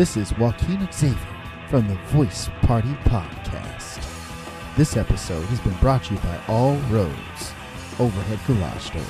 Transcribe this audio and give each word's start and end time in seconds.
This 0.00 0.16
is 0.16 0.32
Joaquin 0.38 0.88
Xavier 0.90 1.18
from 1.68 1.86
the 1.86 1.94
Voice 2.06 2.48
Party 2.62 2.94
Podcast. 3.04 4.02
This 4.74 4.96
episode 4.96 5.44
has 5.44 5.60
been 5.60 5.74
brought 5.74 6.04
to 6.04 6.14
you 6.14 6.20
by 6.20 6.40
All 6.48 6.76
Roads 6.88 7.52
Overhead 7.98 8.40
Garage 8.46 8.88
Doors. 8.88 9.04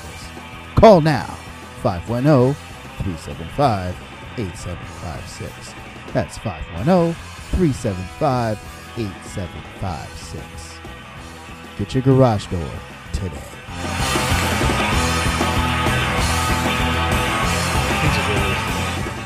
Call 0.75 0.99
now 0.99 1.27
510 1.81 2.53
375 3.05 3.95
8756. 4.37 5.73
That's 6.11 6.37
510 6.39 7.13
375 7.57 8.59
8756. 8.97 10.79
Get 11.79 11.93
your 11.93 12.03
garage 12.03 12.47
door 12.47 12.69
today. 13.13 13.60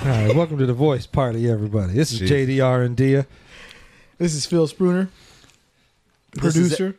All 0.06 0.12
right, 0.12 0.36
welcome 0.36 0.60
to 0.60 0.66
the 0.68 0.74
Voice 0.74 1.08
Party, 1.08 1.50
everybody. 1.50 1.94
This 1.94 2.12
is 2.14 2.22
Jeez. 2.22 2.48
JDR 2.48 2.86
and 2.86 2.96
Dia. 2.96 3.26
This 4.20 4.36
is 4.36 4.46
Phil 4.46 4.68
Spooner, 4.68 5.10
This 6.34 6.56
is- 6.56 6.70
producer. 6.76 6.96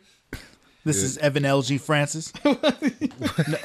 This 0.83 0.97
is 1.03 1.17
Evan 1.17 1.43
L.G. 1.45 1.77
Francis. 1.79 2.31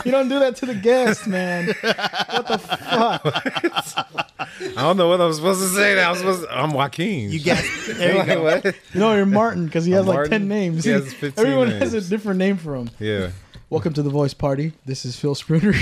You 0.05 0.11
don't 0.11 0.28
do 0.28 0.39
that 0.41 0.56
to 0.56 0.67
the 0.67 0.75
guest, 0.75 1.27
man. 1.28 1.67
what 1.67 2.47
the 2.48 2.58
fuck? 2.58 3.22
I 4.77 4.83
don't 4.83 4.97
know 4.97 5.08
what 5.08 5.20
I'm 5.20 5.33
supposed 5.33 5.61
to 5.61 5.69
say. 5.69 5.95
Now. 5.95 6.11
I'm 6.11 6.17
supposed. 6.17 6.42
To, 6.42 6.58
I'm 6.58 6.72
Joaquin. 6.72 7.30
You 7.30 7.42
got 7.45 7.62
there 7.89 8.17
you 8.17 8.24
go. 8.27 8.42
What? 8.42 8.64
You 8.64 8.72
know 9.00 9.14
you're 9.14 9.27
Martin 9.27 9.67
because 9.67 9.84
he 9.84 9.92
has 9.92 10.00
I'm 10.02 10.06
like 10.06 10.14
Martin? 10.17 10.30
ten 10.33 10.48
names. 10.48 10.84
He 10.84 10.91
has 10.91 11.12
15 11.14 11.45
Everyone 11.45 11.69
has 11.69 11.95
a 11.95 12.00
different 12.00 12.39
name 12.39 12.56
for 12.56 12.74
him. 12.74 12.91
Yeah. 12.98 13.30
Welcome 13.70 13.92
to 13.95 14.02
the 14.02 14.11
Voice 14.11 14.34
Party. 14.34 14.72
This 14.84 15.05
is 15.05 15.17
Phil 15.17 15.34
Spooner. 15.36 15.74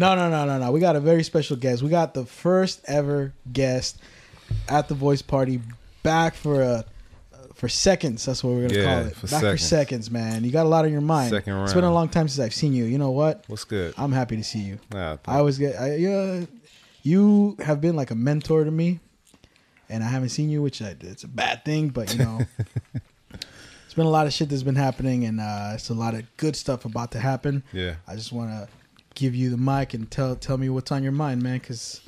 No, 0.00 0.14
no, 0.16 0.30
no, 0.30 0.44
no, 0.46 0.58
no. 0.58 0.72
We 0.72 0.80
got 0.80 0.96
a 0.96 1.00
very 1.00 1.22
special 1.22 1.56
guest. 1.56 1.82
We 1.82 1.90
got 1.90 2.14
the 2.14 2.24
first 2.24 2.80
ever 2.86 3.32
guest 3.52 3.98
at 4.68 4.88
the 4.88 4.94
Voice 4.94 5.22
Party 5.22 5.60
back 6.02 6.34
for 6.34 6.62
a 6.62 6.84
for 7.54 7.68
seconds. 7.68 8.24
That's 8.24 8.42
what 8.42 8.54
we're 8.54 8.68
gonna 8.68 8.80
Yeah, 8.80 8.84
call 8.84 9.06
it. 9.08 9.14
for 9.16 9.26
back 9.26 9.40
for 9.42 9.58
seconds. 9.58 9.68
seconds, 9.68 10.10
man. 10.10 10.44
You 10.44 10.50
got 10.50 10.64
a 10.64 10.68
lot 10.68 10.84
on 10.86 10.92
your 10.92 11.02
mind. 11.02 11.30
Second 11.30 11.52
round. 11.52 11.64
It's 11.66 11.74
been 11.74 11.84
a 11.84 11.92
long 11.92 12.08
time 12.08 12.26
since 12.28 12.44
I've 12.44 12.54
seen 12.54 12.72
you. 12.72 12.84
You 12.84 12.96
know 12.98 13.10
what? 13.10 13.44
What's 13.48 13.64
good? 13.64 13.92
I'm 13.98 14.12
happy 14.12 14.36
to 14.36 14.44
see 14.44 14.60
you. 14.60 14.78
Ah, 14.94 15.18
I 15.26 15.38
always 15.38 15.58
get, 15.58 15.78
I, 15.78 15.96
yeah, 15.96 16.40
you 17.02 17.56
have 17.60 17.80
been 17.82 17.96
like 17.96 18.10
a 18.10 18.14
mentor 18.14 18.64
to 18.64 18.70
me, 18.70 19.00
and 19.90 20.02
I 20.02 20.08
haven't 20.08 20.30
seen 20.30 20.48
you, 20.48 20.62
which 20.62 20.80
I, 20.80 20.96
it's 21.00 21.24
a 21.24 21.28
bad 21.28 21.64
thing, 21.66 21.90
but 21.90 22.12
you 22.14 22.20
know, 22.24 22.40
it's 23.84 23.94
been 23.94 24.06
a 24.06 24.10
lot 24.10 24.26
of 24.26 24.32
shit 24.32 24.48
that's 24.48 24.62
been 24.62 24.76
happening, 24.76 25.24
and 25.26 25.40
uh, 25.40 25.72
it's 25.74 25.90
a 25.90 25.94
lot 25.94 26.14
of 26.14 26.24
good 26.38 26.56
stuff 26.56 26.84
about 26.86 27.10
to 27.12 27.18
happen. 27.20 27.62
yeah. 27.72 27.96
I 28.08 28.14
just 28.16 28.32
want 28.32 28.50
to 28.50 28.68
give 29.20 29.34
you 29.34 29.50
the 29.50 29.58
mic 29.58 29.92
and 29.92 30.10
tell 30.10 30.34
tell 30.34 30.56
me 30.56 30.70
what's 30.70 30.90
on 30.90 31.02
your 31.02 31.12
mind, 31.12 31.42
man, 31.42 31.58
because 31.58 32.00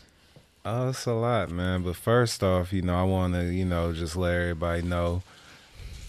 Oh, 0.64 0.90
it's 0.90 1.06
a 1.06 1.12
lot, 1.12 1.50
man. 1.50 1.82
But 1.82 1.96
first 1.96 2.42
off, 2.42 2.72
you 2.72 2.82
know, 2.82 2.94
I 2.94 3.02
want 3.02 3.34
to, 3.34 3.52
you 3.52 3.64
know, 3.64 3.92
just 3.92 4.16
let 4.16 4.32
everybody 4.32 4.82
know, 4.82 5.22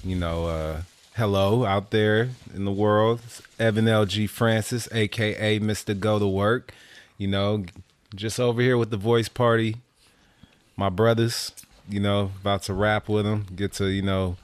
you 0.04 0.16
know, 0.16 0.46
uh, 0.46 0.82
hello 1.16 1.66
out 1.66 1.90
there 1.90 2.30
in 2.54 2.64
the 2.64 2.72
world. 2.72 3.22
It's 3.26 3.42
Evan 3.60 3.88
L.G. 3.88 4.28
Francis, 4.28 4.88
aka 4.92 5.60
Mr. 5.60 6.00
Go 6.00 6.20
to 6.20 6.28
Work. 6.28 6.72
You 7.18 7.28
know, 7.28 7.66
just 8.16 8.40
over 8.40 8.62
here 8.62 8.78
with 8.78 8.92
the 8.92 8.98
voice 8.98 9.28
party. 9.28 9.78
My 10.78 10.90
brothers, 10.90 11.52
you 11.90 12.00
know, 12.00 12.32
about 12.40 12.62
to 12.64 12.74
rap 12.74 13.10
with 13.10 13.26
them. 13.26 13.48
Get 13.56 13.74
to, 13.74 13.88
you 13.88 14.04
know, 14.04 14.38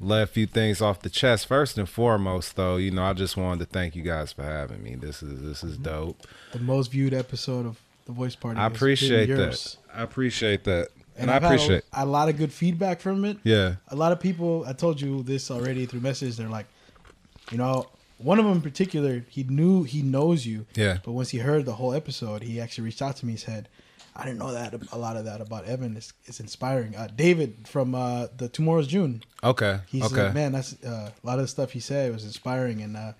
let 0.00 0.22
a 0.22 0.26
few 0.26 0.46
things 0.46 0.80
off 0.80 1.00
the 1.00 1.10
chest. 1.10 1.46
First 1.46 1.78
and 1.78 1.88
foremost, 1.88 2.56
though, 2.56 2.76
you 2.76 2.90
know, 2.90 3.04
I 3.04 3.12
just 3.12 3.36
wanted 3.36 3.60
to 3.60 3.66
thank 3.66 3.96
you 3.96 4.02
guys 4.02 4.32
for 4.32 4.44
having 4.44 4.82
me. 4.82 4.94
This 4.94 5.22
is 5.22 5.42
this 5.42 5.64
is 5.64 5.74
mm-hmm. 5.74 5.84
dope. 5.84 6.26
the 6.52 6.60
most 6.60 6.90
viewed 6.92 7.14
episode 7.14 7.66
of 7.66 7.80
the 8.06 8.12
Voice 8.12 8.34
Party. 8.34 8.58
I 8.58 8.66
appreciate 8.66 9.26
that. 9.26 9.76
I 9.94 10.02
appreciate 10.02 10.64
that, 10.64 10.88
and, 11.16 11.30
I've 11.30 11.42
I 11.42 11.46
appreciate. 11.46 11.84
a, 11.92 12.04
a 12.04 12.06
lot 12.06 12.28
of 12.28 12.36
good 12.36 12.52
feedback 12.52 13.00
from 13.00 13.24
it. 13.24 13.38
Yeah, 13.42 13.76
a 13.88 13.96
lot 13.96 14.12
of 14.12 14.20
people 14.20 14.64
i 14.66 14.72
told 14.72 15.00
you 15.00 15.22
this 15.22 15.50
already 15.50 15.86
through 15.86 16.00
message 16.00 16.36
they're 16.36 16.48
like 16.48 16.66
you 17.50 17.58
know 17.58 17.88
one 18.18 18.38
of 18.38 18.44
them 18.44 18.54
in 18.54 18.60
particular 18.60 19.24
he 19.28 19.44
knew 19.44 19.84
he 19.84 20.02
knows 20.02 20.44
you 20.44 20.66
Yeah. 20.74 20.98
but 21.04 21.12
once 21.12 21.30
he 21.30 21.38
heard 21.38 21.64
the 21.64 21.74
whole 21.74 21.94
episode 21.94 22.42
he 22.42 22.60
actually 22.60 22.84
reached 22.84 23.02
out 23.02 23.16
to 23.16 23.26
me 23.26 23.32
and 23.32 23.40
said 23.40 23.68
i 24.18 24.24
didn't 24.24 24.38
know 24.38 24.52
that 24.52 24.74
a 24.92 24.98
lot 24.98 25.16
of 25.16 25.24
that 25.24 25.40
about 25.40 25.64
evan 25.64 25.96
it's, 25.96 26.12
it's 26.26 26.40
inspiring 26.40 26.94
uh, 26.96 27.08
david 27.16 27.66
from 27.66 27.94
uh, 27.94 28.26
the 28.36 28.48
tomorrow's 28.48 28.86
june 28.88 29.22
Okay. 29.42 29.78
he's 29.86 30.04
okay. 30.12 30.24
like 30.24 30.34
man 30.34 30.52
that's 30.52 30.74
uh, 30.84 31.10
a 31.22 31.26
lot 31.26 31.38
of 31.38 31.44
the 31.44 31.48
stuff 31.48 31.70
he 31.70 31.80
said 31.80 32.12
was 32.12 32.24
inspiring 32.24 32.82
and 32.82 32.96
uh, 32.96 33.12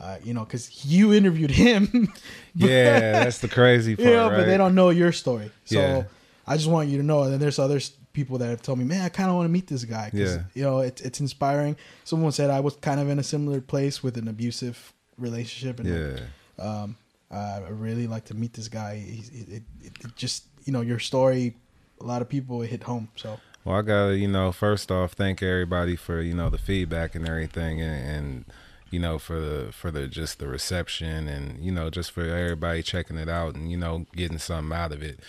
uh, 0.00 0.16
you 0.24 0.32
know 0.34 0.44
because 0.44 0.84
you 0.86 1.12
interviewed 1.12 1.50
him 1.50 2.08
yeah, 2.54 3.24
that's 3.24 3.38
the 3.38 3.48
crazy 3.48 3.96
part, 3.96 4.06
you 4.08 4.12
know, 4.14 4.28
right? 4.30 4.38
but 4.38 4.44
they 4.46 4.56
don't 4.56 4.74
know 4.74 4.90
your 4.90 5.12
story. 5.12 5.50
So 5.64 5.78
Yeah. 5.78 6.02
I 6.46 6.56
just 6.56 6.68
want 6.68 6.88
you 6.90 6.98
to 6.98 7.02
know. 7.04 7.22
And 7.22 7.32
then 7.32 7.40
there's 7.40 7.58
other 7.58 7.80
people 8.12 8.36
that 8.38 8.48
have 8.48 8.60
told 8.60 8.78
me, 8.78 8.84
man, 8.84 9.02
I 9.02 9.08
kind 9.08 9.30
of 9.30 9.36
want 9.36 9.46
to 9.46 9.50
meet 9.50 9.66
this 9.66 9.84
guy. 9.84 10.10
'cause, 10.10 10.20
Yeah. 10.20 10.42
You 10.54 10.62
know, 10.62 10.80
it's 10.80 11.00
it's 11.00 11.20
inspiring. 11.20 11.76
Someone 12.04 12.32
said 12.32 12.50
I 12.50 12.60
was 12.60 12.76
kind 12.76 13.00
of 13.00 13.08
in 13.08 13.18
a 13.18 13.22
similar 13.22 13.60
place 13.60 14.02
with 14.02 14.16
an 14.18 14.28
abusive 14.28 14.92
relationship, 15.16 15.80
and 15.80 15.88
Yeah. 15.88 16.64
um, 16.64 16.96
uh, 17.34 17.62
I 17.66 17.70
really 17.70 18.06
like 18.06 18.24
to 18.26 18.34
meet 18.34 18.52
this 18.52 18.68
guy. 18.68 18.96
He's, 18.96 19.28
it, 19.30 19.48
it, 19.50 19.62
it 19.82 20.16
just 20.16 20.44
you 20.64 20.72
know 20.72 20.80
your 20.80 20.98
story. 20.98 21.56
A 22.00 22.04
lot 22.04 22.22
of 22.22 22.28
people 22.28 22.62
it 22.62 22.70
hit 22.70 22.84
home. 22.84 23.08
So 23.16 23.40
Well, 23.64 23.76
I 23.76 23.82
gotta, 23.82 24.16
you 24.16 24.28
know, 24.28 24.52
first 24.52 24.90
off, 24.90 25.12
thank 25.12 25.42
everybody 25.42 25.96
for 25.96 26.20
you 26.20 26.34
know 26.34 26.48
the 26.48 26.58
feedback 26.58 27.14
and 27.14 27.28
everything, 27.28 27.80
and, 27.80 28.08
and 28.08 28.44
you 28.90 29.00
know 29.00 29.18
for 29.18 29.40
the 29.40 29.72
for 29.72 29.90
the 29.90 30.06
just 30.06 30.38
the 30.38 30.46
reception, 30.46 31.28
and 31.28 31.64
you 31.64 31.72
know 31.72 31.90
just 31.90 32.12
for 32.12 32.22
everybody 32.22 32.82
checking 32.82 33.16
it 33.16 33.28
out, 33.28 33.54
and 33.54 33.70
you 33.70 33.76
know 33.76 34.06
getting 34.14 34.38
something 34.38 34.76
out 34.76 34.92
of 34.92 35.02
it. 35.02 35.20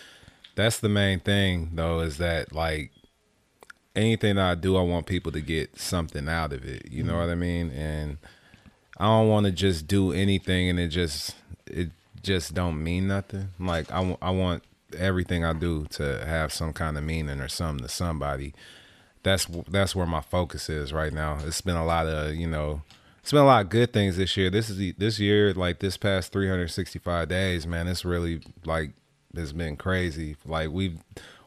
That's 0.55 0.79
the 0.79 0.89
main 0.89 1.19
thing, 1.19 1.71
though, 1.73 1.99
is 1.99 2.17
that 2.17 2.53
like 2.53 2.91
anything 3.95 4.35
that 4.35 4.49
I 4.49 4.55
do, 4.55 4.77
I 4.77 4.83
want 4.83 5.05
people 5.05 5.31
to 5.31 5.41
get 5.41 5.79
something 5.79 6.29
out 6.29 6.53
of 6.53 6.65
it. 6.65 6.91
You 6.91 7.03
know 7.03 7.17
what 7.17 7.29
I 7.29 7.35
mean? 7.35 7.71
And 7.71 8.17
I 8.97 9.05
don't 9.05 9.27
want 9.27 9.45
to 9.45 9.51
just 9.51 9.87
do 9.87 10.13
anything 10.13 10.69
and 10.69 10.79
it 10.79 10.87
just 10.87 11.35
it 11.67 11.89
just 12.21 12.53
don't 12.53 12.83
mean 12.83 13.07
nothing. 13.07 13.49
Like 13.59 13.91
I, 13.91 13.97
w- 13.97 14.17
I 14.21 14.31
want 14.31 14.63
everything 14.97 15.43
I 15.43 15.53
do 15.53 15.85
to 15.91 16.25
have 16.25 16.53
some 16.53 16.73
kind 16.73 16.97
of 16.97 17.03
meaning 17.03 17.39
or 17.39 17.47
something 17.47 17.85
to 17.85 17.91
somebody. 17.91 18.53
That's 19.23 19.47
that's 19.67 19.95
where 19.95 20.05
my 20.05 20.21
focus 20.21 20.69
is 20.69 20.93
right 20.93 21.13
now. 21.13 21.39
It's 21.45 21.61
been 21.61 21.75
a 21.75 21.85
lot 21.85 22.07
of 22.07 22.35
you 22.35 22.47
know, 22.47 22.81
it's 23.21 23.31
been 23.31 23.41
a 23.41 23.45
lot 23.45 23.63
of 23.63 23.69
good 23.69 23.91
things 23.91 24.17
this 24.17 24.37
year. 24.37 24.49
This 24.49 24.69
is 24.69 24.77
the, 24.77 24.91
this 24.97 25.19
year 25.19 25.53
like 25.53 25.79
this 25.79 25.97
past 25.97 26.31
365 26.31 27.27
days, 27.27 27.65
man. 27.65 27.87
It's 27.87 28.05
really 28.05 28.41
like 28.65 28.91
it's 29.33 29.51
been 29.51 29.77
crazy. 29.77 30.35
Like 30.45 30.69
we've 30.69 30.99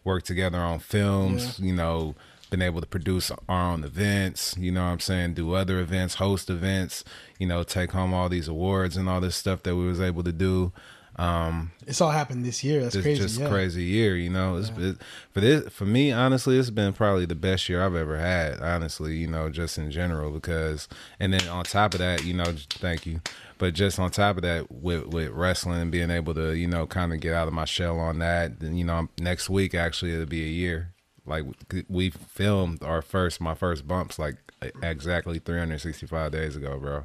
worked 0.04 0.26
together 0.26 0.58
on 0.58 0.78
films, 0.80 1.58
you 1.60 1.72
know, 1.74 2.14
been 2.48 2.62
able 2.62 2.80
to 2.80 2.86
produce 2.86 3.30
our 3.48 3.72
own 3.72 3.84
events, 3.84 4.56
you 4.58 4.72
know 4.72 4.84
what 4.84 4.90
I'm 4.90 5.00
saying, 5.00 5.34
do 5.34 5.54
other 5.54 5.78
events, 5.80 6.14
host 6.14 6.50
events, 6.50 7.04
you 7.38 7.46
know, 7.46 7.62
take 7.62 7.92
home 7.92 8.12
all 8.12 8.28
these 8.28 8.48
awards 8.48 8.96
and 8.96 9.08
all 9.08 9.20
this 9.20 9.36
stuff 9.36 9.62
that 9.64 9.76
we 9.76 9.86
was 9.86 10.00
able 10.00 10.22
to 10.24 10.32
do. 10.32 10.72
Um 11.16 11.72
it's 11.86 12.00
all 12.00 12.10
happened 12.10 12.44
this 12.44 12.62
year. 12.62 12.82
That's 12.82 12.94
it's 12.94 13.04
crazy. 13.04 13.22
just 13.22 13.40
yeah. 13.40 13.48
crazy 13.48 13.82
year, 13.82 14.16
you 14.16 14.30
know. 14.30 14.56
It's 14.56 14.70
it, 14.76 14.98
for 15.32 15.40
this 15.40 15.68
for 15.72 15.84
me, 15.84 16.12
honestly, 16.12 16.56
it's 16.56 16.70
been 16.70 16.92
probably 16.92 17.26
the 17.26 17.34
best 17.34 17.68
year 17.68 17.84
I've 17.84 17.96
ever 17.96 18.18
had. 18.18 18.60
Honestly, 18.60 19.16
you 19.16 19.26
know, 19.26 19.50
just 19.50 19.78
in 19.78 19.90
general, 19.90 20.30
because 20.30 20.86
and 21.18 21.32
then 21.32 21.48
on 21.48 21.64
top 21.64 21.94
of 21.94 21.98
that, 21.98 22.24
you 22.24 22.34
know, 22.34 22.54
thank 22.70 23.04
you. 23.04 23.20
But 23.58 23.74
just 23.74 23.98
on 23.98 24.12
top 24.12 24.36
of 24.36 24.42
that, 24.42 24.70
with 24.70 25.06
with 25.06 25.30
wrestling 25.30 25.80
and 25.80 25.90
being 25.90 26.10
able 26.10 26.34
to, 26.34 26.52
you 26.52 26.68
know, 26.68 26.86
kind 26.86 27.12
of 27.12 27.18
get 27.18 27.34
out 27.34 27.48
of 27.48 27.54
my 27.54 27.64
shell 27.64 27.98
on 27.98 28.20
that, 28.20 28.60
then 28.60 28.76
you 28.76 28.84
know, 28.84 29.08
next 29.18 29.50
week 29.50 29.74
actually 29.74 30.12
it'll 30.12 30.26
be 30.26 30.44
a 30.44 30.46
year. 30.46 30.92
Like 31.28 31.44
we 31.88 32.10
filmed 32.10 32.82
our 32.82 33.02
first, 33.02 33.40
my 33.40 33.54
first 33.54 33.86
bumps, 33.86 34.18
like 34.18 34.36
exactly 34.82 35.38
365 35.38 36.32
days 36.32 36.56
ago, 36.56 36.78
bro. 36.78 37.04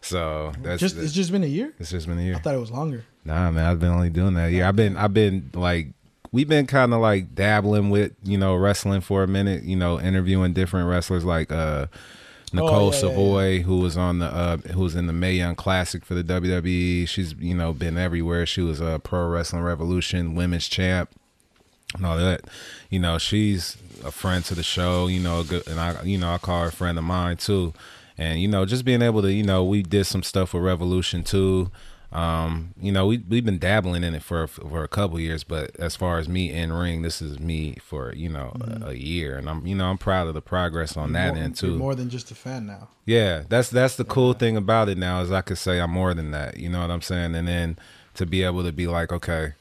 So 0.00 0.52
that's 0.62 0.80
Just 0.80 0.96
it's 0.96 1.12
just 1.12 1.32
been 1.32 1.42
a 1.44 1.48
year. 1.48 1.72
it's 1.78 1.90
just 1.90 2.06
been 2.06 2.18
a 2.18 2.22
year. 2.22 2.36
I 2.36 2.38
thought 2.38 2.54
it 2.54 2.60
was 2.60 2.70
longer. 2.70 3.04
Nah, 3.24 3.50
man, 3.50 3.66
I've 3.66 3.80
been 3.80 3.90
only 3.90 4.10
doing 4.10 4.34
that. 4.34 4.52
Yeah, 4.52 4.68
I've 4.68 4.76
been, 4.76 4.96
I've 4.96 5.12
been 5.12 5.50
like, 5.54 5.88
we've 6.32 6.48
been 6.48 6.66
kind 6.66 6.94
of 6.94 7.00
like 7.00 7.34
dabbling 7.34 7.90
with, 7.90 8.12
you 8.22 8.38
know, 8.38 8.54
wrestling 8.56 9.00
for 9.00 9.22
a 9.22 9.28
minute. 9.28 9.64
You 9.64 9.76
know, 9.76 10.00
interviewing 10.00 10.52
different 10.52 10.88
wrestlers 10.88 11.24
like 11.24 11.50
uh 11.52 11.86
Nicole 12.52 12.70
Oh, 12.70 12.80
yeah, 12.80 12.84
yeah, 12.94 13.00
Savoy, 13.00 13.60
who 13.62 13.80
was 13.80 13.96
on 13.96 14.20
the, 14.20 14.26
uh 14.26 14.56
who 14.58 14.80
was 14.80 14.94
in 14.94 15.06
the 15.06 15.12
Mae 15.12 15.34
Young 15.34 15.54
Classic 15.56 16.04
for 16.04 16.14
the 16.14 16.24
WWE. 16.24 17.06
She's, 17.08 17.34
you 17.34 17.54
know, 17.54 17.72
been 17.72 17.98
everywhere. 17.98 18.46
She 18.46 18.62
was 18.62 18.80
a 18.80 19.00
Pro 19.02 19.28
Wrestling 19.28 19.62
Revolution 19.62 20.34
Women's 20.34 20.68
Champ 20.68 21.10
and 21.94 22.06
all 22.06 22.16
that. 22.16 22.42
You 22.90 22.98
know, 22.98 23.18
she's 23.18 23.76
a 24.04 24.10
friend 24.10 24.44
to 24.46 24.54
the 24.54 24.62
show. 24.62 25.06
You 25.06 25.20
know, 25.20 25.42
good, 25.44 25.66
and 25.66 25.80
I, 25.80 26.02
you 26.02 26.18
know, 26.18 26.32
I 26.32 26.38
call 26.38 26.62
her 26.62 26.68
a 26.68 26.72
friend 26.72 26.98
of 26.98 27.04
mine 27.04 27.36
too. 27.36 27.72
And 28.16 28.40
you 28.40 28.48
know, 28.48 28.64
just 28.66 28.84
being 28.84 29.02
able 29.02 29.22
to, 29.22 29.32
you 29.32 29.44
know, 29.44 29.64
we 29.64 29.82
did 29.82 30.04
some 30.04 30.22
stuff 30.22 30.52
with 30.52 30.64
Revolution 30.64 31.22
too. 31.22 31.70
Um, 32.10 32.72
you 32.80 32.90
know, 32.90 33.06
we 33.06 33.18
we've 33.18 33.44
been 33.44 33.58
dabbling 33.58 34.02
in 34.02 34.14
it 34.14 34.22
for 34.22 34.46
for 34.46 34.82
a 34.82 34.88
couple 34.88 35.20
years, 35.20 35.44
but 35.44 35.76
as 35.76 35.94
far 35.94 36.18
as 36.18 36.26
me 36.26 36.50
in 36.50 36.72
ring, 36.72 37.02
this 37.02 37.20
is 37.20 37.38
me 37.38 37.76
for 37.82 38.14
you 38.14 38.30
know 38.30 38.56
a, 38.60 38.88
a 38.88 38.94
year, 38.94 39.36
and 39.36 39.48
I'm 39.48 39.66
you 39.66 39.74
know 39.74 39.86
I'm 39.86 39.98
proud 39.98 40.26
of 40.26 40.32
the 40.32 40.40
progress 40.40 40.96
on 40.96 41.12
that 41.12 41.34
more, 41.34 41.42
end 41.42 41.60
you're 41.60 41.72
too. 41.72 41.76
more 41.78 41.94
than 41.94 42.08
just 42.08 42.30
a 42.30 42.34
fan 42.34 42.66
now. 42.66 42.88
Yeah, 43.04 43.42
that's 43.48 43.68
that's 43.68 43.96
the 43.96 44.06
cool 44.06 44.32
thing 44.32 44.56
about 44.56 44.88
it 44.88 44.96
now 44.96 45.20
is 45.20 45.30
I 45.30 45.42
could 45.42 45.58
say 45.58 45.80
I'm 45.80 45.90
more 45.90 46.14
than 46.14 46.30
that. 46.30 46.56
You 46.56 46.70
know 46.70 46.80
what 46.80 46.90
I'm 46.90 47.02
saying? 47.02 47.34
And 47.34 47.46
then 47.46 47.78
to 48.14 48.24
be 48.24 48.42
able 48.42 48.64
to 48.64 48.72
be 48.72 48.86
like, 48.86 49.12
okay, 49.12 49.52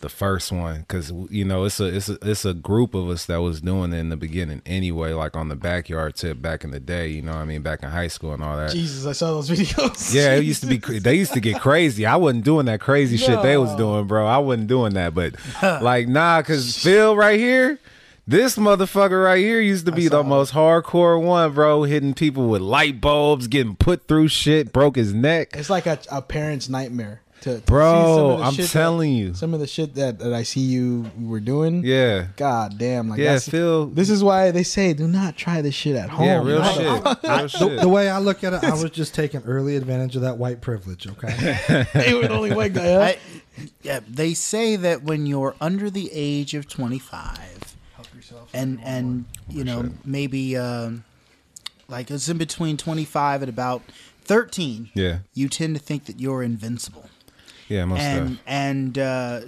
the 0.00 0.08
first 0.08 0.52
one 0.52 0.80
because 0.80 1.10
you 1.30 1.44
know 1.44 1.64
it's 1.64 1.80
a 1.80 1.86
it's 1.86 2.08
a 2.08 2.18
it's 2.22 2.44
a 2.44 2.52
group 2.52 2.94
of 2.94 3.08
us 3.08 3.26
that 3.26 3.38
was 3.38 3.60
doing 3.60 3.92
it 3.92 3.96
in 3.96 4.10
the 4.10 4.16
beginning 4.16 4.62
anyway, 4.66 5.12
like 5.12 5.36
on 5.36 5.48
the 5.48 5.56
backyard 5.56 6.16
tip 6.16 6.40
back 6.40 6.64
in 6.64 6.70
the 6.70 6.80
day. 6.80 7.08
You 7.08 7.22
know, 7.22 7.32
what 7.32 7.38
I 7.38 7.44
mean, 7.44 7.62
back 7.62 7.82
in 7.82 7.88
high 7.88 8.08
school 8.08 8.32
and 8.32 8.42
all 8.42 8.56
that. 8.56 8.72
Jesus, 8.72 9.06
I 9.06 9.12
saw 9.12 9.32
those 9.32 9.50
videos. 9.50 10.14
Yeah, 10.14 10.34
it 10.34 10.44
used 10.44 10.62
to 10.62 10.66
be. 10.66 10.78
They 10.78 11.14
used 11.14 11.32
to 11.32 11.40
get 11.40 11.60
crazy. 11.60 12.04
I 12.06 12.16
wasn't 12.16 12.44
doing 12.44 12.66
that 12.66 12.80
crazy 12.80 13.16
shit 13.16 13.42
they 13.42 13.56
was 13.56 13.74
doing, 13.76 14.06
bro. 14.06 14.26
I 14.26 14.38
wasn't 14.38 14.68
doing 14.68 14.94
that, 14.94 15.14
but 15.14 15.34
like, 15.62 16.08
nah, 16.08 16.42
cause 16.42 16.76
Phil 16.76 17.16
right 17.16 17.38
here, 17.38 17.78
this 18.26 18.56
motherfucker 18.56 19.24
right 19.24 19.38
here 19.38 19.60
used 19.60 19.86
to 19.86 19.92
be 19.92 20.08
the 20.08 20.22
most 20.22 20.52
hardcore 20.52 21.22
one, 21.22 21.52
bro. 21.52 21.84
Hitting 21.84 22.12
people 22.12 22.48
with 22.48 22.60
light 22.60 23.00
bulbs, 23.00 23.46
getting 23.46 23.76
put 23.76 24.08
through 24.08 24.28
shit, 24.28 24.72
broke 24.72 24.96
his 24.96 25.14
neck, 25.14 25.50
It's 25.54 25.70
like 25.70 25.86
a, 25.86 25.98
a 26.10 26.20
parent's 26.20 26.68
nightmare. 26.68 27.22
To, 27.46 27.60
to 27.60 27.62
Bro, 27.62 27.92
see 27.94 28.16
some 28.16 28.30
of 28.30 28.38
the 28.38 28.44
I'm 28.44 28.52
shit 28.54 28.70
telling 28.70 29.12
that, 29.12 29.18
you. 29.18 29.34
some 29.34 29.54
of 29.54 29.60
the 29.60 29.66
shit 29.68 29.94
that, 29.94 30.18
that 30.18 30.32
I 30.32 30.42
see 30.42 30.60
you 30.62 31.08
were 31.20 31.38
doing. 31.38 31.84
yeah, 31.84 32.26
God 32.36 32.76
damn, 32.76 33.08
like 33.08 33.20
yeah. 33.20 33.34
that's, 33.34 33.48
Phil, 33.48 33.86
this 33.86 34.10
is 34.10 34.24
why 34.24 34.50
they 34.50 34.64
say 34.64 34.92
do 34.94 35.06
not 35.06 35.36
try 35.36 35.62
this 35.62 35.74
shit 35.74 35.94
at 35.94 36.10
home. 36.10 36.26
yeah, 36.26 36.42
real 36.42 36.58
Not- 36.58 36.74
shit, 36.74 36.84
real 37.04 37.14
The, 37.22 37.48
shit. 37.48 37.80
the 37.80 37.88
way 37.88 38.10
I 38.10 38.18
look 38.18 38.42
at 38.42 38.52
it, 38.52 38.64
I 38.64 38.72
was 38.72 38.90
just 38.90 39.14
taking 39.14 39.42
early 39.42 39.76
advantage 39.76 40.16
of 40.16 40.22
that 40.22 40.38
white 40.38 40.60
privilege. 40.60 41.06
Okay, 41.06 41.28
you 42.08 42.16
were 42.16 42.22
the 42.28 42.32
only 42.34 42.52
white 42.52 42.74
guy. 42.74 42.92
Huh? 42.92 43.00
I, 43.00 43.18
yeah, 43.82 44.00
they 44.08 44.34
say 44.34 44.74
that 44.74 45.04
when 45.04 45.24
you're 45.26 45.54
under 45.60 45.88
the 45.88 46.10
age 46.12 46.52
of 46.54 46.66
25, 46.68 47.38
and 48.52 48.80
and 48.82 49.24
you 49.48 49.62
know 49.62 49.90
maybe 50.04 50.56
um, 50.56 51.04
like 51.88 52.10
it's 52.10 52.28
in 52.28 52.38
between 52.38 52.76
25 52.76 53.42
and 53.42 53.48
about 53.48 53.82
13, 54.24 54.90
yeah, 54.94 55.18
you 55.34 55.48
tend 55.48 55.76
to 55.76 55.80
think 55.80 56.06
that 56.06 56.18
you're 56.18 56.42
invincible, 56.42 57.08
yeah, 57.68 57.84
most 57.84 58.00
and 58.00 58.28
stuff. 58.30 58.42
and 58.46 58.98
uh, 58.98 59.40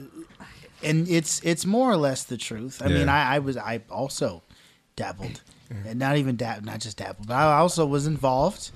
and 0.83 1.09
it's 1.09 1.41
it's 1.45 1.67
more 1.67 1.91
or 1.91 1.97
less 1.97 2.25
the 2.25 2.37
truth. 2.37 2.81
I 2.83 2.89
Yeah. 2.89 2.99
mean, 2.99 3.09
I, 3.09 3.37
I 3.37 3.39
was 3.41 3.57
I 3.57 3.81
also 3.91 4.43
dabbled, 4.97 5.43
and 5.71 5.99
not 5.99 6.17
even 6.17 6.37
dab, 6.37 6.65
not 6.65 6.81
just 6.81 6.97
dabbled, 6.99 7.27
but 7.29 7.35
I 7.35 7.59
also 7.59 7.87
was 7.87 8.07
involved. 8.07 8.71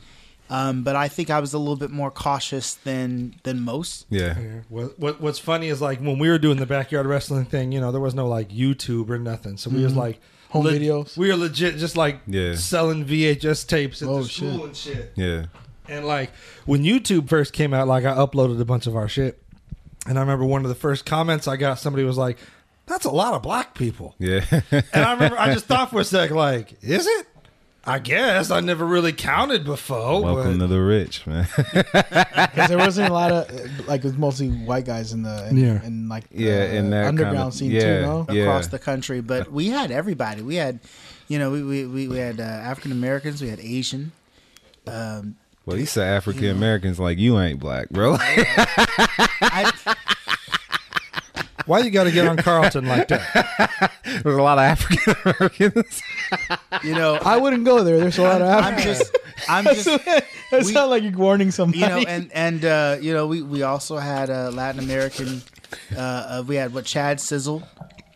Um, 0.51 0.83
but 0.83 0.97
I 0.97 1.09
think 1.09 1.31
I 1.31 1.41
was 1.41 1.55
a 1.55 1.59
little 1.59 1.77
bit 1.77 1.91
more 1.91 2.11
cautious 2.11 2.75
than 2.75 3.37
than 3.45 3.61
most. 3.61 4.05
Yeah, 4.11 4.35
what, 4.69 4.99
what 4.99 5.21
what's 5.21 5.39
funny 5.39 5.69
is 5.69 5.81
like 5.81 6.01
when 6.01 6.19
we 6.19 6.29
were 6.29 6.39
doing 6.39 6.59
the 6.59 6.67
backyard 6.67 7.07
wrestling 7.07 7.47
thing, 7.47 7.73
you 7.73 7.81
know, 7.81 7.91
there 7.91 8.01
was 8.03 8.15
no 8.15 8.27
like 8.29 8.51
YouTube 8.51 9.09
or 9.09 9.19
nothing, 9.19 9.57
so 9.57 9.71
we 9.71 9.83
was 9.83 9.97
like 9.97 10.21
Home 10.51 10.67
videos? 10.67 11.17
We 11.17 11.29
were 11.29 11.37
legit 11.37 11.79
just 11.79 11.97
like 11.97 12.21
Yeah. 12.27 12.57
selling 12.57 13.07
VHS 13.07 13.67
tapes 13.67 14.03
at 14.03 14.09
Oh, 14.09 14.23
the 14.23 14.29
school 14.29 14.53
shit. 14.59 14.67
and 14.67 14.77
shit. 14.77 15.13
yeah, 15.17 15.47
And 15.89 16.07
like 16.07 16.31
when 16.67 16.83
YouTube 16.85 17.29
first 17.29 17.53
came 17.53 17.75
out, 17.75 17.89
like 17.89 18.05
I 18.05 18.15
uploaded 18.15 18.61
a 18.61 18.65
bunch 18.65 18.87
of 18.87 18.97
our 18.97 19.09
shit. 19.09 19.43
And 20.07 20.19
I 20.19 20.21
remember 20.23 20.45
one 20.45 20.63
of 20.65 20.69
the 20.69 20.75
first 20.75 21.05
comments 21.07 21.47
I 21.47 21.57
got, 21.57 21.79
somebody 21.79 22.05
was 22.05 22.19
like, 22.19 22.39
That's 22.87 23.05
a 23.05 23.11
lot 23.11 23.35
of 23.35 23.43
black 23.43 23.75
people. 23.75 24.15
yeah. 24.19 24.45
And 24.71 24.85
I 25.05 25.13
remember 25.15 25.39
I 25.39 25.53
just 25.55 25.67
thought 25.67 25.91
for 25.91 26.01
a 26.01 26.05
sec, 26.05 26.31
like, 26.31 26.75
is 26.83 27.07
it? 27.07 27.27
I 27.85 27.99
guess 27.99 28.53
I 28.53 28.61
never 28.61 28.87
really 28.87 29.13
counted 29.13 29.65
before. 29.65 30.23
Welcome 30.23 30.59
but 30.59 30.67
to 30.67 30.73
the 30.73 30.81
rich, 30.81 31.27
man. 31.27 31.49
Because 31.83 32.69
there 32.69 32.79
wasn't 32.79 33.09
a 33.11 33.13
lot 33.13 33.33
of 33.33 33.89
like 33.89 34.01
it 34.03 34.05
was 34.05 34.17
mostly 34.17 34.49
white 34.51 34.85
guys 34.85 35.13
in 35.13 35.23
the 35.25 35.49
in, 35.49 35.57
Yeah. 35.57 35.85
in 35.85 36.09
like 36.09 36.29
the 36.31 36.43
Yeah, 36.45 36.65
in 36.65 36.91
that 36.91 37.07
underground 37.07 37.37
kinda- 37.37 37.57
scene 37.57 37.71
yeah. 37.73 37.81
too. 37.81 38.03
No, 38.03 38.27
Yeah. 38.31 38.43
across 38.43 38.69
the 38.69 38.79
country, 38.79 39.21
but 39.21 39.51
we 39.51 39.69
had 39.69 39.91
everybody. 39.91 40.43
We 40.43 40.55
had, 40.57 40.79
you 41.27 41.41
know, 41.41 41.51
we 41.51 41.63
we, 41.65 41.87
we, 41.87 42.07
we 42.09 42.19
had 42.19 42.39
uh, 42.41 42.45
African 42.45 42.93
Americans, 42.93 43.43
we 43.43 43.49
had 43.49 43.59
Asian. 43.59 44.13
Um, 44.87 45.37
well, 45.67 45.77
he 45.77 45.85
said 45.85 46.07
African 46.17 46.47
Americans 46.47 46.99
like 47.01 47.19
you 47.19 47.39
ain't 47.39 47.59
black, 47.61 47.89
bro. 47.91 48.17
I, 48.21 49.73
why 51.67 51.79
you 51.81 51.91
got 51.91 52.05
to 52.05 52.11
get 52.11 52.27
on 52.27 52.37
Carlton 52.37 52.87
like 52.87 53.09
that? 53.09 53.93
There's 54.05 54.37
a 54.37 54.43
lot 54.43 54.59
of 54.59 54.65
African 54.65 55.15
Americans. 55.25 56.03
you 56.83 56.95
know, 56.95 57.15
I 57.15 57.37
wouldn't 57.37 57.65
go 57.65 57.83
there. 57.85 57.99
There's 58.01 58.19
a 58.19 58.23
lot 58.23 58.43
of 58.43 58.49
I'm 58.49 58.75
Africans. 58.75 58.99
just, 58.99 59.19
I'm 59.49 59.65
just, 59.65 59.85
that 59.87 60.25
we- 60.53 60.65
sounds 60.65 60.91
like 60.91 61.03
you're 61.03 61.13
warning 61.13 61.51
somebody. 61.51 61.81
you 61.81 61.87
know, 61.89 61.99
and 62.09 62.31
and 62.33 62.65
uh, 62.65 62.97
you 63.01 63.13
know, 63.13 63.27
we 63.27 63.43
we 63.43 63.63
also 63.63 63.97
had 63.99 64.31
a 64.31 64.51
Latin 64.51 64.81
American. 64.83 65.43
Uh, 65.97 66.01
uh, 66.01 66.45
we 66.47 66.57
had 66.57 66.75
what 66.75 66.85
Chad 66.85 67.19
Sizzle, 67.19 67.63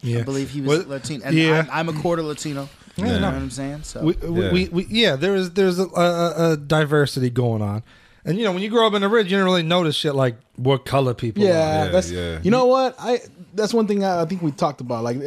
Yeah. 0.02 0.18
I 0.18 0.22
believe 0.24 0.50
he 0.50 0.60
was 0.60 0.80
Well, 0.80 0.88
Latino, 0.88 1.24
and 1.24 1.34
yeah. 1.34 1.66
I'm, 1.70 1.88
I'm 1.88 1.96
a 1.96 2.00
quarter 2.02 2.22
Latino. 2.22 2.68
Yeah. 2.96 3.04
You 3.14 3.20
know 3.20 3.26
what 3.26 3.34
I'm 3.34 3.50
saying? 3.50 3.82
So 3.82 4.00
we, 4.02 4.12
we, 4.14 4.42
Yeah. 4.42 4.52
we, 4.52 4.68
we 4.68 4.86
yeah 4.88 5.16
there's 5.16 5.50
there's 5.50 5.78
a, 5.78 5.84
a, 5.86 6.52
a 6.52 6.56
diversity 6.56 7.28
going 7.30 7.60
on 7.62 7.82
and 8.24 8.38
you 8.38 8.44
know 8.44 8.52
when 8.52 8.62
you 8.62 8.70
grow 8.70 8.86
up 8.86 8.94
in 8.94 9.02
the 9.02 9.08
ridge 9.08 9.30
you 9.30 9.36
don't 9.36 9.44
really 9.44 9.62
notice 9.62 9.94
shit 9.96 10.14
like 10.14 10.36
what 10.56 10.84
color 10.86 11.12
people 11.14 11.44
yeah, 11.44 11.50
are 11.50 11.84
Yeah, 11.86 11.90
that's 11.92 12.10
yeah. 12.10 12.40
you 12.42 12.50
know 12.50 12.64
what 12.66 12.94
I 12.98 13.20
that's 13.54 13.74
one 13.74 13.86
thing 13.86 14.02
I, 14.02 14.22
I 14.22 14.24
think 14.24 14.40
we 14.42 14.50
talked 14.50 14.80
about 14.80 15.04
like 15.04 15.18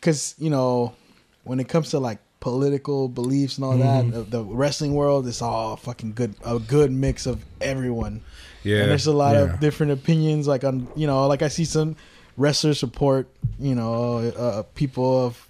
because 0.00 0.34
you 0.38 0.50
know 0.50 0.94
when 1.44 1.60
it 1.60 1.68
comes 1.68 1.90
to 1.90 1.98
like 1.98 2.18
political 2.40 3.08
beliefs 3.08 3.56
and 3.58 3.64
all 3.64 3.74
Mm-hmm. 3.76 4.10
that 4.10 4.30
the, 4.30 4.38
the 4.38 4.44
wrestling 4.44 4.94
world 4.94 5.26
is 5.26 5.42
all 5.42 5.76
fucking 5.76 6.12
good 6.14 6.34
a 6.44 6.58
good 6.58 6.90
mix 6.90 7.26
of 7.26 7.44
everyone 7.60 8.22
Yeah, 8.64 8.78
and 8.82 8.90
there's 8.90 9.06
a 9.06 9.12
lot 9.12 9.34
Yeah. 9.34 9.42
of 9.54 9.60
different 9.60 9.92
opinions 9.92 10.48
like 10.48 10.64
on 10.64 10.88
you 10.96 11.06
know 11.06 11.26
like 11.26 11.42
I 11.42 11.48
see 11.48 11.64
some 11.64 11.96
wrestlers 12.36 12.78
support 12.78 13.28
you 13.58 13.74
know 13.74 14.18
uh, 14.18 14.62
people 14.74 15.26
of 15.26 15.46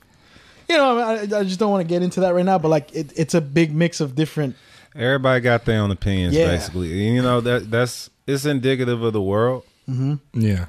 you 0.71 0.77
know 0.79 0.99
I, 0.99 1.13
I 1.23 1.45
just 1.45 1.59
don't 1.59 1.71
want 1.71 1.83
to 1.83 1.89
get 1.89 2.03
into 2.03 2.21
that 2.21 2.35
right 2.35 2.45
now 2.45 2.59
but 2.59 2.69
like 2.69 2.95
it, 2.95 3.13
it's 3.17 3.35
a 3.35 3.41
big 3.41 3.75
mix 3.75 4.01
of 4.01 4.15
different 4.15 4.57
everybody 4.95 5.41
got 5.41 5.65
their 5.67 5.81
own 5.81 5.91
opinions, 5.93 6.35
Yeah. 6.35 6.47
basically. 6.47 7.07
And, 7.07 7.15
you 7.17 7.23
know 7.23 7.41
that 7.43 7.71
that's 7.71 8.11
it's 8.27 8.45
indicative 8.45 9.03
of 9.03 9.13
the 9.13 9.23
world. 9.23 9.65
Mm-hmm. 9.89 10.15
yeah 10.41 10.67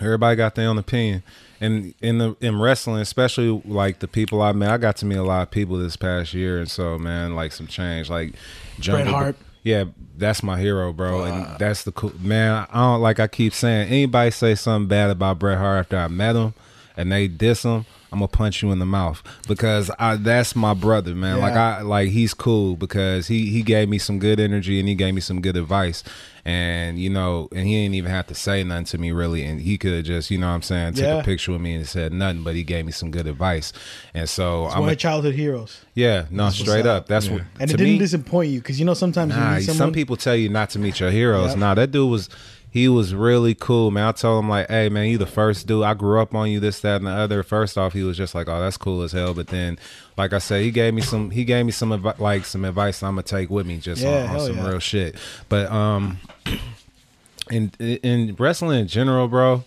Everybody 0.00 0.36
got 0.36 0.54
their 0.54 0.68
own 0.68 0.78
opinion, 0.78 1.22
and 1.60 1.92
in 2.00 2.18
the 2.18 2.36
in 2.40 2.60
wrestling, 2.60 3.00
especially 3.02 3.60
like 3.64 3.98
the 3.98 4.06
people 4.06 4.40
I 4.40 4.52
met, 4.52 4.70
I 4.70 4.78
got 4.78 4.96
to 4.98 5.04
meet 5.06 5.16
a 5.16 5.22
lot 5.24 5.42
of 5.42 5.50
people 5.50 5.76
this 5.78 5.96
past 5.96 6.32
year, 6.32 6.58
and 6.60 6.70
so 6.70 6.96
man, 6.96 7.34
like 7.34 7.50
some 7.52 7.66
change, 7.66 8.08
like 8.08 8.34
Jungle- 8.78 9.12
Hart. 9.12 9.36
Yeah, 9.64 9.84
that's 10.16 10.42
my 10.44 10.58
hero, 10.58 10.92
bro, 10.92 11.24
and 11.24 11.58
that's 11.58 11.82
the 11.82 11.92
cool 11.92 12.12
man. 12.20 12.66
I 12.70 12.78
don't 12.78 13.00
like 13.02 13.18
I 13.20 13.26
keep 13.26 13.52
saying 13.52 13.88
anybody 13.88 14.30
say 14.30 14.54
something 14.54 14.88
bad 14.88 15.10
about 15.10 15.38
Bret 15.40 15.58
Hart 15.58 15.80
after 15.80 15.98
I 15.98 16.06
met 16.08 16.36
him, 16.36 16.54
and 16.96 17.10
they 17.12 17.26
diss 17.28 17.64
him. 17.64 17.84
I'm 18.12 18.18
gonna 18.18 18.28
punch 18.28 18.62
you 18.62 18.72
in 18.72 18.78
the 18.80 18.86
mouth 18.86 19.22
because 19.46 19.90
I 19.98 20.16
that's 20.16 20.56
my 20.56 20.74
brother, 20.74 21.14
man. 21.14 21.40
Like 21.40 21.54
I 21.54 21.82
like 21.82 22.08
he's 22.10 22.34
cool 22.34 22.76
because 22.76 23.28
he 23.28 23.46
he 23.50 23.62
gave 23.62 23.88
me 23.88 23.98
some 23.98 24.18
good 24.18 24.40
energy 24.40 24.80
and 24.80 24.88
he 24.88 24.94
gave 24.94 25.14
me 25.14 25.20
some 25.20 25.40
good 25.40 25.56
advice. 25.56 26.02
And 26.44 26.98
you 26.98 27.10
know, 27.10 27.48
and 27.54 27.66
he 27.68 27.74
didn't 27.82 27.94
even 27.96 28.10
have 28.10 28.26
to 28.28 28.34
say 28.34 28.64
nothing 28.64 28.86
to 28.86 28.98
me 28.98 29.12
really, 29.12 29.44
and 29.44 29.60
he 29.60 29.76
could 29.76 29.92
have 29.92 30.04
just, 30.04 30.30
you 30.30 30.38
know, 30.38 30.48
what 30.48 30.54
I'm 30.54 30.62
saying, 30.62 30.94
took 30.94 31.04
Yeah. 31.04 31.18
a 31.20 31.22
picture 31.22 31.52
with 31.52 31.60
me 31.60 31.74
and 31.74 31.86
said 31.86 32.12
nothing, 32.14 32.42
but 32.42 32.54
he 32.54 32.62
gave 32.64 32.86
me 32.86 32.92
some 32.92 33.10
good 33.10 33.26
advice. 33.26 33.74
And 34.14 34.26
so 34.28 34.64
it's 34.66 34.74
I'm, 34.74 34.80
one 34.80 34.88
a, 34.88 34.92
of 34.92 34.98
childhood 34.98 35.34
heroes 35.34 35.82
yeah, 35.94 36.24
no, 36.30 36.44
what's 36.44 36.56
straight 36.56 36.86
up. 36.86 37.06
That's 37.06 37.28
what 37.28 37.42
and 37.60 37.70
it 37.70 37.76
didn't 37.76 37.92
me, 37.92 37.98
disappoint 37.98 38.50
you 38.50 38.60
because 38.60 38.80
you 38.80 38.86
know 38.86 38.94
sometimes 38.94 39.34
you 39.34 39.40
Nah, 39.40 39.56
meet 39.56 39.62
someone 39.64 39.76
some 39.78 39.92
people 39.92 40.16
tell 40.16 40.34
you 40.34 40.48
not 40.48 40.70
to 40.70 40.78
meet 40.78 40.98
your 40.98 41.10
heroes. 41.10 41.50
Yep. 41.50 41.58
Nah, 41.58 41.74
that 41.74 41.90
dude 41.90 42.10
was 42.10 42.30
he 42.72 42.88
was 42.88 43.14
really 43.14 43.54
cool, 43.54 43.90
man. 43.90 44.04
I 44.06 44.12
told 44.12 44.44
him 44.44 44.48
like, 44.48 44.68
hey 44.68 44.88
man, 44.88 45.08
you 45.08 45.18
the 45.18 45.26
first 45.26 45.66
dude. 45.66 45.82
I 45.84 45.94
grew 45.94 46.20
up 46.20 46.34
on 46.34 46.50
you, 46.50 46.60
this, 46.60 46.80
that, 46.80 46.96
and 46.96 47.06
the 47.06 47.10
other. 47.10 47.42
First 47.42 47.76
off, 47.76 47.92
he 47.92 48.02
was 48.04 48.16
just 48.16 48.34
like, 48.34 48.48
oh, 48.48 48.60
that's 48.60 48.76
cool 48.76 49.02
as 49.02 49.12
hell. 49.12 49.34
But 49.34 49.48
then, 49.48 49.78
like 50.16 50.32
I 50.32 50.38
said, 50.38 50.62
he 50.62 50.70
gave 50.70 50.94
me 50.94 51.02
some 51.02 51.30
he 51.30 51.44
gave 51.44 51.66
me 51.66 51.72
some 51.72 51.90
advi- 51.90 52.18
like 52.18 52.44
some 52.44 52.64
advice 52.64 53.02
I'm 53.02 53.12
gonna 53.14 53.22
take 53.24 53.50
with 53.50 53.66
me 53.66 53.78
just 53.78 54.02
Yeah, 54.02 54.28
on, 54.30 54.36
on 54.36 54.46
some 54.46 54.56
yeah. 54.58 54.68
real 54.68 54.78
shit. 54.78 55.16
But 55.48 55.70
um 55.72 56.18
in 57.50 57.72
in 57.80 58.36
wrestling 58.38 58.80
in 58.80 58.86
general, 58.86 59.26
bro, 59.28 59.64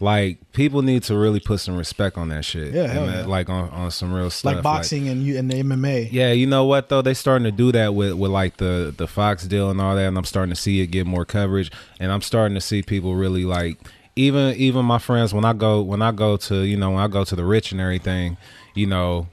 like 0.00 0.52
people 0.52 0.82
need 0.82 1.02
to 1.04 1.16
really 1.16 1.40
put 1.40 1.60
some 1.60 1.76
respect 1.76 2.16
on 2.16 2.28
that 2.28 2.44
shit. 2.44 2.72
Yeah, 2.72 2.86
hell 2.86 3.08
uh, 3.08 3.12
yeah. 3.12 3.26
like 3.26 3.48
on, 3.48 3.68
on 3.70 3.90
some 3.90 4.12
real 4.12 4.30
stuff. 4.30 4.54
like 4.54 4.62
boxing 4.62 5.08
and 5.08 5.22
you 5.22 5.38
and 5.38 5.50
the 5.50 5.62
MMA. 5.62 6.08
Yeah, 6.12 6.32
you 6.32 6.46
know 6.46 6.64
what 6.64 6.88
though? 6.88 7.02
They 7.02 7.14
starting 7.14 7.44
to 7.44 7.52
do 7.52 7.72
that 7.72 7.94
with 7.94 8.14
with 8.14 8.30
like 8.30 8.58
the 8.58 8.94
the 8.96 9.06
Fox 9.06 9.46
deal 9.46 9.70
and 9.70 9.80
all 9.80 9.94
that, 9.96 10.06
and 10.06 10.16
I'm 10.16 10.24
starting 10.24 10.54
to 10.54 10.60
see 10.60 10.80
it 10.80 10.88
get 10.88 11.06
more 11.06 11.24
coverage, 11.24 11.70
and 11.98 12.12
I'm 12.12 12.22
starting 12.22 12.54
to 12.54 12.60
see 12.60 12.82
people 12.82 13.14
really 13.14 13.44
like 13.44 13.78
even 14.16 14.54
even 14.56 14.84
my 14.84 14.98
friends 14.98 15.32
when 15.32 15.44
I 15.44 15.52
go 15.52 15.80
when 15.82 16.02
I 16.02 16.12
go 16.12 16.36
to 16.36 16.62
you 16.62 16.76
know 16.76 16.90
when 16.90 17.00
I 17.00 17.08
go 17.08 17.24
to 17.24 17.36
the 17.36 17.44
rich 17.44 17.72
and 17.72 17.80
everything, 17.80 18.36
you 18.74 18.86
know, 18.86 19.28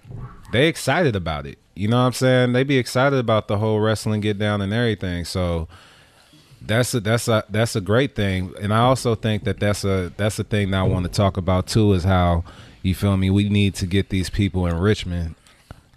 they 0.52 0.68
excited 0.68 1.16
about 1.16 1.46
it. 1.46 1.58
You 1.76 1.90
know 1.90 1.98
what 1.98 2.08
I'm 2.08 2.14
saying? 2.14 2.54
They 2.54 2.64
be 2.64 2.78
excited 2.78 3.20
about 3.20 3.48
the 3.48 3.58
whole 3.58 3.80
wrestling 3.80 4.22
get 4.22 4.38
down 4.38 4.62
and 4.62 4.72
everything. 4.72 5.26
So 5.26 5.68
that's 6.66 6.94
a 6.94 7.00
that's 7.00 7.28
a 7.28 7.44
that's 7.50 7.76
a 7.76 7.82
great 7.82 8.16
thing, 8.16 8.54
and 8.60 8.74
I 8.74 8.80
also 8.80 9.16
think 9.16 9.44
that 9.44 9.60
that's 9.60 9.84
a 9.84 10.12
that's 10.18 10.40
a 10.40 10.44
thing 10.44 10.72
that 10.72 10.80
I 10.80 10.84
want 10.84 11.06
to 11.06 11.12
talk 11.12 11.38
about 11.38 11.68
too 11.68 11.94
is 11.94 12.04
how 12.04 12.44
you 12.82 12.96
feel 12.96 13.18
me. 13.18 13.30
We 13.30 13.50
need 13.50 13.76
to 13.76 13.86
get 13.86 14.10
these 14.10 14.30
people 14.30 14.66
in 14.68 14.78
Richmond 14.78 15.36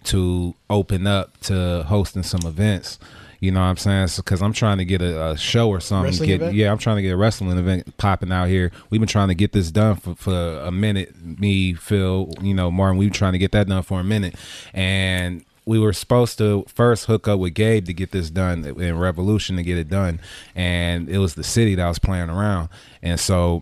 to 0.05 0.55
open 0.69 1.07
up 1.07 1.39
to 1.41 1.83
hosting 1.83 2.23
some 2.23 2.41
events. 2.45 2.99
You 3.41 3.51
know 3.51 3.61
what 3.61 3.67
I'm 3.67 3.77
saying? 3.77 4.09
Because 4.17 4.41
I'm 4.41 4.51
trying 4.51 4.79
to 4.79 4.85
get 4.85 5.01
a, 5.01 5.31
a 5.31 5.37
show 5.37 5.69
or 5.69 5.79
something. 5.79 6.25
Get, 6.25 6.53
yeah, 6.53 6.71
I'm 6.71 6.77
trying 6.77 6.97
to 6.97 7.01
get 7.01 7.11
a 7.11 7.17
wrestling 7.17 7.57
event 7.57 7.95
popping 7.97 8.33
out 8.33 8.49
here. 8.49 8.71
We've 8.89 8.99
been 8.99 9.07
trying 9.07 9.29
to 9.29 9.35
get 9.35 9.53
this 9.53 9.71
done 9.71 9.95
for, 9.95 10.15
for 10.15 10.59
a 10.59 10.71
minute. 10.71 11.15
Me, 11.23 11.73
Phil, 11.73 12.33
you 12.41 12.53
know, 12.53 12.69
Martin. 12.69 12.97
We've 12.97 13.09
been 13.09 13.17
trying 13.17 13.33
to 13.33 13.39
get 13.39 13.53
that 13.53 13.67
done 13.67 13.83
for 13.83 14.01
a 14.01 14.03
minute, 14.03 14.35
and 14.73 15.45
we 15.69 15.77
were 15.77 15.93
supposed 15.93 16.39
to 16.39 16.65
first 16.67 17.05
hook 17.05 17.27
up 17.27 17.39
with 17.39 17.53
Gabe 17.53 17.85
to 17.85 17.93
get 17.93 18.11
this 18.11 18.31
done 18.31 18.65
in 18.65 18.97
Revolution 18.97 19.55
to 19.57 19.61
get 19.61 19.77
it 19.77 19.87
done, 19.87 20.19
and 20.55 21.07
it 21.07 21.19
was 21.19 21.35
the 21.35 21.43
city 21.43 21.75
that 21.75 21.85
I 21.85 21.87
was 21.87 21.99
playing 21.99 22.31
around, 22.31 22.69
and 23.03 23.19
so 23.19 23.61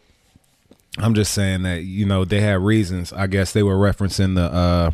I'm 0.97 1.13
just 1.15 1.33
saying 1.33 1.63
that 1.63 1.83
you 1.83 2.05
know 2.05 2.23
they 2.23 2.39
had 2.39 2.61
reasons. 2.61 3.11
I 3.11 3.27
guess 3.27 3.51
they 3.51 3.61
were 3.61 3.75
referencing 3.75 4.35
the 4.35 4.43
uh 4.43 4.91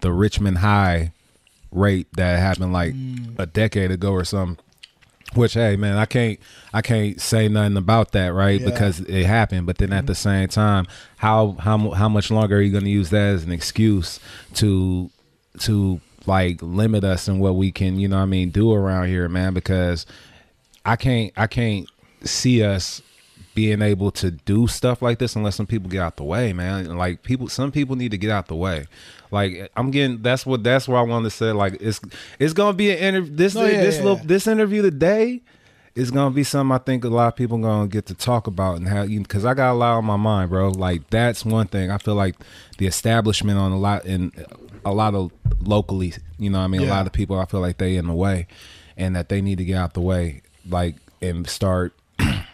the 0.00 0.12
Richmond 0.12 0.58
High 0.58 1.12
rape 1.72 2.06
that 2.14 2.38
happened 2.38 2.72
like 2.72 2.94
a 3.36 3.46
decade 3.46 3.90
ago 3.90 4.12
or 4.12 4.24
something. 4.24 4.64
Which 5.34 5.54
hey 5.54 5.74
man, 5.74 5.98
I 5.98 6.06
can't 6.06 6.38
I 6.72 6.82
can't 6.82 7.20
say 7.20 7.48
nothing 7.48 7.76
about 7.76 8.12
that, 8.12 8.28
right? 8.28 8.60
Yeah. 8.60 8.70
Because 8.70 9.00
it 9.00 9.26
happened. 9.26 9.66
But 9.66 9.78
then 9.78 9.92
at 9.92 10.06
the 10.06 10.14
same 10.14 10.46
time, 10.46 10.86
how 11.16 11.56
how 11.58 11.90
how 11.90 12.08
much 12.08 12.30
longer 12.30 12.58
are 12.58 12.60
you 12.60 12.70
going 12.70 12.84
to 12.84 12.90
use 12.90 13.10
that 13.10 13.34
as 13.34 13.42
an 13.42 13.50
excuse 13.50 14.20
to 14.54 15.10
to 15.58 16.00
like 16.26 16.60
limit 16.62 17.04
us 17.04 17.28
in 17.28 17.38
what 17.38 17.56
we 17.56 17.72
can, 17.72 17.98
you 17.98 18.08
know 18.08 18.16
what 18.16 18.22
I 18.22 18.26
mean, 18.26 18.50
do 18.50 18.72
around 18.72 19.08
here, 19.08 19.28
man, 19.28 19.54
because 19.54 20.06
I 20.84 20.96
can't 20.96 21.32
I 21.36 21.46
can't 21.46 21.88
see 22.24 22.62
us 22.62 23.02
being 23.54 23.82
able 23.82 24.10
to 24.10 24.30
do 24.30 24.66
stuff 24.66 25.02
like 25.02 25.18
this 25.18 25.36
unless 25.36 25.56
some 25.56 25.66
people 25.66 25.90
get 25.90 26.00
out 26.00 26.16
the 26.16 26.24
way, 26.24 26.52
man. 26.52 26.96
Like 26.96 27.22
people 27.22 27.48
some 27.48 27.70
people 27.70 27.96
need 27.96 28.10
to 28.12 28.18
get 28.18 28.30
out 28.30 28.46
the 28.48 28.56
way. 28.56 28.86
Like 29.30 29.70
I'm 29.76 29.90
getting 29.90 30.22
that's 30.22 30.46
what 30.46 30.62
that's 30.64 30.88
what 30.88 30.98
I 30.98 31.02
wanted 31.02 31.24
to 31.24 31.36
say. 31.36 31.52
Like 31.52 31.76
it's 31.80 32.00
it's 32.38 32.52
gonna 32.52 32.76
be 32.76 32.90
an 32.90 32.98
interview 32.98 33.34
this 33.36 33.54
No, 33.54 33.64
yeah, 33.64 33.82
this 33.82 33.96
yeah, 33.96 34.02
little 34.02 34.18
yeah. 34.18 34.24
this 34.26 34.46
interview 34.46 34.82
today 34.82 35.42
is 35.94 36.10
gonna 36.10 36.34
be 36.34 36.44
something 36.44 36.74
I 36.74 36.78
think 36.78 37.04
a 37.04 37.08
lot 37.08 37.28
of 37.28 37.36
people 37.36 37.58
gonna 37.58 37.88
get 37.88 38.06
to 38.06 38.14
talk 38.14 38.46
about 38.46 38.78
and 38.78 38.88
how 38.88 39.02
you 39.02 39.20
because 39.20 39.44
I 39.44 39.52
got 39.54 39.72
a 39.72 39.74
lot 39.74 39.98
on 39.98 40.04
my 40.06 40.16
mind, 40.16 40.50
bro. 40.50 40.70
Like 40.70 41.10
that's 41.10 41.44
one 41.44 41.66
thing. 41.66 41.90
I 41.90 41.98
feel 41.98 42.14
like 42.14 42.36
the 42.78 42.86
establishment 42.86 43.58
on 43.58 43.72
a 43.72 43.78
lot 43.78 44.06
in 44.06 44.32
a 44.84 44.92
lot 44.92 45.14
of 45.14 45.30
locally, 45.60 46.12
you 46.38 46.50
know, 46.50 46.58
what 46.58 46.64
I 46.64 46.68
mean, 46.68 46.82
a 46.82 46.86
lot 46.86 47.06
of 47.06 47.12
people 47.12 47.38
I 47.38 47.44
feel 47.46 47.60
like 47.60 47.78
they 47.78 47.96
in 47.96 48.06
the 48.06 48.14
way, 48.14 48.46
and 48.96 49.14
that 49.16 49.28
they 49.28 49.40
need 49.40 49.58
to 49.58 49.64
get 49.64 49.76
out 49.76 49.94
the 49.94 50.00
way, 50.00 50.42
like 50.68 50.96
and 51.20 51.48
start 51.48 51.92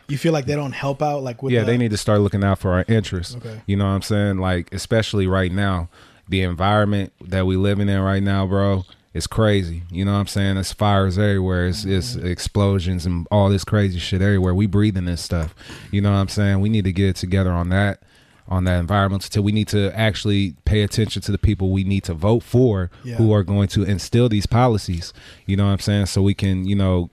You 0.08 0.16
feel 0.16 0.32
like 0.32 0.46
they 0.46 0.54
don't 0.54 0.72
help 0.72 1.02
out, 1.02 1.22
like 1.22 1.42
with 1.42 1.52
yeah, 1.52 1.60
the- 1.60 1.66
they 1.66 1.76
need 1.76 1.90
to 1.90 1.96
start 1.98 2.20
looking 2.20 2.42
out 2.44 2.58
for 2.58 2.72
our 2.72 2.84
interests. 2.88 3.36
Okay. 3.36 3.60
You 3.66 3.76
know 3.76 3.84
what 3.84 3.90
I'm 3.90 4.02
saying? 4.02 4.38
Like, 4.38 4.72
especially 4.72 5.26
right 5.26 5.52
now, 5.52 5.88
the 6.28 6.42
environment 6.42 7.12
that 7.20 7.44
we 7.46 7.56
living 7.56 7.88
in 7.90 8.00
right 8.00 8.22
now, 8.22 8.46
bro, 8.46 8.84
is 9.12 9.26
crazy. 9.26 9.82
You 9.90 10.04
know 10.06 10.12
what 10.14 10.20
I'm 10.20 10.26
saying? 10.26 10.54
There's 10.54 10.72
fires 10.72 11.18
everywhere. 11.18 11.66
It's, 11.68 11.84
it's 11.84 12.14
Mm-hmm. 12.16 12.26
explosions 12.26 13.04
and 13.04 13.26
all 13.30 13.48
this 13.50 13.64
crazy 13.64 13.98
shit 13.98 14.22
everywhere. 14.22 14.54
We 14.54 14.66
breathing 14.66 15.04
this 15.06 15.20
stuff. 15.20 15.54
You 15.90 16.00
know 16.00 16.10
what 16.12 16.18
I'm 16.18 16.28
saying? 16.28 16.60
We 16.60 16.68
need 16.70 16.84
to 16.84 16.92
get 16.92 17.08
it 17.10 17.16
together 17.16 17.50
on 17.50 17.68
that. 17.70 18.02
On 18.50 18.64
that 18.64 18.80
environment, 18.80 19.24
until 19.24 19.42
we 19.42 19.52
need 19.52 19.68
to 19.68 19.94
actually 19.94 20.54
pay 20.64 20.82
attention 20.82 21.20
to 21.22 21.30
the 21.32 21.36
people 21.38 21.70
we 21.70 21.84
need 21.84 22.02
to 22.04 22.14
vote 22.14 22.42
for, 22.42 22.90
Yeah. 23.04 23.16
who 23.16 23.30
are 23.32 23.42
going 23.42 23.68
to 23.68 23.82
instill 23.82 24.28
these 24.30 24.46
policies. 24.46 25.12
You 25.46 25.56
know 25.58 25.66
what 25.66 25.72
I'm 25.72 25.78
saying? 25.80 26.06
So 26.06 26.22
we 26.22 26.32
can, 26.34 26.64
you 26.66 26.74
know, 26.74 27.10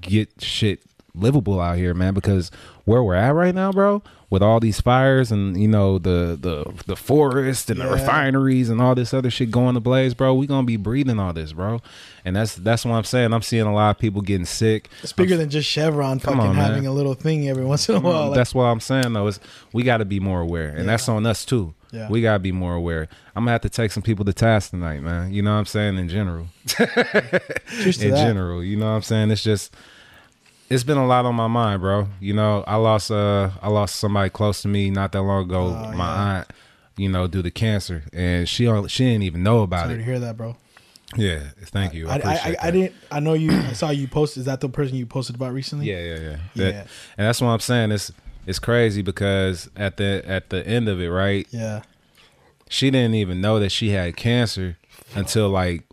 get 0.00 0.30
shit 0.40 0.80
livable 1.16 1.60
out 1.60 1.76
here, 1.76 1.94
man. 1.94 2.14
Because 2.14 2.50
where 2.84 3.02
we're 3.02 3.14
at 3.14 3.34
right 3.34 3.54
now, 3.54 3.72
bro, 3.72 4.02
with 4.30 4.42
all 4.42 4.60
these 4.60 4.80
fires 4.80 5.32
and 5.32 5.60
you 5.60 5.68
know 5.68 5.98
the 5.98 6.38
the 6.40 6.72
the 6.86 6.96
forest 6.96 7.70
and 7.70 7.80
the 7.80 7.88
refineries 7.88 8.68
and 8.68 8.80
all 8.80 8.94
this 8.94 9.14
other 9.14 9.30
shit 9.30 9.50
going 9.50 9.74
to 9.74 9.80
blaze, 9.80 10.14
bro, 10.14 10.34
we 10.34 10.46
gonna 10.46 10.66
be 10.66 10.76
breathing 10.76 11.18
all 11.18 11.32
this, 11.32 11.52
bro. 11.52 11.80
And 12.24 12.36
that's 12.36 12.54
that's 12.56 12.84
what 12.84 12.94
I'm 12.94 13.04
saying. 13.04 13.32
I'm 13.32 13.42
seeing 13.42 13.66
a 13.66 13.74
lot 13.74 13.90
of 13.90 13.98
people 13.98 14.20
getting 14.20 14.46
sick. 14.46 14.88
It's 15.02 15.12
bigger 15.12 15.36
than 15.36 15.50
just 15.50 15.68
Chevron 15.68 16.18
fucking 16.18 16.40
on, 16.40 16.54
having 16.54 16.86
a 16.86 16.92
little 16.92 17.14
thing 17.14 17.48
every 17.48 17.64
once 17.64 17.88
in 17.88 17.96
a 17.96 18.00
while. 18.00 18.28
Like, 18.28 18.36
that's 18.36 18.54
what 18.54 18.64
I'm 18.64 18.80
saying 18.80 19.12
though. 19.12 19.26
Is 19.26 19.40
we 19.72 19.82
got 19.82 19.98
to 19.98 20.04
be 20.04 20.20
more 20.20 20.40
aware, 20.40 20.68
and 20.68 20.88
that's 20.88 21.08
on 21.08 21.26
us 21.26 21.44
too. 21.44 21.74
Yeah. 21.92 22.08
We 22.08 22.20
gotta 22.20 22.40
be 22.40 22.52
more 22.52 22.74
aware. 22.74 23.08
I'm 23.34 23.42
gonna 23.44 23.52
have 23.52 23.60
to 23.62 23.70
take 23.70 23.90
some 23.92 24.02
people 24.02 24.24
to 24.26 24.32
task 24.32 24.70
tonight, 24.70 25.02
man. 25.02 25.32
You 25.32 25.42
know 25.42 25.52
what 25.52 25.60
I'm 25.60 25.66
saying? 25.66 25.96
In 25.96 26.08
general, 26.08 26.48
in 26.78 26.86
that. 26.94 27.94
general. 28.00 28.62
You 28.62 28.76
know 28.76 28.86
what 28.86 28.96
I'm 28.96 29.02
saying? 29.02 29.30
It's 29.30 29.42
just 29.42 29.74
it's 30.68 30.82
been 30.84 30.98
a 30.98 31.06
lot 31.06 31.24
on 31.26 31.34
my 31.34 31.46
mind, 31.46 31.80
bro. 31.80 32.08
You 32.20 32.34
know, 32.34 32.64
I 32.66 32.76
lost 32.76 33.10
uh 33.10 33.50
I 33.62 33.68
lost 33.68 33.96
somebody 33.96 34.30
close 34.30 34.62
to 34.62 34.68
me 34.68 34.90
not 34.90 35.12
that 35.12 35.22
long 35.22 35.44
ago, 35.44 35.66
Oh, 35.66 35.92
my 35.92 36.04
yeah. 36.06 36.36
aunt, 36.38 36.48
you 36.96 37.08
know, 37.08 37.26
due 37.26 37.42
to 37.42 37.50
cancer. 37.50 38.04
And 38.12 38.48
she 38.48 38.64
don't- 38.64 38.90
she 38.90 39.04
didn't 39.04 39.22
even 39.24 39.42
know 39.42 39.60
about 39.62 39.84
Sorry 39.86 39.96
to 39.96 40.00
it. 40.00 40.04
hear 40.04 40.18
that, 40.20 40.36
bro. 40.36 40.56
Yeah, 41.16 41.40
thank 41.66 41.94
you. 41.94 42.08
I, 42.08 42.14
I, 42.16 42.32
I, 42.32 42.56
I, 42.64 42.70
didn't. 42.72 42.92
I 43.12 43.20
know 43.20 43.34
you. 43.34 43.52
I 43.52 43.72
saw 43.74 43.90
you 43.90 44.08
post. 44.08 44.36
Is 44.36 44.46
that 44.46 44.60
the 44.60 44.68
person 44.68 44.96
you 44.96 45.06
posted 45.06 45.36
about 45.36 45.52
recently? 45.52 45.86
Yeah, 45.86 46.00
yeah, 46.02 46.14
yeah. 46.18 46.36
Yeah. 46.54 46.64
That- 46.72 46.74
and 47.16 47.26
that's 47.28 47.40
what 47.40 47.48
I'm 47.48 47.60
saying. 47.60 47.92
It's 47.92 48.10
it's 48.44 48.58
crazy 48.58 49.02
because 49.02 49.70
at 49.76 49.98
the 49.98 50.22
at 50.26 50.50
the 50.50 50.66
end 50.66 50.88
of 50.88 51.00
it, 51.00 51.08
right? 51.08 51.46
Yeah. 51.52 51.82
She 52.68 52.90
didn't 52.90 53.14
even 53.14 53.40
know 53.40 53.60
that 53.60 53.70
she 53.70 53.90
had 53.90 54.16
cancer 54.16 54.76
until 55.14 55.48
like 55.48 55.84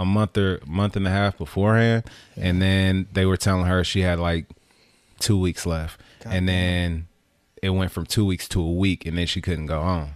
a 0.00 0.04
month 0.04 0.38
or 0.38 0.60
month 0.66 0.96
and 0.96 1.06
a 1.06 1.10
half 1.10 1.36
beforehand, 1.36 2.04
and 2.34 2.60
then 2.60 3.06
they 3.12 3.26
were 3.26 3.36
telling 3.36 3.66
her 3.66 3.84
she 3.84 4.00
had 4.00 4.18
like 4.18 4.46
two 5.18 5.38
weeks 5.38 5.66
left, 5.66 6.00
God 6.24 6.32
and 6.32 6.48
then 6.48 7.06
it 7.62 7.70
went 7.70 7.92
from 7.92 8.06
two 8.06 8.24
weeks 8.24 8.48
to 8.48 8.62
a 8.62 8.72
week, 8.72 9.04
and 9.04 9.18
then 9.18 9.26
she 9.26 9.42
couldn't 9.42 9.66
go 9.66 9.82
home. 9.82 10.12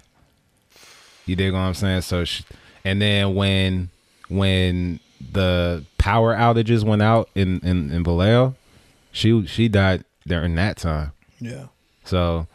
You 1.27 1.37
dig 1.37 1.53
what 1.53 1.59
I'm 1.59 1.75
saying? 1.75 2.01
So, 2.01 2.25
she, 2.25 2.45
and 2.83 3.01
then 3.01 3.35
when 3.35 3.91
when 4.29 5.01
the 5.33 5.85
power 5.99 6.35
outages 6.35 6.83
went 6.83 7.03
out 7.03 7.29
in 7.35 7.61
in, 7.61 7.93
in 7.93 8.03
Vallejo, 8.03 8.55
she 9.13 9.45
she 9.47 9.69
died 9.69 10.05
during 10.27 10.55
that 10.55 10.79
time. 10.79 11.13
Yeah. 11.41 11.67
So 12.05 12.47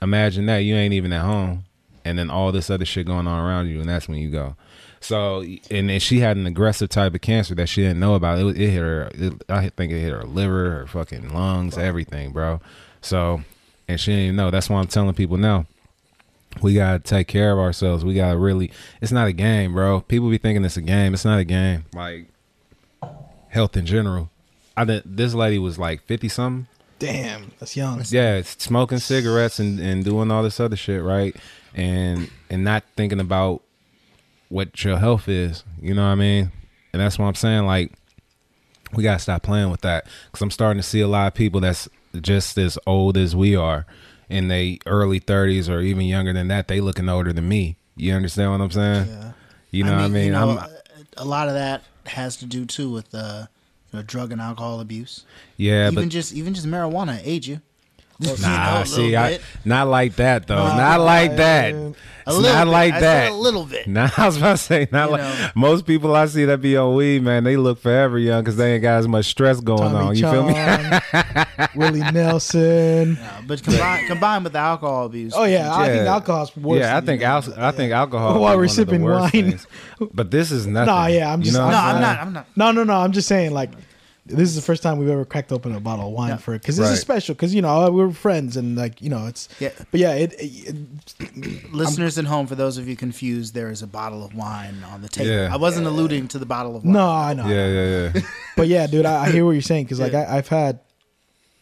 imagine 0.00 0.46
that 0.46 0.58
you 0.58 0.74
ain't 0.74 0.94
even 0.94 1.12
at 1.12 1.22
home, 1.22 1.64
and 2.02 2.18
then 2.18 2.30
all 2.30 2.50
this 2.50 2.70
other 2.70 2.86
shit 2.86 3.06
going 3.06 3.26
on 3.26 3.38
around 3.38 3.68
you, 3.68 3.80
and 3.80 3.90
that's 3.90 4.08
when 4.08 4.16
you 4.16 4.30
go. 4.30 4.56
So 5.02 5.42
and 5.70 5.90
then 5.90 6.00
she 6.00 6.20
had 6.20 6.36
an 6.36 6.46
aggressive 6.46 6.88
type 6.88 7.14
of 7.14 7.20
cancer 7.20 7.54
that 7.56 7.68
she 7.68 7.82
didn't 7.82 8.00
know 8.00 8.14
about. 8.14 8.38
It, 8.38 8.44
was- 8.44 8.56
it 8.56 8.70
hit 8.70 8.80
her. 8.80 9.10
It, 9.14 9.42
I 9.48 9.68
think 9.68 9.92
it 9.92 10.00
hit 10.00 10.12
her 10.12 10.22
liver, 10.24 10.70
her 10.70 10.86
fucking 10.86 11.30
lungs, 11.34 11.76
everything, 11.76 12.32
bro. 12.32 12.60
So 13.00 13.42
and 13.88 13.98
she 14.00 14.12
didn't 14.12 14.24
even 14.24 14.36
know. 14.36 14.50
That's 14.50 14.70
why 14.70 14.78
I'm 14.78 14.86
telling 14.86 15.14
people 15.14 15.36
now. 15.36 15.66
We 16.60 16.74
gotta 16.74 16.98
take 16.98 17.28
care 17.28 17.52
of 17.52 17.58
ourselves. 17.58 18.04
We 18.04 18.14
gotta 18.14 18.36
really. 18.38 18.70
It's 19.00 19.10
not 19.12 19.26
a 19.26 19.32
game, 19.32 19.72
bro. 19.72 20.02
People 20.02 20.28
be 20.30 20.38
thinking 20.38 20.64
it's 20.64 20.76
a 20.76 20.82
game. 20.82 21.14
It's 21.14 21.24
not 21.24 21.38
a 21.38 21.44
game. 21.44 21.84
Like 21.94 22.26
health 23.48 23.76
in 23.76 23.86
general. 23.86 24.30
I 24.76 24.84
did, 24.84 25.02
this 25.04 25.34
lady 25.34 25.58
was 25.58 25.78
like 25.78 26.02
fifty 26.04 26.28
something. 26.28 26.66
Damn, 26.98 27.50
that's 27.58 27.76
young. 27.76 28.02
Yeah, 28.10 28.42
smoking 28.42 28.98
cigarettes 28.98 29.58
and, 29.58 29.80
and 29.80 30.04
doing 30.04 30.30
all 30.30 30.42
this 30.44 30.60
other 30.60 30.76
shit, 30.76 31.02
right? 31.02 31.34
And 31.74 32.30
and 32.48 32.62
not 32.64 32.84
thinking 32.96 33.18
about 33.20 33.62
what 34.52 34.84
your 34.84 34.98
health 34.98 35.28
is. 35.28 35.64
You 35.80 35.94
know 35.94 36.02
what 36.02 36.12
I 36.12 36.14
mean? 36.16 36.52
And 36.92 37.00
that's 37.00 37.18
what 37.18 37.26
I'm 37.26 37.34
saying. 37.34 37.64
Like, 37.64 37.92
we 38.92 39.02
gotta 39.02 39.18
stop 39.18 39.42
playing 39.42 39.70
with 39.70 39.80
that 39.80 40.06
because 40.26 40.42
I'm 40.42 40.50
starting 40.50 40.80
to 40.80 40.86
see 40.86 41.00
a 41.00 41.08
lot 41.08 41.26
of 41.26 41.34
people 41.34 41.60
that's 41.60 41.88
just 42.20 42.58
as 42.58 42.78
old 42.86 43.16
as 43.16 43.34
we 43.34 43.56
are, 43.56 43.86
in 44.28 44.48
they 44.48 44.78
early 44.86 45.20
30s 45.20 45.70
or 45.70 45.80
even 45.80 46.04
younger 46.04 46.32
than 46.32 46.48
that. 46.48 46.68
They 46.68 46.80
looking 46.80 47.08
older 47.08 47.32
than 47.32 47.48
me. 47.48 47.76
You 47.96 48.12
understand 48.12 48.52
what 48.52 48.60
I'm 48.60 48.70
saying? 48.70 49.08
Yeah. 49.08 49.32
You 49.70 49.84
know 49.84 49.92
what 49.92 50.02
I 50.02 50.08
mean? 50.08 50.26
you 50.26 50.32
know, 50.32 50.58
I'm, 50.58 50.70
a 51.16 51.24
lot 51.24 51.48
of 51.48 51.54
that 51.54 51.82
has 52.06 52.36
to 52.38 52.46
do 52.46 52.66
too 52.66 52.90
with 52.90 53.14
uh, 53.14 53.46
you 53.90 53.98
know, 53.98 54.02
drug 54.02 54.32
and 54.32 54.40
alcohol 54.40 54.80
abuse. 54.80 55.24
yeah, 55.56 55.90
even 55.90 56.10
just 56.10 56.34
even 56.34 56.52
just 56.52 56.66
marijuana 56.66 57.20
age 57.24 57.48
you. 57.48 57.60
You 58.18 58.28
know, 58.28 58.34
nah, 58.40 58.80
a 58.82 58.86
see, 58.86 59.16
I, 59.16 59.38
not 59.64 59.88
like 59.88 60.14
that 60.16 60.46
though. 60.46 60.56
Nah, 60.56 60.76
not 60.76 61.00
like 61.00 61.36
that. 61.36 61.74
man. 61.74 61.94
A 62.24 62.40
not 62.40 62.66
bit. 62.66 62.70
like 62.70 62.94
I 62.94 63.00
that. 63.00 63.22
said 63.24 63.32
a 63.32 63.34
little 63.34 63.64
bit. 63.66 63.88
Nah, 63.88 64.08
I 64.16 64.26
was 64.26 64.36
about 64.36 64.52
to 64.52 64.56
say 64.58 64.86
not 64.92 65.06
You 65.10 65.16
like 65.16 65.22
know. 65.22 65.48
most 65.56 65.86
people 65.86 66.14
I 66.14 66.26
see 66.26 66.44
that 66.44 66.60
be 66.60 66.76
on 66.76 66.94
weed, 66.94 67.20
man. 67.24 67.42
They 67.42 67.56
look 67.56 67.80
forever 67.80 68.16
young 68.16 68.42
because 68.44 68.56
they 68.56 68.74
ain't 68.74 68.82
got 68.82 68.98
as 68.98 69.08
much 69.08 69.24
stress 69.26 69.58
going 69.58 69.80
Tommy 69.90 69.96
on. 70.06 70.14
You 70.16 70.30
feel 70.30 70.46
me? 70.46 70.54
Willie 71.74 72.12
Nelson. 72.12 73.16
Uh, 73.16 73.42
but 73.46 73.60
combined 73.64 74.06
combined 74.06 74.44
with 74.44 74.52
the 74.52 74.58
alcohol 74.60 75.06
abuse. 75.06 75.32
Oh 75.34 75.42
yeah, 75.44 75.74
I 75.74 75.88
think 75.88 76.04
Yeah. 76.04 76.12
alcohol's 76.12 76.56
worse. 76.56 76.78
yeah, 76.80 76.96
I 76.96 77.00
think 77.00 77.22
you. 77.22 77.26
al- 77.26 77.54
I 77.58 77.72
think 77.72 77.92
alcohol. 77.92 78.40
While 78.40 78.52
is 78.52 78.56
we're 78.56 78.56
one 78.56 78.62
of 78.64 78.68
the 78.70 78.74
sipping 78.74 79.02
wine. 79.02 79.30
things. 79.30 79.66
but 80.14 80.30
this 80.30 80.52
is 80.52 80.64
nothing. 80.66 80.94
Nah, 80.94 81.06
yeah, 81.06 81.32
I'm 81.32 81.40
You 81.40 81.46
just- 81.46 81.56
know 81.56 81.64
I'm 81.64 81.70
No, 81.72 81.76
I'm 81.78 82.00
not. 82.00 82.18
I'm 82.20 82.32
not. 82.32 82.46
No, 82.56 82.70
no, 82.70 82.84
no. 82.84 82.94
I'm 82.94 83.10
just 83.10 83.26
saying, 83.26 83.50
like, 83.52 83.70
this 84.24 84.48
is 84.48 84.54
the 84.54 84.62
first 84.62 84.82
time 84.84 84.98
we've 84.98 85.08
ever 85.08 85.24
cracked 85.24 85.50
open 85.50 85.74
a 85.74 85.80
bottle 85.80 86.06
of 86.06 86.12
wine 86.12 86.30
Yeah. 86.30 86.36
for 86.36 86.54
it 86.54 86.60
because 86.62 86.76
this 86.76 86.86
Right. 86.86 86.92
is 86.94 87.00
special. 87.00 87.34
Because 87.34 87.52
you 87.54 87.60
know 87.62 87.90
we're 87.90 88.10
friends 88.12 88.56
and 88.56 88.76
like 88.76 89.02
you 89.02 89.10
know 89.10 89.26
it's. 89.26 89.48
Yeah. 89.58 89.70
But 89.90 89.98
yeah, 90.00 90.12
it. 90.14 90.34
it 90.38 90.76
Listeners 91.72 92.18
at 92.18 92.26
home, 92.26 92.46
for 92.46 92.54
those 92.54 92.78
of 92.78 92.88
you 92.88 92.96
confused, 92.96 93.54
there 93.54 93.70
is 93.70 93.82
a 93.82 93.86
bottle 93.86 94.24
of 94.24 94.34
wine 94.34 94.84
on 94.92 95.02
the 95.02 95.08
table. 95.08 95.30
Yeah. 95.30 95.50
I 95.52 95.56
wasn't 95.56 95.86
alluding 95.86 96.28
to 96.28 96.38
the 96.38 96.46
bottle 96.46 96.76
of 96.76 96.84
wine. 96.84 96.92
no, 96.92 97.08
I 97.10 97.32
know. 97.34 97.46
Yeah, 97.46 97.68
yeah, 97.68 98.10
yeah. 98.14 98.20
But 98.56 98.68
yeah, 98.68 98.86
dude, 98.86 99.06
I, 99.06 99.24
I 99.24 99.30
hear 99.30 99.44
what 99.44 99.52
you're 99.52 99.62
saying 99.62 99.84
because 99.86 99.98
like 100.00 100.14
I, 100.14 100.36
I've 100.38 100.48
had, 100.48 100.80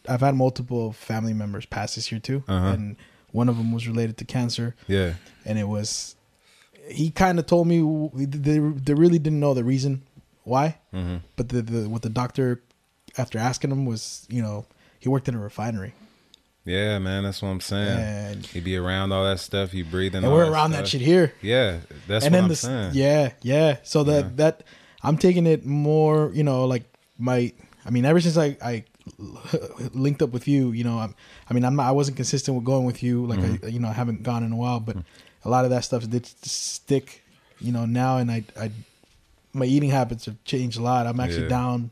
I've 0.07 0.21
had 0.21 0.35
multiple 0.35 0.91
family 0.93 1.33
members 1.33 1.65
pass 1.65 1.95
this 1.95 2.11
year 2.11 2.19
too, 2.19 2.43
Uh-huh. 2.47 2.67
and 2.67 2.95
one 3.31 3.47
of 3.49 3.57
them 3.57 3.71
was 3.71 3.87
related 3.87 4.17
to 4.17 4.25
cancer, 4.25 4.75
yeah. 4.87 5.13
and 5.45 5.57
it 5.57 5.67
was. 5.67 6.15
He 6.89 7.09
kind 7.11 7.39
of 7.39 7.45
told 7.45 7.67
me 7.67 7.77
they, 8.13 8.57
they 8.59 8.93
really 8.93 9.19
didn't 9.19 9.39
know 9.39 9.53
the 9.53 9.63
reason 9.63 10.01
why, 10.43 10.77
Mm-hmm. 10.93 11.17
but 11.35 11.49
the, 11.49 11.61
the 11.61 11.89
what 11.89 12.01
the 12.01 12.09
doctor, 12.09 12.61
after 13.17 13.37
asking 13.39 13.71
him, 13.71 13.85
was 13.85 14.25
you 14.29 14.41
know 14.41 14.65
he 14.99 15.09
worked 15.09 15.27
in 15.29 15.35
a 15.35 15.39
refinery 15.39 15.93
Yeah, 16.65 16.99
man, 16.99 17.23
that's 17.23 17.41
what 17.41 17.49
I'm 17.49 17.59
saying. 17.61 17.99
and 17.99 18.53
You 18.55 18.61
be 18.61 18.75
around 18.77 19.11
all 19.11 19.23
that 19.25 19.39
stuff, 19.39 19.71
He 19.71 19.81
breathing. 19.83 20.17
and 20.23 20.27
all 20.27 20.33
we're 20.33 20.45
that 20.45 20.51
around 20.51 20.71
that 20.71 20.87
shit 20.87 21.01
here. 21.01 21.33
Yeah, 21.41 21.79
that's 22.07 22.25
and 22.25 22.33
what 22.33 22.37
then 22.37 22.43
I'm 22.43 22.49
the 22.49 22.55
saying. 22.55 22.91
yeah, 22.93 23.31
yeah. 23.41 23.77
So 23.83 24.03
that 24.03 24.23
Yeah. 24.25 24.31
that 24.35 24.63
I'm 25.03 25.17
taking 25.17 25.47
it 25.47 25.65
more, 25.65 26.31
you 26.33 26.43
know, 26.43 26.65
like 26.65 26.83
my. 27.17 27.51
I 27.83 27.89
mean, 27.89 28.05
ever 28.05 28.21
since 28.21 28.37
I 28.37 28.57
I 28.61 28.83
linked 29.93 30.21
up 30.21 30.29
with 30.31 30.47
you, 30.47 30.71
you 30.71 30.83
know, 30.83 30.99
I'm, 30.99 31.15
I 31.49 31.53
mean, 31.53 31.65
I'm 31.65 31.75
not, 31.75 31.87
I 31.87 31.91
wasn't 31.91 32.17
consistent 32.17 32.55
with 32.55 32.65
going 32.65 32.85
with 32.85 33.01
you. 33.01 33.25
Like, 33.25 33.39
Mm-hmm. 33.39 33.65
I, 33.65 33.69
you 33.69 33.79
know, 33.79 33.87
I 33.89 33.93
haven't 33.93 34.21
gone 34.23 34.43
in 34.43 34.51
a 34.51 34.55
while, 34.55 34.79
but 34.79 34.97
a 35.43 35.49
lot 35.49 35.65
of 35.65 35.71
that 35.71 35.83
stuff 35.83 36.07
did 36.07 36.25
stick, 36.45 37.23
you 37.59 37.71
know, 37.71 37.85
now. 37.85 38.17
And 38.17 38.31
I, 38.31 38.43
I, 38.59 38.69
my 39.53 39.65
eating 39.65 39.89
habits 39.89 40.25
have 40.25 40.41
changed 40.43 40.77
a 40.79 40.81
lot. 40.81 41.07
I'm 41.07 41.19
actually 41.19 41.43
Yeah. 41.43 41.49
down 41.49 41.89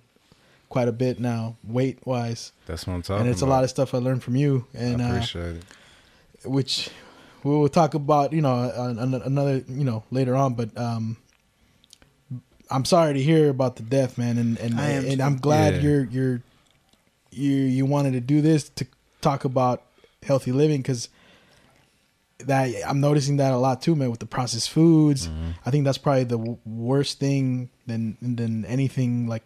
quite 0.69 0.87
a 0.87 0.91
bit 0.91 1.19
now, 1.19 1.55
weight 1.63 1.99
wise. 2.05 2.51
That's 2.65 2.85
what 2.85 2.93
I'm 2.93 3.01
talking 3.01 3.15
about. 3.15 3.21
And 3.21 3.29
it's 3.31 3.41
about. 3.41 3.49
a 3.49 3.55
lot 3.55 3.63
of 3.63 3.69
stuff 3.69 3.93
I 3.93 3.97
learned 3.97 4.23
from 4.23 4.35
you. 4.35 4.65
And, 4.73 5.01
I 5.01 5.05
uh, 5.05 5.13
appreciate 5.15 5.55
it. 5.55 5.63
which 6.45 6.89
we 7.43 7.51
will 7.51 7.69
talk 7.69 7.93
about, 7.95 8.33
you 8.33 8.41
know, 8.41 8.53
on, 8.53 8.99
on 8.99 9.13
another, 9.13 9.63
you 9.67 9.83
know, 9.83 10.03
later 10.11 10.35
on. 10.35 10.53
But 10.53 10.77
um, 10.77 11.17
I'm 12.69 12.85
sorry 12.85 13.13
to 13.15 13.21
hear 13.21 13.49
about 13.49 13.77
the 13.77 13.83
death, 13.83 14.17
man, 14.17 14.37
and 14.37 14.57
and, 14.59 14.79
I 14.79 14.89
am 14.91 15.05
and 15.05 15.17
too. 15.17 15.23
I'm 15.23 15.37
glad 15.37 15.75
Yeah. 15.75 15.81
you're 15.81 16.03
you're 16.05 16.41
you 17.31 17.51
you 17.51 17.85
wanted 17.85 18.13
to 18.13 18.19
do 18.19 18.41
this 18.41 18.69
to 18.69 18.85
talk 19.21 19.43
about 19.45 19.83
healthy 20.23 20.51
living 20.51 20.81
because 20.81 21.09
that 22.45 22.69
I'm 22.87 22.99
noticing 23.01 23.37
that 23.37 23.51
a 23.51 23.57
lot 23.57 23.81
too, 23.81 23.95
man, 23.95 24.09
with 24.11 24.19
the 24.19 24.25
processed 24.25 24.69
foods. 24.69 25.27
Mm-hmm. 25.27 25.49
I 25.65 25.71
think 25.71 25.85
that's 25.85 25.97
probably 25.97 26.23
the 26.23 26.37
w- 26.37 26.57
worst 26.65 27.19
thing 27.19 27.69
than 27.87 28.17
than 28.21 28.65
anything 28.65 29.27
like. 29.27 29.45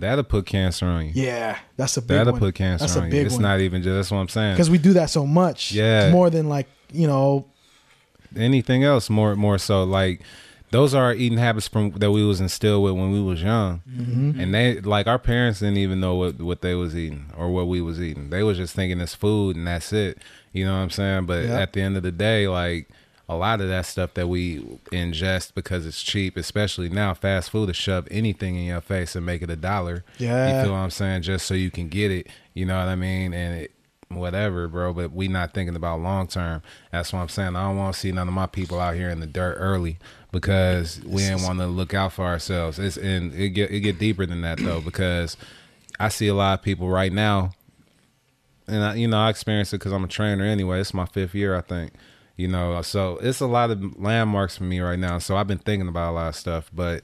That'll 0.00 0.22
put 0.22 0.46
cancer 0.46 0.86
on 0.86 1.06
you. 1.06 1.12
Yeah, 1.14 1.58
that's 1.76 1.96
a 1.96 2.00
big 2.02 2.18
That'll 2.18 2.32
one. 2.34 2.40
put 2.40 2.54
cancer 2.54 2.84
That's 2.84 2.94
a 2.96 3.00
on 3.00 3.06
you. 3.06 3.10
big 3.10 3.26
It's 3.26 3.34
one. 3.34 3.42
not 3.42 3.58
even 3.60 3.82
just 3.82 3.94
that's 3.96 4.10
what 4.12 4.18
I'm 4.18 4.28
saying. 4.28 4.54
because 4.54 4.70
we 4.70 4.78
do 4.78 4.92
that 4.92 5.10
so 5.10 5.26
much. 5.26 5.72
Yeah. 5.72 6.12
more 6.12 6.30
than 6.30 6.48
like 6.48 6.68
you 6.92 7.08
know 7.08 7.46
anything 8.36 8.84
else 8.84 9.10
more 9.10 9.34
more 9.34 9.58
so 9.58 9.82
like 9.84 10.20
those 10.70 10.94
are 10.94 11.02
our 11.04 11.14
eating 11.14 11.38
habits 11.38 11.66
from 11.66 11.90
that 11.92 12.10
we 12.12 12.22
was 12.24 12.40
instilled 12.40 12.84
with 12.84 12.92
when 12.92 13.10
we 13.10 13.20
was 13.22 13.42
young 13.42 13.80
Mm-hmm. 13.90 14.38
and 14.40 14.54
they 14.54 14.80
like 14.80 15.06
our 15.06 15.18
parents 15.18 15.60
didn't 15.60 15.78
even 15.78 15.98
know 15.98 16.14
what 16.14 16.40
what 16.40 16.60
they 16.62 16.74
was 16.74 16.94
eating 16.94 17.32
or 17.36 17.50
what 17.50 17.66
we 17.66 17.80
was 17.80 18.00
eating 18.00 18.30
they 18.30 18.42
was 18.42 18.56
just 18.58 18.74
thinking 18.76 19.00
it's 19.00 19.14
food 19.14 19.56
and 19.56 19.66
that's 19.66 19.92
it 19.92 20.18
you 20.58 20.64
know 20.66 20.72
what 20.76 20.82
i'm 20.82 20.90
saying 20.90 21.24
but 21.26 21.44
Yeah. 21.44 21.60
at 21.60 21.72
the 21.72 21.80
end 21.80 21.96
of 21.96 22.02
the 22.02 22.12
day 22.12 22.48
like 22.48 22.88
a 23.30 23.36
lot 23.36 23.60
of 23.60 23.68
that 23.68 23.84
stuff 23.84 24.14
that 24.14 24.26
we 24.26 24.60
ingest 24.90 25.54
because 25.54 25.84
it's 25.86 26.02
cheap 26.02 26.36
especially 26.36 26.88
now 26.88 27.12
fast 27.14 27.50
food 27.50 27.66
to 27.68 27.74
shove 27.74 28.08
anything 28.10 28.56
in 28.56 28.64
your 28.64 28.80
face 28.80 29.14
and 29.14 29.24
make 29.26 29.42
it 29.42 29.50
a 29.50 29.56
dollar 29.56 30.04
Yeah. 30.18 30.58
you 30.58 30.62
feel 30.64 30.72
what 30.72 30.78
i'm 30.78 30.90
saying 30.90 31.22
just 31.22 31.46
so 31.46 31.54
you 31.54 31.70
can 31.70 31.88
get 31.88 32.10
it 32.10 32.28
you 32.54 32.64
know 32.64 32.78
what 32.78 32.88
i 32.88 32.94
mean 32.96 33.32
and 33.34 33.62
it 33.62 33.70
whatever, 34.10 34.66
bro. 34.68 34.94
But 34.94 35.12
we 35.12 35.28
not 35.28 35.52
thinking 35.52 35.76
about 35.76 36.00
long 36.00 36.28
term. 36.28 36.62
That's 36.90 37.12
what 37.12 37.18
I'm 37.18 37.28
saying. 37.28 37.56
I 37.56 37.66
don't 37.68 37.76
want 37.76 37.92
to 37.92 38.00
see 38.00 38.10
none 38.10 38.26
of 38.26 38.32
my 38.32 38.46
people 38.46 38.80
out 38.80 38.94
here 38.94 39.10
in 39.10 39.20
the 39.20 39.26
dirt 39.26 39.56
early 39.58 39.98
because 40.32 40.98
we 41.04 41.18
didn't 41.18 41.42
want 41.42 41.58
to 41.58 41.66
look 41.66 41.92
out 41.92 42.14
for 42.14 42.24
ourselves. 42.24 42.78
It's 42.78 42.96
and 42.96 43.34
it 43.34 43.50
get 43.50 43.70
it 43.70 43.80
get 43.80 43.98
deeper 43.98 44.24
than 44.24 44.40
that 44.40 44.60
though 44.60 44.80
because 44.80 45.36
I 46.00 46.08
see 46.08 46.26
a 46.28 46.32
lot 46.34 46.58
of 46.58 46.64
people 46.64 46.88
right 46.88 47.12
now, 47.12 47.52
and 48.68 48.84
I, 48.84 48.94
you 48.94 49.08
know 49.08 49.18
I 49.18 49.30
experience 49.30 49.72
it 49.72 49.78
because 49.78 49.92
I'm 49.92 50.04
a 50.04 50.08
trainer 50.08 50.44
anyway. 50.44 50.80
It's 50.80 50.94
my 50.94 51.06
fifth 51.06 51.34
year, 51.34 51.56
I 51.56 51.60
think. 51.60 51.92
You 52.36 52.46
know, 52.46 52.80
so 52.82 53.18
it's 53.20 53.40
a 53.40 53.46
lot 53.46 53.72
of 53.72 54.00
landmarks 54.00 54.56
for 54.56 54.64
me 54.64 54.78
right 54.78 54.98
now. 54.98 55.18
So 55.18 55.36
I've 55.36 55.48
been 55.48 55.58
thinking 55.58 55.88
about 55.88 56.12
a 56.12 56.14
lot 56.14 56.28
of 56.28 56.36
stuff, 56.36 56.70
but 56.72 57.02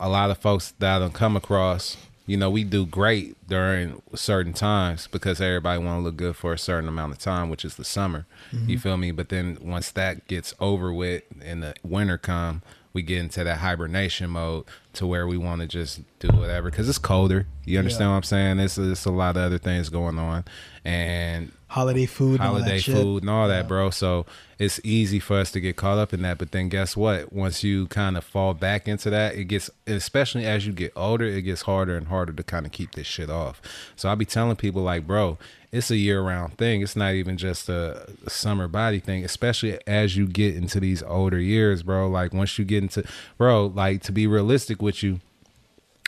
a 0.00 0.08
lot 0.08 0.30
of 0.30 0.38
folks 0.38 0.74
that 0.80 1.02
I've 1.02 1.12
come 1.12 1.36
across, 1.36 1.96
you 2.26 2.36
know, 2.36 2.50
we 2.50 2.64
do 2.64 2.84
great 2.84 3.36
during 3.46 4.02
certain 4.14 4.52
times 4.52 5.06
because 5.06 5.40
everybody 5.40 5.82
want 5.82 6.00
to 6.00 6.02
look 6.02 6.16
good 6.16 6.34
for 6.34 6.52
a 6.52 6.58
certain 6.58 6.88
amount 6.88 7.12
of 7.12 7.18
time, 7.18 7.48
which 7.48 7.64
is 7.64 7.76
the 7.76 7.84
summer. 7.84 8.26
You 8.50 8.58
mm-hmm. 8.58 8.76
feel 8.76 8.96
me? 8.96 9.12
But 9.12 9.28
then 9.28 9.56
once 9.60 9.92
that 9.92 10.26
gets 10.26 10.52
over 10.58 10.92
with 10.92 11.22
and 11.40 11.62
the 11.62 11.74
winter 11.84 12.18
come, 12.18 12.62
we 12.92 13.02
get 13.02 13.18
into 13.18 13.44
that 13.44 13.58
hibernation 13.58 14.30
mode 14.30 14.64
to 14.94 15.06
where 15.06 15.26
we 15.26 15.36
want 15.36 15.60
to 15.60 15.66
just 15.68 16.00
do 16.18 16.28
whatever 16.28 16.70
because 16.70 16.88
it's 16.88 16.98
colder. 16.98 17.46
You 17.64 17.78
understand 17.78 18.08
Yeah. 18.08 18.10
what 18.10 18.16
I'm 18.16 18.22
saying? 18.24 18.58
It's, 18.58 18.76
it's 18.78 19.04
a 19.04 19.10
lot 19.10 19.36
of 19.36 19.42
other 19.42 19.58
things 19.58 19.88
going 19.88 20.18
on, 20.18 20.44
and 20.84 21.52
holiday 21.68 22.06
food, 22.06 22.40
and 22.40 22.48
holiday 22.48 22.78
shit. 22.78 22.94
food 22.96 23.22
and 23.22 23.30
all 23.30 23.46
that, 23.48 23.68
bro. 23.68 23.90
So 23.90 24.26
it's 24.58 24.80
easy 24.82 25.20
for 25.20 25.36
us 25.38 25.52
to 25.52 25.60
get 25.60 25.76
caught 25.76 25.98
up 25.98 26.12
in 26.12 26.22
that. 26.22 26.38
But 26.38 26.50
then 26.52 26.68
guess 26.68 26.96
what? 26.96 27.32
Once 27.32 27.62
you 27.62 27.86
kind 27.86 28.16
of 28.16 28.24
fall 28.24 28.54
back 28.54 28.88
into 28.88 29.10
that, 29.10 29.36
it 29.36 29.44
gets, 29.44 29.70
especially 29.86 30.44
as 30.46 30.66
you 30.66 30.72
get 30.72 30.92
older, 30.96 31.24
it 31.24 31.42
gets 31.42 31.62
harder 31.62 31.96
and 31.96 32.08
harder 32.08 32.32
to 32.32 32.42
kind 32.42 32.66
of 32.66 32.72
keep 32.72 32.92
this 32.96 33.06
shit 33.06 33.30
off. 33.30 33.62
So 33.94 34.08
I'll 34.08 34.16
be 34.16 34.24
telling 34.24 34.56
people 34.56 34.82
like, 34.82 35.06
bro, 35.06 35.38
it's 35.72 35.88
a 35.92 35.96
year 35.96 36.20
round 36.20 36.58
thing. 36.58 36.82
It's 36.82 36.96
not 36.96 37.14
even 37.14 37.36
just 37.36 37.68
a 37.68 38.10
summer 38.26 38.66
body 38.66 38.98
thing, 38.98 39.24
especially 39.24 39.78
as 39.86 40.16
you 40.16 40.26
get 40.26 40.56
into 40.56 40.80
these 40.80 41.00
older 41.04 41.38
years, 41.38 41.84
bro. 41.84 42.08
Like 42.08 42.34
once 42.34 42.58
you 42.58 42.64
get 42.64 42.82
into, 42.82 43.04
bro, 43.38 43.66
like 43.66 44.02
to 44.02 44.12
be 44.12 44.26
realistic 44.26 44.79
with 44.82 45.02
you, 45.02 45.20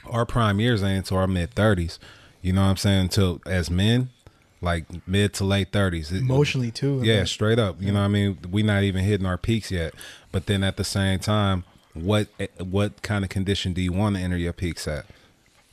our 0.08 0.26
prime 0.26 0.60
years 0.60 0.82
ain't 0.82 0.98
until 0.98 1.18
our 1.18 1.26
mid 1.26 1.54
30s. 1.54 1.98
You 2.40 2.52
know 2.52 2.62
what 2.62 2.68
I'm 2.68 2.76
saying? 2.76 3.02
Until 3.02 3.40
as 3.46 3.70
men, 3.70 4.10
like 4.60 4.84
mid 5.06 5.34
to 5.34 5.44
late 5.44 5.72
30s. 5.72 6.12
Emotionally 6.12 6.70
too. 6.70 7.00
yeah, 7.02 7.24
straight 7.24 7.58
up. 7.58 7.80
You 7.80 7.92
know 7.92 8.00
what 8.00 8.06
I 8.06 8.08
mean? 8.08 8.38
We 8.50 8.62
not 8.62 8.82
even 8.82 9.04
hitting 9.04 9.26
our 9.26 9.38
peaks 9.38 9.70
yet. 9.70 9.94
But 10.30 10.46
then 10.46 10.64
at 10.64 10.76
the 10.76 10.84
same 10.84 11.18
time, 11.18 11.64
what 11.94 12.28
eh, 12.40 12.46
what 12.58 13.02
kind 13.02 13.24
of 13.24 13.30
condition 13.30 13.72
do 13.72 13.82
you 13.82 13.92
want 13.92 14.16
to 14.16 14.22
enter 14.22 14.36
your 14.36 14.52
peaks 14.52 14.88
at? 14.88 15.04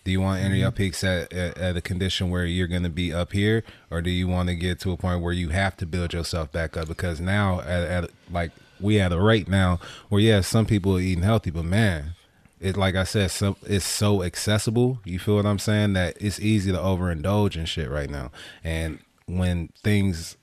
Do 0.03 0.12
you 0.12 0.21
want 0.21 0.39
to 0.39 0.45
enter 0.45 0.55
your 0.55 0.69
mm-hmm. 0.69 0.77
peaks 0.77 1.03
at, 1.03 1.31
at, 1.31 1.57
at 1.57 1.77
a 1.77 1.81
condition 1.81 2.29
where 2.29 2.45
you're 2.45 2.67
going 2.67 2.83
to 2.83 2.89
be 2.89 3.13
up 3.13 3.31
here, 3.31 3.63
or 3.91 4.01
do 4.01 4.09
you 4.09 4.27
want 4.27 4.49
to 4.49 4.55
get 4.55 4.79
to 4.81 4.91
a 4.91 4.97
point 4.97 5.21
where 5.21 5.33
you 5.33 5.49
have 5.49 5.77
to 5.77 5.85
build 5.85 6.13
yourself 6.13 6.51
back 6.51 6.75
up? 6.75 6.88
Because 6.88 7.21
now, 7.21 7.62
at, 7.62 7.83
at 7.83 8.09
like 8.31 8.51
we 8.79 8.99
at 8.99 9.12
a 9.12 9.21
rate 9.21 9.47
now 9.47 9.79
where 10.07 10.21
yeah, 10.21 10.41
some 10.41 10.65
people 10.65 10.97
are 10.97 11.01
eating 11.01 11.23
healthy, 11.23 11.51
but 11.51 11.65
man, 11.65 12.15
it 12.60 12.76
like 12.76 12.95
I 12.95 13.04
said, 13.04 13.32
so 13.32 13.58
it's 13.65 13.86
so 13.86 14.24
accessible. 14.24 15.00
You 15.06 15.19
feel 15.19 15.36
what 15.36 15.45
I'm 15.45 15.60
saying? 15.60 15.93
That 15.93 16.17
it's 16.19 16.39
easy 16.39 16.72
to 16.72 16.78
overindulge 16.78 17.56
in 17.56 17.65
shit 17.65 17.89
right 17.89 18.10
now. 18.10 18.32
And 18.63 19.00
when 19.28 19.69
things 19.84 20.38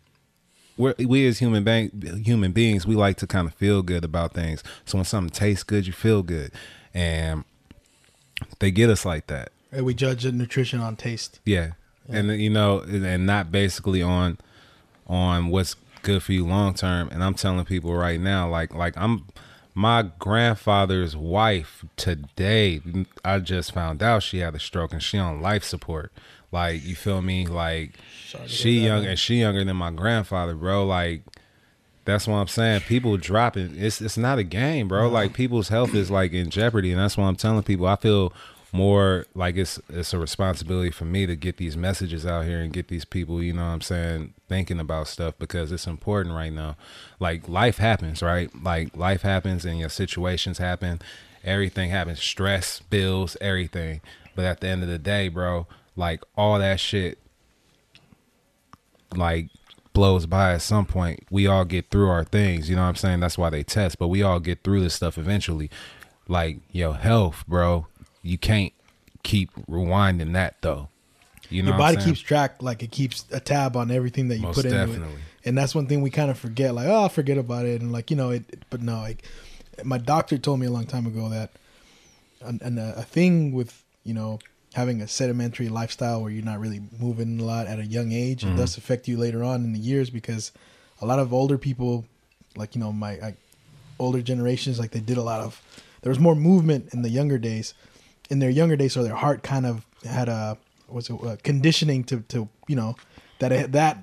we're, 0.76 0.94
we 0.98 1.26
as 1.26 1.38
human 1.38 1.64
being, 1.64 1.90
human 2.24 2.52
beings, 2.52 2.86
we 2.86 2.94
like 2.94 3.16
to 3.18 3.26
kind 3.26 3.48
of 3.48 3.54
feel 3.54 3.82
good 3.82 4.04
about 4.04 4.34
things. 4.34 4.62
So 4.84 4.98
when 4.98 5.04
something 5.04 5.30
tastes 5.30 5.64
good, 5.64 5.86
you 5.86 5.92
feel 5.92 6.22
good, 6.22 6.52
and 6.92 7.44
they 8.58 8.70
get 8.70 8.90
us 8.90 9.04
like 9.04 9.26
that. 9.28 9.52
And 9.72 9.84
we 9.84 9.94
judge 9.94 10.22
the 10.22 10.32
nutrition 10.32 10.80
on 10.80 10.96
taste. 10.96 11.40
Yeah. 11.44 11.72
And 12.08 12.28
you 12.40 12.50
know, 12.50 12.80
and 12.80 13.26
not 13.26 13.50
basically 13.50 14.00
on 14.00 14.38
on 15.06 15.48
what's 15.48 15.76
good 16.02 16.22
for 16.22 16.32
you 16.32 16.46
long 16.46 16.74
term. 16.74 17.08
And 17.10 17.24
I'm 17.24 17.34
telling 17.34 17.64
people 17.64 17.94
right 17.94 18.20
now, 18.20 18.48
like 18.48 18.74
like 18.74 18.96
I'm 18.96 19.24
my 19.76 20.10
grandfather's 20.18 21.14
wife 21.14 21.84
today. 21.96 22.80
I 23.22 23.38
just 23.40 23.72
found 23.72 24.02
out 24.02 24.22
she 24.22 24.38
had 24.38 24.54
a 24.54 24.58
stroke 24.58 24.94
and 24.94 25.02
she 25.02 25.18
on 25.18 25.42
life 25.42 25.64
support. 25.64 26.12
Like 26.50 26.82
you 26.82 26.96
feel 26.96 27.20
me? 27.20 27.46
Like 27.46 27.92
she 28.46 28.80
young 28.80 29.04
and 29.04 29.18
she 29.18 29.40
younger 29.40 29.62
than 29.62 29.76
my 29.76 29.90
grandfather, 29.90 30.54
bro. 30.54 30.86
Like 30.86 31.24
that's 32.06 32.26
what 32.26 32.36
I'm 32.36 32.48
saying. 32.48 32.80
People 32.82 33.18
dropping. 33.18 33.74
It's 33.76 34.00
it's 34.00 34.16
not 34.16 34.38
a 34.38 34.44
game, 34.44 34.88
bro. 34.88 35.10
Like 35.10 35.34
people's 35.34 35.68
health 35.68 35.94
is 35.94 36.10
like 36.10 36.32
in 36.32 36.48
jeopardy, 36.48 36.90
and 36.90 36.98
that's 36.98 37.18
why 37.18 37.26
I'm 37.26 37.36
telling 37.36 37.62
people. 37.62 37.86
I 37.86 37.96
feel 37.96 38.32
more 38.76 39.24
like 39.34 39.56
it's 39.56 39.80
it's 39.88 40.12
a 40.12 40.18
responsibility 40.18 40.90
for 40.90 41.06
me 41.06 41.24
to 41.26 41.34
get 41.34 41.56
these 41.56 41.76
messages 41.76 42.26
out 42.26 42.44
here 42.44 42.60
and 42.60 42.72
get 42.72 42.88
these 42.88 43.06
people, 43.06 43.42
you 43.42 43.54
know 43.54 43.64
what 43.64 43.72
I'm 43.72 43.80
saying, 43.80 44.34
thinking 44.48 44.78
about 44.78 45.08
stuff 45.08 45.34
because 45.38 45.72
it's 45.72 45.86
important 45.86 46.34
right 46.34 46.52
now. 46.52 46.76
Like 47.18 47.48
life 47.48 47.78
happens, 47.78 48.22
right? 48.22 48.50
Like 48.62 48.94
life 48.94 49.22
happens 49.22 49.64
and 49.64 49.78
your 49.78 49.88
situations 49.88 50.58
happen. 50.58 51.00
Everything 51.42 51.90
happens. 51.90 52.20
Stress, 52.22 52.80
bills, 52.80 53.36
everything. 53.40 54.02
But 54.34 54.44
at 54.44 54.60
the 54.60 54.68
end 54.68 54.82
of 54.82 54.90
the 54.90 54.98
day, 54.98 55.28
bro, 55.28 55.66
like 55.96 56.22
all 56.36 56.58
that 56.58 56.78
shit 56.78 57.18
like 59.14 59.48
blows 59.94 60.26
by 60.26 60.52
at 60.52 60.62
some 60.62 60.84
point. 60.84 61.20
We 61.30 61.46
all 61.46 61.64
get 61.64 61.90
through 61.90 62.10
our 62.10 62.24
things, 62.24 62.68
you 62.68 62.76
know 62.76 62.82
what 62.82 62.88
I'm 62.88 62.96
saying? 62.96 63.20
That's 63.20 63.38
why 63.38 63.48
they 63.48 63.62
test, 63.62 63.98
but 63.98 64.08
we 64.08 64.22
all 64.22 64.40
get 64.40 64.62
through 64.62 64.82
this 64.82 64.92
stuff 64.92 65.16
eventually. 65.16 65.70
Like 66.28 66.58
your 66.70 66.94
health, 66.94 67.44
bro, 67.48 67.86
you 68.26 68.38
can't 68.38 68.72
keep 69.22 69.50
rewinding 69.66 70.32
that 70.34 70.56
though. 70.60 70.88
You 71.48 71.62
know 71.62 71.68
Your 71.70 71.78
body 71.78 71.96
keeps 71.98 72.18
track, 72.20 72.60
like 72.62 72.82
it 72.82 72.90
keeps 72.90 73.24
a 73.30 73.38
tab 73.38 73.76
on 73.76 73.90
everything 73.90 74.28
that 74.28 74.36
you 74.36 74.42
Most 74.42 74.56
put 74.56 74.64
into 74.64 74.76
definitely. 74.78 75.14
it. 75.14 75.20
And 75.48 75.56
that's 75.56 75.76
one 75.76 75.86
thing 75.86 76.02
we 76.02 76.10
kind 76.10 76.28
of 76.30 76.36
forget. 76.38 76.74
Like, 76.74 76.88
oh, 76.88 77.02
I'll 77.02 77.08
forget 77.08 77.38
about 77.38 77.66
it, 77.66 77.80
and 77.80 77.92
like 77.92 78.10
you 78.10 78.16
know, 78.16 78.30
it. 78.30 78.44
But 78.68 78.82
no, 78.82 78.96
like 78.98 79.22
my 79.84 79.98
doctor 79.98 80.38
told 80.38 80.58
me 80.58 80.66
a 80.66 80.70
long 80.70 80.86
time 80.86 81.06
ago 81.06 81.28
that, 81.28 81.50
and, 82.40 82.60
and 82.62 82.78
a, 82.80 82.94
a 82.98 83.02
thing 83.02 83.52
with 83.52 83.82
you 84.02 84.12
know 84.14 84.40
having 84.74 85.00
a 85.00 85.08
sedimentary 85.08 85.68
lifestyle 85.68 86.20
where 86.20 86.30
you're 86.32 86.44
not 86.44 86.58
really 86.60 86.82
moving 86.98 87.40
a 87.40 87.44
lot 87.44 87.66
at 87.68 87.78
a 87.78 87.86
young 87.86 88.10
age, 88.12 88.42
Mm-hmm. 88.42 88.54
it 88.54 88.58
does 88.58 88.76
affect 88.76 89.06
you 89.08 89.16
later 89.16 89.42
on 89.44 89.62
in 89.64 89.72
the 89.72 89.78
years 89.78 90.10
because 90.10 90.50
a 91.00 91.06
lot 91.06 91.18
of 91.20 91.32
older 91.32 91.56
people, 91.58 92.04
like 92.56 92.74
you 92.74 92.80
know 92.80 92.92
my 92.92 93.16
like, 93.18 93.36
older 94.00 94.20
generations, 94.20 94.80
like 94.80 94.90
they 94.90 95.00
did 95.00 95.16
a 95.16 95.22
lot 95.22 95.40
of. 95.40 95.62
There 96.02 96.10
was 96.10 96.18
more 96.18 96.34
movement 96.34 96.92
in 96.92 97.02
the 97.02 97.08
younger 97.08 97.38
days, 97.38 97.72
in 98.30 98.38
their 98.38 98.50
younger 98.50 98.76
days, 98.76 98.92
so 98.92 99.02
their 99.02 99.14
heart 99.14 99.42
kind 99.42 99.66
of 99.66 99.84
had 100.04 100.28
a 100.28 100.58
was 100.88 101.10
it 101.10 101.14
uh, 101.22 101.36
conditioning 101.42 102.04
to 102.04 102.20
to 102.28 102.48
you 102.68 102.76
know 102.76 102.96
that 103.40 103.52
it, 103.52 103.72
that 103.72 103.98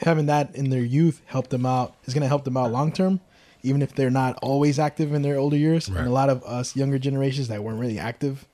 having 0.00 0.26
that 0.26 0.54
in 0.54 0.70
their 0.70 0.82
youth 0.82 1.20
helped 1.26 1.50
them 1.50 1.64
out 1.66 1.94
is 2.04 2.14
going 2.14 2.22
to 2.22 2.28
help 2.28 2.44
them 2.44 2.56
out 2.56 2.70
long 2.72 2.92
term 2.92 3.20
even 3.62 3.80
if 3.82 3.94
they're 3.94 4.10
not 4.10 4.36
always 4.42 4.78
active 4.78 5.14
in 5.14 5.22
their 5.22 5.36
older 5.38 5.56
years 5.56 5.88
Right. 5.88 6.00
and 6.00 6.08
a 6.08 6.10
lot 6.12 6.28
of 6.28 6.42
us 6.44 6.74
younger 6.76 6.98
generations 6.98 7.48
that 7.48 7.62
weren't 7.62 7.78
really 7.78 7.98
active 7.98 8.46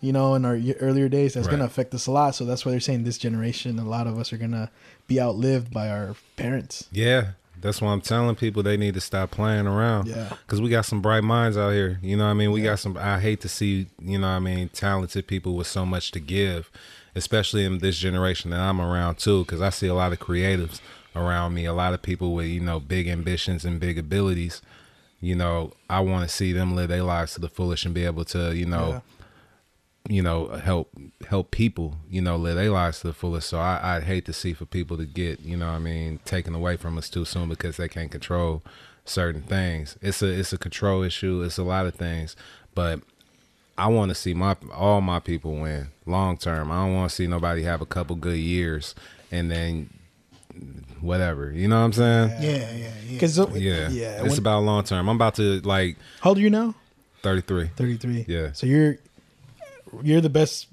you 0.00 0.12
know, 0.12 0.34
in 0.34 0.44
our 0.44 0.58
earlier 0.80 1.08
days, 1.08 1.32
that's 1.32 1.46
Right. 1.46 1.52
gonna 1.52 1.64
affect 1.64 1.94
us 1.94 2.06
a 2.06 2.10
lot. 2.10 2.34
So 2.34 2.44
that's 2.44 2.66
why 2.66 2.72
they're 2.72 2.80
saying 2.80 3.04
this 3.04 3.16
generation, 3.16 3.78
a 3.78 3.84
lot 3.88 4.06
of 4.06 4.18
us 4.18 4.34
are 4.34 4.36
gonna 4.36 4.70
be 5.06 5.18
outlived 5.18 5.72
by 5.72 5.88
our 5.88 6.14
parents. 6.36 6.88
Yeah, 6.92 7.28
that's 7.64 7.80
why 7.80 7.92
I'm 7.92 8.02
telling 8.02 8.36
people 8.36 8.62
they 8.62 8.76
need 8.76 8.92
to 8.92 9.00
stop 9.00 9.30
playing 9.30 9.66
around. 9.66 10.08
Yeah. 10.08 10.28
Because 10.28 10.60
we 10.60 10.68
got 10.68 10.84
some 10.84 11.00
bright 11.00 11.24
minds 11.24 11.56
out 11.56 11.70
here. 11.70 11.98
You 12.02 12.14
know 12.14 12.24
what 12.24 12.32
I 12.32 12.34
mean? 12.34 12.52
We 12.52 12.60
got 12.60 12.78
some, 12.78 12.98
I 12.98 13.18
hate 13.18 13.40
to 13.40 13.48
see, 13.48 13.86
you 13.98 14.18
know 14.18 14.26
what 14.26 14.34
I 14.34 14.38
mean, 14.38 14.68
talented 14.68 15.26
people 15.26 15.56
with 15.56 15.66
so 15.66 15.86
much 15.86 16.10
to 16.10 16.20
give, 16.20 16.70
especially 17.14 17.64
in 17.64 17.78
this 17.78 17.96
generation 17.96 18.50
that 18.50 18.60
I'm 18.60 18.82
around 18.82 19.18
too. 19.18 19.44
Because 19.44 19.62
I 19.62 19.70
see 19.70 19.86
a 19.86 19.94
lot 19.94 20.12
of 20.12 20.18
creatives 20.20 20.82
around 21.16 21.54
me, 21.54 21.64
a 21.64 21.72
lot 21.72 21.94
of 21.94 22.02
people 22.02 22.34
with, 22.34 22.48
you 22.48 22.60
know, 22.60 22.80
big 22.80 23.08
ambitions 23.08 23.64
and 23.64 23.80
big 23.80 23.98
abilities. 23.98 24.60
You 25.22 25.34
know, 25.34 25.72
I 25.88 26.00
want 26.00 26.28
to 26.28 26.34
see 26.34 26.52
them 26.52 26.76
live 26.76 26.90
their 26.90 27.02
lives 27.02 27.32
to 27.32 27.40
the 27.40 27.48
fullest 27.48 27.86
and 27.86 27.94
be 27.94 28.04
able 28.04 28.26
to, 28.26 28.54
you 28.54 28.66
know, 28.66 29.00
you 30.08 30.20
know 30.22 30.48
help 30.48 30.90
help 31.28 31.50
people 31.50 31.96
you 32.10 32.20
know 32.20 32.36
live 32.36 32.56
their 32.56 32.70
lives 32.70 33.00
to 33.00 33.06
the 33.06 33.12
fullest 33.14 33.48
so 33.48 33.58
I, 33.58 33.96
i'd 33.96 34.02
hate 34.02 34.26
to 34.26 34.34
see 34.34 34.52
for 34.52 34.66
people 34.66 34.98
to 34.98 35.06
get 35.06 35.40
you 35.40 35.56
know 35.56 35.66
what 35.68 35.76
i 35.76 35.78
mean 35.78 36.20
taken 36.26 36.54
away 36.54 36.76
from 36.76 36.98
us 36.98 37.08
too 37.08 37.24
soon 37.24 37.48
because 37.48 37.78
they 37.78 37.88
can't 37.88 38.10
control 38.10 38.62
certain 39.06 39.40
things 39.42 39.96
it's 40.02 40.20
a 40.20 40.26
it's 40.26 40.52
a 40.52 40.58
control 40.58 41.02
issue 41.02 41.42
it's 41.42 41.56
a 41.56 41.62
lot 41.62 41.86
of 41.86 41.94
things 41.94 42.36
but 42.74 43.00
i 43.78 43.86
want 43.86 44.10
to 44.10 44.14
see 44.14 44.34
my 44.34 44.54
all 44.74 45.00
my 45.00 45.20
people 45.20 45.54
win 45.54 45.86
long 46.04 46.36
term 46.36 46.70
i 46.70 46.84
don't 46.84 46.94
want 46.94 47.08
to 47.08 47.14
see 47.16 47.26
nobody 47.26 47.62
have 47.62 47.80
a 47.80 47.86
couple 47.86 48.14
good 48.14 48.38
years 48.38 48.94
and 49.32 49.50
then 49.50 49.88
whatever 51.00 51.50
you 51.50 51.66
know 51.66 51.78
what 51.78 51.84
i'm 51.86 51.92
saying 51.92 52.28
Yeah, 52.42 52.50
yeah, 52.56 52.72
yeah. 52.74 52.90
Because 53.10 53.38
yeah, 53.56 53.88
yeah. 53.88 54.20
it's 54.22 54.30
when- 54.30 54.38
about 54.38 54.60
long 54.64 54.84
term 54.84 55.08
i'm 55.08 55.16
about 55.16 55.34
to 55.36 55.60
like 55.62 55.96
how 56.20 56.30
old 56.30 56.38
are 56.38 56.42
you 56.42 56.50
now? 56.50 56.74
33 57.22 57.70
Thirty 57.74 57.96
three. 57.96 58.24
Yeah. 58.28 58.52
So 58.52 58.66
you're 58.66 58.98
you're 60.02 60.20
the 60.20 60.30
best 60.30 60.68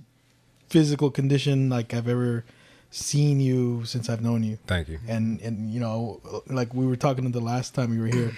physical 0.69 1.11
condition 1.11 1.69
like 1.69 1.93
I've 1.93 2.07
ever 2.07 2.45
seen 2.89 3.39
you 3.39 3.83
since 3.85 4.09
I've 4.09 4.21
known 4.21 4.43
you. 4.43 4.57
thank 4.67 4.87
you 4.89 4.99
and 5.07 5.39
and 5.41 5.71
you 5.71 5.79
know 5.79 6.21
like 6.47 6.73
we 6.73 6.85
were 6.85 6.95
talking 6.97 7.29
the 7.31 7.39
last 7.39 7.73
time 7.75 7.93
you 7.93 8.01
were 8.01 8.07
here 8.07 8.31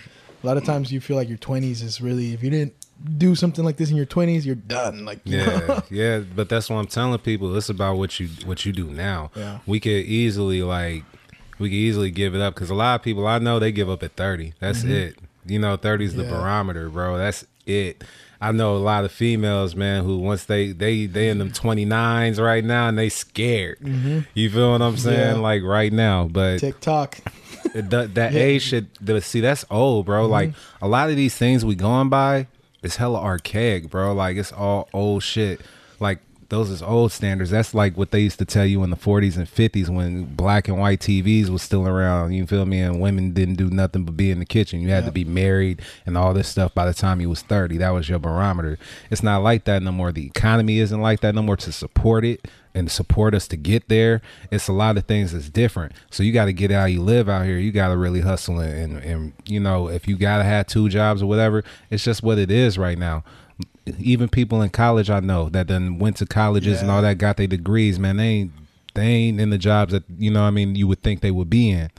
a 0.44 0.46
lot 0.48 0.58
of 0.58 0.64
times 0.64 0.92
you 0.92 1.00
feel 1.02 1.16
like 1.18 1.30
your 1.30 1.38
20s 1.40 1.82
is 1.84 2.02
really 2.02 2.34
if 2.34 2.44
you 2.44 2.50
didn't 2.50 2.74
do 3.18 3.34
something 3.36 3.66
like 3.66 3.78
this 3.78 3.90
in 3.90 3.98
your 3.98 4.06
20s 4.06 4.46
you're 4.46 4.54
done 4.56 5.06
like 5.06 5.20
you 5.24 5.38
Yeah, 5.38 5.46
know? 5.68 5.84
yeah, 5.90 6.20
but 6.20 6.50
that's 6.50 6.70
what 6.70 6.78
I'm 6.78 6.88
telling 6.88 7.18
people. 7.20 7.56
It's 7.58 7.70
about 7.70 7.98
what 7.98 8.20
you 8.20 8.30
what 8.46 8.66
you 8.66 8.72
do 8.72 8.86
now. 8.92 9.32
Yeah. 9.36 9.60
We 9.66 9.80
could 9.80 9.90
easily 10.06 10.62
like 10.62 11.04
we 11.60 11.70
could 11.70 11.76
easily 11.76 12.12
give 12.12 12.36
it 12.36 12.42
up 12.42 12.54
because 12.54 12.70
a 12.70 12.76
lot 12.76 12.96
of 12.96 13.04
people 13.04 13.26
I 13.28 13.40
know 13.40 13.58
they 13.60 13.72
give 13.72 13.90
up 13.90 14.04
at 14.04 14.16
30. 14.16 14.54
That's 14.60 14.84
it. 14.84 15.18
You 15.46 15.60
know, 15.60 15.76
30 15.76 16.06
is 16.06 16.16
the 16.16 16.24
Mm-hmm. 16.24 16.32
Barometer, 16.32 16.90
bro. 16.90 17.18
That's 17.18 17.46
it. 17.66 18.04
I 18.44 18.52
know 18.52 18.76
a 18.76 18.78
lot 18.78 19.06
of 19.06 19.12
females, 19.12 19.74
man, 19.74 20.04
who 20.04 20.18
once 20.18 20.44
they 20.44 20.74
they 20.74 21.06
they 21.06 21.30
in 21.30 21.38
them 21.38 21.52
29s 21.52 22.44
right 22.44 22.64
now 22.64 22.90
and 22.90 22.98
they 22.98 23.08
scared. 23.08 23.78
You 24.34 24.50
feel 24.50 24.74
what 24.74 24.82
I'm 24.82 24.98
saying? 24.98 25.18
Mm-hmm. 25.18 25.36
Yeah. 25.38 25.42
Like 25.42 25.64
right 25.64 25.94
now, 25.94 26.28
but 26.28 26.60
tiktok 26.60 27.20
that, 27.74 28.16
that 28.16 28.36
age 28.36 28.64
should 28.64 28.90
see 29.24 29.40
that's 29.40 29.66
old 29.70 30.06
bro 30.06 30.28
like 30.28 30.54
a 30.82 30.88
lot 30.88 31.10
of 31.10 31.16
these 31.16 31.36
things 31.36 31.64
we 31.64 31.76
going 31.76 32.10
by 32.10 32.48
is 32.82 32.98
hella 32.98 33.20
archaic 33.20 33.90
bro 33.90 34.14
like 34.14 34.38
it's 34.38 34.52
all 34.52 34.90
old 34.94 35.24
shit 35.24 35.62
those 36.54 36.70
is 36.70 36.84
old 36.84 37.12
standards 37.12 37.50
that's 37.50 37.74
like 37.74 37.98
what 37.98 38.12
they 38.12 38.20
used 38.20 38.38
to 38.40 38.46
tell 38.46 38.66
you 38.66 38.84
in 38.84 38.90
the 38.92 38.96
40s 38.96 39.38
and 39.38 39.48
50s 39.48 39.90
when 39.90 40.24
black 40.26 40.68
and 40.68 40.80
white 40.80 41.00
tvs 41.00 41.50
was 41.50 41.62
still 41.62 41.88
around 41.88 42.32
you 42.32 42.46
feel 42.46 42.66
me 42.66 42.80
and 42.80 43.02
women 43.02 43.34
didn't 43.34 43.56
do 43.56 43.70
nothing 43.70 44.04
but 44.06 44.16
be 44.16 44.30
in 44.30 44.40
the 44.40 44.46
kitchen 44.46 44.80
you 44.80 44.90
had 44.90 45.04
Yeah. 45.04 45.08
to 45.08 45.12
be 45.12 45.24
married 45.26 45.82
and 46.06 46.18
all 46.18 46.34
this 46.34 46.48
stuff 46.48 46.74
by 46.74 46.86
the 46.86 46.94
time 46.94 47.20
you 47.20 47.30
was 47.30 47.42
30 47.42 47.78
that 47.78 47.90
was 47.90 48.08
your 48.08 48.20
barometer 48.20 48.78
it's 49.10 49.24
not 49.24 49.42
like 49.42 49.64
that 49.66 49.82
no 49.82 49.92
more 49.92 50.12
the 50.12 50.26
economy 50.28 50.78
isn't 50.80 51.02
like 51.02 51.22
that 51.22 51.34
no 51.34 51.42
more 51.42 51.58
to 51.58 51.72
support 51.72 52.24
it 52.24 52.48
and 52.76 52.90
support 52.90 53.36
us 53.36 53.48
to 53.48 53.56
get 53.56 53.88
there. 53.88 54.20
It's 54.50 54.68
a 54.68 54.74
lot 54.74 54.98
of 54.98 55.06
things 55.06 55.32
that's 55.32 55.48
different. 55.48 55.92
So 56.10 56.24
you 56.24 56.32
got 56.34 56.46
to 56.46 56.54
get 56.54 56.72
how 56.72 56.86
you 56.86 57.04
live 57.04 57.30
out 57.30 57.46
here. 57.46 57.60
You 57.60 57.72
got 57.72 57.90
to 57.90 57.98
really 57.98 58.22
hustle 58.22 58.60
and, 58.60 58.98
and 58.98 59.04
and 59.04 59.34
you 59.46 59.60
know 59.60 59.90
if 59.90 60.08
you 60.08 60.18
gotta 60.18 60.44
have 60.44 60.66
two 60.66 60.90
jobs 60.90 61.22
or 61.22 61.28
whatever, 61.28 61.64
it's 61.92 62.04
just 62.04 62.24
what 62.24 62.40
it 62.40 62.50
is 62.50 62.80
right 62.80 62.98
now. 62.98 63.24
Even 64.00 64.30
people 64.30 64.62
in 64.62 64.70
college 64.70 65.10
I 65.10 65.20
know 65.20 65.50
that 65.50 65.68
then 65.68 66.00
went 66.00 66.18
to 66.18 66.26
colleges 66.26 66.82
and 66.82 66.90
all 66.90 67.02
that 67.02 67.18
got 67.18 67.38
their 67.38 67.48
degrees, 67.48 68.00
man. 68.00 68.18
They 68.18 68.28
ain't 68.28 68.52
they 68.94 69.06
ain't 69.06 69.42
in 69.42 69.50
the 69.50 69.58
jobs 69.58 69.92
that 69.92 70.04
you 70.18 70.32
know. 70.32 70.44
I 70.44 70.52
mean, 70.52 70.76
you 70.76 70.88
would 70.88 71.02
think 71.02 71.22
they 71.22 71.32
would 71.32 71.50
be 71.50 71.70
in. 71.70 71.90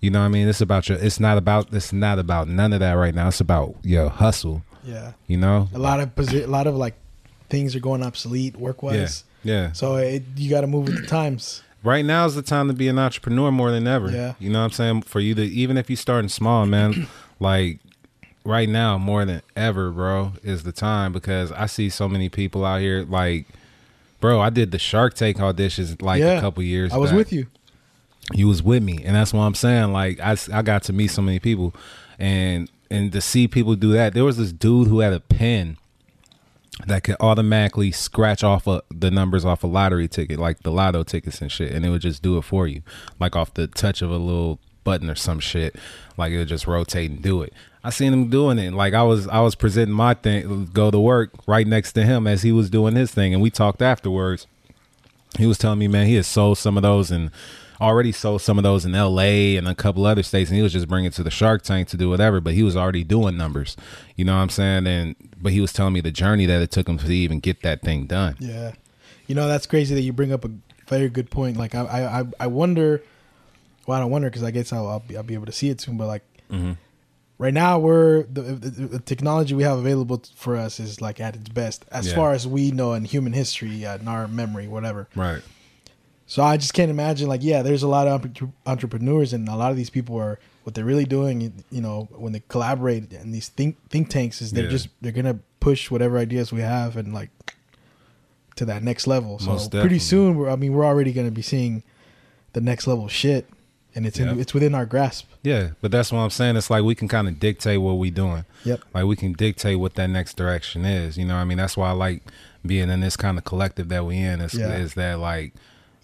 You 0.00 0.10
know 0.10 0.20
what 0.20 0.26
I 0.26 0.28
mean? 0.28 0.46
It's 0.46 0.60
about 0.60 0.88
your. 0.88 0.98
It's 0.98 1.18
not 1.18 1.36
about. 1.38 1.72
It's 1.72 1.92
not 1.92 2.18
about 2.18 2.46
none 2.48 2.72
of 2.72 2.80
that 2.80 2.92
right 2.92 3.14
now. 3.14 3.28
It's 3.28 3.40
about 3.40 3.74
your 3.82 4.08
hustle. 4.08 4.62
yeah 4.84 5.12
You 5.26 5.36
know. 5.38 5.68
a 5.74 5.78
lot 5.78 5.98
of 6.00 6.14
posi- 6.14 6.44
a 6.44 6.46
lot 6.46 6.66
of 6.68 6.76
like 6.76 6.94
things 7.48 7.74
are 7.74 7.80
going 7.80 8.02
obsolete 8.04 8.56
work 8.56 8.82
wise 8.82 9.24
Yeah. 9.42 9.52
yeah. 9.52 9.72
so 9.72 9.96
it, 9.96 10.22
you 10.36 10.50
got 10.50 10.60
to 10.62 10.66
move 10.66 10.86
with 10.88 11.00
the 11.00 11.06
times 11.06 11.62
Right 11.84 12.04
now 12.04 12.26
is 12.26 12.34
the 12.34 12.42
time 12.42 12.66
to 12.66 12.74
be 12.74 12.88
an 12.88 12.98
entrepreneur 12.98 13.52
more 13.52 13.70
than 13.70 13.86
ever. 13.86 14.10
Yeah. 14.10 14.34
You 14.40 14.50
know 14.50 14.58
what 14.58 14.64
I'm 14.66 14.70
saying? 14.72 15.02
For 15.02 15.20
you 15.20 15.34
to 15.36 15.42
even 15.42 15.76
if 15.76 15.88
you're 15.88 15.96
starting 15.96 16.28
small, 16.28 16.66
man, 16.66 17.06
like 17.40 17.78
right 18.46 18.68
now 18.68 18.96
more 18.98 19.24
than 19.24 19.42
ever, 19.54 19.90
bro, 19.90 20.32
is 20.42 20.62
the 20.62 20.72
time 20.72 21.12
because 21.12 21.52
I 21.52 21.66
see 21.66 21.90
so 21.90 22.08
many 22.08 22.28
people 22.28 22.64
out 22.64 22.80
here 22.80 23.04
like 23.08 23.46
bro, 24.20 24.40
I 24.40 24.50
did 24.50 24.70
the 24.70 24.78
Shark 24.78 25.14
Tank 25.14 25.36
auditions 25.36 26.00
like 26.00 26.20
Yeah. 26.20 26.38
a 26.38 26.40
couple 26.40 26.62
years 26.62 26.92
i 26.92 26.96
was 26.96 27.10
back 27.10 27.18
with 27.18 27.32
you 27.32 27.46
you 28.32 28.48
was 28.48 28.62
with 28.62 28.82
me 28.82 28.98
and 29.04 29.14
that's 29.14 29.32
what 29.32 29.42
i'm 29.42 29.54
saying 29.54 29.92
like 29.92 30.18
I, 30.18 30.36
I 30.52 30.62
got 30.62 30.82
to 30.84 30.92
meet 30.92 31.08
so 31.12 31.22
many 31.22 31.38
people 31.38 31.72
and 32.18 32.68
and 32.90 33.12
to 33.12 33.20
see 33.20 33.46
people 33.46 33.76
do 33.76 33.92
that 33.92 34.14
there 34.14 34.24
was 34.24 34.36
this 34.36 34.50
dude 34.52 34.88
who 34.88 34.98
had 35.00 35.12
a 35.12 35.20
pen 35.20 35.76
that 36.86 37.04
could 37.04 37.16
automatically 37.20 37.92
scratch 37.92 38.42
off 38.44 38.66
of 38.66 38.82
the 38.90 39.10
numbers 39.10 39.44
off 39.44 39.62
a 39.62 39.66
lottery 39.68 40.08
ticket 40.08 40.38
like 40.40 40.60
the 40.60 40.72
lotto 40.72 41.02
tickets 41.04 41.40
and 41.40 41.52
shit 41.52 41.70
and 41.72 41.86
it 41.86 41.90
would 41.90 42.02
just 42.02 42.20
do 42.22 42.36
it 42.36 42.42
for 42.42 42.66
you 42.66 42.82
like 43.20 43.36
off 43.36 43.54
the 43.54 43.66
touch 43.68 44.02
of 44.02 44.10
a 44.10 44.16
little 44.18 44.58
button 44.84 45.08
or 45.08 45.14
some 45.14 45.38
shit 45.40 45.76
like 46.16 46.32
it 46.32 46.38
would 46.38 46.48
just 46.48 46.66
rotate 46.66 47.10
and 47.10 47.22
do 47.22 47.42
it 47.42 47.52
i 47.86 47.90
seen 47.90 48.12
him 48.12 48.28
doing 48.28 48.58
it 48.58 48.72
like 48.72 48.94
i 48.94 49.02
was 49.02 49.26
i 49.28 49.40
was 49.40 49.54
presenting 49.54 49.94
my 49.94 50.12
thing 50.12 50.68
go 50.72 50.90
to 50.90 50.98
work 50.98 51.30
right 51.46 51.66
next 51.66 51.92
to 51.92 52.02
him 52.02 52.26
as 52.26 52.42
he 52.42 52.52
was 52.52 52.68
doing 52.68 52.94
his 52.94 53.10
thing 53.12 53.32
and 53.32 53.42
we 53.42 53.50
talked 53.50 53.80
afterwards 53.80 54.46
he 55.38 55.46
was 55.46 55.58
telling 55.58 55.78
me, 55.78 55.88
man, 55.88 56.06
he 56.06 56.14
has 56.14 56.26
sold 56.26 56.58
some 56.58 56.76
of 56.76 56.82
those 56.82 57.10
and 57.10 57.30
already 57.80 58.12
sold 58.12 58.40
some 58.40 58.58
of 58.58 58.64
those 58.64 58.84
in 58.84 58.94
L.A. 58.94 59.56
and 59.56 59.68
a 59.68 59.74
couple 59.74 60.06
other 60.06 60.22
states, 60.22 60.50
and 60.50 60.56
he 60.56 60.62
was 60.62 60.72
just 60.72 60.88
bringing 60.88 61.08
it 61.08 61.12
to 61.14 61.22
the 61.22 61.30
Shark 61.30 61.62
Tank 61.62 61.88
to 61.88 61.96
do 61.96 62.08
whatever. 62.08 62.40
But 62.40 62.54
he 62.54 62.62
was 62.62 62.76
already 62.76 63.04
doing 63.04 63.36
numbers, 63.36 63.76
you 64.16 64.24
know 64.24 64.34
what 64.34 64.42
I'm 64.42 64.48
saying? 64.48 64.86
And 64.86 65.14
but 65.40 65.52
he 65.52 65.60
was 65.60 65.72
telling 65.72 65.92
me 65.92 66.00
the 66.00 66.10
journey 66.10 66.46
that 66.46 66.62
it 66.62 66.70
took 66.70 66.88
him 66.88 66.98
to 66.98 67.12
even 67.12 67.40
get 67.40 67.62
that 67.62 67.82
thing 67.82 68.06
done. 68.06 68.36
Yeah, 68.38 68.72
you 69.26 69.34
know 69.34 69.46
that's 69.48 69.66
crazy 69.66 69.94
that 69.94 70.02
you 70.02 70.12
bring 70.12 70.32
up 70.32 70.44
a 70.44 70.50
very 70.88 71.08
good 71.08 71.30
point. 71.30 71.56
Like 71.56 71.74
I, 71.74 71.82
I, 72.20 72.24
I- 72.44 72.46
wonder. 72.46 73.02
Well, 73.86 73.96
I 73.96 74.00
don't 74.00 74.10
wonder 74.10 74.28
because 74.28 74.42
I 74.42 74.50
guess 74.50 74.72
I'll, 74.72 74.88
I'll 74.88 74.98
be, 74.98 75.16
I'll 75.16 75.22
be 75.22 75.34
able 75.34 75.46
to 75.46 75.52
see 75.52 75.68
it 75.68 75.80
soon. 75.80 75.96
But 75.96 76.08
like 76.08 76.24
mm-hmm. 76.50 76.72
Right 77.38 77.54
now, 77.54 77.78
we're 77.78 78.22
the, 78.24 78.42
the, 78.42 78.70
the 78.86 78.98
technology 79.00 79.54
we 79.54 79.62
have 79.62 79.78
available 79.78 80.22
for 80.34 80.56
us 80.56 80.80
is 80.80 81.00
like 81.00 81.20
at 81.20 81.36
its 81.36 81.48
best 81.48 81.84
as 81.90 82.08
Yeah. 82.08 82.14
far 82.14 82.32
as 82.32 82.46
we 82.46 82.70
know 82.70 82.92
in 82.94 83.04
human 83.04 83.32
history, 83.32 83.84
uh, 83.84 83.98
in 83.98 84.08
our 84.08 84.26
memory, 84.28 84.68
whatever. 84.68 85.08
Right. 85.14 85.42
So 86.26 86.42
I 86.42 86.56
just 86.56 86.74
can't 86.74 86.90
imagine. 86.90 87.28
Like, 87.28 87.42
yeah, 87.44 87.62
there's 87.62 87.84
a 87.84 87.88
lot 87.88 88.08
of 88.08 88.26
entrepreneurs, 88.66 89.32
and 89.32 89.48
a 89.48 89.54
lot 89.54 89.70
of 89.70 89.76
these 89.76 89.90
people 89.90 90.16
are 90.16 90.40
what 90.64 90.74
they're 90.74 90.84
really 90.84 91.04
doing. 91.04 91.62
You 91.70 91.80
know, 91.80 92.08
when 92.10 92.32
they 92.32 92.42
collaborate 92.48 93.12
in 93.12 93.30
these 93.30 93.48
think 93.48 93.76
think 93.90 94.08
tanks, 94.08 94.42
is 94.42 94.52
they're 94.52 94.64
Yeah. 94.64 94.70
just 94.70 94.88
they're 95.00 95.12
gonna 95.12 95.38
push 95.60 95.88
whatever 95.90 96.18
ideas 96.18 96.52
we 96.52 96.62
have 96.62 96.96
and 96.96 97.14
like 97.14 97.30
to 98.56 98.64
that 98.64 98.82
next 98.82 99.06
level. 99.06 99.38
So 99.38 99.68
pretty 99.68 99.98
soon, 100.00 100.36
we're, 100.36 100.48
I 100.50 100.56
mean, 100.56 100.72
we're 100.72 100.84
already 100.86 101.12
gonna 101.12 101.30
be 101.30 101.42
seeing 101.42 101.82
the 102.54 102.60
next 102.60 102.86
level 102.88 103.06
shit, 103.06 103.46
and 103.96 104.06
it's 104.06 104.18
in, 104.20 104.38
it's 104.38 104.54
within 104.54 104.74
our 104.74 104.86
grasp. 104.86 105.26
Yeah, 105.42 105.70
but 105.80 105.90
that's 105.90 106.12
what 106.12 106.18
I'm 106.20 106.30
saying. 106.30 106.56
It's 106.56 106.70
like 106.70 106.84
we 106.84 106.94
can 106.94 107.08
kind 107.08 107.26
of 107.26 107.40
dictate 107.40 107.80
what 107.80 107.94
we're 107.94 108.10
doing. 108.12 108.44
Yep. 108.64 108.82
Like 108.94 109.04
we 109.06 109.16
can 109.16 109.32
dictate 109.32 109.78
what 109.80 109.94
that 109.94 110.08
next 110.08 110.36
direction 110.36 110.84
is. 110.84 111.16
You 111.18 111.24
know, 111.24 111.34
what 111.34 111.40
I 111.40 111.44
mean, 111.44 111.58
that's 111.58 111.76
why 111.76 111.88
I 111.88 111.92
like 111.92 112.22
being 112.64 112.90
in 112.90 113.00
this 113.00 113.16
kind 113.16 113.38
of 113.38 113.44
collective 113.44 113.88
that 113.88 114.04
we 114.04 114.18
in. 114.18 114.40
Is, 114.40 114.54
Yeah. 114.54 114.76
is 114.76 114.94
that 114.94 115.18
like 115.18 115.54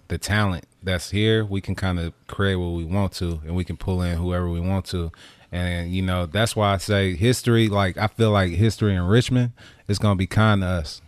the 0.07 0.17
talent 0.17 0.65
that's 0.81 1.11
here? 1.11 1.45
We 1.45 1.61
can 1.61 1.75
kind 1.75 1.99
of 1.99 2.13
create 2.27 2.55
what 2.55 2.69
we 2.71 2.83
want 2.83 3.13
to, 3.13 3.41
and 3.45 3.55
we 3.55 3.63
can 3.63 3.77
pull 3.77 4.01
in 4.01 4.17
whoever 4.17 4.49
we 4.49 4.59
want 4.59 4.85
to. 4.87 5.11
And 5.51 5.91
you 5.93 6.01
know, 6.01 6.25
that's 6.25 6.55
why 6.55 6.73
I 6.73 6.77
say 6.77 7.15
history. 7.15 7.69
Like 7.69 7.95
I 7.97 8.07
feel 8.07 8.31
like 8.31 8.51
history 8.53 8.95
in 8.95 9.03
Richmond 9.03 9.51
is 9.87 9.99
gonna 9.99 10.15
be 10.15 10.25
kind 10.27 10.61
to 10.61 10.67
us 10.67 11.01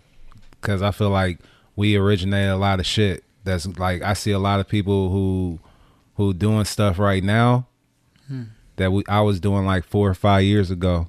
because 0.61 0.83
I 0.83 0.91
feel 0.91 1.09
like 1.09 1.39
we 1.75 1.95
originated 1.95 2.51
a 2.51 2.57
lot 2.57 2.79
of 2.79 2.85
shit. 2.85 3.23
That's 3.43 3.65
like 3.79 4.03
I 4.03 4.13
see 4.13 4.31
a 4.31 4.39
lot 4.39 4.59
of 4.59 4.67
people 4.67 5.09
who 5.09 5.59
who 6.15 6.33
doing 6.33 6.65
stuff 6.65 6.99
right 6.99 7.23
now 7.23 7.67
hmm. 8.27 8.43
that 8.75 8.91
we 8.91 9.03
I 9.07 9.21
was 9.21 9.39
doing 9.39 9.65
like 9.65 9.83
four 9.83 10.09
or 10.09 10.13
five 10.13 10.43
years 10.43 10.69
ago 10.69 11.07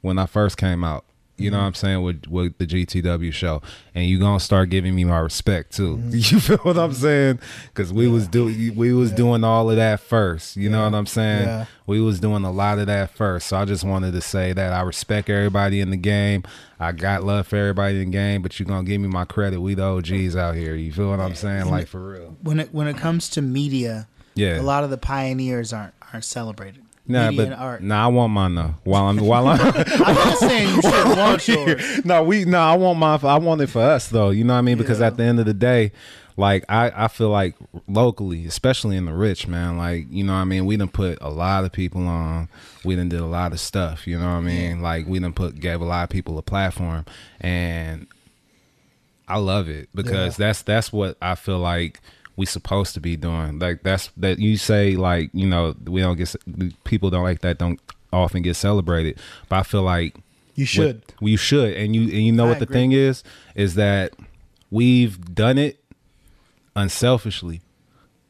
when 0.00 0.18
I 0.18 0.26
first 0.26 0.56
came 0.56 0.84
out. 0.84 1.05
You 1.38 1.50
know 1.50 1.56
mm-hmm. 1.56 1.62
what 1.62 1.66
I'm 1.68 1.74
saying 1.74 2.02
with 2.02 2.26
with 2.28 2.58
the 2.58 2.66
GTW 2.66 3.32
show, 3.32 3.60
and 3.94 4.06
you 4.06 4.18
gonna 4.18 4.40
start 4.40 4.70
giving 4.70 4.94
me 4.94 5.04
my 5.04 5.18
respect 5.18 5.76
too. 5.76 6.00
You 6.16 6.40
feel 6.40 6.56
what 6.58 6.78
I'm 6.78 6.90
mm-hmm. 6.90 7.00
saying? 7.00 7.38
Because 7.68 7.92
we 7.92 8.08
was 8.08 8.26
doing 8.26 8.74
we 8.74 8.92
was 8.94 9.12
doing 9.12 9.44
all 9.44 9.70
of 9.70 9.76
that 9.76 10.00
first. 10.00 10.56
You 10.56 10.70
know 10.70 10.84
what 10.84 10.94
I'm 10.94 11.06
saying? 11.06 11.46
Yeah. 11.46 11.66
We 11.86 12.00
was 12.00 12.20
doing 12.20 12.44
a 12.44 12.50
lot 12.50 12.78
of 12.78 12.86
that 12.86 13.10
first. 13.10 13.48
So 13.48 13.58
I 13.58 13.66
just 13.66 13.84
wanted 13.84 14.12
to 14.12 14.20
say 14.22 14.54
that 14.54 14.72
I 14.72 14.80
respect 14.80 15.28
everybody 15.28 15.80
in 15.80 15.90
the 15.90 15.96
game. 15.96 16.42
I 16.80 16.92
got 16.92 17.22
love 17.22 17.46
for 17.46 17.56
everybody 17.56 18.00
in 18.00 18.10
the 18.10 18.16
game, 18.16 18.40
but 18.40 18.58
you 18.58 18.64
gonna 18.64 18.84
give 18.84 19.00
me 19.00 19.08
my 19.08 19.26
credit. 19.26 19.60
We 19.60 19.74
the 19.74 19.84
OGs 19.84 20.36
out 20.36 20.54
here. 20.54 20.74
You 20.74 20.90
feel 20.90 21.10
what 21.10 21.20
I'm 21.20 21.34
saying? 21.34 21.70
Like 21.70 21.86
for 21.86 22.12
real. 22.12 22.36
When 22.42 22.60
it 22.60 22.72
when 22.72 22.88
it 22.88 22.96
comes 22.96 23.28
to 23.30 23.42
media, 23.42 24.08
Yeah. 24.34 24.58
a 24.58 24.62
lot 24.62 24.84
of 24.84 24.90
the 24.90 24.98
pioneers 24.98 25.74
aren't 25.74 25.94
aren't 26.12 26.24
celebrated. 26.24 26.85
Nah, 27.08 27.30
but 27.32 27.52
art. 27.52 27.82
nah, 27.82 28.04
I 28.04 28.08
want 28.08 28.32
mine 28.32 28.54
though. 28.56 28.74
While 28.84 29.08
I'm 29.08 29.18
while 29.18 29.46
I'm 29.48 29.60
I'm 29.76 30.14
not 30.14 30.38
saying 30.38 30.74
you 30.76 30.82
should 30.82 31.08
want 31.16 31.48
yours. 31.48 32.04
no, 32.04 32.22
we 32.24 32.44
no, 32.44 32.58
I 32.58 32.76
want 32.76 32.98
my 32.98 33.14
I 33.22 33.38
want 33.38 33.60
it 33.60 33.68
for 33.68 33.80
us 33.82 34.08
though. 34.08 34.30
You 34.30 34.44
know 34.44 34.54
what 34.54 34.58
I 34.58 34.62
mean? 34.62 34.76
Because 34.78 35.00
Yeah. 35.00 35.06
at 35.08 35.16
the 35.16 35.22
end 35.22 35.38
of 35.38 35.46
the 35.46 35.54
day, 35.54 35.92
like 36.36 36.64
I, 36.68 36.90
I 37.04 37.08
feel 37.08 37.30
like 37.30 37.54
locally, 37.88 38.44
especially 38.46 38.96
in 38.96 39.04
the 39.06 39.14
rich, 39.14 39.46
man, 39.46 39.78
like, 39.78 40.06
you 40.10 40.22
know 40.24 40.32
what 40.34 40.40
I 40.40 40.44
mean, 40.44 40.66
we 40.66 40.76
done 40.76 40.88
put 40.88 41.18
a 41.20 41.30
lot 41.30 41.64
of 41.64 41.72
people 41.72 42.06
on. 42.08 42.48
We 42.84 42.96
done 42.96 43.08
did 43.08 43.20
a 43.20 43.26
lot 43.26 43.52
of 43.52 43.60
stuff, 43.60 44.06
you 44.06 44.18
know 44.18 44.26
what 44.26 44.38
I 44.38 44.40
mean? 44.40 44.82
Like 44.82 45.06
we 45.06 45.18
done 45.18 45.32
put 45.32 45.60
gave 45.60 45.80
a 45.80 45.84
lot 45.84 46.04
of 46.04 46.10
people 46.10 46.36
a 46.38 46.42
platform 46.42 47.04
and 47.40 48.06
I 49.28 49.38
love 49.38 49.68
it 49.68 49.88
because 49.94 50.36
that's 50.36 50.62
that's 50.62 50.92
what 50.92 51.16
I 51.22 51.34
feel 51.36 51.58
like 51.58 52.00
we 52.36 52.46
supposed 52.46 52.94
to 52.94 53.00
be 53.00 53.16
doing. 53.16 53.58
Like 53.58 53.82
that's 53.82 54.10
that 54.16 54.38
you 54.38 54.56
say 54.56 54.96
like 54.96 55.30
you 55.32 55.46
know 55.46 55.74
we 55.86 56.00
don't 56.00 56.16
get 56.16 56.34
people 56.84 57.10
don't 57.10 57.24
like 57.24 57.40
that 57.40 57.58
don't 57.58 57.80
often 58.12 58.42
get 58.42 58.54
celebrated, 58.56 59.18
but 59.48 59.56
I 59.56 59.62
feel 59.62 59.82
like 59.82 60.14
You 60.54 60.64
should. 60.66 61.02
you 61.20 61.36
should, 61.36 61.74
and 61.74 61.94
you 61.96 62.02
and 62.02 62.12
you 62.26 62.32
know 62.32 62.46
I 62.46 62.50
what 62.50 62.58
the 62.58 62.64
agree. 62.64 62.74
thing 62.74 62.92
is 62.92 63.22
is 63.54 63.74
that 63.74 64.14
we've 64.70 65.34
done 65.34 65.58
it 65.58 65.78
unselfishly 66.74 67.60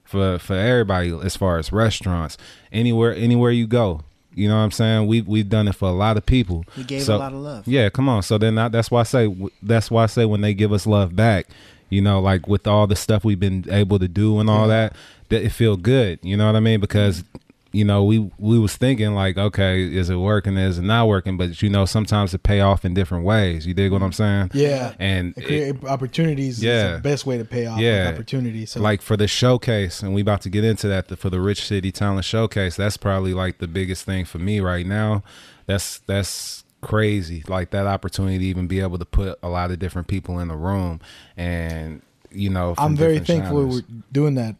for 0.05 0.38
for 0.38 0.55
everybody 0.55 1.11
as 1.25 1.37
far 1.37 1.59
as 1.59 1.73
restaurants 1.73 2.37
anywhere 2.73 3.14
anywhere 3.14 3.51
you 3.51 3.66
go. 3.66 4.03
You 4.35 4.49
know 4.49 4.57
what 4.57 4.62
I'm 4.64 4.71
saying? 4.71 5.07
We 5.07 5.23
we've 5.23 5.49
done 5.49 5.66
it 5.66 5.75
for 5.75 5.88
a 5.88 5.92
lot 5.92 6.16
of 6.16 6.27
people. 6.27 6.64
We 6.77 6.85
gave 6.85 7.03
So- 7.03 7.16
a 7.16 7.19
lot 7.19 7.33
of 7.33 7.38
love. 7.40 7.66
yeah, 7.66 7.88
come 7.88 8.09
on. 8.09 8.23
So 8.23 8.37
then 8.38 8.59
I, 8.59 8.69
that's 8.69 8.90
why 8.90 9.01
I 9.01 9.05
say 9.05 9.35
that's 9.62 9.90
why 9.90 10.05
I 10.05 10.07
say 10.07 10.25
when 10.27 10.42
they 10.42 10.53
give 10.55 10.73
us 10.73 10.87
love 10.87 11.16
back, 11.16 11.49
you 11.88 12.01
know, 12.01 12.20
like 12.20 12.46
with 12.49 12.66
all 12.66 12.87
the 12.87 12.96
stuff 12.96 13.25
we've 13.25 13.40
been 13.40 13.64
able 13.70 13.99
to 13.99 14.09
do 14.09 14.38
and 14.40 14.49
all 14.51 14.68
that, 14.68 14.94
that 15.29 15.42
it 15.42 15.51
feel 15.51 15.77
good. 15.77 16.18
You 16.22 16.37
know 16.37 16.46
what 16.46 16.57
I 16.57 16.61
mean? 16.61 16.81
Because 16.81 17.25
you 17.72 17.85
know 17.85 18.05
we 18.05 18.31
we 18.38 18.59
was 18.59 18.75
thinking 18.77 19.14
like, 19.14 19.37
okay, 19.37 19.83
is 19.83 20.09
it 20.09 20.16
working? 20.16 20.57
Is 20.57 20.79
it 20.79 20.83
not 20.83 21.09
working? 21.09 21.37
But 21.37 21.61
you 21.62 21.68
know, 21.68 21.85
sometimes 21.85 22.33
it 22.33 22.42
pay 22.42 22.61
off 22.61 22.85
in 22.87 22.94
different 22.94 23.25
ways. 23.25 23.66
You 23.66 23.75
dig 23.75 23.92
what 23.92 24.03
I'm 24.03 24.12
saying? 24.12 24.53
Yeah. 24.55 24.94
And 24.99 25.35
It 25.37 25.42
it- 25.42 25.46
create 25.46 25.85
opportunities 25.85 26.62
Yeah. 26.62 26.92
is 26.94 26.96
the 26.99 27.03
best 27.03 27.27
way 27.27 27.37
to 27.37 27.44
pay 27.44 27.66
off 27.66 27.79
Yeah. 27.79 28.05
like 28.07 28.14
opportunities. 28.14 28.70
So 28.70 28.81
like 28.81 29.03
for 29.03 29.16
the 29.16 29.29
showcase 29.29 30.03
and 30.03 30.14
we 30.14 30.22
about 30.22 30.40
to 30.42 30.49
get 30.49 30.64
into 30.64 30.88
that 30.88 31.09
the, 31.09 31.16
for 31.16 31.29
the 31.29 31.40
rich 31.40 31.66
city 31.66 31.92
talent 31.92 32.25
showcase 32.25 32.77
that's 32.77 32.96
probably 32.96 33.35
like 33.35 33.59
the 33.59 33.68
biggest 33.68 34.05
thing 34.05 34.25
for 34.25 34.38
me 34.38 34.61
right 34.61 34.87
now 34.87 35.22
that's 35.66 35.99
that's 36.07 36.64
crazy 36.87 37.42
like 37.49 37.70
that 37.70 37.87
opportunity 37.87 38.38
to 38.38 38.44
even 38.44 38.66
be 38.66 38.81
able 38.81 38.99
to 38.99 39.05
put 39.05 39.38
a 39.42 39.49
lot 39.49 39.70
of 39.70 39.79
different 39.79 40.07
people 40.09 40.38
in 40.38 40.49
the 40.49 40.57
room 40.57 41.01
and 41.37 42.01
you 42.31 42.49
know 42.51 42.75
I'm 42.79 42.94
very 42.96 43.18
thankful 43.18 43.61
genres. 43.62 43.83
we're 43.83 44.03
doing 44.12 44.35
that 44.37 44.55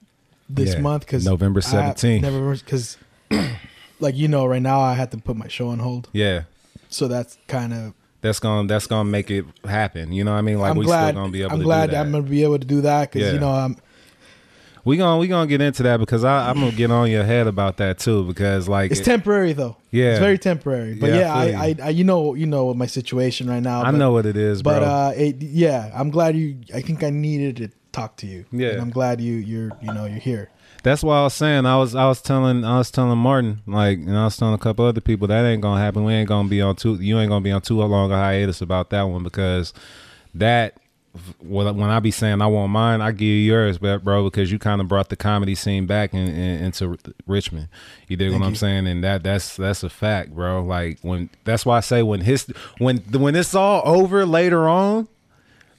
this 0.49 0.75
Yeah. 0.75 0.81
month 0.81 1.07
because 1.07 1.25
November 1.25 1.61
17th. 1.61 2.23
Never 2.23 2.55
because, 2.57 2.97
like 4.01 4.17
you 4.17 4.29
know, 4.29 4.47
right 4.47 4.63
now 4.63 4.81
I 4.81 4.95
had 4.95 5.11
to 5.13 5.19
put 5.19 5.37
my 5.37 5.49
show 5.49 5.69
on 5.69 5.79
hold, 5.79 6.09
yeah 6.13 6.43
so 6.89 7.09
that's 7.09 7.37
kind 7.49 7.73
of. 7.75 7.95
that's 8.21 8.39
gonna 8.41 8.67
that's 8.69 8.87
gonna 8.87 9.09
make 9.09 9.31
it 9.31 9.45
happen 9.65 10.13
you 10.13 10.23
know 10.25 10.33
what 10.33 10.39
i 10.39 10.43
mean 10.43 10.59
like 10.59 10.71
I'm 10.71 10.79
we 10.79 10.85
glad. 10.85 11.11
still 11.11 11.23
gonna 11.23 11.33
be 11.33 11.43
able 11.43 11.53
I'm 11.55 11.59
to 11.61 11.65
glad 11.65 11.87
do 11.87 11.93
that 11.93 12.07
I'm 12.07 12.13
gonna 12.13 12.23
be 12.25 12.43
able 12.45 12.59
to 12.59 12.67
do 12.67 12.81
that 12.83 13.11
because 13.11 13.27
Yeah. 13.29 13.35
you 13.35 13.41
know 13.41 13.51
I'm. 13.51 13.77
We 14.87 14.97
gonna 14.97 15.19
we 15.19 15.27
gonna 15.29 15.47
get 15.47 15.61
into 15.61 15.83
that 15.83 15.99
because 15.99 16.25
I, 16.25 16.49
i'm 16.49 16.61
gonna 16.61 16.71
get 16.73 16.91
on 16.91 17.11
your 17.11 17.25
head 17.25 17.47
about 17.47 17.77
that 17.79 17.99
too 17.99 18.25
because 18.25 18.69
like 18.69 18.91
It's 18.93 19.01
it- 19.01 19.05
temporary 19.05 19.53
though. 19.53 19.77
Yeah. 19.91 20.13
it's 20.13 20.21
very 20.21 20.39
temporary. 20.39 20.95
But 20.95 21.11
Yeah, 21.11 21.19
yeah, 21.45 21.61
I 21.61 21.67
I. 21.67 21.77
I, 21.83 21.89
you 21.91 22.05
know, 22.05 22.35
you 22.35 22.47
know 22.47 22.73
my 22.73 22.87
situation 22.87 23.49
right 23.51 23.63
now. 23.63 23.81
i 23.83 23.91
but- 23.91 23.99
know 23.99 24.13
what 24.13 24.25
it 24.27 24.37
is 24.37 24.63
But 24.63 24.81
bro 24.81 24.89
uh, 24.89 25.13
it, 25.17 25.43
yeah, 25.43 25.91
I'm 25.95 26.11
glad 26.11 26.37
you. 26.37 26.59
I 26.75 26.81
think 26.83 27.03
I 27.03 27.11
needed 27.11 27.57
to 27.59 27.69
talk 27.93 28.17
to 28.19 28.27
you. 28.27 28.45
Yeah. 28.53 28.71
and 28.71 28.81
I'm 28.81 28.91
glad 28.91 29.21
you. 29.21 29.35
You're. 29.35 29.73
You 29.83 29.93
know, 29.93 30.05
you're 30.07 30.19
here. 30.19 30.51
That's 30.83 31.03
why 31.03 31.19
I 31.19 31.23
was 31.25 31.35
saying 31.35 31.67
I 31.67 31.77
was 31.79 31.95
I 31.97 32.07
was 32.07 32.21
telling 32.23 32.65
I 32.65 32.79
was 32.79 32.91
telling 32.93 33.19
Martin 33.19 33.63
like 33.67 33.99
and 33.99 34.17
I 34.17 34.25
was 34.25 34.37
telling 34.37 34.55
a 34.55 34.59
couple 34.59 34.85
other 34.85 35.01
people 35.01 35.27
that 35.29 35.45
ain't 35.45 35.63
gonna 35.63 35.81
happen. 35.81 36.05
We 36.05 36.13
ain't 36.13 36.29
gonna 36.29 36.49
be 36.49 36.61
on 36.63 36.77
too 36.77 36.95
you 36.97 37.19
ain't 37.19 37.31
gonna 37.31 37.41
be 37.43 37.51
on 37.51 37.63
too 37.63 37.81
long 37.81 38.13
a 38.13 38.17
hiatus 38.17 38.61
about 38.61 38.91
that 38.91 39.03
one 39.03 39.25
because 39.25 39.73
that 40.35 40.79
when 41.41 41.77
when 41.77 41.91
I 41.91 42.01
be 42.01 42.11
saying 42.11 42.41
I 42.43 42.47
want 42.47 42.71
mine, 42.73 43.01
I 43.01 43.13
give 43.13 43.23
you 43.23 43.35
yours, 43.35 43.79
but 43.79 44.05
bro, 44.05 44.25
because 44.25 44.51
you 44.53 44.59
kind 44.59 44.81
of 44.81 44.89
brought 44.89 45.09
the 45.09 45.17
comedy 45.17 45.55
scene 45.55 45.87
back 45.87 46.13
in, 46.15 46.27
in, 46.29 46.65
into 46.65 46.99
Richmond. 47.27 47.69
You 48.09 48.17
dig 48.17 48.31
Thank 48.31 48.41
what 48.41 48.47
I'm 48.49 48.55
saying? 48.57 48.87
And 48.87 49.03
that 49.05 49.23
that's 49.23 49.57
that's 49.57 49.83
a 49.83 49.91
fact, 49.91 50.35
bro. 50.35 50.63
Like 50.63 50.99
when 51.03 51.31
that's 51.45 51.65
why 51.67 51.77
I 51.77 51.81
say 51.81 52.03
when 52.03 52.21
his 52.21 52.47
when 52.79 52.99
when 53.13 53.35
it's 53.37 53.55
all 53.55 53.83
over 53.85 54.25
later 54.27 54.69
on, 54.69 55.09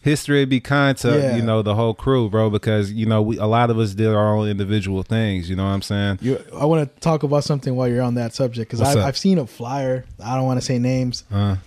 history 0.02 0.39
would 0.39 0.50
be 0.50 0.60
kind 0.60 0.97
to 1.00 1.10
Yeah. 1.10 1.36
you 1.36 1.41
know 1.41 1.62
the 1.62 1.76
whole 1.76 1.93
crew, 1.93 2.30
bro. 2.30 2.50
Because 2.50 2.91
you 2.91 3.06
know 3.06 3.21
we 3.21 3.38
a 3.38 3.45
lot 3.45 3.69
of 3.69 3.78
us 3.80 3.93
did 3.93 4.08
our 4.08 4.36
own 4.38 4.47
individual 4.47 5.04
things. 5.04 5.50
You 5.50 5.56
know 5.56 5.63
what 5.65 5.71
I'm 5.71 5.82
saying? 5.82 6.19
You. 6.21 6.41
I 6.58 6.65
want 6.65 6.93
to 6.93 7.00
talk 7.02 7.23
about 7.23 7.43
something 7.43 7.76
while 7.76 7.88
you're 7.88 8.02
on 8.04 8.15
that 8.15 8.34
subject 8.34 8.69
because 8.69 8.82
I've. 8.82 8.97
I've 8.97 9.17
seen 9.17 9.38
a 9.38 9.47
flyer. 9.47 10.06
I 10.23 10.36
don't 10.36 10.45
want 10.45 10.60
to 10.60 10.65
say 10.65 10.80
names. 10.80 11.23
Uh, 11.32 11.58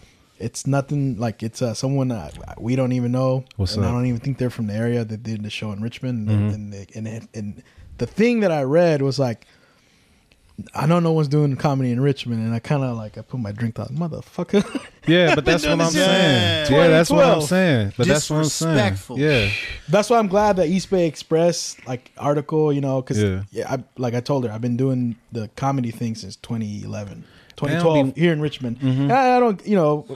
It's 0.41 0.67
nothing 0.67 1.19
like 1.19 1.43
it's 1.43 1.61
uh, 1.63 1.75
someone 1.75 2.11
uh, 2.11 2.31
we 2.59 2.75
don't 2.77 2.93
even 2.93 3.13
know. 3.13 3.45
What's 3.57 3.77
and 3.77 3.85
I 3.85 3.91
don't 3.91 4.07
even 4.07 4.21
think 4.21 4.39
they're 4.39 4.51
from 4.51 4.67
the 4.69 4.75
area 4.75 5.05
that 5.05 5.23
did 5.23 5.43
the 5.43 5.51
show 5.51 5.71
in 5.73 5.83
Richmond. 5.83 6.29
Mhm. 6.29 6.55
And, 6.55 6.75
and, 6.75 6.89
and, 6.97 7.07
and, 7.09 7.29
and 7.35 7.63
the 7.99 8.07
thing 8.07 8.41
that 8.41 8.51
I 8.51 8.63
read 8.63 9.03
was 9.03 9.19
like, 9.19 9.47
I 10.75 10.85
know 10.87 11.01
no 11.01 11.13
one's 11.13 11.29
doing 11.29 11.57
comedy 11.57 11.91
in 11.91 12.01
Richmond, 12.01 12.45
and 12.45 12.55
I 12.55 12.59
kind 12.59 12.83
of 12.85 12.95
like 12.97 13.17
I 13.17 13.23
put 13.23 13.41
my 13.41 13.51
drink 13.53 13.77
down, 13.77 13.89
motherfucker. 13.97 14.63
yeah, 15.07 15.35
but 15.35 15.45
that's 15.47 15.65
what 15.65 15.81
I'm 15.81 15.91
saying. 15.91 16.71
Yeah, 16.71 16.89
that's 16.89 17.11
what 17.11 17.25
I'm 17.25 17.41
saying. 17.41 17.93
But 17.97 18.07
that's 18.07 18.29
what 18.29 18.39
I'm 18.41 18.45
saying. 18.45 18.75
Disrespectful. 18.77 19.19
Yeah, 19.19 19.51
That's 19.89 20.11
why 20.11 20.19
I'm 20.19 20.29
glad 20.29 20.57
that 20.57 20.69
East 20.69 20.91
Bay 20.91 21.07
Express 21.07 21.77
like 21.87 22.11
article, 22.19 22.73
you 22.75 22.83
know, 22.83 23.01
because 23.01 23.23
Yeah. 23.23 23.43
yeah, 23.51 23.73
I, 23.73 23.85
like 23.97 24.15
I 24.15 24.21
told 24.21 24.45
her, 24.45 24.53
I've 24.53 24.61
been 24.61 24.77
doing 24.77 25.17
the 25.33 25.49
comedy 25.57 25.91
thing 25.91 26.15
since 26.15 26.37
2011, 26.37 27.15
don't 27.15 27.25
2012 27.69 28.15
be- 28.15 28.21
here 28.21 28.33
in 28.33 28.41
Richmond. 28.41 28.81
Mhm. 28.81 29.11
I, 29.11 29.37
I 29.37 29.41
don't, 29.41 29.65
you 29.67 29.77
know, 29.77 30.07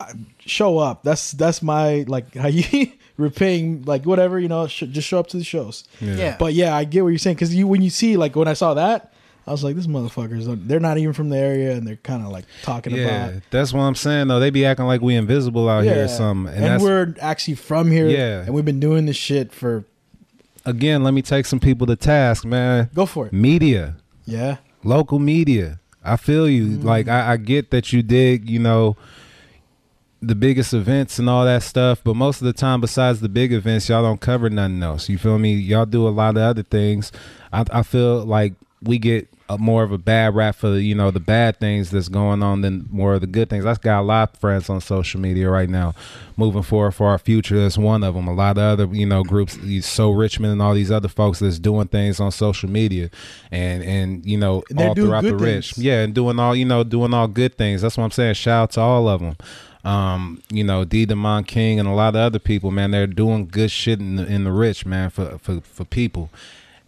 I 0.00 0.12
show 0.40 0.78
up. 0.78 1.02
That's 1.02 1.32
that's 1.32 1.62
my 1.62 2.04
like 2.08 2.34
how 2.42 2.48
you 2.48 2.92
repaying 3.16 3.82
like 3.86 4.04
whatever, 4.04 4.38
you 4.38 4.48
know, 4.48 4.66
sh- 4.66 4.84
just 4.90 5.08
show 5.08 5.18
up 5.18 5.26
to 5.28 5.36
the 5.38 5.44
shows. 5.44 5.84
yeah. 6.00 6.14
Yeah. 6.16 6.36
But 6.38 6.54
yeah, 6.54 6.74
I 6.76 6.84
get 6.84 7.02
what 7.02 7.10
you're 7.10 7.18
saying 7.18 7.36
because 7.36 7.54
you 7.54 7.66
when 7.66 7.82
you 7.82 7.90
see 7.90 8.16
like 8.16 8.36
when 8.36 8.48
I 8.48 8.54
saw 8.54 8.74
that. 8.74 9.12
I 9.48 9.52
was 9.52 9.62
like, 9.62 9.76
"This 9.76 9.86
motherfuckers, 9.86 10.66
they're 10.66 10.80
not 10.80 10.98
even 10.98 11.12
from 11.12 11.28
the 11.28 11.36
area, 11.38 11.70
and 11.76 11.86
they're 11.86 11.94
kind 11.94 12.20
of 12.24 12.32
like 12.32 12.46
talking 12.62 12.96
Yeah, 12.96 13.28
about, 13.28 13.42
that's 13.50 13.72
what 13.72 13.82
I'm 13.82 13.94
saying 13.94 14.26
though. 14.26 14.40
They 14.40 14.50
be 14.50 14.66
acting 14.66 14.86
like 14.86 15.00
we 15.02 15.14
invisible 15.14 15.68
out 15.68 15.84
here 15.84 15.92
or 15.92 15.96
Yeah. 15.98 16.06
something. 16.08 16.52
And, 16.52 16.64
and, 16.64 16.82
we're 16.82 17.14
actually 17.20 17.54
from 17.54 17.88
here, 17.92 18.08
Yeah. 18.08 18.40
and 18.40 18.52
we've 18.52 18.64
been 18.64 18.80
doing 18.80 19.06
this 19.06 19.14
shit 19.14 19.52
for 19.52 19.84
again, 20.64 21.04
let 21.04 21.14
me 21.14 21.22
take 21.22 21.46
some 21.46 21.60
people 21.60 21.86
to 21.86 21.94
task, 21.94 22.44
man. 22.44 22.90
go 22.92 23.06
for 23.06 23.28
it, 23.28 23.32
Media. 23.32 23.94
yeah, 24.24 24.56
local 24.82 25.20
media. 25.20 25.78
I 26.06 26.16
feel 26.16 26.48
you. 26.48 26.66
Mm-hmm. 26.66 26.86
Like 26.86 27.08
I, 27.08 27.32
I 27.32 27.36
get 27.36 27.70
that 27.70 27.92
you 27.92 28.02
dig, 28.02 28.48
you 28.48 28.58
know, 28.58 28.96
the 30.22 30.34
biggest 30.34 30.72
events 30.72 31.18
and 31.18 31.28
all 31.28 31.44
that 31.44 31.62
stuff, 31.62 32.02
but 32.02 32.16
most 32.16 32.40
of 32.40 32.46
the 32.46 32.52
time, 32.52 32.80
besides 32.80 33.20
the 33.20 33.28
big 33.28 33.52
events, 33.52 33.88
y'all 33.88 34.02
don't 34.02 34.20
cover 34.20 34.48
nothing 34.48 34.82
else. 34.82 35.08
You 35.08 35.18
feel 35.18 35.38
me? 35.38 35.54
Y'all 35.54 35.86
do 35.86 36.08
a 36.08 36.10
lot 36.10 36.36
of 36.36 36.42
other 36.42 36.62
things. 36.62 37.12
I, 37.52 37.64
I 37.70 37.82
feel 37.82 38.24
like 38.24 38.54
we 38.82 38.98
get 38.98 39.28
a, 39.48 39.58
more 39.58 39.82
of 39.82 39.92
a 39.92 39.98
bad 39.98 40.34
rap 40.34 40.56
for 40.56 40.76
you 40.78 40.94
know 40.94 41.10
the 41.10 41.20
bad 41.20 41.58
things 41.60 41.90
that's 41.90 42.08
going 42.08 42.42
on 42.42 42.60
than 42.62 42.86
more 42.90 43.14
of 43.14 43.20
the 43.20 43.26
good 43.26 43.48
things. 43.50 43.64
I've 43.64 43.80
got 43.80 44.00
a 44.00 44.02
lot 44.02 44.34
of 44.34 44.40
friends 44.40 44.68
on 44.68 44.80
social 44.80 45.20
media 45.20 45.48
right 45.50 45.68
now, 45.68 45.94
moving 46.36 46.62
forward 46.62 46.92
for 46.92 47.08
our 47.08 47.18
future. 47.18 47.58
That's 47.58 47.78
one 47.78 48.02
of 48.02 48.14
them. 48.14 48.26
A 48.28 48.34
lot 48.34 48.58
of 48.58 48.62
other 48.80 48.94
you 48.94 49.06
know 49.06 49.22
groups, 49.22 49.56
these 49.56 49.86
so 49.86 50.10
Richmond 50.10 50.52
and 50.52 50.62
all 50.62 50.74
these 50.74 50.90
other 50.90 51.08
folks 51.08 51.38
that's 51.38 51.58
doing 51.58 51.88
things 51.88 52.20
on 52.20 52.32
social 52.32 52.68
media, 52.68 53.10
and 53.50 53.82
and 53.82 54.26
you 54.26 54.36
know 54.38 54.62
And 54.70 54.80
all 54.80 54.94
throughout 54.94 55.22
the 55.24 55.34
rich, 55.36 55.72
things. 55.74 55.84
yeah, 55.84 56.02
and 56.02 56.14
doing 56.14 56.38
all 56.38 56.54
you 56.56 56.64
know 56.64 56.82
doing 56.84 57.14
all 57.14 57.28
good 57.28 57.56
things. 57.56 57.82
That's 57.82 57.96
what 57.96 58.04
I'm 58.04 58.10
saying. 58.10 58.34
Shout 58.34 58.62
out 58.62 58.70
to 58.72 58.80
all 58.80 59.08
of 59.08 59.20
them. 59.20 59.36
Um, 59.84 60.42
you 60.50 60.64
know, 60.64 60.84
D. 60.84 61.06
Demond 61.06 61.46
King 61.46 61.78
and 61.78 61.88
a 61.88 61.92
lot 61.92 62.16
of 62.16 62.20
other 62.20 62.40
people, 62.40 62.72
man, 62.72 62.90
they're 62.90 63.06
doing 63.06 63.46
good 63.46 63.70
shit 63.70 64.00
in 64.00 64.16
the, 64.16 64.26
in 64.26 64.42
the 64.42 64.50
rich, 64.50 64.84
man, 64.84 65.10
for, 65.10 65.38
for 65.38 65.60
for 65.60 65.84
people. 65.84 66.28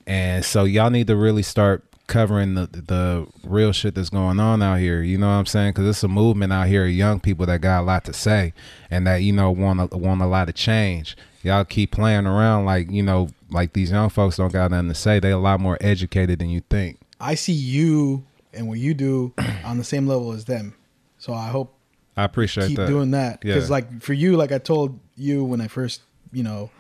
And 0.05 0.45
so 0.45 0.65
y'all 0.65 0.91
need 0.91 1.07
to 1.07 1.15
really 1.17 1.43
start 1.45 1.85
covering 2.09 2.55
the 2.55 2.67
the 2.67 3.27
real 3.45 3.71
shit 3.71 3.95
that's 3.95 4.11
going 4.11 4.41
on 4.41 4.61
out 4.63 4.81
here. 4.81 5.03
You 5.03 5.17
know 5.19 5.27
what 5.29 5.35
I'm 5.35 5.47
saying? 5.47 5.71
Because 5.73 5.87
it's 5.89 6.03
a 6.03 6.09
movement 6.09 6.53
out 6.53 6.67
here 6.67 6.85
of 6.85 6.91
young 6.91 7.21
people 7.21 7.47
that 7.47 7.61
got 7.61 7.83
a 7.83 7.85
lot 7.85 8.05
to 8.07 8.13
say 8.13 8.53
and 8.91 9.07
that 9.07 9.19
you 9.19 9.33
know 9.33 9.51
want 9.53 9.93
a, 9.93 9.97
want 9.97 10.21
a 10.23 10.27
lot 10.27 10.49
of 10.49 10.57
change. 10.57 11.17
Y'all 11.45 11.65
keep 11.65 11.93
playing 11.93 12.27
around 12.27 12.65
like 12.65 12.91
you 12.91 13.03
know 13.03 13.29
like 13.51 13.73
these 13.75 13.91
young 13.93 14.09
folks 14.09 14.37
don't 14.39 14.53
got 14.53 14.71
nothing 14.73 14.89
to 14.89 14.95
say. 14.95 15.21
They 15.21 15.31
a 15.31 15.39
lot 15.39 15.61
more 15.61 15.79
educated 15.81 16.41
than 16.41 16.49
you 16.51 16.63
think. 16.69 16.99
I 17.21 17.35
see 17.37 17.53
you 17.53 18.25
and 18.53 18.67
what 18.69 18.79
you 18.79 18.95
do 18.95 19.33
on 19.65 19.79
the 19.79 19.85
same 19.85 20.07
level 20.09 20.33
as 20.33 20.47
them. 20.47 20.75
So 21.19 21.33
I 21.33 21.49
hope 21.49 21.75
I 22.17 22.25
appreciate 22.25 22.69
keep 22.69 22.77
that. 22.79 22.89
doing 22.89 23.13
that 23.13 23.41
because 23.41 23.69
Yeah. 23.69 23.73
like 23.73 24.03
for 24.03 24.13
you 24.13 24.37
like 24.37 24.51
i 24.51 24.59
told 24.59 24.99
you 25.17 25.45
when 25.45 25.61
i 25.61 25.69
first 25.69 26.01
you 26.33 26.43
know 26.43 26.71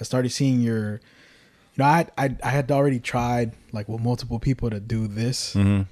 i 0.00 0.02
started 0.02 0.30
seeing 0.30 0.60
your 0.60 1.00
you 1.78 1.84
know 1.84 1.90
i 1.90 2.06
i, 2.18 2.36
I 2.42 2.48
had 2.50 2.70
already 2.70 2.98
tried 3.00 3.52
like 3.72 3.88
with 3.88 4.00
multiple 4.02 4.38
people 4.38 4.68
to 4.70 4.80
do 4.80 5.06
this 5.06 5.52
hmm 5.54 5.82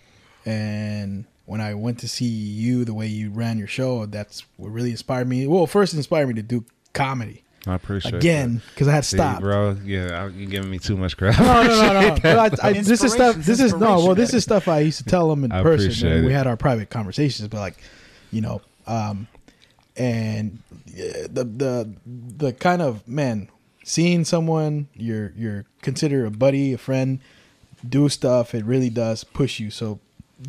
and 0.45 1.25
when 1.47 1.61
i 1.61 1.75
went 1.75 1.99
to 2.01 2.09
see 2.09 2.27
you 2.27 2.85
the 2.85 2.95
way 2.95 3.07
you 3.07 3.31
ran 3.31 3.59
your 3.59 3.69
show 3.69 4.05
that's 4.07 4.45
what 4.57 4.69
really 4.69 4.91
inspired 4.91 5.29
me 5.29 5.47
well 5.47 5.67
first 5.67 5.95
inspired 5.95 6.29
me 6.29 6.35
to 6.35 6.43
do 6.43 6.65
comedy 6.93 7.43
I 7.69 7.75
appreciate 7.75 8.15
again 8.15 8.63
because 8.71 8.87
i 8.87 8.93
had 8.93 9.03
that. 9.03 9.07
See, 9.07 9.17
stopped 9.17 9.41
bro. 9.41 9.77
Yeah, 9.85 10.23
I- 10.23 10.29
you 10.29 10.47
giving 10.47 10.71
me 10.71 10.79
too 10.79 10.97
much 10.97 11.17
crap. 11.17 11.37
no, 11.41 11.63
no, 11.65 11.93
no, 11.93 12.01
no. 12.01 12.17
But 12.23 12.65
I, 12.65 12.69
I, 12.69 12.73
this 12.75 13.03
is 13.03 13.13
stuff. 13.13 13.35
This 13.35 13.59
is 13.59 13.75
no. 13.75 14.05
Well, 14.07 14.15
this 14.15 14.33
is 14.35 14.45
stuff 14.45 14.69
I 14.69 14.79
used 14.81 14.99
to 14.99 15.05
tell 15.05 15.29
them 15.29 15.43
in 15.43 15.51
I 15.51 15.63
person. 15.65 15.87
appreciate 15.87 16.15
when 16.15 16.27
we 16.27 16.33
had 16.33 16.47
our 16.47 16.57
private 16.57 16.91
conversations, 16.91 17.49
but 17.49 17.59
like, 17.59 17.83
you 18.31 18.41
know, 18.41 18.63
um, 18.87 19.27
and 19.97 20.61
the 20.87 21.43
the 21.43 21.93
the 22.39 22.53
kind 22.53 22.83
of 22.83 23.07
man 23.09 23.49
seeing 23.89 24.25
someone 24.25 24.89
you're 24.95 25.33
you're 25.37 25.65
consider 25.81 26.27
a 26.27 26.31
buddy, 26.31 26.73
a 26.73 26.79
friend, 26.79 27.21
do 27.89 28.09
stuff. 28.09 28.55
It 28.55 28.65
really 28.65 28.91
does 28.91 29.23
push 29.25 29.61
you. 29.61 29.71
So, 29.71 30.01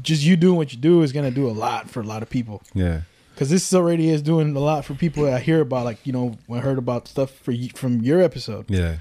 just 0.02 0.24
you 0.24 0.36
doing 0.36 0.58
what 0.58 0.74
you 0.74 0.80
do 0.80 1.04
is 1.04 1.12
gonna 1.14 1.32
do 1.32 1.48
a 1.48 1.54
lot 1.54 1.88
for 1.90 2.02
a 2.02 2.04
lot 2.14 2.22
of 2.24 2.30
people. 2.30 2.62
yeah. 2.74 3.02
Because 3.34 3.52
this 3.52 3.72
already 3.72 4.10
is 4.10 4.24
doing 4.24 4.56
a 4.56 4.60
lot 4.60 4.84
for 4.84 4.96
people 4.96 5.32
I 5.32 5.38
hear 5.40 5.62
about. 5.62 5.86
Like 5.86 6.00
you 6.06 6.12
know, 6.12 6.38
I 6.52 6.58
heard 6.58 6.80
about 6.80 7.08
stuff 7.08 7.30
for 7.30 7.52
you, 7.52 7.70
from 7.76 8.02
your 8.02 8.20
episode, 8.20 8.66
Yeah. 8.68 8.96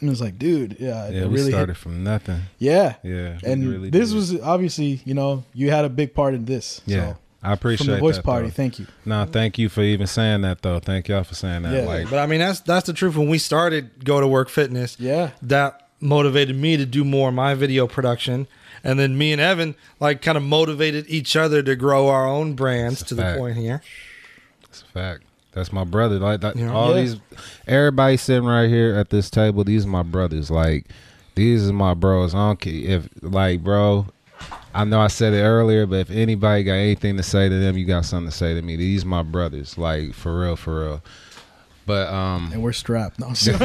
and 0.00 0.10
it's 0.10 0.20
like, 0.20 0.36
dude, 0.40 0.76
yeah, 0.80 1.08
Yeah. 1.08 1.20
it 1.20 1.28
we 1.28 1.34
really 1.36 1.52
hit- 1.52 1.52
started 1.52 1.76
from 1.76 2.02
nothing. 2.02 2.40
yeah, 2.58 2.94
Yeah. 3.04 3.38
and 3.44 3.68
really 3.70 3.90
this 3.90 4.08
did. 4.08 4.16
was 4.16 4.40
obviously 4.40 5.00
you 5.04 5.14
know 5.14 5.44
you 5.54 5.70
had 5.70 5.84
a 5.84 5.88
big 5.88 6.14
part 6.14 6.34
in 6.34 6.46
this 6.46 6.80
Yeah. 6.84 7.12
so, 7.12 7.18
I 7.42 7.52
appreciate 7.54 7.86
from 7.86 7.94
the 7.94 8.00
voice 8.00 8.16
that, 8.16 8.24
party 8.24 8.48
though. 8.48 8.52
thank 8.54 8.78
you 8.78 8.86
No, 9.06 9.24
thank 9.24 9.58
you 9.58 9.68
for 9.68 9.80
even 9.82 10.06
saying 10.06 10.42
that 10.42 10.60
though. 10.62 10.78
Thank 10.78 11.08
y'all 11.08 11.24
for 11.24 11.34
saying 11.34 11.62
that. 11.62 11.72
Yeah. 11.72 11.86
Like 11.86 12.10
But 12.10 12.18
I 12.18 12.26
mean, 12.26 12.40
that's 12.40 12.60
that's 12.60 12.86
the 12.86 12.92
truth. 12.92 13.16
When 13.16 13.28
we 13.28 13.38
started 13.38 14.04
Go 14.04 14.20
to 14.20 14.28
Work 14.28 14.48
Fitness, 14.50 14.96
yeah 15.00 15.30
that 15.42 15.88
motivated 16.00 16.56
me 16.56 16.76
to 16.76 16.86
do 16.86 17.04
more 17.04 17.28
of 17.28 17.34
my 17.34 17.54
video 17.54 17.86
production. 17.86 18.46
And 18.82 18.98
then 18.98 19.16
me 19.18 19.32
and 19.32 19.40
Evan 19.40 19.74
like 20.00 20.22
kind 20.22 20.38
of 20.38 20.44
motivated 20.44 21.04
each 21.08 21.36
other 21.36 21.62
to 21.62 21.76
grow 21.76 22.08
our 22.08 22.26
own 22.26 22.54
brands 22.54 23.00
That's 23.00 23.12
a 23.12 23.14
to 23.16 23.22
the 23.22 23.34
point 23.38 23.56
here. 23.56 23.82
That's 24.62 24.82
a 24.82 24.86
fact. 24.86 25.22
That's 25.52 25.72
my 25.72 25.84
brother. 25.84 26.18
Like 26.18 26.40
that, 26.42 26.56
Yeah. 26.56 26.72
all 26.72 26.94
Yeah. 26.94 27.00
these, 27.02 27.16
everybody 27.66 28.16
sitting 28.16 28.44
right 28.44 28.68
here 28.68 28.94
at 28.94 29.10
this 29.10 29.28
table. 29.30 29.64
These 29.64 29.84
are 29.84 29.88
my 29.88 30.02
brothers. 30.02 30.50
Like 30.50 30.86
these 31.34 31.68
are 31.68 31.72
my 31.72 31.94
bros. 31.94 32.34
I 32.34 32.38
don't 32.48 32.60
care 32.60 32.72
if 32.74 33.08
like 33.22 33.62
bro. 33.64 34.06
I 34.72 34.84
know 34.84 35.00
I 35.00 35.08
said 35.08 35.32
it 35.32 35.42
earlier, 35.42 35.86
but 35.86 35.96
if 35.96 36.10
anybody 36.10 36.62
got 36.62 36.74
anything 36.74 37.16
to 37.16 37.22
say 37.22 37.48
to 37.48 37.54
them, 37.58 37.76
you 37.76 37.84
got 37.84 38.04
something 38.04 38.30
to 38.30 38.36
say 38.36 38.54
to 38.54 38.62
me. 38.62 38.76
These 38.76 39.04
my 39.04 39.22
brothers. 39.22 39.76
Like 39.76 40.14
for 40.14 40.40
real, 40.40 40.56
for 40.56 40.80
real. 40.80 41.02
But 41.86 42.08
um, 42.12 42.50
and 42.52 42.62
we're 42.62 42.72
strapped 42.72 43.18
no 43.18 43.26
I'm 43.26 43.34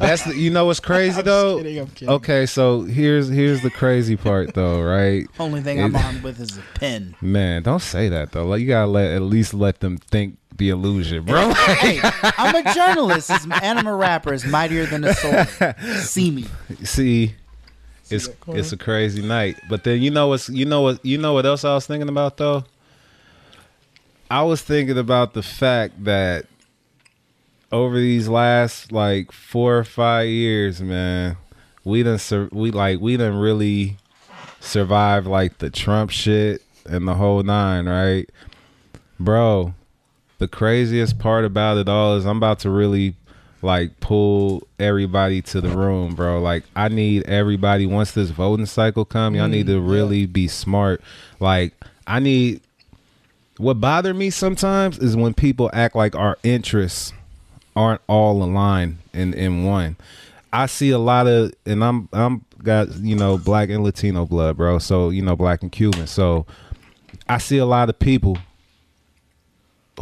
that's 0.00 0.24
the, 0.24 0.34
you 0.34 0.50
know 0.50 0.64
what's 0.64 0.80
crazy 0.80 1.22
though. 1.22 1.58
kidding, 1.58 1.78
I'm 1.78 1.86
kidding. 1.86 2.08
Okay, 2.08 2.46
so 2.46 2.82
here's 2.82 3.28
here's 3.28 3.62
the 3.62 3.70
crazy 3.70 4.16
part 4.16 4.54
though, 4.54 4.82
right? 4.82 5.24
Only 5.38 5.60
thing 5.60 5.80
I'm 5.80 5.94
on 5.94 6.20
with 6.22 6.40
is 6.40 6.58
a 6.58 6.62
pen. 6.74 7.14
Man, 7.20 7.62
don't 7.62 7.82
say 7.82 8.08
that 8.08 8.32
though. 8.32 8.46
Like 8.46 8.60
you 8.60 8.66
gotta 8.66 8.90
let 8.90 9.12
at 9.12 9.22
least 9.22 9.54
let 9.54 9.78
them 9.78 9.98
think 9.98 10.38
the 10.56 10.70
illusion, 10.70 11.24
bro. 11.24 11.52
hey, 11.52 12.00
I'm 12.02 12.66
a 12.66 12.74
journalist 12.74 13.30
and 13.30 13.78
I'm 13.78 13.86
a 13.86 13.94
rapper. 13.94 14.32
Is 14.32 14.44
mightier 14.44 14.86
than 14.86 15.04
a 15.04 15.14
sword. 15.14 15.46
See 16.00 16.32
me. 16.32 16.46
See, 16.82 17.36
it's 18.10 18.28
it's 18.48 18.72
a 18.72 18.76
crazy 18.76 19.22
night. 19.22 19.56
But 19.68 19.84
then 19.84 20.02
you 20.02 20.10
know 20.10 20.28
what's 20.28 20.48
you 20.48 20.64
know 20.64 20.82
what 20.82 21.04
you 21.04 21.18
know 21.18 21.32
what 21.32 21.46
else 21.46 21.64
I 21.64 21.74
was 21.74 21.86
thinking 21.86 22.08
about 22.08 22.36
though. 22.36 22.64
I 24.30 24.42
was 24.42 24.60
thinking 24.62 24.98
about 24.98 25.34
the 25.34 25.42
fact 25.42 26.04
that 26.04 26.46
over 27.70 27.96
these 27.96 28.28
last 28.28 28.92
like 28.92 29.32
four 29.32 29.78
or 29.78 29.84
five 29.84 30.28
years, 30.28 30.80
man, 30.80 31.36
we 31.84 32.02
done 32.02 32.18
sur- 32.18 32.48
we 32.52 32.70
like 32.70 33.00
we 33.00 33.16
done 33.16 33.36
really 33.36 33.96
survived 34.60 35.26
like 35.26 35.58
the 35.58 35.70
Trump 35.70 36.10
shit 36.10 36.62
and 36.84 37.06
the 37.06 37.14
whole 37.14 37.42
nine, 37.42 37.86
right, 37.86 38.28
bro? 39.18 39.74
The 40.38 40.48
craziest 40.48 41.18
part 41.18 41.44
about 41.44 41.78
it 41.78 41.88
all 41.88 42.16
is 42.16 42.24
I'm 42.24 42.36
about 42.36 42.58
to 42.60 42.70
really 42.70 43.16
like 43.62 43.98
pull 44.00 44.66
everybody 44.78 45.42
to 45.42 45.60
the 45.60 45.68
room, 45.70 46.14
bro. 46.14 46.40
Like 46.40 46.64
I 46.74 46.88
need 46.88 47.24
everybody 47.24 47.86
once 47.86 48.12
this 48.12 48.30
voting 48.30 48.66
cycle 48.66 49.04
come, 49.04 49.34
y'all 49.34 49.48
need 49.48 49.66
mm, 49.66 49.70
to 49.70 49.80
really 49.80 50.26
be 50.26 50.48
smart. 50.48 51.00
Like 51.40 51.72
I 52.06 52.20
need 52.20 52.60
what 53.58 53.80
bother 53.80 54.12
me 54.12 54.30
sometimes 54.30 54.98
is 54.98 55.16
when 55.16 55.34
people 55.34 55.70
act 55.72 55.96
like 55.96 56.14
our 56.14 56.38
interests 56.42 57.12
aren't 57.74 58.00
all 58.06 58.42
aligned 58.42 58.98
in 59.12 59.34
in 59.34 59.64
one. 59.64 59.96
I 60.52 60.66
see 60.66 60.90
a 60.90 60.98
lot 60.98 61.26
of 61.26 61.52
and 61.64 61.84
I'm 61.84 62.08
I'm 62.12 62.44
got, 62.62 62.94
you 62.96 63.16
know, 63.16 63.38
black 63.38 63.70
and 63.70 63.84
Latino 63.84 64.26
blood, 64.26 64.56
bro. 64.56 64.78
So, 64.78 65.10
you 65.10 65.22
know, 65.22 65.36
black 65.36 65.62
and 65.62 65.70
Cuban. 65.70 66.06
So 66.06 66.46
I 67.28 67.38
see 67.38 67.58
a 67.58 67.66
lot 67.66 67.88
of 67.88 67.98
people 67.98 68.38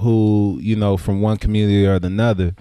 who 0.03 0.59
you 0.61 0.75
know 0.75 0.97
from 0.97 1.21
one 1.21 1.37
community 1.37 1.87
or 1.87 1.95
another 1.95 2.55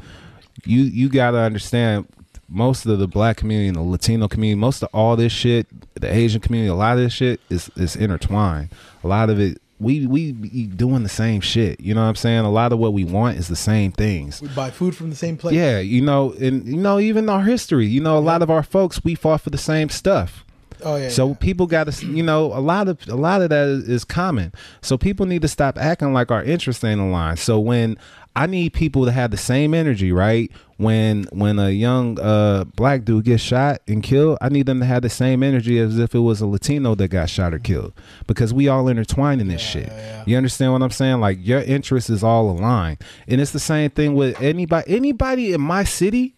you 0.66 0.84
you 0.84 1.10
got 1.10 1.32
to 1.32 1.38
understand 1.38 2.08
most 2.50 2.86
of 2.86 3.00
the 3.00 3.08
black 3.08 3.38
community 3.38 3.68
and 3.68 3.78
the 3.78 3.82
latino 3.82 4.28
community 4.28 4.60
most 4.60 4.84
of 4.84 4.90
all 4.94 5.16
this 5.16 5.32
shit 5.32 5.68
the 6.00 6.14
asian 6.14 6.42
community 6.42 6.70
a 6.70 6.76
lot 6.76 6.98
of 6.98 7.04
this 7.04 7.14
shit 7.14 7.40
is 7.50 7.70
is 7.76 7.96
intertwined 7.96 8.70
a 9.04 9.08
lot 9.08 9.30
of 9.30 9.40
it 9.40 9.60
we 9.80 10.06
we 10.08 10.32
be 10.32 10.66
doing 10.68 11.04
the 11.04 11.10
same 11.10 11.42
shit 11.42 11.80
you 11.80 11.94
know 11.94 12.02
what 12.02 12.08
i'm 12.08 12.16
saying 12.16 12.40
a 12.40 12.52
lot 12.52 12.72
of 12.72 12.80
what 12.80 12.94
we 12.94 13.04
want 13.04 13.38
is 13.38 13.48
the 13.48 13.56
same 13.56 13.92
things 13.92 14.42
we 14.42 14.48
buy 14.50 14.70
food 14.70 14.96
from 14.96 15.10
the 15.10 15.16
same 15.16 15.38
place 15.38 15.56
yeah 15.56 15.80
you 15.80 16.02
know 16.02 16.32
and 16.34 16.66
you 16.66 16.78
know 16.78 17.00
even 17.00 17.30
our 17.30 17.44
history 17.44 17.86
you 17.86 18.02
know 18.02 18.18
a 18.18 18.20
lot 18.20 18.42
of 18.42 18.50
our 18.50 18.64
folks 18.64 19.04
we 19.04 19.16
fought 19.16 19.42
for 19.42 19.50
the 19.50 19.58
same 19.58 19.90
stuff 19.90 20.46
oh 20.84 20.96
yeah 20.96 21.10
so 21.10 21.30
yeah. 21.30 21.36
people 21.40 21.68
got 21.68 21.92
to, 21.92 22.06
you 22.06 22.24
know, 22.24 22.46
a 22.48 22.60
lot 22.60 22.88
of 22.88 22.98
a 23.08 23.16
lot 23.16 23.42
of 23.42 23.50
that 23.50 23.68
is, 23.68 23.88
is 23.88 24.04
common. 24.04 24.52
So 24.82 24.98
people 24.98 25.26
need 25.26 25.42
to 25.44 25.48
stop 25.48 25.78
acting 25.78 26.14
like 26.14 26.32
our 26.32 26.44
interests 26.44 26.84
ain't 26.84 27.00
aligned. 27.00 27.40
So 27.40 27.60
when 27.60 27.98
I 28.36 28.48
need 28.48 28.74
people 28.74 29.06
to 29.06 29.12
have 29.12 29.30
the 29.30 29.38
same 29.38 29.74
energy, 29.76 30.12
right? 30.12 30.52
When 30.78 31.26
when 31.26 31.60
a 31.60 31.70
young 31.70 32.20
uh, 32.20 32.64
black 32.64 33.06
dude 33.06 33.26
gets 33.26 33.44
shot 33.44 33.82
and 33.88 34.02
killed, 34.02 34.40
I 34.42 34.50
need 34.50 34.66
them 34.66 34.80
to 34.80 34.86
have 34.86 35.04
the 35.04 35.10
same 35.10 35.44
energy 35.44 35.78
as 35.78 36.00
if 36.00 36.16
it 36.16 36.20
was 36.20 36.42
a 36.42 36.48
Latino 36.48 36.96
that 36.96 37.10
got 37.10 37.30
shot 37.30 37.54
or 37.54 37.60
killed, 37.60 37.94
because 38.26 38.54
we 38.54 38.68
all 38.68 38.88
intertwined 38.88 39.40
in 39.40 39.50
this 39.50 39.62
shit. 39.62 39.88
yeah. 39.88 40.24
You 40.26 40.36
understand 40.36 40.74
what 40.74 40.82
I'm 40.82 40.90
saying? 40.90 41.20
Like 41.20 41.38
your 41.42 41.62
interest 41.62 42.10
is 42.10 42.24
all 42.24 42.50
aligned, 42.50 42.98
and 43.28 43.40
it's 43.40 43.52
the 43.52 43.60
same 43.60 43.92
thing 43.92 44.16
with 44.16 44.42
anybody. 44.42 44.96
Anybody 44.96 45.54
in 45.54 45.62
my 45.62 45.84
city. 45.84 46.36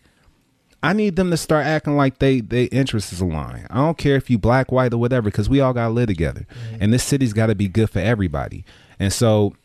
I 0.83 0.93
need 0.93 1.15
them 1.15 1.31
to 1.31 1.37
start 1.37 1.65
acting 1.65 1.97
like 1.97 2.19
they 2.19 2.41
they 2.41 2.65
interests 2.65 3.11
is 3.11 3.19
aligned. 3.19 3.65
I 3.71 3.77
don't 3.77 3.97
care 3.97 4.17
if 4.17 4.29
you 4.29 4.37
black, 4.37 4.71
white, 4.71 4.93
or 4.93 4.97
whatever, 4.97 5.31
because 5.31 5.49
we 5.49 5.59
all 5.59 5.73
gotta 5.73 5.91
live 5.91 6.07
together, 6.07 6.45
and 6.79 6.93
this 6.93 7.03
city's 7.03 7.33
got 7.33 7.47
to 7.47 7.55
be 7.55 7.67
good 7.67 7.89
for 7.89 7.99
everybody. 7.99 8.65
And 8.99 9.11
so, 9.11 9.55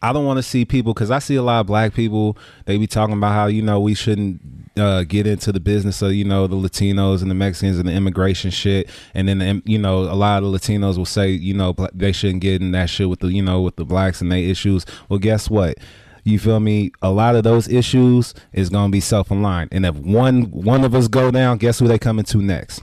I 0.00 0.12
don't 0.12 0.24
want 0.24 0.38
to 0.38 0.42
see 0.42 0.64
people 0.64 0.94
because 0.94 1.10
I 1.10 1.18
see 1.18 1.34
a 1.34 1.42
lot 1.42 1.60
of 1.60 1.66
black 1.66 1.94
people. 1.94 2.38
They 2.64 2.76
be 2.78 2.86
talking 2.86 3.16
about 3.16 3.32
how 3.32 3.46
you 3.46 3.62
know 3.62 3.80
we 3.80 3.94
shouldn't 3.94 4.40
uh, 4.76 5.04
get 5.04 5.26
into 5.26 5.52
the 5.52 5.60
business 5.60 6.00
of 6.02 6.12
you 6.12 6.24
know 6.24 6.46
the 6.46 6.56
Latinos 6.56 7.22
and 7.22 7.30
the 7.30 7.34
Mexicans 7.34 7.78
and 7.78 7.88
the 7.88 7.92
immigration 7.92 8.50
shit, 8.50 8.88
and 9.14 9.28
then 9.28 9.38
the, 9.38 9.62
you 9.64 9.78
know 9.78 10.00
a 10.00 10.14
lot 10.14 10.42
of 10.42 10.50
the 10.50 10.58
Latinos 10.58 10.96
will 10.96 11.04
say 11.04 11.30
you 11.30 11.54
know 11.54 11.74
they 11.92 12.12
shouldn't 12.12 12.40
get 12.40 12.62
in 12.62 12.72
that 12.72 12.88
shit 12.88 13.08
with 13.08 13.20
the 13.20 13.28
you 13.28 13.42
know 13.42 13.60
with 13.60 13.76
the 13.76 13.84
blacks 13.84 14.20
and 14.20 14.32
their 14.32 14.38
issues. 14.38 14.86
Well, 15.08 15.18
guess 15.18 15.50
what? 15.50 15.76
You 16.24 16.38
feel 16.38 16.60
me? 16.60 16.90
A 17.02 17.10
lot 17.10 17.36
of 17.36 17.44
those 17.44 17.68
issues 17.68 18.32
is 18.54 18.70
gonna 18.70 18.90
be 18.90 19.00
self 19.00 19.30
aligned, 19.30 19.68
and 19.72 19.84
if 19.84 19.96
one 19.96 20.50
one 20.50 20.84
of 20.84 20.94
us 20.94 21.08
go 21.08 21.30
down, 21.30 21.58
guess 21.58 21.78
who 21.78 21.88
they 21.88 21.98
coming 21.98 22.24
to 22.26 22.38
next? 22.38 22.82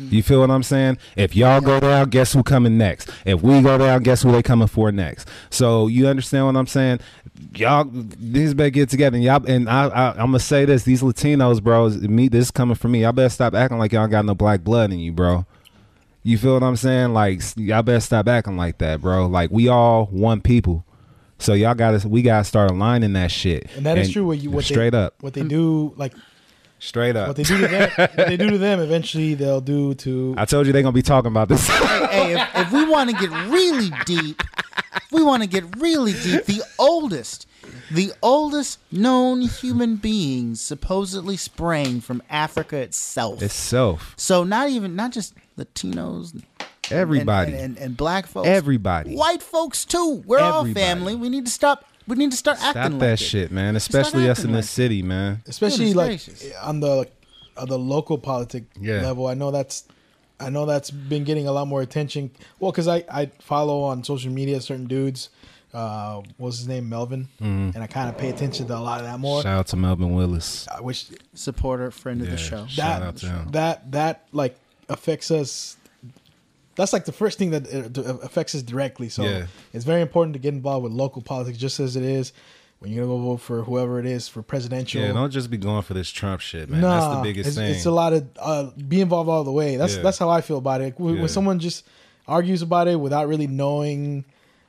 Mm-hmm. 0.00 0.14
You 0.14 0.22
feel 0.22 0.40
what 0.40 0.50
I'm 0.50 0.62
saying? 0.62 0.98
If 1.16 1.34
y'all 1.34 1.60
go 1.60 1.80
down, 1.80 2.10
guess 2.10 2.32
who 2.32 2.42
coming 2.42 2.78
next? 2.78 3.10
If 3.24 3.42
we 3.42 3.60
go 3.60 3.78
down, 3.78 4.02
guess 4.02 4.22
who 4.22 4.32
they 4.32 4.42
coming 4.42 4.68
for 4.68 4.92
next? 4.92 5.28
So 5.50 5.88
you 5.88 6.06
understand 6.06 6.46
what 6.46 6.56
I'm 6.56 6.66
saying? 6.66 7.00
Y'all, 7.54 7.88
these 7.90 8.54
better 8.54 8.70
get 8.70 8.88
together. 8.88 9.16
And 9.16 9.24
y'all, 9.24 9.44
and 9.46 9.68
I, 9.68 9.88
I, 9.88 10.10
I'm 10.12 10.26
gonna 10.26 10.40
say 10.40 10.64
this: 10.64 10.84
these 10.84 11.02
Latinos, 11.02 11.62
bros, 11.62 12.00
me, 12.00 12.28
this 12.28 12.46
is 12.46 12.50
coming 12.50 12.74
from 12.74 12.92
me. 12.92 13.02
Y'all 13.02 13.12
better 13.12 13.28
stop 13.28 13.54
acting 13.54 13.78
like 13.78 13.92
y'all 13.92 14.08
got 14.08 14.24
no 14.24 14.34
black 14.34 14.62
blood 14.62 14.92
in 14.92 14.98
you, 14.98 15.12
bro. 15.12 15.46
You 16.22 16.36
feel 16.38 16.54
what 16.54 16.62
I'm 16.62 16.76
saying? 16.76 17.12
Like 17.14 17.40
y'all 17.56 17.82
better 17.82 18.00
stop 18.00 18.28
acting 18.28 18.56
like 18.56 18.78
that, 18.78 19.00
bro. 19.00 19.26
Like 19.26 19.50
we 19.50 19.68
all 19.68 20.06
one 20.06 20.40
people. 20.40 20.84
So 21.38 21.52
y'all 21.54 21.74
got 21.74 22.00
to 22.00 22.08
we 22.08 22.22
got 22.22 22.38
to 22.38 22.44
start 22.44 22.70
aligning 22.70 23.12
that 23.12 23.30
shit. 23.30 23.70
and 23.76 23.86
that 23.86 23.96
is 23.96 24.10
true 24.10 24.26
what 24.26 24.38
you 24.38 24.50
what 24.50 24.64
straight 24.64 24.90
they, 24.90 24.98
up, 24.98 25.14
what 25.20 25.34
they 25.34 25.42
do 25.42 25.94
like 25.96 26.12
straight 26.78 27.16
up. 27.16 27.28
what 27.28 27.36
they 27.36 27.42
do 27.42 27.58
to 27.60 27.66
them 27.68 27.90
what 27.96 28.16
they 28.16 28.36
do 28.36 28.50
to 28.50 28.58
them 28.58 28.80
eventually 28.80 29.34
they'll 29.34 29.60
do 29.60 29.94
to 29.94 30.34
I 30.36 30.44
told 30.44 30.66
you 30.66 30.72
they're 30.72 30.82
gonna 30.82 30.92
be 30.92 31.02
talking 31.02 31.30
about 31.30 31.48
this. 31.48 31.66
hey, 31.68 32.34
if, 32.34 32.48
if 32.54 32.72
we 32.72 32.84
want 32.88 33.10
to 33.10 33.16
get 33.16 33.30
really 33.48 33.90
deep, 34.06 34.42
if 34.96 35.12
we 35.12 35.22
want 35.22 35.42
to 35.42 35.48
get 35.48 35.64
really 35.78 36.12
deep. 36.12 36.44
The 36.44 36.62
oldest, 36.78 37.46
the 37.90 38.12
oldest 38.22 38.78
known 38.92 39.40
human 39.42 39.96
beings 39.96 40.60
supposedly 40.60 41.36
sprang 41.36 42.00
from 42.00 42.22
Africa 42.30 42.76
itself. 42.76 43.42
Itself. 43.42 44.14
so 44.16 44.44
not 44.44 44.68
even 44.68 44.94
not 44.94 45.12
just 45.12 45.34
Latinos, 45.58 46.40
Everybody. 46.90 47.52
and, 47.52 47.60
and, 47.60 47.78
and 47.78 47.96
black 47.96 48.26
folks, 48.26 48.46
Everybody. 48.48 49.14
white 49.16 49.42
folks 49.42 49.84
too. 49.84 50.22
We're 50.26 50.38
all 50.38 50.64
family. 50.72 51.14
We 51.16 51.28
need 51.28 51.44
to 51.46 51.50
stop. 51.50 51.84
We 52.08 52.16
need 52.16 52.30
to 52.32 52.36
start 52.36 52.58
Stop 52.58 52.74
acting 52.76 52.98
that 52.98 53.10
like 53.10 53.20
it. 53.20 53.24
shit, 53.24 53.52
man. 53.52 53.76
Especially 53.76 54.28
us 54.30 54.42
in 54.42 54.50
the 54.50 54.58
like 54.58 54.64
it. 54.64 54.68
city, 54.68 55.02
man. 55.02 55.42
especially 55.46 55.92
like 55.94 56.08
gracious. 56.24 56.52
on 56.62 56.80
the 56.80 57.06
on 57.56 57.62
uh, 57.62 57.64
the 57.66 57.78
local 57.78 58.18
politic 58.18 58.64
Yeah. 58.80 59.02
level. 59.02 59.26
I 59.26 59.34
know 59.34 59.50
that's 59.50 59.84
I 60.40 60.48
know 60.50 60.64
that's 60.66 60.90
been 60.90 61.24
getting 61.24 61.46
a 61.46 61.52
lot 61.52 61.66
more 61.68 61.82
attention. 61.82 62.30
Well, 62.60 62.72
because 62.72 62.88
I 62.88 63.04
I 63.12 63.26
follow 63.40 63.82
on 63.82 64.02
social 64.04 64.32
media 64.32 64.60
certain 64.60 64.86
dudes. 64.86 65.28
Uh, 65.74 66.22
what's 66.38 66.56
his 66.58 66.66
name, 66.66 66.88
Melvin, 66.88 67.28
mm-hmm. 67.42 67.70
and 67.74 67.82
I 67.84 67.86
kind 67.86 68.08
of 68.08 68.16
pay 68.16 68.30
attention 68.30 68.66
to 68.68 68.76
a 68.76 68.78
lot 68.80 69.00
of 69.00 69.06
that 69.06 69.20
more. 69.20 69.42
Shout 69.42 69.58
out 69.58 69.66
to 69.68 69.76
Melvin 69.76 70.14
Willis. 70.14 70.66
Uh, 70.66 70.76
I 70.78 70.80
wish 70.80 71.10
Supporter, 71.34 71.90
friend 71.90 72.22
of 72.22 72.30
the 72.30 72.38
show. 72.38 72.66
Shout 72.66 73.00
that 73.00 73.02
out 73.06 73.16
to 73.18 73.26
him. 73.26 73.48
that 73.50 73.92
that 73.92 74.24
like 74.32 74.56
affects 74.88 75.30
us. 75.30 75.76
That's 76.78 76.92
like 76.92 77.04
the 77.06 77.12
first 77.12 77.38
thing 77.38 77.50
that 77.50 77.64
uh, 77.74 78.18
affects 78.22 78.54
us 78.54 78.62
directly. 78.62 79.08
So 79.08 79.24
Yeah. 79.24 79.46
it's 79.72 79.84
very 79.84 80.00
important 80.00 80.34
to 80.34 80.38
get 80.38 80.54
involved 80.54 80.84
with 80.84 80.92
local 80.92 81.20
politics, 81.22 81.58
just 81.58 81.80
as 81.80 81.96
it 81.96 82.04
is 82.04 82.32
when 82.78 82.92
you're 82.92 83.04
gonna 83.04 83.18
go 83.18 83.22
vote 83.30 83.38
for 83.38 83.64
whoever 83.64 83.98
it 83.98 84.06
is 84.06 84.28
for 84.28 84.42
presidential. 84.42 85.02
Yeah, 85.02 85.12
don't 85.12 85.32
just 85.32 85.50
be 85.50 85.56
going 85.56 85.82
for 85.82 85.94
this 85.94 86.08
Trump 86.08 86.40
shit, 86.40 86.70
man. 86.70 86.80
That's 86.80 87.16
the 87.16 87.20
biggest 87.22 87.48
it's, 87.48 87.56
thing. 87.56 87.70
It's 87.72 87.84
a 87.86 87.90
lot 87.90 88.12
of 88.12 88.28
uh, 88.38 88.70
be 88.86 89.00
involved 89.00 89.28
all 89.28 89.42
the 89.42 89.50
way. 89.52 89.76
That's 89.76 89.96
Yeah. 89.96 90.02
that's 90.02 90.18
how 90.18 90.30
I 90.30 90.40
feel 90.40 90.58
about 90.58 90.80
it. 90.80 90.94
When, 91.00 91.14
Yeah. 91.14 91.20
when 91.22 91.28
someone 91.28 91.58
just 91.58 91.84
argues 92.28 92.62
about 92.62 92.86
it 92.86 93.00
without 93.00 93.26
really 93.26 93.48
knowing 93.48 94.24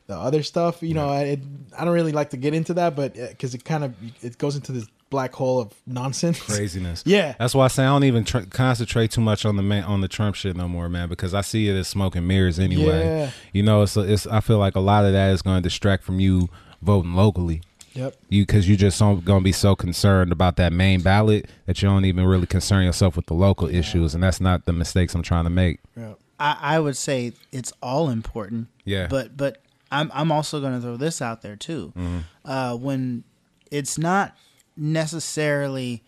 the 0.08 0.18
other 0.18 0.42
stuff, 0.42 0.82
you 0.82 0.96
know, 0.96 1.08
I 1.10 1.22
it, 1.22 1.42
I 1.78 1.86
don't 1.86 1.94
really 1.94 2.12
like 2.12 2.32
to 2.32 2.38
get 2.38 2.56
into 2.56 2.74
that, 2.74 2.96
but 2.96 3.14
because 3.14 3.54
it 3.54 3.64
kind 3.64 3.84
of 3.84 3.94
it 4.24 4.40
goes 4.40 4.56
into 4.56 4.72
this 4.72 4.88
black 5.10 5.34
hole 5.34 5.60
of 5.60 5.74
nonsense. 5.88 6.40
craziness. 6.42 7.04
Yeah. 7.10 7.34
that's 7.40 7.56
why 7.56 7.66
I 7.66 7.68
say 7.70 7.84
I 7.84 7.88
don't 7.88 8.04
even 8.04 8.24
tr- 8.24 8.40
concentrate 8.50 9.12
too 9.12 9.22
much 9.22 9.46
on 9.46 9.56
the 9.56 9.64
man 9.64 9.84
on 9.84 10.02
the 10.02 10.08
Trump 10.08 10.36
shit 10.36 10.56
no 10.56 10.68
more, 10.68 10.90
man, 10.90 11.10
because 11.10 11.34
I 11.34 11.42
see 11.42 11.68
it 11.68 11.76
as 11.76 11.88
smoke 11.88 12.16
and 12.16 12.28
mirrors 12.28 12.60
anyway. 12.60 13.06
Yeah. 13.06 13.32
You 13.54 13.64
know, 13.64 13.82
it's 13.82 13.98
it's. 13.98 14.28
I 14.28 14.40
feel 14.42 14.58
like 14.60 14.76
a 14.76 14.80
lot 14.80 15.06
of 15.06 15.14
that 15.14 15.32
is 15.32 15.42
going 15.42 15.58
to 15.58 15.62
distract 15.62 16.04
from 16.04 16.20
you 16.20 16.50
voting 16.82 17.14
locally. 17.16 17.62
Yep. 17.94 18.16
You 18.30 18.44
because 18.44 18.70
you 18.70 18.78
just 18.78 19.00
going 19.00 19.24
to 19.26 19.40
be 19.42 19.52
so 19.52 19.76
concerned 19.76 20.32
about 20.32 20.56
that 20.58 20.72
main 20.72 21.02
ballot 21.02 21.50
that 21.66 21.82
you 21.82 21.90
don't 21.90 22.06
even 22.06 22.26
really 22.26 22.46
concern 22.46 22.86
yourself 22.86 23.16
with 23.16 23.26
the 23.26 23.34
local 23.34 23.68
issues, 23.68 24.14
and 24.14 24.24
that's 24.24 24.40
not 24.40 24.66
the 24.66 24.74
mistakes 24.74 25.16
I'm 25.16 25.24
trying 25.24 25.46
to 25.46 25.50
make. 25.50 25.80
Yeah. 25.98 26.14
I, 26.40 26.58
I 26.62 26.80
would 26.80 26.96
say 26.96 27.34
it's 27.52 27.74
all 27.82 28.10
important. 28.10 28.68
Yeah. 28.86 29.08
But 29.08 29.36
but 29.36 29.62
I'm 29.92 30.12
I'm 30.14 30.32
also 30.32 30.62
going 30.62 30.74
to 30.74 30.82
throw 30.82 30.98
this 30.98 31.22
out 31.22 31.42
there 31.42 31.56
too. 31.56 31.92
Mm-hmm. 31.98 32.20
Uh, 32.46 32.76
when 32.76 33.24
it's 33.72 33.98
not 33.98 34.36
necessarily 34.80 36.04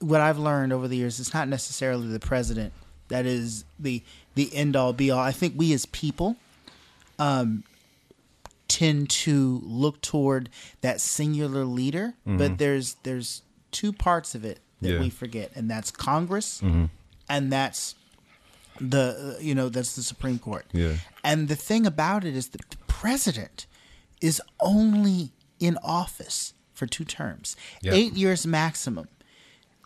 what 0.00 0.20
I've 0.20 0.38
learned 0.38 0.72
over 0.72 0.88
the 0.88 0.96
years, 0.96 1.20
it's 1.20 1.34
not 1.34 1.48
necessarily 1.48 2.06
the 2.08 2.20
president 2.20 2.72
that 3.08 3.26
is 3.26 3.64
the 3.78 4.02
the 4.34 4.54
end 4.54 4.74
all 4.76 4.92
be 4.92 5.10
all. 5.10 5.18
I 5.20 5.32
think 5.32 5.54
we 5.56 5.72
as 5.72 5.86
people 5.86 6.36
um, 7.18 7.64
tend 8.68 9.10
to 9.10 9.60
look 9.64 10.00
toward 10.00 10.48
that 10.80 11.00
singular 11.00 11.64
leader, 11.64 12.14
but 12.24 12.58
there's 12.58 12.94
there's 13.02 13.42
two 13.70 13.92
parts 13.92 14.34
of 14.34 14.44
it 14.44 14.60
that 14.80 14.92
Yeah. 14.94 15.00
we 15.00 15.10
forget, 15.10 15.52
and 15.54 15.70
that's 15.70 15.90
Congress, 15.90 16.60
and 17.28 17.52
that's 17.52 17.94
the 18.80 19.38
you 19.40 19.54
know 19.54 19.68
that's 19.68 19.94
the 19.96 20.02
Supreme 20.02 20.38
Court. 20.38 20.66
Yeah. 20.72 20.96
And 21.24 21.48
the 21.48 21.56
thing 21.56 21.86
about 21.86 22.24
it 22.24 22.36
is 22.36 22.48
that 22.48 22.68
the 22.70 22.76
president 22.86 23.66
is 24.20 24.40
only 24.60 25.32
in 25.58 25.78
office 25.82 26.52
for 26.76 26.86
two 26.86 27.04
terms, 27.04 27.56
Yep. 27.82 27.94
eight 27.94 28.12
years 28.12 28.46
maximum. 28.46 29.08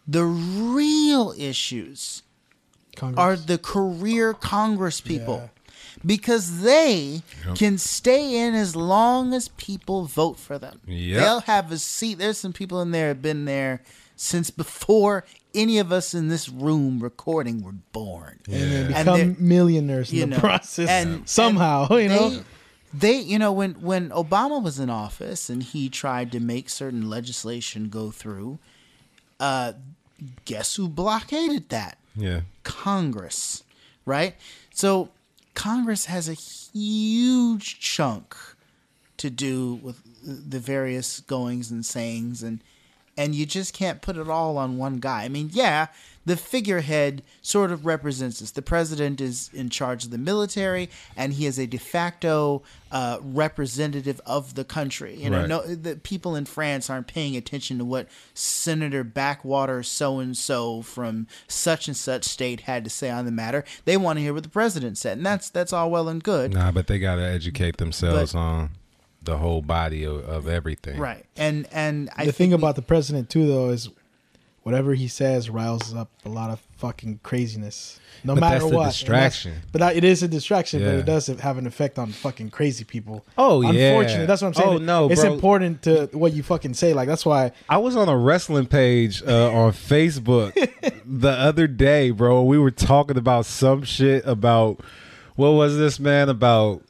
The 0.06 0.24
real 0.24 1.32
issues 1.38 2.22
Congress. 2.96 3.18
are 3.18 3.36
the 3.36 3.58
career 3.58 4.34
Congress 4.34 5.00
people. 5.00 5.36
Yeah. 5.44 5.48
Because 6.04 6.60
they 6.62 7.22
Yep. 7.46 7.56
can 7.56 7.78
stay 7.78 8.36
in 8.46 8.54
as 8.54 8.74
long 8.74 9.32
as 9.34 9.48
people 9.56 10.04
vote 10.06 10.38
for 10.38 10.58
them. 10.58 10.80
Yep. 10.86 11.20
They'll 11.20 11.40
have 11.42 11.72
a 11.72 11.78
seat. 11.78 12.18
There's 12.18 12.38
some 12.38 12.52
people 12.52 12.80
in 12.80 12.90
there 12.90 13.08
have 13.08 13.22
been 13.22 13.44
there 13.44 13.82
since 14.16 14.50
before 14.50 15.24
any 15.54 15.78
of 15.78 15.90
us 15.92 16.14
in 16.14 16.28
this 16.28 16.48
room 16.48 17.00
recording 17.00 17.62
were 17.62 17.72
born. 17.92 18.38
and 18.50 18.72
they 18.72 18.86
become 18.88 19.18
they're- 19.18 19.36
millionaires 19.38 20.12
in 20.12 20.20
the 20.20 20.26
know, 20.26 20.38
process 20.38 20.88
and- 20.88 21.28
somehow. 21.28 21.86
and 21.88 22.02
you 22.02 22.08
they, 22.08 22.14
know, 22.16 22.30
they, 22.30 22.42
you 22.92 23.38
know, 23.38 23.52
when 23.52 23.74
when 23.74 24.10
Obama 24.10 24.62
was 24.62 24.78
in 24.78 24.90
office 24.90 25.48
and 25.48 25.62
he 25.62 25.88
tried 25.88 26.32
to 26.32 26.40
make 26.40 26.68
certain 26.68 27.08
legislation 27.08 27.88
go 27.88 28.10
through, 28.10 28.58
uh, 29.38 29.74
guess 30.44 30.76
who 30.76 30.88
blockaded 30.88 31.68
that? 31.68 31.98
Yeah. 32.16 32.40
Congress, 32.64 33.62
right? 34.04 34.34
So 34.74 35.10
Congress 35.54 36.06
has 36.06 36.28
a 36.28 36.34
huge 36.34 37.78
chunk 37.80 38.36
to 39.18 39.30
do 39.30 39.74
with 39.74 40.00
the 40.22 40.58
various 40.58 41.20
goings 41.20 41.70
and 41.70 41.84
sayings 41.84 42.42
and 42.42 42.60
and 43.20 43.34
you 43.34 43.44
just 43.44 43.74
can't 43.74 44.00
put 44.00 44.16
it 44.16 44.28
all 44.30 44.56
on 44.56 44.78
one 44.78 44.96
guy. 44.98 45.24
I 45.24 45.28
mean, 45.28 45.50
yeah, 45.52 45.88
the 46.24 46.36
figurehead 46.36 47.22
sort 47.42 47.70
of 47.70 47.84
represents 47.84 48.40
us. 48.40 48.50
The 48.50 48.62
president 48.62 49.20
is 49.20 49.50
in 49.52 49.68
charge 49.68 50.04
of 50.04 50.10
the 50.10 50.18
military, 50.18 50.88
and 51.16 51.34
he 51.34 51.44
is 51.44 51.58
a 51.58 51.66
de 51.66 51.76
facto 51.78 52.62
uh, 52.90 53.18
representative 53.20 54.20
of 54.24 54.54
the 54.54 54.64
country. 54.64 55.16
You 55.16 55.28
know, 55.30 55.40
Right. 55.40 55.48
no, 55.48 55.60
the 55.66 55.96
people 55.96 56.34
in 56.34 56.44
France 56.46 56.88
aren't 56.88 57.06
paying 57.08 57.36
attention 57.36 57.76
to 57.78 57.84
what 57.84 58.08
Senator 58.34 59.04
Backwater 59.04 59.82
so 59.82 60.18
and 60.18 60.36
so 60.36 60.82
from 60.82 61.26
such 61.46 61.88
and 61.88 61.96
such 61.96 62.24
state 62.24 62.60
had 62.62 62.84
to 62.84 62.90
say 62.90 63.10
on 63.10 63.26
the 63.26 63.30
matter. 63.32 63.64
They 63.84 63.96
want 63.98 64.18
to 64.18 64.22
hear 64.22 64.32
what 64.34 64.42
the 64.44 64.48
president 64.48 64.96
said, 64.98 65.18
and 65.18 65.26
that's 65.26 65.50
that's 65.50 65.72
all 65.74 65.90
well 65.90 66.08
and 66.08 66.22
good. 66.22 66.54
Nah, 66.54 66.72
but 66.72 66.86
they 66.86 66.98
got 66.98 67.16
to 67.16 67.22
educate 67.24 67.76
themselves 67.76 68.32
But- 68.32 68.38
on 68.38 68.70
the 69.22 69.38
whole 69.38 69.62
body 69.62 70.04
of, 70.04 70.24
of 70.28 70.48
everything. 70.48 70.98
Right. 70.98 71.24
And 71.36 71.66
and 71.72 72.10
I 72.16 72.24
the 72.26 72.32
thing 72.32 72.50
think 72.50 72.58
we- 72.60 72.62
about 72.62 72.76
the 72.76 72.82
president 72.82 73.28
too, 73.30 73.46
though, 73.46 73.70
is 73.70 73.88
whatever 74.62 74.92
he 74.94 75.08
says 75.08 75.48
riles 75.48 75.94
up 75.94 76.10
a 76.24 76.28
lot 76.28 76.50
of 76.50 76.60
fucking 76.76 77.18
craziness. 77.22 77.98
No 78.22 78.34
But 78.34 78.40
matter 78.40 78.58
that's 78.58 78.70
the 78.70 78.76
what, 78.76 78.82
And 78.82 78.86
that's- 78.86 78.98
distraction. 78.98 79.52
But 79.72 79.78
that, 79.78 79.96
it 79.96 80.04
is 80.04 80.22
a 80.22 80.28
distraction, 80.28 80.82
but 80.82 80.94
it 80.94 81.06
does 81.06 81.26
have 81.28 81.56
an 81.56 81.66
effect 81.66 81.98
on 81.98 82.12
fucking 82.12 82.50
crazy 82.50 82.84
people. 82.84 83.24
Oh, 83.38 83.62
yeah. 83.62 83.88
Unfortunately, 83.92 84.26
that's 84.26 84.42
what 84.42 84.48
I'm 84.48 84.54
saying. 84.54 84.68
Oh, 84.68 84.76
no, 84.76 85.10
it's 85.10 85.22
bro. 85.22 85.32
important 85.32 85.82
to 85.84 86.10
what 86.12 86.34
you 86.34 86.42
fucking 86.42 86.74
say. 86.74 86.92
Like 86.92 87.08
that's 87.08 87.24
why. 87.24 87.52
I 87.70 87.78
was 87.78 87.96
on 87.96 88.08
a 88.10 88.16
wrestling 88.16 88.66
page 88.66 89.22
uh, 89.22 89.50
on 89.50 89.72
Facebook 89.72 90.52
the 91.06 91.30
other 91.30 91.66
day, 91.66 92.10
bro. 92.10 92.42
We 92.42 92.58
were 92.58 92.70
talking 92.70 93.16
about 93.16 93.46
some 93.46 93.82
shit 93.84 94.26
about 94.26 94.80
what 95.36 95.50
was 95.52 95.78
this 95.78 95.98
man 95.98 96.28
about 96.28 96.82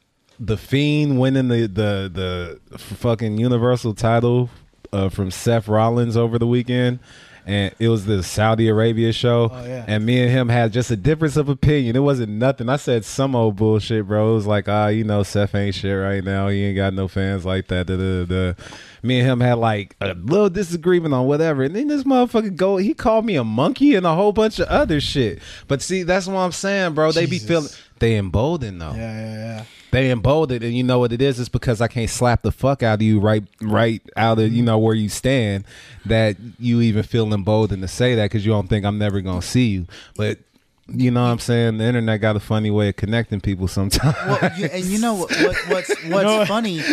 the 0.43 0.57
Fiend 0.57 1.19
winning 1.19 1.47
the 1.49 1.67
the 1.67 2.59
the 2.69 2.77
fucking 2.77 3.37
Universal 3.37 3.93
title 3.93 4.49
uh, 4.91 5.09
from 5.09 5.29
Seth 5.31 5.67
Rollins 5.67 6.17
over 6.17 6.39
the 6.39 6.47
weekend. 6.47 6.99
And 7.43 7.73
it 7.79 7.89
was 7.89 8.05
the 8.05 8.21
Saudi 8.21 8.67
Arabia 8.67 9.11
show, 9.11 9.49
Oh, 9.51 9.65
yeah. 9.65 9.83
and 9.87 10.05
me 10.05 10.21
and 10.21 10.29
him 10.29 10.47
had 10.47 10.71
just 10.71 10.91
a 10.91 10.95
difference 10.95 11.37
of 11.37 11.49
opinion. 11.49 11.95
It 11.95 12.01
wasn't 12.01 12.33
nothing. 12.33 12.69
I 12.69 12.75
said 12.75 13.03
some 13.03 13.35
old 13.35 13.55
bullshit, 13.55 14.07
bro. 14.07 14.29
It 14.29 14.33
was 14.35 14.45
like, 14.45 14.69
ah, 14.69 14.89
you 14.89 15.03
know, 15.03 15.23
Seth 15.23 15.55
ain't 15.55 15.73
shit 15.73 15.97
right 15.97 16.23
now. 16.23 16.49
He 16.49 16.63
ain't 16.65 16.75
got 16.75 16.93
no 16.93 17.07
fans 17.07 17.43
like 17.43 17.65
that. 17.69 17.87
Da, 17.87 17.95
da, 17.97 18.25
da. 18.25 18.53
Me 19.01 19.19
and 19.21 19.27
him 19.27 19.39
had 19.39 19.55
like 19.57 19.95
a 20.01 20.13
little 20.13 20.51
disagreement 20.51 21.15
on 21.15 21.25
whatever, 21.25 21.63
and 21.63 21.75
then 21.75 21.87
this 21.87 22.03
motherfucker 22.03 22.55
go. 22.55 22.77
He 22.77 22.93
called 22.93 23.25
me 23.25 23.35
a 23.37 23.43
monkey 23.43 23.95
and 23.95 24.05
a 24.05 24.13
whole 24.13 24.33
bunch 24.33 24.59
of 24.59 24.67
other 24.67 25.01
shit. 25.01 25.39
But 25.67 25.81
see, 25.81 26.03
that's 26.03 26.27
what 26.27 26.35
I'm 26.35 26.51
saying, 26.51 26.93
bro. 26.93 27.11
They 27.11 27.25
be 27.25 27.39
feeling 27.39 27.69
they 27.97 28.17
emboldened 28.17 28.79
though. 28.79 28.93
Yeah, 28.93 29.19
yeah, 29.19 29.33
yeah. 29.33 29.63
They 29.91 30.09
emboldened, 30.09 30.63
and 30.63 30.73
you 30.75 30.83
know 30.83 30.99
what 30.99 31.11
it 31.11 31.21
is? 31.21 31.39
It's 31.39 31.49
because 31.49 31.81
I 31.81 31.87
can't 31.87 32.09
slap 32.09 32.43
the 32.43 32.51
fuck 32.51 32.81
out 32.81 32.95
of 32.95 33.01
you 33.01 33.19
right, 33.19 33.43
right 33.61 34.01
out 34.15 34.39
of 34.39 34.51
you 34.53 34.63
know 34.63 34.77
where 34.79 34.95
you 34.95 35.09
stand. 35.09 35.65
That 36.05 36.37
you 36.59 36.81
even 36.81 37.03
feel 37.03 37.33
emboldened 37.33 37.81
to 37.81 37.87
say 37.87 38.15
that 38.15 38.25
because 38.25 38.45
you 38.45 38.51
don't 38.53 38.67
think 38.67 38.85
I'm 38.85 38.97
never 38.97 39.19
gonna 39.21 39.41
see 39.41 39.67
you. 39.67 39.87
But 40.15 40.39
you 40.87 41.11
know 41.11 41.21
what 41.23 41.29
I'm 41.29 41.39
saying? 41.39 41.77
The 41.77 41.83
internet 41.85 42.19
got 42.21 42.35
a 42.35 42.39
funny 42.39 42.71
way 42.71 42.89
of 42.89 42.95
connecting 42.95 43.39
people 43.41 43.67
sometimes. 43.67 44.15
well, 44.25 44.51
you, 44.57 44.65
and 44.65 44.83
you 44.85 44.99
know 44.99 45.13
what, 45.13 45.29
what 45.31 45.55
what's 45.69 45.89
what's 46.05 46.23
know- 46.25 46.45
funny? 46.45 46.75
You 46.75 46.83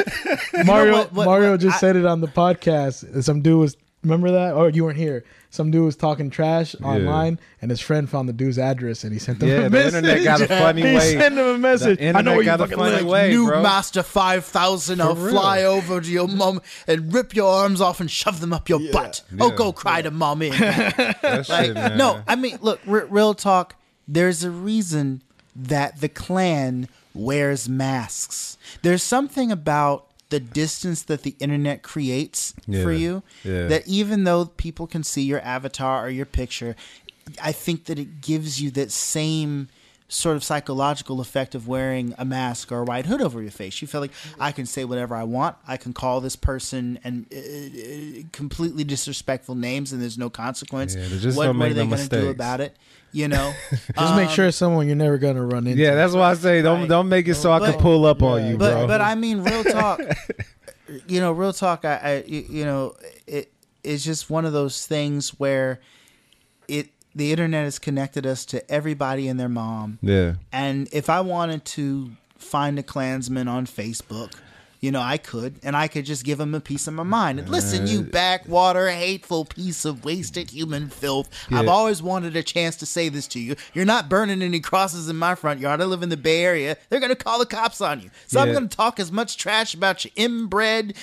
know 0.54 0.64
Mario 0.64 0.92
what- 0.92 1.12
what- 1.12 1.24
Mario 1.26 1.50
what 1.52 1.60
just 1.60 1.76
I- 1.76 1.80
said 1.80 1.96
it 1.96 2.04
on 2.04 2.20
the 2.20 2.28
podcast. 2.28 3.22
Some 3.24 3.42
dude 3.42 3.60
was 3.60 3.76
remember 4.02 4.30
that, 4.32 4.54
or 4.54 4.68
you 4.70 4.84
weren't 4.84 4.96
here. 4.98 5.24
Some 5.50 5.70
dude 5.70 5.84
was 5.84 5.96
talking 5.96 6.28
trash 6.28 6.74
online, 6.82 7.40
and 7.62 7.70
his 7.70 7.80
friend 7.80 8.08
found 8.08 8.28
the 8.28 8.34
dude's 8.34 8.58
address, 8.58 9.02
and 9.02 9.12
he 9.14 9.18
sent 9.18 9.40
them 9.40 9.48
a 9.48 9.52
message. 9.52 9.62
Yeah, 9.62 9.66
a 9.66 9.70
the 9.70 10.02
message. 10.02 10.04
internet 10.04 10.24
got 10.24 10.40
a 10.42 10.46
funny 10.62 10.82
he 10.82 10.94
way- 10.94 11.12
sent 11.18 11.34
him 11.38 11.46
a 11.46 11.58
message. 11.58 11.98
I 12.00 12.02
know 12.02 12.08
internet 12.08 12.32
where 12.34 12.42
you 12.42 12.44
got 12.44 12.60
a 12.60 12.64
fucking 12.64 12.78
funny 12.78 12.96
live. 12.96 13.06
way. 13.06 13.28
New 13.30 13.46
bro. 13.46 13.62
Master 13.62 14.02
5000 14.02 15.00
I'll 15.00 15.14
For 15.14 15.30
fly 15.30 15.62
over 15.64 16.00
to 16.02 16.10
your 16.10 16.28
mom 16.28 16.60
and 16.86 17.12
rip 17.14 17.34
your 17.34 17.50
arms 17.50 17.80
off 17.80 18.00
and 18.00 18.10
shove 18.10 18.40
them 18.40 18.52
up 18.52 18.68
your 18.68 18.80
butt. 18.92 19.22
Oh, 19.40 19.48
Yeah. 19.50 19.56
go 19.56 19.72
cry 19.72 20.02
to 20.02 20.10
mommy. 20.10 20.50
That 20.58 21.44
shit, 21.46 21.74
man. 21.74 21.96
no, 21.96 22.22
I 22.26 22.36
mean, 22.36 22.58
look, 22.60 22.80
re- 22.86 23.04
real 23.08 23.32
talk. 23.34 23.74
There's 24.06 24.44
a 24.44 24.50
reason 24.50 25.22
that 25.56 26.00
the 26.00 26.08
Klan 26.10 26.88
wears 27.14 27.68
masks. 27.68 28.58
There's 28.82 29.02
something 29.02 29.50
about 29.50 30.07
the 30.30 30.40
distance 30.40 31.02
that 31.04 31.22
the 31.22 31.34
internet 31.40 31.82
creates 31.82 32.52
for 32.82 32.92
you 32.92 33.22
Yeah. 33.44 33.66
that 33.68 33.88
even 33.88 34.24
though 34.24 34.44
people 34.46 34.86
can 34.86 35.02
see 35.02 35.22
your 35.22 35.40
avatar 35.40 36.04
or 36.04 36.10
your 36.10 36.26
picture, 36.26 36.76
I 37.42 37.52
think 37.52 37.86
that 37.86 37.98
it 37.98 38.20
gives 38.20 38.60
you 38.60 38.70
that 38.72 38.90
same 38.92 39.68
sort 40.10 40.36
of 40.36 40.42
psychological 40.42 41.20
effect 41.20 41.54
of 41.54 41.68
wearing 41.68 42.14
a 42.16 42.24
mask 42.24 42.72
or 42.72 42.78
a 42.80 42.84
white 42.84 43.04
hood 43.04 43.20
over 43.20 43.42
your 43.42 43.50
face. 43.50 43.82
You 43.82 43.88
feel 43.88 44.00
like 44.00 44.12
I 44.40 44.52
can 44.52 44.64
say 44.64 44.84
whatever 44.86 45.14
I 45.14 45.24
want. 45.24 45.56
I 45.66 45.76
can 45.76 45.92
call 45.92 46.20
this 46.22 46.34
person 46.34 46.98
and 47.04 47.26
uh, 47.30 47.36
uh, 47.38 48.22
completely 48.32 48.84
disrespectful 48.84 49.54
names, 49.54 49.92
and 49.92 50.00
there's 50.00 50.16
no 50.16 50.30
consequence. 50.30 50.94
Yeah, 50.96 51.08
they 51.08 51.18
just 51.18 51.36
what, 51.36 51.44
don't 51.44 51.58
what 51.58 51.64
make 51.66 51.70
are 51.72 51.74
they 51.74 51.84
no 51.84 51.90
gonna 51.90 52.08
do 52.08 52.16
mistakes. 52.16 52.30
about 52.34 52.60
it? 52.62 52.76
You 53.12 53.28
know, 53.28 53.54
Just 53.70 54.16
make 54.16 54.28
Um, 54.28 54.34
sure 54.34 54.46
it's 54.48 54.56
someone 54.58 54.86
you're 54.86 54.96
never 54.96 55.16
gonna 55.18 55.42
run 55.44 55.66
into. 55.66 55.80
Yeah, 55.82 55.94
that's 55.94 56.12
why 56.14 56.30
I 56.30 56.34
say 56.34 56.60
don't 56.62 56.80
Right. 56.80 56.88
don't 56.88 57.08
make 57.08 57.26
it 57.28 57.36
so 57.36 57.50
I 57.52 57.58
can 57.60 57.78
pull 57.80 58.04
up 58.04 58.22
on 58.22 58.46
you, 58.46 58.56
but 58.58 58.72
bro. 58.72 58.86
but 58.86 59.00
I 59.00 59.14
mean, 59.14 59.42
real 59.42 59.64
talk. 59.64 60.00
you 61.06 61.20
know, 61.20 61.32
real 61.32 61.52
talk. 61.54 61.84
I, 61.84 61.94
I 61.96 62.24
you 62.26 62.44
you 62.48 62.64
know, 62.64 62.96
it 63.26 63.50
it's 63.84 64.04
just 64.04 64.28
one 64.28 64.44
of 64.44 64.52
those 64.52 64.86
things 64.86 65.30
where 65.38 65.80
it 66.66 66.88
the 67.14 67.30
internet 67.32 67.64
has 67.64 67.78
connected 67.78 68.26
us 68.26 68.44
to 68.46 68.70
everybody 68.70 69.28
and 69.28 69.38
their 69.40 69.48
mom. 69.48 69.98
yeah, 70.02 70.34
And 70.52 70.88
if 70.92 71.08
I 71.10 71.20
wanted 71.20 71.64
to 71.66 72.10
find 72.36 72.78
a 72.78 72.82
Klansman 72.82 73.48
on 73.48 73.66
Facebook, 73.66 74.34
you 74.80 74.92
know, 74.92 75.00
I 75.00 75.18
could, 75.18 75.56
and 75.62 75.76
I 75.76 75.88
could 75.88 76.04
just 76.04 76.24
give 76.24 76.38
him 76.38 76.54
a 76.54 76.60
piece 76.60 76.86
of 76.86 76.94
my 76.94 77.02
mind. 77.02 77.40
And 77.40 77.48
listen, 77.48 77.86
you 77.86 78.00
uh, 78.00 78.02
backwater, 78.02 78.88
hateful 78.88 79.44
piece 79.44 79.84
of 79.84 80.04
wasted 80.04 80.50
human 80.50 80.88
filth. 80.88 81.28
I've 81.50 81.68
always 81.68 82.00
wanted 82.02 82.36
a 82.36 82.42
chance 82.42 82.76
to 82.76 82.86
say 82.86 83.08
this 83.08 83.26
to 83.28 83.40
you. 83.40 83.56
You're 83.74 83.84
not 83.84 84.08
burning 84.08 84.40
any 84.40 84.60
crosses 84.60 85.08
in 85.08 85.16
my 85.16 85.34
front 85.34 85.60
yard. 85.60 85.80
I 85.80 85.84
live 85.84 86.02
in 86.02 86.08
the 86.10 86.16
Bay 86.16 86.44
Area. 86.44 86.76
They're 86.88 87.00
going 87.00 87.10
to 87.10 87.16
call 87.16 87.38
the 87.38 87.46
cops 87.46 87.80
on 87.80 88.00
you. 88.00 88.10
So 88.26 88.40
I'm 88.40 88.52
going 88.52 88.68
to 88.68 88.76
talk 88.76 89.00
as 89.00 89.10
much 89.10 89.36
trash 89.36 89.74
about 89.74 90.04
your 90.04 90.12
inbred, 90.16 90.94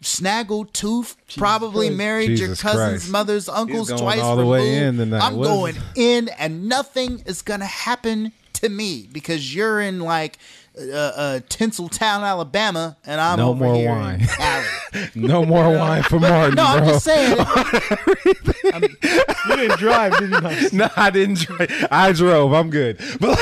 snaggle 0.00 0.66
tooth, 0.66 1.16
probably 1.36 1.88
Christ. 1.88 1.98
married 1.98 2.26
Jesus 2.28 2.46
your 2.46 2.56
cousin's 2.56 3.02
Christ. 3.02 3.10
mother's 3.10 3.48
uncles 3.48 3.88
going 3.88 4.00
twice 4.00 4.20
all 4.20 4.36
the 4.36 4.46
way 4.46 4.76
in 4.78 4.96
tonight. 4.96 5.22
I'm 5.22 5.36
What 5.36 5.44
going 5.44 5.76
in 5.96 6.28
and 6.38 6.68
nothing 6.68 7.22
is 7.26 7.42
gonna 7.42 7.66
happen 7.66 8.32
to 8.54 8.68
me 8.68 9.08
because 9.10 9.54
you're 9.54 9.80
in 9.80 10.00
like 10.00 10.38
uh, 10.76 10.82
uh, 10.82 11.40
Tinseltown, 11.48 12.22
Alabama, 12.22 12.96
and 13.06 13.20
I'm 13.20 13.38
No 13.38 13.50
over 13.50 13.64
more 13.64 13.74
here 13.76 13.90
wine. 13.90 14.20
in 14.20 14.26
Cali. 14.26 14.66
no 15.14 15.44
more 15.44 15.76
wine 15.76 16.02
for 16.02 16.18
Martin, 16.20 16.54
no, 16.56 16.64
I'm 16.64 16.78
bro. 16.84 16.88
just 16.92 17.04
saying. 17.04 17.38
you 18.64 19.56
didn't 19.56 19.78
drive, 19.78 20.12
did 20.18 20.30
you? 20.30 20.40
Not? 20.40 20.72
no, 20.72 20.88
I 20.96 21.10
didn't. 21.10 21.38
Drive. 21.38 21.86
I 21.90 22.12
drove. 22.12 22.52
I'm 22.52 22.70
good. 22.70 22.98
But 23.20 23.38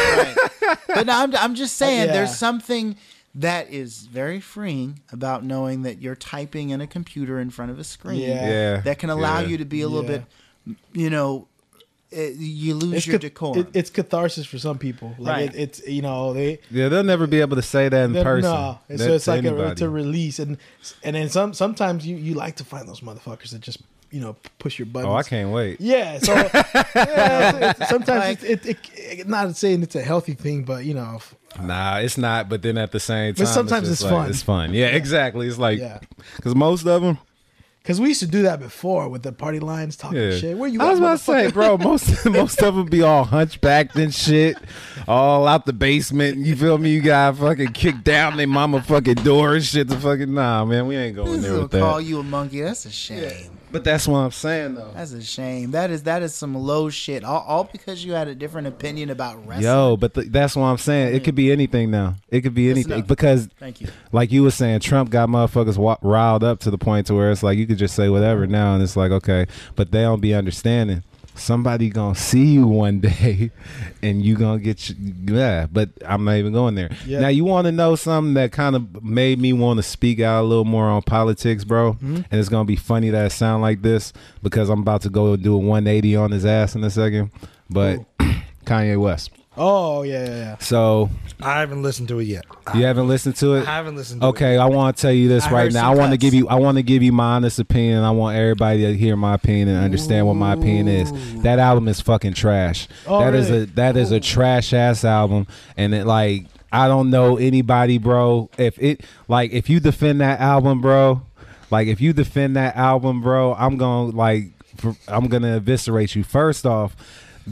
but 0.88 1.06
no, 1.06 1.12
I'm, 1.22 1.34
I'm 1.36 1.54
just 1.54 1.76
saying 1.76 2.06
Yeah. 2.08 2.12
there's 2.12 2.36
something 2.36 2.96
that 3.34 3.70
is 3.70 4.00
very 4.06 4.40
freeing 4.40 5.00
about 5.10 5.42
knowing 5.44 5.82
that 5.82 6.02
you're 6.02 6.14
typing 6.16 6.70
in 6.70 6.80
a 6.82 6.86
computer 6.86 7.40
in 7.40 7.48
front 7.50 7.70
of 7.70 7.78
a 7.78 7.84
screen 7.84 8.20
Yeah. 8.20 8.46
yeah, 8.48 8.80
that 8.80 8.98
can 8.98 9.08
allow 9.10 9.40
yeah. 9.40 9.48
you 9.48 9.58
to 9.58 9.64
be 9.64 9.80
a 9.80 9.88
little 9.88 10.08
Yeah. 10.10 10.18
bit, 10.66 10.76
you 10.92 11.08
know, 11.10 11.48
it, 12.12 12.36
you 12.36 12.74
lose 12.74 12.92
It's 12.94 13.06
your 13.06 13.14
cath- 13.14 13.20
decorum. 13.22 13.58
it- 13.60 13.68
it's 13.74 13.90
catharsis 13.90 14.46
for 14.46 14.58
some 14.58 14.78
people. 14.78 15.14
Like 15.18 15.36
Right. 15.36 15.54
it, 15.54 15.60
it's 15.60 15.86
you 15.88 16.02
know 16.02 16.32
they 16.32 16.58
Yeah, 16.70 16.88
they'll 16.88 17.02
never 17.04 17.26
be 17.26 17.40
able 17.40 17.56
to 17.56 17.62
say 17.62 17.88
that 17.88 18.04
in 18.04 18.12
person. 18.22 18.50
No, 18.50 18.78
That- 18.88 18.98
so 18.98 19.14
it's 19.14 19.26
like 19.26 19.44
a, 19.44 19.70
it's 19.70 19.80
a 19.80 19.88
release, 19.88 20.38
and 20.38 20.58
and 21.02 21.16
then 21.16 21.28
some 21.28 21.54
sometimes 21.54 22.06
you 22.06 22.16
you 22.16 22.34
like 22.34 22.56
to 22.56 22.64
find 22.64 22.88
those 22.88 23.00
motherfuckers 23.00 23.50
that 23.50 23.60
just 23.60 23.78
you 24.10 24.20
know 24.20 24.36
push 24.58 24.78
your 24.78 24.86
buttons. 24.86 25.10
Oh, 25.10 25.14
I 25.16 25.22
can't 25.22 25.50
wait. 25.50 25.80
Yeah, 25.80 26.18
so 26.18 26.34
yeah, 26.34 27.70
it's, 27.70 27.80
it's, 27.80 27.90
sometimes 27.94 28.20
Like- 28.24 28.42
it's, 28.42 28.66
it, 28.66 28.78
it, 28.94 29.18
it 29.20 29.28
not 29.28 29.56
saying 29.56 29.82
it's 29.82 29.94
a 29.96 30.02
healthy 30.02 30.34
thing, 30.34 30.64
but 30.64 30.84
you 30.84 30.94
know, 30.94 31.20
Nah, 31.60 31.98
it's 31.98 32.16
not. 32.18 32.48
But 32.48 32.62
then 32.62 32.78
at 32.78 32.92
the 32.92 33.00
same 33.00 33.34
time, 33.34 33.44
But 33.44 33.52
sometimes 33.52 33.88
just 33.88 34.02
it's 34.02 34.10
like- 34.10 34.20
fun. 34.22 34.30
It's 34.30 34.42
fun. 34.42 34.74
Yeah, 34.74 34.86
exactly. 34.86 35.46
It's 35.48 35.58
like 35.58 35.78
Yeah. 35.78 35.98
because 36.36 36.54
most 36.54 36.86
of 36.86 37.02
them. 37.02 37.18
Because 37.82 38.00
we 38.00 38.08
used 38.08 38.20
to 38.20 38.26
do 38.26 38.42
that 38.42 38.60
before 38.60 39.08
with 39.08 39.22
the 39.22 39.32
party 39.32 39.58
lines 39.58 39.96
talking 39.96 40.18
Yeah. 40.18 40.36
shit. 40.36 40.56
Where 40.56 40.68
you? 40.68 40.80
I 40.80 40.90
was 40.90 40.98
about 40.98 41.18
to 41.18 41.24
say, 41.24 41.50
bro, 41.50 41.76
most 41.78 42.24
most 42.26 42.62
of 42.62 42.74
them 42.76 42.86
be 42.86 43.02
all 43.02 43.24
hunchbacked 43.24 43.96
and 43.96 44.14
shit, 44.14 44.56
all 45.08 45.48
out 45.48 45.66
the 45.66 45.72
basement. 45.72 46.38
You 46.38 46.54
feel 46.56 46.78
me? 46.78 46.90
You 46.90 47.02
got 47.02 47.36
fucking 47.36 47.72
kicked 47.72 48.04
down 48.04 48.36
their 48.36 48.46
mama 48.46 48.82
fucking 48.82 49.16
door 49.16 49.54
and 49.54 49.64
shit. 49.64 49.88
The 49.88 49.98
fucking 49.98 50.32
nah, 50.32 50.64
man, 50.64 50.86
we 50.86 50.96
ain't 50.96 51.16
going 51.16 51.32
This 51.32 51.42
there 51.42 51.52
will 51.54 51.62
with 51.62 51.72
call 51.72 52.00
you 52.00 52.20
a 52.20 52.22
monkey. 52.22 52.60
That's 52.60 52.84
a 52.86 52.90
shame. 52.90 53.50
But 53.72 53.84
that's 53.84 54.06
what 54.06 54.18
I'm 54.18 54.30
saying 54.30 54.74
though. 54.74 54.90
That's 54.94 55.12
a 55.12 55.22
shame. 55.22 55.70
That 55.70 55.90
is 55.90 56.02
that 56.04 56.22
is 56.22 56.34
some 56.34 56.54
low 56.54 56.90
shit. 56.90 57.24
All, 57.24 57.40
all 57.46 57.64
because 57.64 58.04
you 58.04 58.12
had 58.12 58.28
a 58.28 58.34
different 58.34 58.66
opinion 58.66 59.10
about 59.10 59.44
wrestling. 59.46 59.64
Yo, 59.64 59.96
but 59.96 60.14
th- 60.14 60.28
that's 60.28 60.54
what 60.54 60.64
I'm 60.66 60.78
saying. 60.78 61.14
It 61.14 61.24
could 61.24 61.34
be 61.34 61.50
anything 61.50 61.90
now. 61.90 62.16
It 62.28 62.42
could 62.42 62.54
be 62.54 62.70
anything 62.70 63.02
because, 63.02 63.48
Thank 63.58 63.80
you. 63.80 63.88
like 64.12 64.30
you 64.30 64.42
were 64.42 64.50
saying, 64.50 64.80
Trump 64.80 65.10
got 65.10 65.28
motherfuckers 65.28 65.78
wa- 65.78 65.98
riled 66.02 66.44
up 66.44 66.60
to 66.60 66.70
the 66.70 66.78
point 66.78 67.06
to 67.06 67.14
where 67.14 67.30
it's 67.30 67.42
like 67.42 67.58
you 67.58 67.66
could 67.66 67.78
just 67.78 67.94
say 67.94 68.08
whatever 68.08 68.46
now, 68.46 68.74
and 68.74 68.82
it's 68.82 68.96
like 68.96 69.10
okay, 69.10 69.46
but 69.74 69.90
they 69.90 70.02
don't 70.02 70.20
be 70.20 70.34
understanding. 70.34 71.02
Somebody 71.34 71.88
gonna 71.88 72.14
see 72.14 72.44
you 72.44 72.66
one 72.66 73.00
day, 73.00 73.50
and 74.02 74.22
you 74.22 74.36
gonna 74.36 74.60
get 74.60 74.88
you, 74.88 74.96
yeah. 75.24 75.66
But 75.70 75.90
I'm 76.06 76.24
not 76.24 76.36
even 76.36 76.52
going 76.52 76.74
there. 76.74 76.90
Yeah. 77.06 77.20
Now 77.20 77.28
you 77.28 77.44
want 77.44 77.66
to 77.66 77.72
know 77.72 77.96
something 77.96 78.34
that 78.34 78.52
kind 78.52 78.76
of 78.76 79.02
made 79.02 79.38
me 79.38 79.52
want 79.52 79.78
to 79.78 79.82
speak 79.82 80.20
out 80.20 80.42
a 80.42 80.46
little 80.46 80.64
more 80.64 80.86
on 80.86 81.02
politics, 81.02 81.64
bro. 81.64 81.94
Mm-hmm. 81.94 82.16
And 82.16 82.26
it's 82.32 82.48
gonna 82.48 82.64
be 82.64 82.76
funny 82.76 83.10
that 83.10 83.26
it 83.26 83.30
sound 83.30 83.62
like 83.62 83.82
this 83.82 84.12
because 84.42 84.68
I'm 84.68 84.80
about 84.80 85.02
to 85.02 85.08
go 85.10 85.36
do 85.36 85.54
a 85.54 85.58
180 85.58 86.16
on 86.16 86.30
his 86.30 86.44
ass 86.44 86.74
in 86.74 86.84
a 86.84 86.90
second. 86.90 87.30
But 87.70 88.00
Kanye 88.64 89.00
West. 89.00 89.30
Oh 89.56 90.02
yeah, 90.02 90.24
yeah, 90.24 90.34
yeah. 90.36 90.58
So 90.58 91.10
I 91.42 91.60
haven't 91.60 91.82
listened 91.82 92.08
to 92.08 92.18
it 92.20 92.24
yet. 92.24 92.44
you 92.74 92.84
haven't 92.84 93.06
listened 93.08 93.36
to 93.36 93.54
it? 93.54 93.58
I 93.58 93.60
it. 93.62 93.66
haven't 93.66 93.96
listened 93.96 94.20
to 94.22 94.26
it. 94.26 94.30
Okay, 94.30 94.56
I 94.56 94.64
want 94.66 94.96
to 94.96 95.02
tell 95.02 95.12
you 95.12 95.28
this 95.28 95.44
I 95.44 95.50
right 95.52 95.62
heard 95.64 95.74
now. 95.74 95.90
I 95.90 95.92
some 95.92 95.98
want 95.98 96.10
to 96.12 96.16
cuts. 96.16 96.22
give 96.22 96.34
you. 96.34 96.48
I 96.48 96.54
want 96.54 96.76
to 96.78 96.82
give 96.82 97.02
you 97.02 97.12
my 97.12 97.34
honest 97.36 97.58
opinion. 97.58 98.02
I 98.02 98.12
want 98.12 98.36
everybody 98.36 98.80
to 98.82 98.96
hear 98.96 99.14
my 99.16 99.34
opinion 99.34 99.68
and 99.68 99.78
understand 99.84 100.26
what 100.26 100.34
my 100.34 100.54
opinion 100.54 100.88
is. 100.88 101.42
That 101.42 101.58
album 101.58 101.88
is 101.88 102.00
fucking 102.00 102.32
trash. 102.34 102.88
Oh, 103.06 103.18
That 103.20 103.34
is 103.34 103.50
really? 103.50 103.62
a 103.64 103.66
that 103.66 103.96
is 103.98 104.10
a 104.10 104.20
trash 104.20 104.72
ass 104.72 105.04
album, 105.04 105.46
and 105.76 105.94
it 105.94 106.06
like 106.06 106.46
I 106.72 106.88
don't 106.88 107.10
know 107.10 107.36
anybody, 107.36 107.98
bro. 107.98 108.48
If 108.56 108.78
it 108.78 109.02
like 109.28 109.52
if 109.52 109.68
you 109.68 109.80
defend 109.80 110.22
that 110.22 110.40
album, 110.40 110.80
bro, 110.80 111.20
like 111.70 111.88
if 111.88 112.00
you 112.00 112.14
defend 112.14 112.56
that 112.56 112.74
album, 112.76 113.20
bro, 113.20 113.54
I'm 113.54 113.76
gonna 113.76 114.16
like 114.16 114.44
for- 114.78 114.96
I'm 115.08 115.26
gonna 115.28 115.56
eviscerate 115.56 116.14
you. 116.16 116.24
First 116.24 116.64
off, 116.64 116.96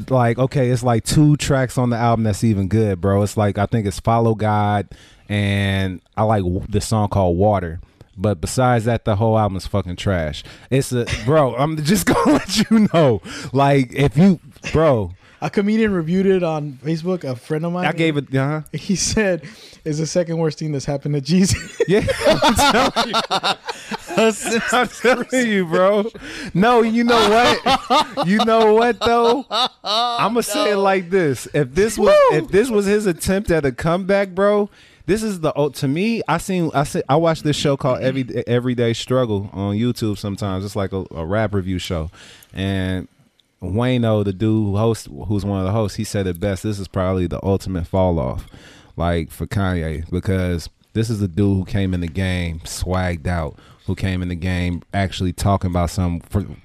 like 0.09 0.39
okay, 0.39 0.71
it's 0.71 0.83
like 0.83 1.05
two 1.05 1.37
tracks 1.37 1.79
on 1.79 1.91
the 1.91 1.97
album 1.97 2.25
that's 2.25 2.45
even 2.45 2.69
good, 2.69 3.01
bro. 3.01 3.23
It's 3.23 3.37
like 3.37 3.59
I 3.59 3.67
think 3.67 3.87
it's 3.87 4.01
Follow 4.01 4.35
God 4.35 4.89
and 5.29 6.01
I 6.17 6.25
like 6.25 6.43
the 6.69 6.81
song 6.81 7.09
called 7.09 7.39
Water. 7.39 7.81
But 8.17 8.41
besides 8.41 8.85
that, 8.85 9.05
the 9.05 9.17
whole 9.17 9.39
album 9.39 9.57
is 9.57 9.67
fucking 9.67 9.97
trash. 9.97 10.45
It's 10.69 10.93
a 10.93 11.07
bro. 11.25 11.55
I'm 11.57 11.83
just 11.83 12.07
gonna 12.07 12.33
let 12.33 12.71
you 12.71 12.89
know, 12.93 13.23
like 13.53 13.93
if 13.95 14.17
you, 14.19 14.41
bro, 14.73 15.13
A 15.43 15.49
comedian 15.49 15.93
reviewed 15.93 16.27
it 16.27 16.43
on 16.43 16.75
Facebook. 16.75 17.25
A 17.25 17.35
friend 17.35 17.65
of 17.65 17.73
mine. 17.73 17.87
I 17.87 17.93
gave 17.93 18.17
it, 18.17 18.35
uh 18.35 18.63
He 18.73 18.95
said, 18.95 19.45
"Is 19.85 19.99
the 19.99 20.07
second 20.07 20.37
worst 20.39 20.59
thing 20.59 20.73
that's 20.73 20.85
happened 20.85 21.15
to 21.15 21.21
Jesus." 21.21 21.81
yeah. 21.89 22.07
I'm 22.27 22.55
telling 22.55 23.09
you, 23.09 24.61
I'm 24.73 24.89
telling 24.89 25.49
you, 25.51 25.67
bro. 25.67 26.11
No, 26.53 26.83
you 26.83 27.05
know 27.05 27.31
what? 27.31 28.27
You 28.27 28.45
know 28.45 28.75
what 28.75 29.01
though? 29.01 29.47
I'm 29.83 30.35
gonna 30.35 30.43
say 30.43 30.73
it 30.73 30.77
like 30.77 31.11
this: 31.11 31.49
if 31.55 31.75
this 31.75 31.97
was 31.97 32.15
if 32.33 32.49
this 32.49 32.69
was 32.71 32.87
his 32.87 33.07
attempt 33.07 33.51
at 33.51 33.65
a 33.65 33.73
comeback, 33.73 34.31
bro. 34.31 34.69
This 35.07 35.25
is 35.25 35.41
the 35.41 35.53
oh, 35.57 35.71
to 35.71 35.89
me. 35.89 36.23
I 36.29 36.39
seen 36.39 36.71
I 36.73 36.85
see, 36.85 37.03
I 37.09 37.17
watch 37.17 37.43
this 37.43 37.57
show 37.57 37.77
called 37.77 38.01
Every 38.01 38.25
Everyday 38.47 38.93
Struggle 38.93 39.51
on 39.53 39.75
YouTube. 39.75 40.19
Sometimes 40.19 40.65
it's 40.65 40.77
like 40.77 40.93
a, 40.93 41.05
a 41.11 41.27
rap 41.27 41.53
review 41.53 41.79
show, 41.79 42.11
and 42.53 43.09
Wayno, 43.63 44.25
the 44.25 44.33
dude 44.33 44.67
who 44.69 44.77
host, 44.77 45.07
who's 45.29 45.45
one 45.45 45.59
of 45.61 45.67
the 45.67 45.73
hosts, 45.73 45.97
he 45.97 46.05
said 46.05 46.27
it 46.27 46.41
best. 46.41 46.63
This 46.63 46.79
is 46.79 46.89
probably 46.89 47.27
the 47.27 47.45
ultimate 47.45 47.87
fall 47.87 48.19
off, 48.19 48.47
like 48.97 49.31
for 49.31 49.47
Kanye, 49.47 50.09
because 50.11 50.71
this 50.95 51.11
is 51.11 51.21
the 51.21 51.29
dude 51.29 51.57
who 51.59 51.65
came 51.65 51.93
in 51.93 52.01
the 52.01 52.09
game 52.09 52.61
swagged 52.61 53.27
out, 53.27 53.57
who 53.87 53.95
came 53.95 54.23
in 54.23 54.29
the 54.29 54.35
game 54.35 54.83
actually 54.95 55.33
talking 55.35 55.71
about 55.71 55.91
some 55.91 56.21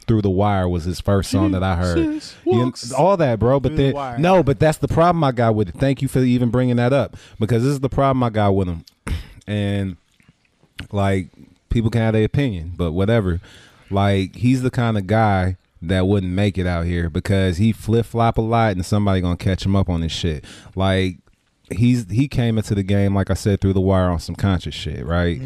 through 0.07 0.21
the 0.21 0.29
wire 0.29 0.69
was 0.69 0.85
his 0.85 1.01
first 1.01 1.29
song 1.31 1.51
that 1.51 1.63
I 1.63 1.75
heard. 1.75 1.97
You- 2.45 2.61
all 2.97 3.17
that, 3.17 3.39
bro. 3.39 3.59
But 3.59 3.69
Through 3.69 3.77
the 3.77 3.83
then 3.83 3.93
no, 4.21 4.41
but 4.41 4.59
that's 4.59 4.77
the 4.77 4.87
problem 4.87 5.23
I 5.23 5.33
got 5.33 5.53
with 5.53 5.69
it. 5.69 5.75
Thank 5.75 6.01
you 6.01 6.07
for 6.07 6.19
even 6.19 6.49
bringing 6.49 6.77
that 6.77 6.93
up 6.93 7.17
because 7.39 7.63
this 7.63 7.71
is 7.73 7.81
the 7.81 7.89
problem 7.89 8.23
I 8.23 8.29
got 8.29 8.55
with 8.55 8.69
him, 8.69 8.85
and 9.47 9.97
like 10.93 11.27
people 11.69 11.89
can 11.89 12.01
have 12.01 12.13
their 12.13 12.23
opinion, 12.23 12.71
but 12.77 12.93
whatever. 12.93 13.41
Like 13.91 14.35
he's 14.37 14.61
the 14.61 14.71
kind 14.71 14.97
of 14.97 15.07
guy 15.07 15.57
that 15.89 16.07
wouldn't 16.07 16.31
make 16.33 16.57
it 16.57 16.65
out 16.67 16.85
here 16.85 17.09
because 17.09 17.57
he 17.57 17.71
flip 17.71 18.05
flop 18.05 18.37
a 18.37 18.41
lot 18.41 18.71
and 18.73 18.85
somebody 18.85 19.21
gonna 19.21 19.37
catch 19.37 19.65
him 19.65 19.75
up 19.75 19.89
on 19.89 20.01
this 20.01 20.11
shit. 20.11 20.43
Like 20.75 21.17
he's 21.71 22.09
he 22.11 22.27
came 22.27 22.57
into 22.57 22.75
the 22.75 22.83
game 22.83 23.15
like 23.15 23.29
I 23.31 23.33
said 23.33 23.61
through 23.61 23.73
the 23.73 23.81
wire 23.81 24.09
on 24.09 24.19
some 24.19 24.35
conscious 24.35 24.75
shit, 24.75 25.05
right? 25.05 25.41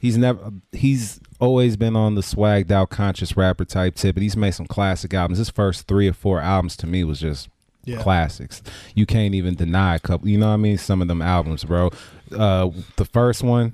He's 0.00 0.16
never 0.18 0.52
he's 0.72 1.18
always 1.40 1.76
been 1.76 1.96
on 1.96 2.14
the 2.14 2.20
swagged 2.20 2.70
out 2.70 2.90
conscious 2.90 3.36
rapper 3.36 3.64
type 3.64 3.94
tip, 3.96 4.14
but 4.16 4.22
he's 4.22 4.36
made 4.36 4.52
some 4.52 4.66
classic 4.66 5.14
albums. 5.14 5.38
His 5.38 5.50
first 5.50 5.86
three 5.88 6.08
or 6.08 6.12
four 6.12 6.40
albums 6.40 6.76
to 6.78 6.86
me 6.86 7.04
was 7.04 7.20
just 7.20 7.48
Yeah. 7.86 8.02
classics. 8.02 8.62
You 8.94 9.04
can't 9.06 9.34
even 9.34 9.54
deny 9.54 9.96
a 9.96 9.98
couple. 9.98 10.28
You 10.28 10.38
know 10.38 10.48
what 10.48 10.54
I 10.54 10.58
mean? 10.58 10.78
Some 10.78 11.02
of 11.02 11.08
them 11.08 11.20
albums, 11.22 11.64
bro. 11.64 11.90
Uh, 12.34 12.70
the 12.96 13.04
first 13.04 13.42
one, 13.42 13.72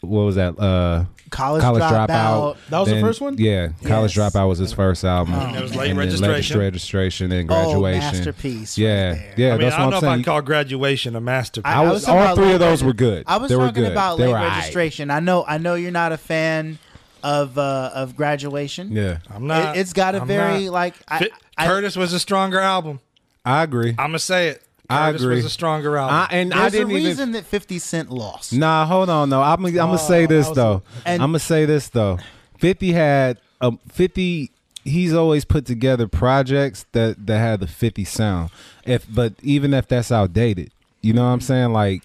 what 0.00 0.22
was 0.22 0.36
that? 0.36 0.58
Uh, 0.58 1.04
College, 1.32 1.62
College 1.62 1.82
dropout. 1.82 2.06
Dropout. 2.08 2.56
That 2.68 2.78
was 2.78 2.88
the 2.90 3.00
first 3.00 3.20
one? 3.20 3.36
Yeah, 3.38 3.68
College 3.84 4.16
Yes. 4.16 4.32
Dropout 4.34 4.48
was 4.48 4.58
his 4.58 4.72
first 4.72 5.02
album. 5.04 5.34
Oh. 5.34 5.54
It 5.58 5.62
was 5.62 5.74
late 5.74 5.90
And 5.90 5.98
then 5.98 6.06
registration. 6.06 6.58
registration 6.60 7.32
and 7.32 7.50
Oh, 7.50 7.54
graduation. 7.54 8.00
masterpiece. 8.00 8.78
yeah, 8.78 9.08
right 9.10 9.16
there. 9.18 9.34
yeah. 9.36 9.48
I 9.48 9.50
mean, 9.52 9.60
that's 9.62 9.74
I 9.74 9.78
don't 9.78 9.86
what 9.86 9.90
know 9.90 9.96
I'm 9.96 10.02
if 10.04 10.08
saying. 10.08 10.20
I 10.20 10.22
call 10.24 10.42
graduation 10.42 11.16
a 11.16 11.20
masterpiece. 11.20 11.72
I- 11.72 11.78
I 11.78 11.84
was, 11.84 11.92
was 11.92 12.08
all 12.08 12.36
three 12.36 12.52
of 12.52 12.60
those 12.60 12.84
were 12.84 12.92
good. 12.92 13.24
I 13.26 13.38
was 13.38 13.48
they 13.50 13.56
talking 13.56 13.82
good. 13.82 13.92
about 13.92 14.18
they 14.18 14.26
late 14.26 14.32
were 14.32 14.38
aight. 14.38 14.56
registration. 14.56 15.10
I 15.10 15.20
know. 15.20 15.44
I 15.48 15.58
know 15.58 15.74
you're 15.74 15.90
not 15.90 16.12
a 16.12 16.18
fan 16.18 16.78
of 17.22 17.56
uh, 17.58 17.90
of 17.94 18.16
graduation. 18.16 18.92
Yeah, 18.92 19.18
I'm 19.34 19.46
not. 19.46 19.76
It, 19.76 19.78
has 19.78 19.92
got 19.92 20.14
a 20.14 20.20
I'm 20.20 20.26
very 20.28 20.64
not. 20.66 20.72
like. 20.72 20.94
I, 21.08 21.18
Fi- 21.20 21.30
I, 21.56 21.66
Curtis 21.66 21.96
was 21.96 22.12
a 22.12 22.20
stronger 22.20 22.60
album. 22.60 23.00
I 23.44 23.62
agree. 23.62 23.90
I'm 23.90 23.96
gonna 24.08 24.18
say 24.18 24.48
it. 24.48 24.62
I 24.90 25.06
Curtis 25.08 25.22
agree. 25.22 25.36
was 25.36 25.44
a 25.46 25.50
stronger 25.50 25.96
album. 25.96 26.14
I, 26.16 26.28
and 26.36 26.52
there's 26.52 26.74
a 26.74 26.76
didn't 26.78 26.90
even. 26.92 27.04
reason 27.04 27.32
that 27.32 27.44
50 27.46 27.78
Cent 27.78 28.10
lost. 28.10 28.52
Nah, 28.52 28.84
hold 28.86 29.08
on. 29.08 29.30
though. 29.30 29.40
I'm, 29.42 29.64
I'm 29.64 29.72
gonna 29.74 29.98
say 29.98 30.24
Oh, 30.24 30.26
this 30.26 30.48
was 30.48 30.56
though. 30.56 30.82
And- 31.06 31.22
I'm 31.22 31.28
gonna 31.30 31.38
say 31.38 31.64
this 31.64 31.88
though. 31.88 32.18
Fifty 32.58 32.92
had 32.92 33.38
um, 33.60 33.78
Fifty. 33.90 34.50
He's 34.84 35.14
always 35.14 35.44
put 35.44 35.64
together 35.64 36.08
projects 36.08 36.84
that 36.92 37.26
that 37.26 37.38
had 37.38 37.60
the 37.60 37.66
Fifty 37.66 38.04
sound. 38.04 38.50
If 38.84 39.06
but 39.12 39.34
even 39.42 39.72
if 39.74 39.86
that's 39.88 40.10
outdated, 40.12 40.70
you 41.00 41.12
know 41.12 41.22
what 41.22 41.32
I'm 41.32 41.40
saying? 41.40 41.72
Like. 41.72 42.02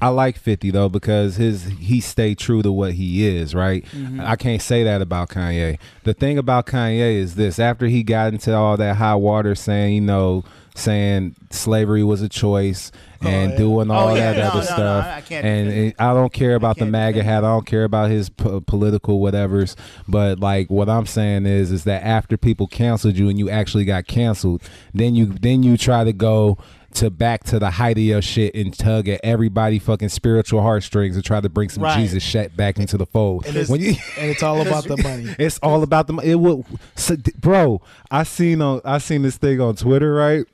I 0.00 0.08
like 0.08 0.36
50 0.36 0.70
though 0.70 0.88
because 0.90 1.36
his 1.36 1.64
he 1.64 2.00
stayed 2.00 2.36
true 2.38 2.62
to 2.62 2.70
what 2.70 2.92
he 2.94 3.26
is, 3.26 3.54
right? 3.54 3.84
I 4.20 4.36
can't 4.36 4.60
say 4.60 4.84
that 4.84 5.00
about 5.00 5.30
Kanye. 5.30 5.78
The 6.02 6.12
thing 6.14 6.36
about 6.36 6.66
Kanye 6.66 7.16
is 7.16 7.36
this 7.36 7.58
after 7.58 7.86
he 7.86 8.02
got 8.02 8.32
into 8.32 8.54
all 8.54 8.76
that 8.76 8.96
hot 8.96 9.20
water 9.22 9.54
saying, 9.54 9.94
you 9.94 10.00
know, 10.02 10.44
saying 10.74 11.36
slavery 11.50 12.02
was 12.02 12.20
a 12.20 12.28
choice 12.28 12.90
and 13.22 13.52
yeah. 13.52 13.56
doing 13.56 13.90
all 13.90 14.08
Oh, 14.08 14.14
yeah, 14.16 14.32
that 14.32 14.38
no, 14.38 14.44
other 14.48 14.54
no, 14.54 14.60
no, 14.60 14.64
stuff 14.64 15.06
I 15.06 15.20
can't 15.22 15.46
and 15.46 15.68
it- 15.70 15.94
I 15.98 16.12
don't 16.12 16.32
care 16.32 16.56
about 16.56 16.76
the 16.78 16.84
MAGA 16.86 17.22
hat. 17.22 17.44
I 17.44 17.48
don't 17.48 17.64
care 17.64 17.84
about 17.84 18.10
his 18.10 18.28
po- 18.28 18.60
political 18.60 19.20
whatevers. 19.20 19.76
But 20.08 20.40
like 20.40 20.68
what 20.68 20.88
I'm 20.90 21.06
saying 21.06 21.46
is, 21.46 21.70
is 21.70 21.84
that 21.84 22.02
after 22.04 22.36
people 22.36 22.66
canceled 22.66 23.16
you 23.16 23.28
and 23.28 23.38
you 23.38 23.48
actually 23.48 23.84
got 23.86 24.06
canceled, 24.06 24.62
then 24.92 25.14
you 25.14 25.26
then 25.26 25.62
you 25.62 25.76
try 25.78 26.02
to 26.04 26.12
go 26.12 26.58
to 26.94 27.10
back 27.10 27.44
to 27.44 27.58
the 27.58 27.70
height 27.70 27.96
of 27.98 28.02
your 28.04 28.22
shit 28.22 28.54
and 28.54 28.76
tug 28.76 29.08
at 29.08 29.20
everybody 29.24 29.78
fucking 29.78 30.08
spiritual 30.08 30.62
heartstrings 30.62 31.16
and 31.16 31.24
try 31.24 31.40
to 31.40 31.48
bring 31.48 31.68
some 31.68 31.82
Right. 31.82 31.98
Jesus 31.98 32.22
shit 32.22 32.56
back 32.56 32.78
into 32.78 32.96
the 32.96 33.06
fold. 33.06 33.46
And 33.46 33.56
it's, 33.56 33.68
When 33.70 33.80
you 33.80 33.90
and 34.18 34.30
it's 34.30 34.42
all 34.42 34.60
about 34.60 34.84
the 34.84 34.96
money. 34.96 35.34
it's 35.38 35.58
all 35.58 35.82
about 35.82 36.06
the 36.06 36.14
mo- 36.14 36.22
it 36.22 36.36
will 36.36 36.64
so, 36.96 37.16
bro 37.40 37.80
i 38.10 38.22
seen 38.22 38.60
on 38.62 38.80
i 38.84 38.98
seen 38.98 39.22
this 39.22 39.36
thing 39.36 39.60
on 39.60 39.74
twitter 39.76 40.14
right 40.14 40.46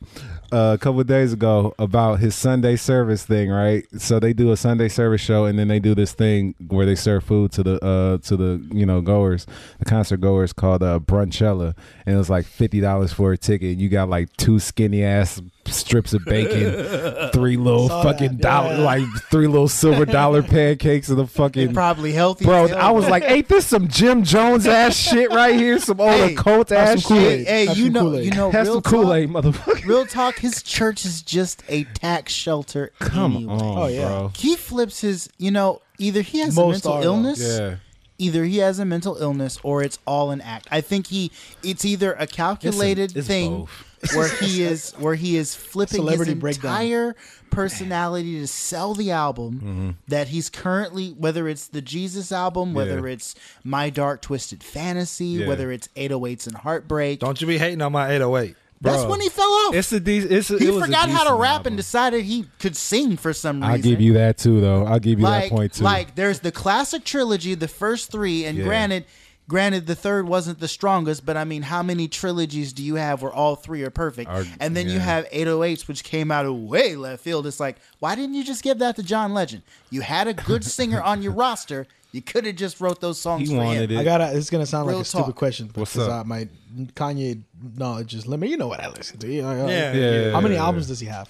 uh, 0.52 0.72
a 0.74 0.78
couple 0.78 0.98
of 1.00 1.06
days 1.06 1.32
ago 1.32 1.72
about 1.78 2.18
his 2.18 2.34
sunday 2.34 2.74
service 2.74 3.24
thing 3.24 3.50
right 3.50 3.84
so 3.98 4.18
they 4.18 4.32
do 4.32 4.50
a 4.50 4.56
sunday 4.56 4.88
service 4.88 5.20
show 5.20 5.44
and 5.44 5.58
then 5.58 5.68
they 5.68 5.78
do 5.78 5.94
this 5.94 6.12
thing 6.12 6.54
where 6.68 6.84
they 6.86 6.94
serve 6.96 7.22
food 7.22 7.52
to 7.52 7.62
the 7.62 7.84
uh 7.84 8.18
to 8.18 8.36
the 8.36 8.60
you 8.72 8.84
know 8.84 9.00
goers 9.00 9.46
the 9.78 9.84
concert 9.84 10.16
goers 10.20 10.52
called 10.52 10.82
uh 10.82 10.98
brunchella 10.98 11.74
and 12.06 12.14
it 12.14 12.18
was 12.18 12.30
like 12.30 12.46
$50 12.46 13.12
for 13.14 13.32
a 13.32 13.38
ticket 13.38 13.72
and 13.72 13.80
you 13.80 13.88
got 13.88 14.08
like 14.08 14.34
two 14.36 14.58
skinny 14.58 15.04
ass 15.04 15.40
strips 15.72 16.12
of 16.12 16.24
bacon 16.24 17.30
three 17.32 17.56
little 17.56 17.88
Saw 17.88 18.02
fucking 18.02 18.36
that. 18.36 18.40
dollar 18.40 18.74
Yeah. 18.76 18.84
like 18.84 19.02
three 19.30 19.46
little 19.46 19.68
silver 19.68 20.04
dollar 20.04 20.42
pancakes 20.56 21.08
and 21.08 21.18
the 21.18 21.26
fucking 21.26 21.72
Probably 21.74 22.12
healthy. 22.12 22.44
Bro, 22.44 22.64
as. 22.66 22.72
I 22.72 22.90
was 22.90 23.08
like, 23.08 23.22
ain't 23.24 23.48
this 23.48 23.66
some 23.66 23.88
Jim 23.88 24.22
Jones 24.24 24.66
ass 24.66 24.96
shit 25.10 25.30
right 25.30 25.54
here? 25.54 25.78
Some 25.78 26.00
old 26.00 26.10
Hey, 26.10 26.34
occult 26.34 26.72
ass 26.72 27.02
some 27.04 27.16
shit. 27.18 27.46
hey, 27.46 27.66
Have 27.66 27.76
you 27.78 27.90
know, 27.90 28.00
Kool-Aid. 28.00 28.24
you 28.24 28.30
know, 28.32 28.50
Have 28.50 28.64
real 28.66 28.74
some 28.74 28.82
talk, 28.82 28.92
Kool 28.92 29.14
Aid, 29.14 29.28
motherfucker. 29.30 29.84
Real 29.86 30.06
talk. 30.06 30.38
His 30.38 30.62
church 30.62 31.04
is 31.04 31.22
just 31.22 31.62
a 31.68 31.84
tax 31.94 32.32
shelter. 32.32 32.92
Come 32.98 33.36
anyway. 33.36 33.52
on, 33.54 33.78
Oh, 33.78 33.86
yeah. 33.86 34.08
bro. 34.08 34.32
He 34.36 34.56
flips 34.56 35.00
his. 35.00 35.28
You 35.38 35.50
know, 35.50 35.80
either 35.98 36.22
he 36.22 36.38
has 36.40 36.54
Most 36.56 36.84
a 36.84 36.88
mental 36.88 36.92
are, 36.92 37.00
though. 37.00 37.06
illness. 37.06 37.40
Yeah. 37.40 37.76
Either 38.20 38.44
he 38.44 38.58
has 38.58 38.78
a 38.78 38.84
mental 38.84 39.16
illness 39.16 39.58
or 39.62 39.82
it's 39.82 39.98
all 40.06 40.30
an 40.30 40.40
act. 40.42 40.68
I 40.70 40.80
think 40.80 41.06
he. 41.08 41.32
It's 41.62 41.84
either 41.84 42.12
a 42.12 42.26
calculated 42.26 43.12
thing 43.12 43.66
where 44.14 44.28
he 44.28 44.62
is 44.62 44.92
where 44.92 45.14
he 45.14 45.36
is 45.36 45.54
flipping 45.54 45.96
Celebrity 46.02 46.32
his 46.32 46.40
breakdown. 46.40 46.70
entire 46.72 47.16
personality 47.50 48.38
to 48.40 48.46
sell 48.46 48.94
the 48.94 49.10
album 49.10 49.54
Mm-hmm. 49.60 49.90
that 50.08 50.28
he's 50.28 50.48
currently 50.48 51.10
whether 51.10 51.48
it's 51.48 51.66
the 51.66 51.82
Jesus 51.82 52.30
album, 52.32 52.74
whether 52.74 53.06
Yeah. 53.08 53.14
it's 53.14 53.34
My 53.64 53.90
Dark 53.90 54.22
Twisted 54.22 54.62
Fantasy, 54.62 55.26
Yeah. 55.26 55.48
whether 55.48 55.72
it's 55.72 55.88
808s 55.96 56.46
and 56.46 56.56
Heartbreak. 56.58 57.20
Don't 57.20 57.40
you 57.40 57.46
be 57.46 57.58
hating 57.58 57.82
on 57.82 57.92
my 57.92 58.10
808. 58.12 58.54
That's 58.82 59.04
when 59.04 59.20
he 59.20 59.28
fell 59.28 59.44
off. 59.50 59.74
It's 59.74 59.92
a 59.92 60.00
decent. 60.00 60.32
It's 60.32 60.50
a, 60.50 60.58
he 60.58 60.68
it 60.68 60.80
forgot 60.80 61.10
how 61.10 61.24
to 61.28 61.34
rap 61.34 61.50
album. 61.58 61.72
and 61.72 61.76
decided 61.76 62.24
he 62.24 62.46
could 62.58 62.76
sing 62.76 63.16
for 63.18 63.32
some 63.32 63.56
reason. 63.60 63.70
I'll 63.70 63.78
give 63.78 64.00
you 64.00 64.14
that 64.14 64.38
too, 64.38 64.60
though. 64.60 64.86
I'll 64.86 64.98
give 64.98 65.18
you 65.18 65.24
like, 65.24 65.50
that 65.50 65.56
point 65.56 65.72
too. 65.74 65.84
like 65.84 66.14
there's 66.14 66.40
the 66.40 66.50
classic 66.52 67.04
trilogy, 67.04 67.54
the 67.54 67.68
first 67.68 68.10
three, 68.10 68.46
and 68.46 68.56
Yeah. 68.56 68.64
granted, 68.64 69.04
granted 69.48 69.86
the 69.86 69.94
third 69.94 70.26
wasn't 70.28 70.60
the 70.60 70.68
strongest, 70.68 71.26
but 71.26 71.36
I 71.36 71.44
mean, 71.44 71.60
how 71.62 71.82
many 71.82 72.08
trilogies 72.08 72.72
do 72.72 72.82
you 72.82 72.94
have 72.94 73.20
where 73.20 73.32
all 73.32 73.54
three 73.54 73.82
are 73.82 73.90
perfect? 73.90 74.30
Are- 74.30 74.44
and 74.60 74.74
then 74.74 74.88
you 74.88 74.98
have 74.98 75.28
808s, 75.30 75.86
which 75.86 76.02
came 76.02 76.30
out 76.30 76.46
of 76.46 76.54
way 76.56 76.96
left 76.96 77.22
field. 77.22 77.46
It's 77.46 77.60
like, 77.60 77.76
why 77.98 78.14
didn't 78.14 78.34
you 78.34 78.44
just 78.44 78.62
give 78.62 78.78
that 78.78 78.96
to 78.96 79.02
John 79.02 79.34
Legend? 79.34 79.62
You 79.90 80.00
had 80.00 80.26
a 80.26 80.32
good 80.34 80.64
singer 80.76 81.02
on 81.02 81.20
your 81.20 81.32
roster. 81.32 81.86
You 82.12 82.22
could 82.22 82.44
have 82.44 82.56
just 82.56 82.80
wrote 82.80 83.00
those 83.00 83.20
songs 83.20 83.48
He 83.48 83.54
for 83.54 83.62
wanted 83.62 83.90
him. 83.90 83.98
it. 83.98 84.00
I 84.00 84.04
gotta. 84.04 84.36
It's 84.36 84.50
gonna 84.50 84.66
sound 84.66 84.86
like 84.86 84.94
Real 84.94 85.02
a 85.02 85.04
stupid 85.04 85.34
question. 85.36 85.70
What's 85.74 85.92
because, 85.92 86.08
up? 86.08 86.20
Uh, 86.22 86.24
my 86.24 86.48
Kanye 86.94 87.42
knowledge 87.76 88.14
is 88.14 88.26
limit. 88.26 88.48
You 88.48 88.56
know 88.56 88.66
what 88.68 88.80
I 88.82 88.88
listen 88.88 89.18
to. 89.18 89.32
You 89.32 89.42
know, 89.42 89.68
Yeah. 89.68 89.92
Yeah. 89.92 90.30
How 90.32 90.40
many 90.40 90.56
albums 90.56 90.88
does 90.88 90.98
he 91.00 91.06
have? 91.06 91.28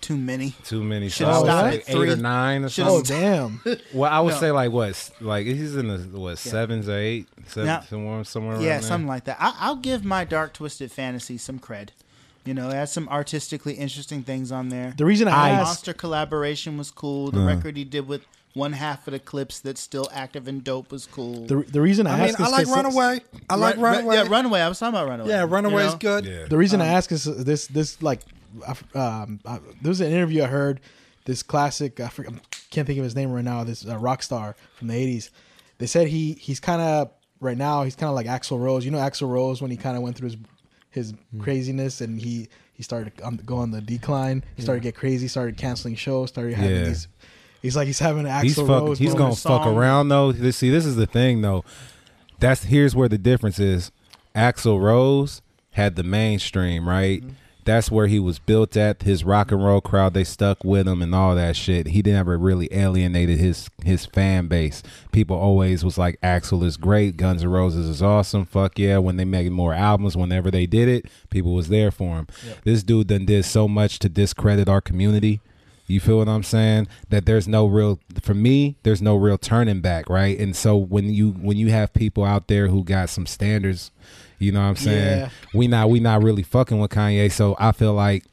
Too 0.00 0.16
many. 0.16 0.54
Too 0.62 0.84
many 0.84 1.08
Should've 1.08 1.34
songs. 1.34 1.46
stopped 1.48 1.62
like 1.64 1.74
at 1.80 1.88
eight 1.88 1.92
three. 1.92 2.10
or 2.10 2.16
nine 2.16 2.62
or 2.62 2.68
Should've 2.68 2.92
Oh 2.92 3.02
something. 3.02 3.60
damn! 3.64 3.78
Well, 3.92 4.12
I 4.12 4.20
would 4.20 4.34
No. 4.34 4.38
say 4.40 4.52
like 4.52 4.70
what, 4.70 4.90
s- 4.90 5.10
like 5.20 5.46
he's 5.46 5.74
in 5.74 5.88
the 5.88 5.98
what 6.20 6.38
sevens 6.38 6.88
or 6.88 6.96
eight, 6.96 7.26
seven, 7.48 7.66
Yeah. 7.66 7.80
somewhere, 7.80 8.22
somewhere. 8.22 8.54
around 8.54 8.62
Yeah, 8.62 8.68
there. 8.78 8.82
something 8.82 9.08
like 9.08 9.24
that. 9.24 9.36
I, 9.40 9.54
I'll 9.58 9.74
give 9.76 10.04
my 10.04 10.24
Dark 10.24 10.52
Twisted 10.52 10.92
Fantasy 10.92 11.38
some 11.38 11.58
cred. 11.58 11.88
You 12.44 12.54
know, 12.54 12.68
it 12.70 12.74
has 12.74 12.92
some 12.92 13.08
artistically 13.08 13.74
interesting 13.74 14.22
things 14.22 14.52
on 14.52 14.68
there. 14.68 14.94
The 14.96 15.04
reason 15.04 15.26
I 15.26 15.30
The 15.50 15.54
asked, 15.56 15.66
Monster 15.70 15.92
collaboration 15.94 16.78
was 16.78 16.92
cool. 16.92 17.32
The 17.32 17.40
Uh. 17.40 17.46
record 17.46 17.76
he 17.76 17.82
did 17.82 18.06
with 18.06 18.22
one 18.56 18.72
half 18.72 19.06
of 19.06 19.12
the 19.12 19.18
Clipse 19.18 19.60
that's 19.60 19.80
still 19.80 20.08
active 20.12 20.48
and 20.48 20.64
dope 20.64 20.90
was 20.90 21.04
cool. 21.06 21.44
the, 21.46 21.56
the 21.56 21.80
reason 21.80 22.06
I, 22.06 22.14
I 22.14 22.16
mean, 22.16 22.28
ask 22.30 22.40
I 22.40 22.46
is 22.46 22.52
like 22.52 22.64
'cause- 22.66 22.74
Runaway. 22.76 23.20
I 23.50 23.54
like 23.56 23.74
Run- 23.76 23.82
Run- 23.82 23.94
Runaway. 24.06 24.14
Yeah, 24.16 24.26
Runaway. 24.28 24.60
I 24.60 24.68
was 24.68 24.78
talking 24.78 24.94
about 24.94 25.08
Runaway. 25.08 25.28
Yeah, 25.28 25.40
you 25.42 25.46
Runaway's 25.46 25.92
know? 25.92 25.98
good. 25.98 26.24
Yeah. 26.24 26.46
The 26.48 26.56
reason 26.56 26.80
I 26.80 26.88
Um, 26.88 26.96
ask 26.96 27.12
is 27.12 27.24
this 27.24 27.66
this 27.66 28.00
like 28.02 28.22
I- 28.66 28.98
um, 28.98 29.40
I, 29.44 29.58
there 29.82 29.90
was 29.90 30.00
an 30.00 30.10
interview 30.10 30.42
I 30.42 30.46
heard 30.46 30.80
this 31.26 31.42
classic 31.42 32.00
I, 32.00 32.08
forget, 32.08 32.32
I 32.32 32.38
can't 32.70 32.86
think 32.86 32.98
of 32.98 33.04
his 33.04 33.14
name 33.14 33.30
right 33.32 33.44
now 33.44 33.62
this 33.64 33.86
uh, 33.86 33.96
rock 33.98 34.22
star 34.22 34.56
from 34.76 34.88
the 34.88 34.94
80s 34.94 35.28
they 35.78 35.86
said 35.86 36.08
he 36.08 36.32
he's 36.34 36.58
kind 36.60 36.80
of 36.80 37.10
right 37.40 37.58
now 37.58 37.82
he's 37.82 37.96
kind 37.96 38.08
of 38.08 38.14
like 38.14 38.26
Axl 38.26 38.58
Rose 38.58 38.84
you 38.84 38.90
know 38.90 38.98
Axl 38.98 39.28
Rose 39.28 39.60
when 39.60 39.70
he 39.70 39.76
kind 39.76 39.96
of 39.96 40.02
went 40.02 40.16
through 40.16 40.28
his 40.30 40.36
his 40.90 41.14
Hmm. 41.32 41.40
craziness 41.40 42.00
and 42.00 42.18
he 42.18 42.48
he 42.72 42.82
started 42.82 43.14
to 43.18 43.26
um, 43.26 43.36
go 43.44 43.56
on 43.58 43.70
the 43.72 43.80
decline 43.82 44.42
he 44.56 44.62
started 44.62 44.80
to 44.80 44.84
get 44.88 44.94
crazy 44.94 45.28
started 45.28 45.56
canceling 45.58 45.94
shows 45.96 46.30
started 46.30 46.54
having 46.54 46.76
Yeah. 46.76 46.84
these 46.84 47.08
he's 47.66 47.76
like 47.76 47.86
he's 47.86 47.98
having 47.98 48.26
an 48.26 48.32
Axl 48.32 48.42
he's 48.42 48.56
fuck, 48.56 48.68
Rose 48.68 48.98
he's 48.98 49.14
gonna 49.14 49.34
fuck 49.34 49.64
song. 49.64 49.76
around 49.76 50.08
though. 50.08 50.32
See, 50.32 50.70
this 50.70 50.86
is 50.86 50.96
the 50.96 51.06
thing 51.06 51.42
though. 51.42 51.64
That's 52.38 52.64
here's 52.64 52.94
where 52.94 53.08
the 53.08 53.18
difference 53.18 53.58
is. 53.58 53.90
Axl 54.34 54.80
Rose 54.80 55.42
had 55.72 55.96
the 55.96 56.02
mainstream, 56.02 56.88
right? 56.88 57.20
Mm-hmm. 57.22 57.32
That's 57.64 57.90
where 57.90 58.06
he 58.06 58.20
was 58.20 58.38
built 58.38 58.76
at. 58.76 59.02
His 59.02 59.24
rock 59.24 59.50
and 59.50 59.64
roll 59.64 59.80
crowd, 59.80 60.14
they 60.14 60.22
stuck 60.22 60.62
with 60.62 60.86
him 60.86 61.02
and 61.02 61.12
all 61.12 61.34
that 61.34 61.56
shit. 61.56 61.88
He 61.88 62.00
never 62.00 62.38
really 62.38 62.68
alienated 62.70 63.40
his 63.40 63.68
his 63.84 64.06
fan 64.06 64.46
base. 64.46 64.84
People 65.10 65.36
always 65.36 65.84
was 65.84 65.98
like, 65.98 66.20
Axl 66.20 66.62
is 66.64 66.76
great, 66.76 67.16
Guns 67.16 67.42
N' 67.42 67.50
Roses 67.50 67.88
is 67.88 68.00
awesome. 68.00 68.44
Fuck 68.46 68.78
yeah. 68.78 68.98
When 68.98 69.16
they 69.16 69.24
made 69.24 69.50
more 69.50 69.74
albums, 69.74 70.16
whenever 70.16 70.48
they 70.48 70.66
did 70.66 70.88
it, 70.88 71.06
people 71.28 71.54
was 71.54 71.66
there 71.66 71.90
for 71.90 72.14
him. 72.14 72.28
This 72.62 72.84
dude 72.84 73.08
done 73.08 73.24
did 73.24 73.44
so 73.44 73.66
much 73.66 73.98
to 73.98 74.08
discredit 74.08 74.68
our 74.68 74.80
community. 74.80 75.40
You 75.86 76.00
feel 76.00 76.18
what 76.18 76.28
I'm 76.28 76.42
saying? 76.42 76.88
That 77.10 77.26
there's 77.26 77.46
no 77.46 77.66
real 77.66 78.00
for 78.22 78.34
me, 78.34 78.76
there's 78.82 79.02
no 79.02 79.16
real 79.16 79.38
turning 79.38 79.80
back, 79.80 80.08
right? 80.08 80.38
And 80.38 80.56
so 80.56 80.76
when 80.76 81.12
you 81.12 81.30
when 81.32 81.56
you 81.56 81.70
have 81.70 81.92
people 81.92 82.24
out 82.24 82.48
there 82.48 82.68
who 82.68 82.82
got 82.84 83.08
some 83.08 83.26
standards, 83.26 83.90
you 84.38 84.52
know 84.52 84.60
what 84.60 84.66
I'm 84.66 84.76
saying? 84.76 85.18
Yeah. 85.20 85.28
We 85.54 85.68
not 85.68 85.90
we 85.90 86.00
not 86.00 86.22
really 86.22 86.42
fucking 86.42 86.78
with 86.78 86.90
Kanye, 86.90 87.30
so 87.30 87.56
I 87.58 87.72
feel 87.72 87.94
like 87.94 88.24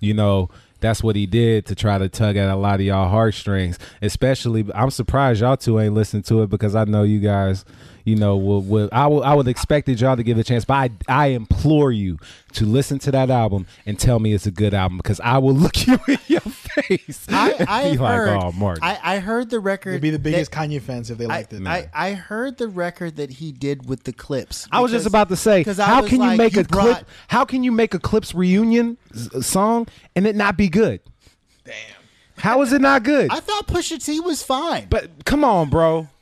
you 0.00 0.14
know, 0.14 0.48
that's 0.80 1.02
what 1.02 1.16
he 1.16 1.26
did 1.26 1.66
to 1.66 1.74
try 1.74 1.98
to 1.98 2.08
tug 2.08 2.36
at 2.36 2.48
a 2.48 2.56
lot 2.56 2.76
of 2.76 2.86
y'all 2.86 3.08
heartstrings. 3.08 3.78
Especially, 4.02 4.66
I'm 4.74 4.90
surprised 4.90 5.40
y'all 5.40 5.56
two 5.56 5.80
ain't 5.80 5.94
listened 5.94 6.24
to 6.26 6.42
it 6.42 6.50
because 6.50 6.74
I 6.74 6.84
know 6.84 7.02
you 7.02 7.20
guys, 7.20 7.64
you 8.04 8.16
know, 8.16 8.36
will, 8.36 8.62
will 8.62 8.88
I 8.92 9.06
will 9.06 9.22
I 9.24 9.34
would 9.34 9.48
expected 9.48 10.00
y'all 10.00 10.16
to 10.16 10.22
give 10.22 10.38
it 10.38 10.42
a 10.42 10.44
chance, 10.44 10.64
but 10.64 10.74
I 10.74 10.90
I 11.08 11.26
implore 11.28 11.92
you 11.92 12.18
to 12.52 12.64
listen 12.64 12.98
to 13.00 13.10
that 13.12 13.30
album 13.30 13.66
and 13.86 13.98
tell 13.98 14.18
me 14.18 14.32
it's 14.32 14.46
a 14.46 14.50
good 14.50 14.74
album 14.74 14.98
because 14.98 15.20
I 15.20 15.38
will 15.38 15.54
look 15.54 15.86
you 15.86 15.98
in 16.06 16.18
your 16.26 16.40
face. 16.40 16.67
I, 17.28 17.64
I 17.68 17.90
be 17.90 17.96
heard. 17.96 18.34
like, 18.34 18.44
oh, 18.44 18.52
Mark. 18.52 18.78
I, 18.82 18.98
I 19.02 19.18
heard 19.18 19.50
the 19.50 19.60
record. 19.60 19.92
They'd 19.94 20.00
be 20.00 20.10
the 20.10 20.18
biggest 20.18 20.50
that- 20.52 20.68
Kanye 20.70 20.80
fans 20.80 21.10
if 21.10 21.18
they 21.18 21.24
I, 21.24 21.28
liked 21.28 21.52
it 21.52 21.66
I, 21.66 21.88
I 21.92 22.12
heard 22.12 22.58
the 22.58 22.68
record 22.68 23.16
that 23.16 23.30
he 23.30 23.52
did 23.52 23.88
with 23.88 24.04
the 24.04 24.12
Clipse. 24.12 24.66
I 24.72 24.80
was 24.80 24.90
just 24.92 25.06
about 25.06 25.28
to 25.30 25.36
say, 25.36 25.62
how 25.64 26.02
was 26.02 26.10
can 26.10 26.20
you 26.20 26.28
like, 26.28 26.38
make 26.38 26.56
a 26.56 26.64
brought- 26.64 26.96
clip? 26.96 27.08
How 27.28 27.44
can 27.44 27.64
you 27.64 27.72
make 27.72 27.94
a 27.94 27.98
Clipse 27.98 28.34
reunion 28.34 28.96
song 29.40 29.88
and 30.16 30.26
it 30.26 30.36
not 30.36 30.56
be 30.56 30.68
good? 30.68 31.00
Damn. 31.64 31.74
How 32.38 32.62
is 32.62 32.72
it 32.72 32.80
not 32.80 33.02
good? 33.02 33.30
I 33.32 33.40
thought 33.40 33.66
Pusha 33.66 34.02
T 34.04 34.20
was 34.20 34.42
fine. 34.42 34.86
but 34.88 35.24
come 35.24 35.44
on, 35.44 35.70
bro. 35.70 36.08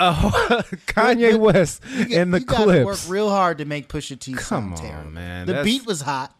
Uh, 0.00 0.62
Kanye 0.86 1.32
But- 1.32 1.40
West 1.40 1.82
You- 1.92 2.20
and 2.20 2.32
the 2.32 2.40
Clipse 2.40 2.60
you 2.60 2.66
gotta 2.66 2.84
work 2.84 2.98
real 3.08 3.30
hard 3.30 3.58
to 3.58 3.64
make 3.64 3.88
Pusha 3.88 4.16
T 4.16 4.32
Come 4.32 4.42
sound 4.42 4.72
on, 4.74 4.78
terrible. 4.78 5.10
man. 5.10 5.46
The 5.46 5.52
That's- 5.54 5.64
beat 5.64 5.86
was 5.86 6.02
hot. 6.02 6.32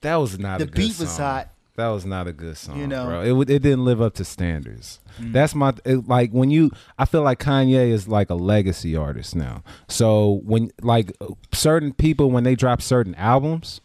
That 0.00 0.16
was 0.16 0.38
not 0.38 0.56
The 0.58 0.64
a 0.64 0.66
good 0.68 0.74
beat 0.74 0.98
was 0.98 1.18
hot. 1.18 1.50
That 1.78 1.90
was 1.90 2.04
not 2.04 2.26
a 2.26 2.32
good 2.32 2.56
song, 2.56 2.80
You 2.80 2.88
know? 2.88 3.06
bro. 3.06 3.22
It 3.22 3.50
it 3.50 3.62
didn't 3.62 3.84
live 3.84 4.02
up 4.02 4.14
to 4.14 4.24
standards. 4.24 4.98
Mm. 5.20 5.32
That's 5.32 5.54
my 5.54 5.72
it, 5.84 6.08
like 6.08 6.32
when 6.32 6.50
you. 6.50 6.72
I 6.98 7.04
feel 7.04 7.22
like 7.22 7.38
Kanye 7.38 7.90
is 7.90 8.08
like 8.08 8.30
a 8.30 8.34
legacy 8.34 8.96
artist 8.96 9.36
now. 9.36 9.62
So 9.86 10.40
when 10.44 10.72
like 10.82 11.12
certain 11.52 11.92
people 11.92 12.32
when 12.32 12.42
they 12.42 12.56
drop 12.56 12.82
certain 12.82 13.14
albums, 13.14 13.80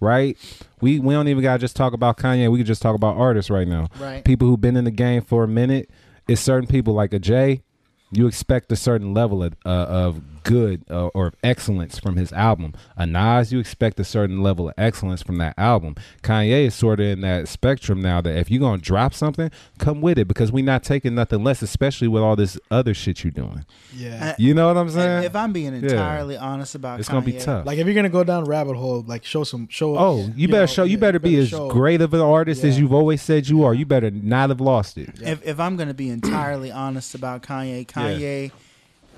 right? 0.00 0.36
We 0.80 0.98
we 0.98 1.14
don't 1.14 1.28
even 1.28 1.44
gotta 1.44 1.60
just 1.60 1.76
talk 1.76 1.92
about 1.92 2.16
Kanye. 2.18 2.50
We 2.50 2.58
can 2.58 2.66
just 2.66 2.82
talk 2.82 2.96
about 2.96 3.16
artists 3.16 3.50
right 3.50 3.68
now. 3.68 3.86
Right. 4.00 4.24
People 4.24 4.48
who've 4.48 4.60
been 4.60 4.76
in 4.76 4.82
the 4.84 4.90
game 4.90 5.22
for 5.22 5.44
a 5.44 5.48
minute. 5.48 5.88
It's 6.26 6.40
certain 6.40 6.66
people 6.66 6.92
like 6.92 7.12
a 7.12 7.20
Jay. 7.20 7.62
You 8.10 8.26
expect 8.26 8.72
a 8.72 8.76
certain 8.76 9.14
level 9.14 9.44
of, 9.44 9.54
uh, 9.64 9.68
of 9.68 10.20
good 10.48 10.84
uh, 10.90 11.08
or 11.08 11.32
excellence 11.44 11.98
from 11.98 12.16
his 12.16 12.32
album. 12.32 12.72
A 12.96 13.06
Nas, 13.06 13.52
you 13.52 13.58
expect 13.58 14.00
a 14.00 14.04
certain 14.04 14.42
level 14.42 14.68
of 14.68 14.74
excellence 14.78 15.22
from 15.22 15.36
that 15.38 15.54
album. 15.58 15.94
Kanye 16.22 16.66
is 16.66 16.74
sort 16.74 17.00
of 17.00 17.06
in 17.06 17.20
that 17.20 17.48
spectrum 17.48 18.00
now 18.00 18.20
that 18.22 18.36
if 18.36 18.50
you're 18.50 18.60
gonna 18.60 18.80
drop 18.80 19.12
something, 19.12 19.50
come 19.78 20.00
with 20.00 20.18
it 20.18 20.26
because 20.26 20.50
we're 20.50 20.64
not 20.64 20.82
taking 20.82 21.14
nothing 21.14 21.44
less, 21.44 21.60
especially 21.60 22.08
with 22.08 22.22
all 22.22 22.34
this 22.34 22.58
other 22.70 22.94
shit 22.94 23.22
you're 23.22 23.30
doing. 23.30 23.64
Yeah. 23.94 24.34
You 24.38 24.54
know 24.54 24.68
what 24.68 24.76
I'm 24.78 24.88
saying? 24.90 25.24
if 25.24 25.36
I'm 25.36 25.52
being 25.52 25.74
Yeah. 25.74 25.90
entirely 25.90 26.36
honest 26.36 26.74
about 26.74 27.00
it's 27.00 27.08
Kanye, 27.08 27.12
gonna 27.12 27.26
be 27.26 27.32
tough. 27.32 27.66
Like 27.66 27.78
if 27.78 27.86
you're 27.86 27.94
gonna 27.94 28.08
go 28.08 28.24
down 28.24 28.44
rabbit 28.44 28.76
hole, 28.76 29.04
like 29.06 29.24
show 29.24 29.44
some 29.44 29.68
show. 29.68 29.98
Oh, 29.98 30.30
you, 30.34 30.48
better 30.48 30.62
know, 30.62 30.66
show. 30.66 30.84
You 30.84 30.92
yeah, 30.92 31.00
better 31.00 31.18
be 31.18 31.36
as 31.36 31.48
show. 31.50 31.68
great 31.68 32.00
of 32.00 32.14
an 32.14 32.20
artist 32.20 32.64
as 32.64 32.78
you've 32.78 32.94
always 32.94 33.20
said 33.20 33.48
you 33.48 33.64
are. 33.64 33.74
You 33.74 33.84
better 33.84 34.10
not 34.10 34.48
have 34.48 34.60
lost 34.60 34.96
it. 34.96 35.10
if 35.20 35.46
if 35.46 35.60
I'm 35.60 35.76
going 35.76 35.88
to 35.88 35.94
be 35.94 36.08
entirely 36.08 36.70
honest 36.70 37.14
about 37.14 37.42
Kanye, 37.42 37.86
Kanye 37.86 38.50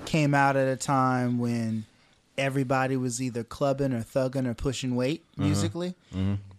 came 0.05 0.33
out 0.33 0.55
at 0.55 0.67
a 0.67 0.75
time 0.75 1.37
when 1.39 1.85
everybody 2.37 2.97
was 2.97 3.21
either 3.21 3.43
clubbing 3.43 3.93
or 3.93 4.01
thugging 4.01 4.47
or 4.47 4.53
pushing 4.53 4.95
weight 4.95 5.23
Uh-huh. 5.37 5.47
musically. 5.47 5.95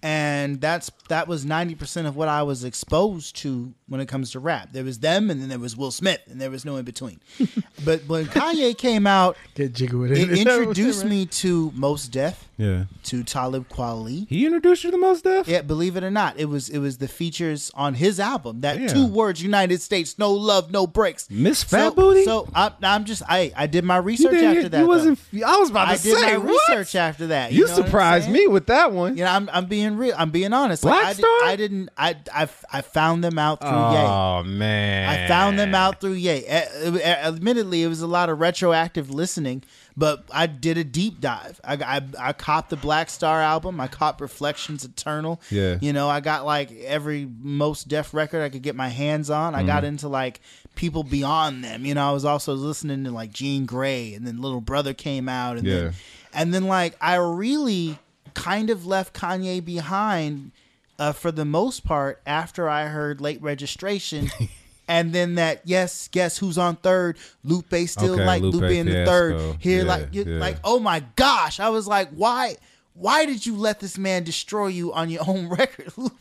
And 0.03 0.61
that's 0.61 0.91
that 1.09 1.29
was 1.29 1.45
90% 1.45 2.07
of 2.07 2.17
what 2.17 2.29
I 2.29 2.43
was 2.43 2.65
exposed 2.65 3.37
to 3.37 3.73
when 3.93 4.01
it 4.01 4.07
comes 4.09 4.31
to 4.33 4.41
rap. 4.41 4.71
There 4.73 4.83
was 4.85 4.99
them 4.99 5.31
and 5.31 5.41
then 5.41 5.49
there 5.51 5.59
was 5.59 5.77
Will 5.77 5.91
Smith 5.91 6.21
and 6.31 6.41
there 6.41 6.51
was 6.51 6.65
no 6.65 6.77
in 6.77 6.85
between. 6.85 7.21
but 7.85 8.01
when 8.09 8.25
Kanye 8.27 8.77
came 8.77 9.07
out, 9.07 9.37
Get 9.55 9.75
jiggy 9.75 9.95
with 9.97 10.13
it. 10.13 10.19
it 10.19 10.39
introduced 10.47 11.05
me 11.05 11.27
to 11.27 11.71
Mos 11.75 12.09
Def, 12.09 12.49
Yeah. 12.57 12.85
to 13.05 13.23
Talib 13.23 13.69
Kweli. 13.69 14.27
He 14.29 14.47
introduced 14.47 14.85
you 14.85 14.91
to 14.91 14.97
Mos 14.99 15.21
Def. 15.23 15.47
Yeah, 15.47 15.63
believe 15.63 15.97
it 15.97 16.03
or 16.05 16.11
not, 16.11 16.39
it 16.39 16.47
was 16.47 16.69
it 16.71 16.79
was 16.79 16.99
the 16.99 17.09
features 17.09 17.71
on 17.75 17.95
his 17.95 18.19
album. 18.19 18.63
That 18.63 18.81
Yeah. 18.81 18.89
two 18.89 19.07
words, 19.07 19.43
United 19.43 19.81
States, 19.83 20.19
no 20.19 20.33
love, 20.33 20.71
no 20.71 20.87
breaks. 20.87 21.29
Miss 21.31 21.59
So, 21.61 21.67
Fat 21.67 21.95
Booty. 21.95 22.25
So 22.25 22.49
I, 22.55 22.73
I'm 22.83 23.05
just 23.05 23.23
I 23.29 23.53
I 23.55 23.67
did 23.67 23.85
my 23.85 23.97
you 23.97 24.03
research 24.03 24.31
didn't- 24.33 24.47
after 24.47 24.61
you 24.63 24.69
that. 24.71 24.79
though. 24.79 24.87
wasn't. 24.87 25.19
I 25.45 25.59
was 25.59 25.71
about 25.71 25.85
to 25.87 25.91
I 25.93 25.97
did 25.99 26.17
say 26.19 26.33
my 26.33 26.37
what? 26.39 26.69
research 26.69 26.95
after 26.95 27.27
that. 27.29 27.53
You 27.53 27.67
know 27.67 27.73
what 27.73 27.79
I'm 27.81 27.85
surprised 27.87 28.25
saying? 28.25 28.35
me 28.35 28.47
with 28.47 28.67
that 28.67 28.93
one. 28.93 29.17
You 29.17 29.25
know, 29.25 29.31
I'm 29.33 29.51
I'm 29.53 29.67
being 29.67 29.97
real. 29.97 30.15
I'm 30.17 30.31
being 30.31 30.53
honest. 30.53 30.85
Like, 30.85 30.95
I, 30.95 31.01
Black 31.03 31.17
did, 31.17 31.23
Star? 31.23 31.45
I 31.45 31.57
didn't. 31.57 31.89
I 31.99 32.17
I 32.33 32.49
I 32.73 32.81
found 32.83 33.23
them 33.25 33.39
out 33.39 33.61
through 33.61 33.71
Ye. 33.93 33.99
Oh 33.99 34.43
man, 34.45 35.09
I 35.09 35.27
found 35.29 35.59
them 35.59 35.75
out 35.75 36.01
through 36.01 36.13
Ye. 36.13 36.45
A- 36.47 37.27
Admittedly, 37.27 37.83
it 37.83 37.89
was 37.89 38.01
a 38.03 38.07
lot 38.07 38.29
of 38.29 38.41
retroactive 38.41 39.11
listening, 39.11 39.63
but 39.97 40.25
I 40.33 40.47
did 40.47 40.79
a 40.79 40.85
deep 40.85 41.21
dive. 41.21 41.61
I 41.65 41.75
I, 41.75 42.03
I 42.29 42.33
caught 42.33 42.71
the 42.71 42.77
Black 42.77 43.11
Star 43.11 43.41
album. 43.43 43.81
I 43.81 43.89
caught 43.89 44.21
Reflections 44.21 44.85
Eternal. 44.85 45.41
Yeah. 45.51 45.79
you 45.81 45.93
know, 45.93 46.09
I 46.09 46.21
got 46.21 46.45
like 46.45 46.73
every 46.83 47.29
Mos 47.41 47.85
Def 47.85 48.13
record 48.15 48.43
I 48.43 48.49
could 48.49 48.63
get 48.63 48.77
my 48.77 48.89
hands 48.89 49.31
on. 49.31 49.55
I 49.55 49.59
Mm-hmm. 49.59 49.67
got 49.67 49.85
into 49.85 50.09
like 50.09 50.41
people 50.75 51.05
beyond 51.05 51.63
them. 51.65 51.85
You 51.85 51.95
know, 51.95 52.09
I 52.09 52.13
was 52.13 52.25
also 52.25 52.55
listening 52.55 53.05
to 53.05 53.11
like 53.11 53.33
Jean 53.33 53.67
Grae, 53.67 54.17
and 54.17 54.27
then 54.27 54.41
Little 54.41 54.61
Brother 54.61 54.95
came 54.95 55.29
out, 55.29 55.57
and 55.59 55.67
Yeah. 55.67 55.75
then 55.75 55.93
and 56.35 56.55
then 56.55 56.67
like 56.67 56.97
I 57.01 57.17
really 57.17 57.99
kind 58.35 58.71
of 58.71 58.87
left 58.87 59.15
Kanye 59.15 59.63
behind 59.63 60.53
uh, 60.99 61.13
for 61.13 61.33
the 61.33 61.45
most 61.45 61.85
part 61.85 62.21
after 62.27 62.69
I 62.69 62.87
heard 62.87 63.21
Late 63.21 63.43
Registration. 63.43 64.31
And 64.89 65.13
then 65.13 65.37
that 65.37 65.63
yes, 65.65 66.09
guess 66.09 66.37
who's 66.37 66.59
on 66.59 66.75
third? 66.75 67.17
Lupe 67.45 67.73
still 67.87 68.15
Okay, 68.15 68.27
like 68.27 68.43
Lupe 68.43 68.55
Lupe 68.55 68.73
in 68.73 68.87
the 68.87 69.07
third. 69.07 69.57
Here, 69.61 69.79
Yeah, 69.85 69.89
like 69.89 70.09
yeah. 70.11 70.25
like 70.27 70.57
oh 70.65 70.81
my 70.81 71.05
gosh! 71.15 71.61
I 71.61 71.69
was 71.69 71.87
like, 71.87 72.11
why? 72.11 72.57
Why 72.95 73.25
did 73.25 73.47
you 73.47 73.57
let 73.57 73.79
this 73.79 73.97
man 73.97 74.25
destroy 74.25 74.67
you 74.67 74.93
on 74.93 75.09
your 75.09 75.23
own 75.27 75.49
record, 75.57 75.93
Lupe? 75.97 76.21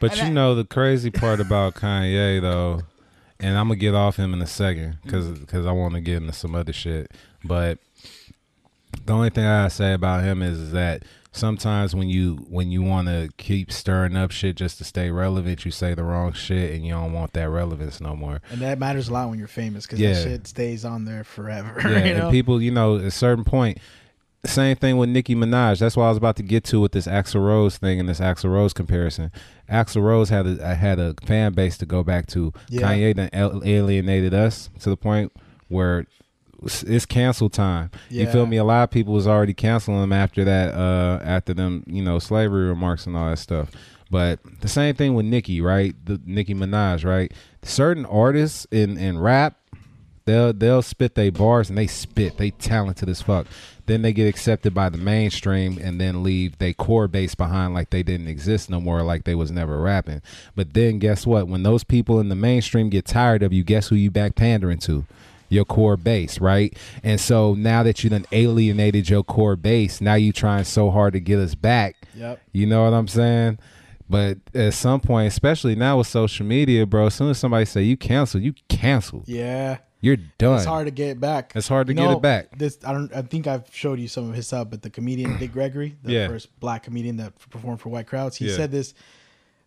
But 0.00 0.16
you 0.16 0.22
I- 0.22 0.30
know 0.30 0.54
the 0.54 0.64
crazy 0.64 1.10
part 1.10 1.40
about 1.40 1.74
Kanye 1.74 2.40
though, 2.40 2.82
and 3.40 3.58
I'm 3.58 3.66
gonna 3.68 3.76
get 3.76 3.94
off 3.94 4.16
him 4.16 4.32
in 4.32 4.40
a 4.40 4.46
second 4.46 4.98
because 5.02 5.26
because 5.40 5.66
I 5.66 5.72
want 5.72 5.94
to 5.94 6.00
get 6.00 6.18
into 6.18 6.32
some 6.32 6.54
other 6.54 6.72
shit. 6.72 7.10
But 7.44 7.80
the 9.04 9.12
only 9.12 9.30
thing 9.30 9.44
I 9.44 9.66
say 9.68 9.92
about 9.92 10.22
him 10.22 10.42
is 10.42 10.70
that 10.70 11.02
sometimes 11.32 11.94
when 11.94 12.08
you 12.08 12.36
when 12.48 12.70
you 12.70 12.82
want 12.82 13.08
to 13.08 13.30
keep 13.38 13.72
stirring 13.72 14.16
up 14.16 14.30
shit 14.30 14.56
just 14.56 14.78
to 14.78 14.84
stay 14.84 15.10
relevant, 15.10 15.64
you 15.64 15.70
say 15.70 15.94
the 15.94 16.04
wrong 16.04 16.32
shit 16.32 16.72
and 16.74 16.84
you 16.86 16.92
don't 16.92 17.12
want 17.12 17.32
that 17.32 17.48
relevance 17.48 18.00
no 18.00 18.14
more. 18.14 18.40
And 18.50 18.60
that 18.60 18.78
matters 18.78 19.08
a 19.08 19.12
lot 19.12 19.28
when 19.30 19.38
you're 19.38 19.48
famous 19.48 19.86
because 19.86 19.98
Yeah. 20.00 20.12
that 20.12 20.22
shit 20.22 20.46
stays 20.46 20.84
on 20.84 21.04
there 21.04 21.24
forever. 21.24 21.80
Yeah, 21.90 22.04
you 22.04 22.14
know? 22.14 22.22
and 22.24 22.30
people, 22.30 22.60
you 22.62 22.70
know, 22.70 22.96
at 22.98 23.04
a 23.04 23.10
certain 23.10 23.44
point, 23.44 23.78
same 24.44 24.74
thing 24.76 24.96
with 24.96 25.08
Nicki 25.08 25.34
Minaj. 25.36 25.78
That's 25.78 25.96
what 25.96 26.04
I 26.04 26.08
was 26.08 26.18
about 26.18 26.34
to 26.36 26.42
get 26.42 26.64
to 26.64 26.80
with 26.80 26.90
this 26.92 27.06
Axl 27.06 27.44
Rose 27.46 27.78
thing 27.78 28.00
and 28.00 28.08
this 28.08 28.18
Axl 28.20 28.50
Rose 28.52 28.72
comparison. 28.72 29.30
Axl 29.70 30.02
Rose 30.02 30.30
had 30.30 30.46
a 30.46 30.74
had 30.74 30.98
a 30.98 31.14
fan 31.24 31.52
base 31.52 31.78
to 31.78 31.86
go 31.86 32.02
back 32.02 32.26
to. 32.28 32.52
Yeah. 32.68 32.82
Kanye 32.82 33.14
then 33.14 33.30
alienated 33.32 34.34
us 34.34 34.68
to 34.80 34.90
the 34.90 34.96
point 34.96 35.32
where 35.68 36.06
it's- 36.64 37.06
cancel 37.06 37.48
time. 37.50 37.90
You 38.08 38.26
feel 38.26 38.46
me? 38.46 38.56
A 38.56 38.64
lot 38.64 38.84
of 38.84 38.90
people 38.90 39.12
was 39.12 39.26
already 39.26 39.54
canceling 39.54 40.00
them 40.00 40.12
after 40.12 40.44
that, 40.44 40.74
uh, 40.74 41.20
after 41.24 41.52
them, 41.54 41.84
you 41.86 42.02
know, 42.02 42.18
slavery 42.18 42.66
remarks 42.68 43.06
and 43.06 43.16
all 43.16 43.28
that 43.30 43.38
stuff. 43.38 43.70
But 44.10 44.40
the 44.60 44.68
same 44.68 44.94
thing 44.94 45.14
with 45.14 45.24
Nicki, 45.26 45.60
right? 45.60 45.94
The 46.04 46.20
Nicki 46.26 46.54
Minaj, 46.54 47.04
right? 47.04 47.32
Certain 47.62 48.04
artists 48.06 48.66
in 48.70 48.98
in 48.98 49.18
rap, 49.18 49.56
they'll 50.24 50.52
they'll 50.52 50.82
spit 50.82 51.14
they 51.14 51.30
bars 51.30 51.68
and 51.68 51.78
they 51.78 51.86
spit 51.86 52.36
they 52.38 52.50
talented 52.50 53.08
as 53.08 53.22
fuck 53.22 53.46
then 53.86 54.02
they 54.02 54.12
get 54.12 54.28
accepted 54.28 54.72
by 54.72 54.88
the 54.88 54.98
mainstream 54.98 55.78
and 55.82 56.00
then 56.00 56.22
leave 56.22 56.56
they 56.58 56.72
core 56.72 57.08
base 57.08 57.34
behind 57.34 57.74
like 57.74 57.90
they 57.90 58.02
didn't 58.02 58.28
exist 58.28 58.70
no 58.70 58.80
more 58.80 59.02
like 59.02 59.24
they 59.24 59.34
was 59.34 59.50
never 59.50 59.78
rapping 59.80 60.22
but 60.54 60.74
then 60.74 60.98
guess 60.98 61.26
what 61.26 61.48
when 61.48 61.62
those 61.62 61.82
people 61.84 62.20
in 62.20 62.28
the 62.28 62.36
mainstream 62.36 62.88
get 62.88 63.04
tired 63.04 63.42
of 63.42 63.52
you 63.52 63.64
guess 63.64 63.88
who 63.88 63.96
you 63.96 64.10
back 64.10 64.34
pandering 64.34 64.78
to 64.78 65.04
your 65.52 65.64
core 65.64 65.96
base 65.96 66.40
right 66.40 66.76
and 67.02 67.20
so 67.20 67.54
now 67.54 67.82
that 67.82 68.02
you 68.02 68.10
done 68.10 68.24
alienated 68.32 69.08
your 69.08 69.22
core 69.22 69.56
base 69.56 70.00
now 70.00 70.14
you 70.14 70.32
trying 70.32 70.64
so 70.64 70.90
hard 70.90 71.12
to 71.12 71.20
get 71.20 71.38
us 71.38 71.54
back 71.54 71.96
Yep. 72.14 72.40
you 72.52 72.66
know 72.66 72.84
what 72.84 72.92
i'm 72.94 73.08
saying 73.08 73.58
but 74.08 74.38
at 74.54 74.74
some 74.74 75.00
point 75.00 75.28
especially 75.28 75.74
now 75.74 75.98
with 75.98 76.06
social 76.06 76.44
media 76.46 76.86
bro 76.86 77.06
as 77.06 77.14
soon 77.14 77.30
as 77.30 77.38
somebody 77.38 77.64
say 77.64 77.82
you 77.82 77.96
cancel 77.96 78.40
you 78.40 78.54
cancel 78.68 79.22
Yeah. 79.26 79.78
you're 80.00 80.16
done 80.38 80.56
It's 80.56 80.64
hard 80.66 80.86
to 80.86 80.90
get 80.90 81.20
back. 81.20 81.52
It's 81.54 81.68
hard 81.68 81.86
to 81.86 81.92
You 81.92 81.98
get 81.98 82.04
know, 82.10 82.16
it 82.18 82.22
back. 82.22 82.58
This 82.58 82.76
I 82.84 82.92
don't. 82.92 83.14
I 83.14 83.22
think 83.22 83.46
I've 83.46 83.68
showed 83.72 84.00
you 84.00 84.08
some 84.08 84.28
of 84.28 84.34
his 84.34 84.48
stuff, 84.48 84.68
but 84.68 84.82
the 84.82 84.90
comedian 84.90 85.36
Dick 85.38 85.52
Gregory, 85.58 85.96
the 86.02 86.12
Yeah. 86.12 86.26
first 86.28 86.48
black 86.58 86.82
comedian 86.82 87.16
that 87.18 87.38
performed 87.50 87.80
for 87.80 87.88
white 87.90 88.08
crowds, 88.08 88.36
he 88.36 88.48
Yeah. 88.48 88.56
said 88.56 88.72
this. 88.72 88.94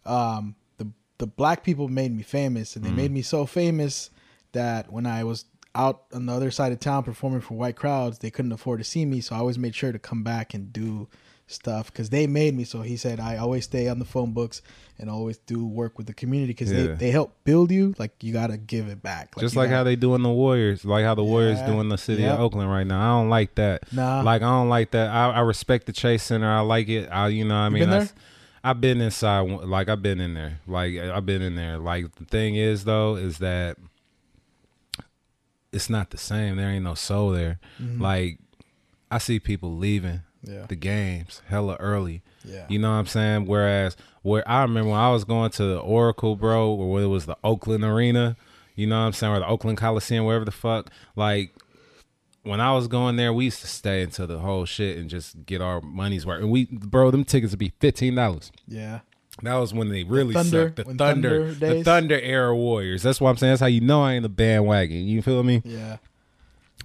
Um, 0.05 0.55
the 0.77 0.87
the 1.17 1.27
black 1.27 1.63
people 1.63 1.87
made 1.87 2.13
me 2.15 2.21
famous, 2.23 2.75
and 2.75 2.83
they 2.85 2.91
Mm. 2.91 2.95
made 2.95 3.11
me 3.11 3.21
so 3.21 3.45
famous 3.45 4.09
that 4.51 4.91
when 4.91 5.05
I 5.05 5.23
was 5.23 5.45
out 5.75 6.03
on 6.13 6.25
the 6.25 6.33
other 6.33 6.51
side 6.51 6.71
of 6.71 6.79
town 6.79 7.03
performing 7.03 7.41
for 7.41 7.55
white 7.55 7.75
crowds, 7.75 8.19
they 8.19 8.31
couldn't 8.31 8.51
afford 8.53 8.79
to 8.79 8.83
see 8.85 9.05
me, 9.05 9.21
so 9.21 9.35
I 9.35 9.39
always 9.39 9.57
made 9.59 9.75
sure 9.75 9.91
to 9.91 9.99
come 9.99 10.23
back 10.23 10.53
and 10.53 10.71
do 10.73 11.07
stuff 11.47 11.91
because 11.91 12.09
they 12.09 12.25
made 12.25 12.55
me. 12.55 12.63
So 12.63 12.81
he 12.81 12.97
said 12.97 13.19
I 13.19 13.37
always 13.37 13.65
stay 13.65 13.87
on 13.87 13.99
the 13.99 14.05
phone 14.05 14.31
books 14.31 14.63
and 14.97 15.11
always 15.11 15.37
do 15.37 15.63
work 15.63 15.95
with 15.97 16.07
the 16.07 16.13
community 16.13 16.53
because 16.53 16.71
Yeah. 16.71 16.87
they, 16.87 16.93
they 16.95 17.11
help 17.11 17.35
build 17.43 17.69
you. 17.71 17.93
Like 17.99 18.23
you 18.23 18.33
gotta 18.33 18.57
give 18.57 18.87
it 18.87 19.03
back. 19.03 19.35
just 19.37 19.55
like 19.55 19.67
gotta- 19.67 19.77
how 19.77 19.83
they 19.83 19.95
doing 19.95 20.23
the 20.23 20.29
Warriors, 20.31 20.85
like 20.85 21.03
how 21.05 21.13
the 21.13 21.23
Warriors 21.23 21.59
Yeah. 21.59 21.67
doing 21.67 21.89
the 21.89 21.97
city 21.99 22.23
Yep. 22.23 22.33
of 22.33 22.39
Oakland 22.39 22.71
right 22.71 22.87
now. 22.87 22.99
I 22.99 23.19
don't 23.21 23.29
like 23.29 23.53
that. 23.55 23.93
Nah. 23.93 24.21
Like 24.21 24.41
I 24.41 24.45
don't 24.45 24.69
like 24.69 24.89
that. 24.91 25.09
I, 25.11 25.33
I 25.33 25.39
respect 25.41 25.85
the 25.85 25.93
Chase 25.93 26.23
Center. 26.23 26.49
I 26.49 26.61
like 26.61 26.89
it. 26.89 27.09
I 27.11 27.27
you 27.27 27.45
know 27.45 27.53
what 27.53 27.59
I 27.59 27.69
mean. 27.69 27.89
I-? 27.89 28.09
I've 28.63 28.81
been 28.81 28.99
inside. 28.99 29.41
Like 29.41 29.87
I've 29.87 30.01
been 30.01 30.19
in 30.19 30.33
there. 30.33 30.59
Like 30.65 30.97
I've 30.97 31.27
been 31.27 31.43
in 31.43 31.55
there. 31.55 31.77
Like 31.77 32.15
the 32.15 32.25
thing 32.25 32.55
is 32.55 32.85
though 32.85 33.17
is 33.17 33.37
that 33.37 33.77
it's 35.75 35.89
not 35.89 36.09
the 36.09 36.17
same. 36.17 36.55
There 36.57 36.69
ain't 36.69 36.83
no 36.83 36.95
soul 36.95 37.29
there. 37.31 37.59
Like 37.79 38.39
I 39.11 39.17
see 39.19 39.39
people 39.39 39.75
leaving 39.75 40.21
Mm-hmm. 40.45 40.53
Yeah. 40.59 40.65
the 40.67 40.75
games 40.75 41.41
hella 41.47 41.75
early. 41.79 42.21
Yeah. 42.43 42.67
You 42.69 42.77
know 42.77 42.89
what 42.91 42.97
I'm 42.97 43.07
saying? 43.07 43.47
Whereas 43.47 43.97
where 44.21 44.47
I 44.47 44.61
remember 44.61 44.91
when 44.91 44.99
I 44.99 45.09
was 45.11 45.23
going 45.23 45.49
to 45.51 45.63
the 45.63 45.79
Oracle, 45.79 46.35
bro, 46.35 46.69
or 46.69 46.91
where 46.91 47.01
it 47.03 47.07
was 47.07 47.25
the 47.25 47.35
Oakland 47.43 47.83
Arena, 47.83 48.35
you 48.75 48.85
know 48.85 48.99
what 48.99 49.07
I'm 49.07 49.13
saying, 49.13 49.33
or 49.33 49.39
the 49.39 49.47
Oakland 49.47 49.79
Coliseum, 49.79 50.23
wherever 50.23 50.45
the 50.45 50.51
fuck, 50.51 50.91
like 51.15 51.51
when 52.43 52.61
I 52.61 52.73
was 52.73 52.87
going 52.87 53.15
there, 53.15 53.33
we 53.33 53.45
used 53.45 53.61
to 53.61 53.67
stay 53.67 54.03
until 54.03 54.27
the 54.27 54.37
whole 54.37 54.65
shit 54.65 54.97
and 54.99 55.09
just 55.09 55.47
get 55.47 55.61
our 55.61 55.81
money's 55.81 56.27
worth. 56.27 56.41
And 56.43 56.51
we, 56.51 56.65
bro, 56.65 57.09
them 57.09 57.23
tickets 57.25 57.51
would 57.51 57.57
be 57.59 57.73
fifteen 57.79 58.13
dollars. 58.13 58.51
yeah. 58.67 58.99
That 59.45 59.55
was 59.55 59.73
when 59.73 59.89
they 59.89 60.03
really 60.03 60.33
Thunder- 60.33 60.67
sucked. 60.67 60.75
The 60.75 60.83
Thunder, 60.83 60.97
Thunder 60.97 61.53
the. 61.53 61.83
Thunder 61.83 62.19
era 62.19 62.55
Warriors. 62.55 63.01
That's 63.03 63.19
what 63.21 63.29
I'm 63.31 63.37
saying. 63.37 63.51
That's 63.53 63.61
how 63.61 63.67
you 63.67 63.81
know 63.81 64.03
I 64.03 64.13
ain't 64.13 64.25
a 64.25 64.29
bandwagon. 64.29 65.05
You 65.07 65.21
feel 65.21 65.41
me? 65.43 65.61
Yeah. 65.65 65.97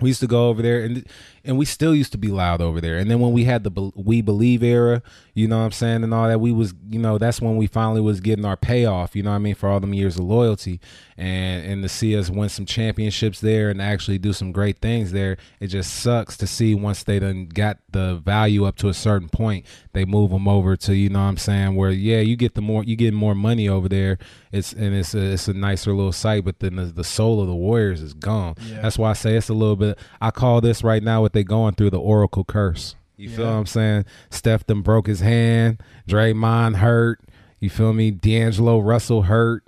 We 0.01 0.09
used 0.09 0.21
to 0.21 0.27
go 0.27 0.49
over 0.49 0.63
there, 0.63 0.81
and 0.83 1.05
and 1.45 1.59
we 1.59 1.67
still 1.67 1.95
used 1.95 2.13
to 2.13 2.19
be 2.19 2.29
loud 2.29 2.63
over 2.63 2.81
there. 2.81 2.97
And 2.97 3.11
then 3.11 3.21
when 3.21 3.33
we 3.33 3.45
had 3.45 3.65
the 3.65 3.71
Be- 3.71 3.93
We 3.95 4.23
Believe 4.23 4.63
era, 4.63 5.03
you 5.41 5.49
know 5.49 5.59
what 5.59 5.64
I'm 5.64 5.72
saying, 5.72 6.05
and 6.05 6.12
all 6.12 6.28
that, 6.28 6.38
we 6.38 6.53
was, 6.53 6.74
you 6.91 6.99
know, 6.99 7.16
that's 7.16 7.41
when 7.41 7.57
we 7.57 7.66
finally 7.66 8.03
was 8.03 8.20
getting 8.20 8.45
our 8.45 8.59
payoff. 8.59 9.16
You 9.16 9.22
know 9.22 9.30
what 9.30 9.36
I 9.36 9.38
mean 9.38 9.55
for 9.55 9.70
all 9.70 9.80
them 9.80 9.95
years 9.95 10.16
of 10.18 10.24
loyalty, 10.24 10.80
and 11.16 11.64
and 11.64 11.82
to 11.82 11.88
see 11.88 12.14
us 12.14 12.28
win 12.28 12.51
some 12.51 12.66
championships 12.66 13.41
there 13.41 13.70
and 13.70 13.80
actually 13.80 14.18
do 14.18 14.34
some 14.34 14.53
great 14.53 14.80
things 14.80 15.12
there. 15.12 15.38
It 15.59 15.68
just 15.68 15.95
sucks 15.95 16.36
to 16.36 16.47
see 16.47 16.74
once 16.74 17.03
they 17.05 17.18
done 17.18 17.47
got 17.47 17.78
the 17.91 18.16
value 18.16 18.66
up 18.66 18.76
to 18.76 18.88
a 18.88 18.95
certain 18.95 19.30
point, 19.30 19.64
they 19.95 20.05
move 20.05 20.30
them 20.30 20.47
over 20.47 20.76
to 20.76 20.95
you 20.95 21.09
know 21.09 21.20
what 21.20 21.28
I'm 21.28 21.36
saying 21.38 21.74
where 21.74 21.91
yeah 21.91 22.20
you 22.20 22.36
get 22.36 22.55
the 22.55 22.61
more 22.61 22.84
you 22.84 22.95
get 22.95 23.14
more 23.14 23.34
money 23.34 23.66
over 23.66 23.88
there. 23.88 24.18
It's 24.53 24.74
and 24.74 24.95
it's 24.95 25.14
a 25.14 25.32
it's 25.32 25.49
a 25.49 25.55
nicer 25.55 25.95
little 25.95 26.12
site, 26.12 26.45
but 26.45 26.59
then 26.59 26.76
the, 26.76 26.84
the 26.84 27.05
soul 27.05 27.41
of 27.41 27.47
the 27.47 27.55
Warriors 27.55 28.03
is 28.03 28.12
gone. 28.12 28.57
Yeah. 28.61 28.82
That's 28.82 28.99
why 28.99 29.11
I 29.11 29.14
say 29.14 29.36
it's 29.36 29.49
a 29.49 29.55
little 29.55 29.76
bit. 29.76 29.99
I 30.20 30.30
call 30.30 30.61
this 30.61 30.84
right 30.84 31.03
now 31.03 31.22
what 31.22 31.32
they 31.32 31.45
going 31.45 31.76
through 31.76 31.91
the 31.91 32.01
Oracle 32.01 32.45
curse. 32.45 32.95
You 33.21 33.31
feel 33.31 33.47
what 33.47 33.53
I'm 33.53 33.66
saying? 33.66 34.05
Steph 34.31 34.66
them 34.66 34.83
broke 34.83 35.07
his 35.07 35.21
hand. 35.21 35.81
Draymond 36.09 36.77
hurt. 36.77 37.21
You 37.59 37.68
feel 37.71 37.93
me? 37.93 38.11
D'Angelo 38.11 38.79
Russell 38.79 39.23
hurt. 39.23 39.64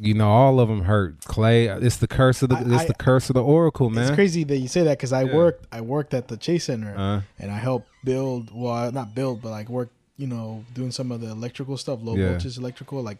You 0.00 0.14
know, 0.14 0.28
all 0.30 0.58
of 0.58 0.68
them 0.68 0.82
hurt. 0.82 1.20
Clay, 1.24 1.66
it's 1.66 1.98
the 1.98 2.08
curse 2.08 2.42
of 2.42 2.48
the 2.48 2.56
I- 2.56 2.60
it's 2.62 2.70
I- 2.84 2.86
the 2.86 2.94
curse 2.94 3.28
of 3.30 3.34
the 3.34 3.42
Oracle, 3.42 3.90
man. 3.90 4.04
It's 4.08 4.14
crazy 4.14 4.42
that 4.44 4.56
you 4.56 4.66
say 4.66 4.82
that 4.84 4.98
because 4.98 5.12
I 5.12 5.24
Yeah. 5.24 5.34
worked 5.34 5.66
I 5.70 5.80
worked 5.82 6.14
at 6.14 6.28
the 6.28 6.36
Chase 6.36 6.64
Center 6.64 6.94
Uh, 6.96 7.20
and 7.38 7.50
I 7.52 7.58
helped 7.58 7.88
build 8.02 8.50
well 8.52 8.90
not 8.90 9.14
build 9.14 9.42
but 9.42 9.50
like 9.50 9.68
work 9.68 9.90
you 10.16 10.26
know 10.26 10.64
doing 10.74 10.90
some 10.90 11.12
of 11.12 11.20
the 11.20 11.28
electrical 11.28 11.76
stuff 11.76 12.00
low 12.02 12.16
Yeah. 12.16 12.30
voltage 12.30 12.56
electrical 12.58 13.02
like 13.02 13.18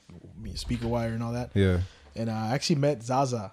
speaker 0.54 0.88
wire 0.88 1.10
and 1.12 1.22
all 1.22 1.32
that 1.32 1.50
yeah. 1.54 1.78
and 2.16 2.28
I 2.30 2.52
actually 2.54 2.76
met 2.76 3.02
Zaza. 3.02 3.52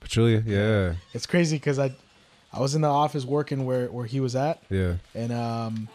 Pachulia, 0.00 0.42
yeah, 0.46 0.94
It's 1.12 1.26
crazy 1.26 1.56
because 1.56 1.78
I 1.78 1.92
I 2.52 2.60
was 2.60 2.74
in 2.74 2.82
the 2.82 2.88
office 2.88 3.24
working 3.24 3.64
where 3.64 3.86
where 3.88 4.06
he 4.06 4.20
was 4.20 4.36
at. 4.36 4.62
Yeah. 4.70 4.94
and 5.14 5.32
um 5.32 5.88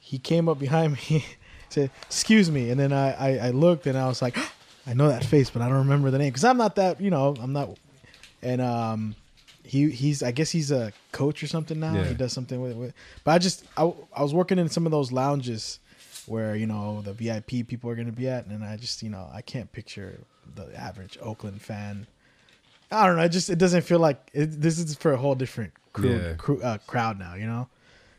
he 0.00 0.18
came 0.18 0.48
up 0.48 0.58
behind 0.58 0.92
me 1.10 1.24
said 1.68 1.90
excuse 2.06 2.50
me. 2.50 2.70
And 2.70 2.78
then 2.80 2.92
I, 2.92 3.12
I 3.12 3.46
I 3.46 3.50
looked 3.50 3.86
and 3.86 3.96
I 3.96 4.06
was 4.08 4.20
like 4.22 4.36
I 4.86 4.94
know 4.94 5.08
that 5.08 5.24
face 5.24 5.50
but 5.50 5.62
I 5.62 5.68
don't 5.68 5.78
remember 5.78 6.10
the 6.10 6.18
name. 6.18 6.28
Because 6.30 6.44
I'm 6.44 6.56
not 6.56 6.76
that 6.76 7.00
you 7.00 7.10
know 7.10 7.34
I'm 7.40 7.52
not 7.52 7.76
and 8.42 8.60
um 8.60 9.14
he 9.62 9.90
he's 9.90 10.22
I 10.22 10.32
guess 10.32 10.50
he's 10.50 10.70
a 10.72 10.92
coach 11.12 11.42
or 11.42 11.46
something 11.46 11.78
now. 11.78 11.94
Yeah. 11.94 12.04
he 12.04 12.14
does 12.14 12.32
something 12.32 12.60
with, 12.60 12.76
with 12.76 12.94
but 13.24 13.32
I 13.32 13.38
just 13.38 13.64
I, 13.76 13.92
I 14.14 14.22
was 14.22 14.34
working 14.34 14.58
in 14.58 14.68
some 14.68 14.84
of 14.86 14.92
those 14.92 15.12
lounges 15.12 15.78
where 16.26 16.54
you 16.56 16.66
know 16.66 17.02
the 17.02 17.12
VIP 17.12 17.66
people 17.68 17.88
are 17.90 17.94
gonna 17.94 18.12
be 18.12 18.28
at. 18.28 18.46
And 18.46 18.64
I 18.64 18.76
just 18.76 19.02
you 19.02 19.10
know 19.10 19.28
I 19.32 19.42
can't 19.42 19.70
picture 19.72 20.20
the 20.54 20.74
average 20.76 21.16
Oakland 21.22 21.62
fan 21.62 22.06
I 22.90 23.06
don't 23.06 23.16
know. 23.16 23.22
It 23.22 23.28
just 23.30 23.50
it 23.50 23.58
doesn't 23.58 23.82
feel 23.82 23.98
like 23.98 24.30
it, 24.32 24.60
this 24.60 24.78
is 24.78 24.94
for 24.96 25.12
a 25.12 25.16
whole 25.16 25.34
different 25.34 25.72
crew, 25.92 26.16
Yeah. 26.16 26.34
crew 26.34 26.60
uh, 26.62 26.78
crowd 26.86 27.18
now. 27.18 27.34
You 27.34 27.46
know, 27.46 27.68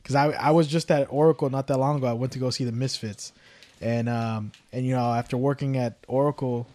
because 0.01 0.15
I 0.15 0.31
I 0.31 0.51
was 0.51 0.67
just 0.67 0.89
at 0.91 1.07
Oracle 1.11 1.49
not 1.49 1.67
that 1.67 1.77
long 1.77 1.97
ago. 1.97 2.07
I 2.07 2.13
went 2.13 2.31
to 2.33 2.39
go 2.39 2.49
see 2.49 2.63
the 2.63 2.71
Misfits, 2.71 3.33
and 3.81 4.07
um 4.07 4.51
and 4.71 4.85
you 4.85 4.93
know 4.95 5.13
after 5.13 5.35
working 5.37 5.77
at 5.77 5.95
Oracle 6.07 6.67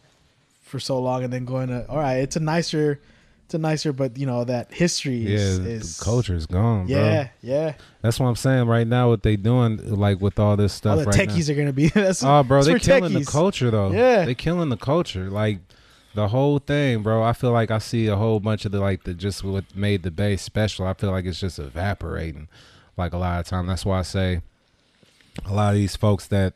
for 0.63 0.79
so 0.81 0.99
long 0.99 1.23
and 1.25 1.33
then 1.33 1.45
going 1.45 1.69
to 1.69 1.89
all 1.89 1.99
right, 1.99 2.17
it's 2.17 2.35
a 2.37 2.41
nicer, 2.41 3.01
it's 3.45 3.55
a 3.55 3.59
nicer, 3.59 3.93
but 3.93 4.19
you 4.19 4.27
know 4.27 4.45
that 4.45 4.75
history 4.75 5.19
Yeah, 5.19 5.37
is, 5.39 5.59
the 5.63 5.71
is 5.71 6.01
culture 6.01 6.35
is 6.35 6.45
gone, 6.47 6.87
bro. 6.89 6.97
Yeah, 6.99 7.29
yeah. 7.41 7.75
That's 8.03 8.19
what 8.21 8.27
I'm 8.27 8.37
saying 8.37 8.67
right 8.67 8.87
now. 8.87 9.09
What 9.11 9.23
they 9.23 9.37
doing, 9.37 9.79
like 9.97 10.21
with 10.21 10.39
all 10.39 10.57
this 10.57 10.73
stuff 10.75 10.99
All 10.99 11.05
the 11.05 11.07
right 11.07 11.29
now. 11.29 11.35
techies 11.35 11.49
are 11.49 11.55
gonna 11.55 11.73
be. 11.73 11.89
that's, 11.95 12.23
Oh, 12.25 12.43
bro, 12.43 12.59
that's 12.59 12.67
they 12.67 12.73
for 12.75 12.79
killing 12.81 13.13
the 13.15 13.25
culture 13.25 13.71
though. 13.71 13.93
Yeah. 13.93 14.25
they 14.25 14.35
killing 14.35 14.69
the 14.69 14.77
culture. 14.77 15.31
Like 15.31 15.61
the 16.17 16.29
whole 16.29 16.59
thing, 16.59 17.03
bro. 17.05 17.23
I 17.23 17.33
feel 17.33 17.53
like 17.53 17.71
I 17.71 17.79
see 17.79 18.09
a 18.09 18.17
whole 18.17 18.41
bunch 18.41 18.65
of 18.65 18.73
the 18.73 18.81
like 18.81 19.05
the 19.05 19.15
just 19.15 19.45
what 19.45 19.65
made 19.77 20.03
the 20.03 20.11
base 20.11 20.43
special. 20.43 20.87
I 20.87 20.95
feel 20.95 21.13
like 21.13 21.25
it's 21.27 21.39
just 21.39 21.59
evaporating. 21.61 22.49
Like 22.97 23.13
a 23.13 23.19
lot 23.19 23.39
of 23.41 23.47
time. 23.47 23.67
That's 23.67 23.85
why 23.87 23.99
I 24.01 24.03
say 24.03 24.41
a 25.45 25.53
lot 25.55 25.71
of 25.71 25.75
these 25.77 25.95
folks 25.97 26.27
that 26.29 26.55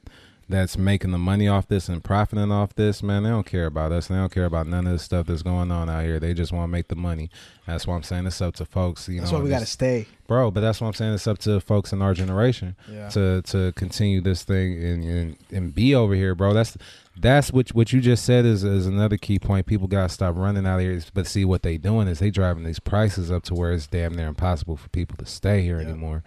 that's 0.49 0.77
making 0.77 1.13
the 1.13 1.19
money 1.19 1.47
off 1.47 1.69
this 1.69 1.89
and 1.89 2.03
profiting 2.03 2.51
off 2.51 2.75
this, 2.75 3.05
man, 3.05 3.23
they 3.23 3.29
don't 3.31 3.47
care 3.47 3.67
about 3.67 3.93
us. 3.93 4.09
They 4.09 4.17
don't 4.17 4.33
care 4.33 4.47
about 4.47 4.67
none 4.67 4.85
of 4.85 4.93
the 4.95 4.99
stuff 4.99 5.27
that's 5.29 5.43
going 5.43 5.71
on 5.71 5.89
out 5.89 6.03
here. 6.03 6.19
They 6.19 6.35
just 6.35 6.51
want 6.51 6.65
to 6.65 6.73
make 6.73 6.89
the 6.89 6.97
money. 6.97 7.31
That's 7.69 7.87
why 7.87 7.95
I'm 7.95 8.03
saying 8.03 8.27
it's 8.27 8.41
up 8.41 8.57
to 8.57 8.65
folks. 8.65 9.09
You 9.09 9.21
That's 9.21 9.31
know, 9.31 9.39
why 9.39 9.45
we 9.45 9.51
gotta 9.51 9.65
stay. 9.67 10.07
bro. 10.27 10.51
But 10.51 10.63
that's 10.63 10.81
what 10.81 10.89
I'm 10.89 10.95
saying. 10.95 11.15
It's 11.15 11.29
up 11.29 11.39
to 11.41 11.61
folks 11.61 11.93
in 11.93 12.03
our 12.03 12.15
generation 12.15 12.75
Yeah. 12.91 13.09
to 13.11 13.43
to 13.43 13.71
continue 13.77 14.21
this 14.21 14.43
thing 14.43 14.83
and, 14.83 15.05
and 15.05 15.37
and 15.53 15.75
be 15.75 15.95
over 15.95 16.15
here, 16.17 16.35
bro. 16.35 16.53
That's 16.53 16.77
that's 17.17 17.53
what 17.53 17.71
what 17.71 17.93
you 17.93 18.01
just 18.01 18.25
said 18.25 18.45
is 18.45 18.65
is 18.65 18.87
another 18.87 19.17
key 19.17 19.39
point. 19.39 19.67
People 19.67 19.89
gotta 19.89 20.09
stop 20.09 20.37
running 20.37 20.67
out 20.67 20.77
of 20.77 20.81
here. 20.83 21.01
But 21.13 21.27
see 21.27 21.45
what 21.45 21.63
they 21.63 21.77
doing 21.77 22.09
is 22.09 22.19
they 22.21 22.31
driving 22.31 22.65
these 22.65 22.81
prices 22.81 23.31
up 23.31 23.43
to 23.45 23.55
where 23.55 23.73
it's 23.73 23.87
damn 23.87 24.15
near 24.15 24.29
impossible 24.29 24.77
for 24.77 24.89
people 24.91 25.17
to 25.19 25.27
stay 25.27 25.63
here 25.63 25.81
Yeah. 25.81 25.89
anymore. 25.89 26.23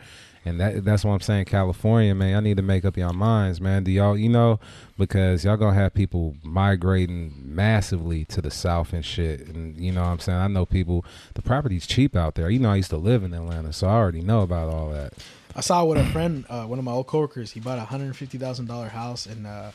And 0.45 0.59
that 0.59 0.83
that's 0.83 1.05
what 1.05 1.13
I'm 1.13 1.21
saying. 1.21 1.45
California, 1.45 2.13
man, 2.13 2.35
I 2.35 2.41
need 2.41 2.57
to 2.57 2.63
make 2.63 2.83
up 2.83 2.97
y'all 2.97 3.13
minds, 3.13 3.61
man. 3.61 3.85
Do 3.85 3.91
y'all, 3.91 4.17
you 4.17 4.27
know, 4.27 4.59
because 4.97 5.45
y'all 5.45 5.55
gonna 5.55 5.73
have 5.73 5.93
people 5.93 6.35
migrating 6.43 7.33
massively 7.43 8.25
to 8.25 8.41
the 8.41 8.51
south 8.51 8.91
and 8.91 9.05
shit. 9.05 9.47
And 9.47 9.77
you 9.77 9.93
know 9.93 10.01
what 10.01 10.09
I'm 10.09 10.19
saying? 10.19 10.37
I 10.37 10.47
know 10.47 10.65
people. 10.65 11.05
The 11.35 11.41
property's 11.41 11.87
cheap 11.87 12.13
out 12.15 12.35
there. 12.35 12.49
You 12.49 12.59
know, 12.59 12.71
I 12.71 12.75
used 12.75 12.89
to 12.89 12.97
live 12.97 13.23
in 13.23 13.33
Atlanta, 13.33 13.71
so 13.71 13.87
I 13.87 13.93
already 13.93 14.21
know 14.21 14.41
about 14.41 14.67
all 14.67 14.89
that. 14.91 15.13
I 15.55 15.61
saw 15.61 15.85
with 15.85 15.99
a 15.99 16.05
friend, 16.11 16.45
uh, 16.49 16.65
one 16.65 16.77
of 16.77 16.83
my 16.83 16.91
old 16.91 17.07
coworkers. 17.07 17.51
He 17.51 17.61
bought 17.61 17.77
a 17.77 17.85
hundred 17.85 18.13
fifty 18.17 18.37
thousand 18.37 18.65
dollar 18.65 18.89
house 18.89 19.25
in 19.25 19.45
uh 19.45 19.71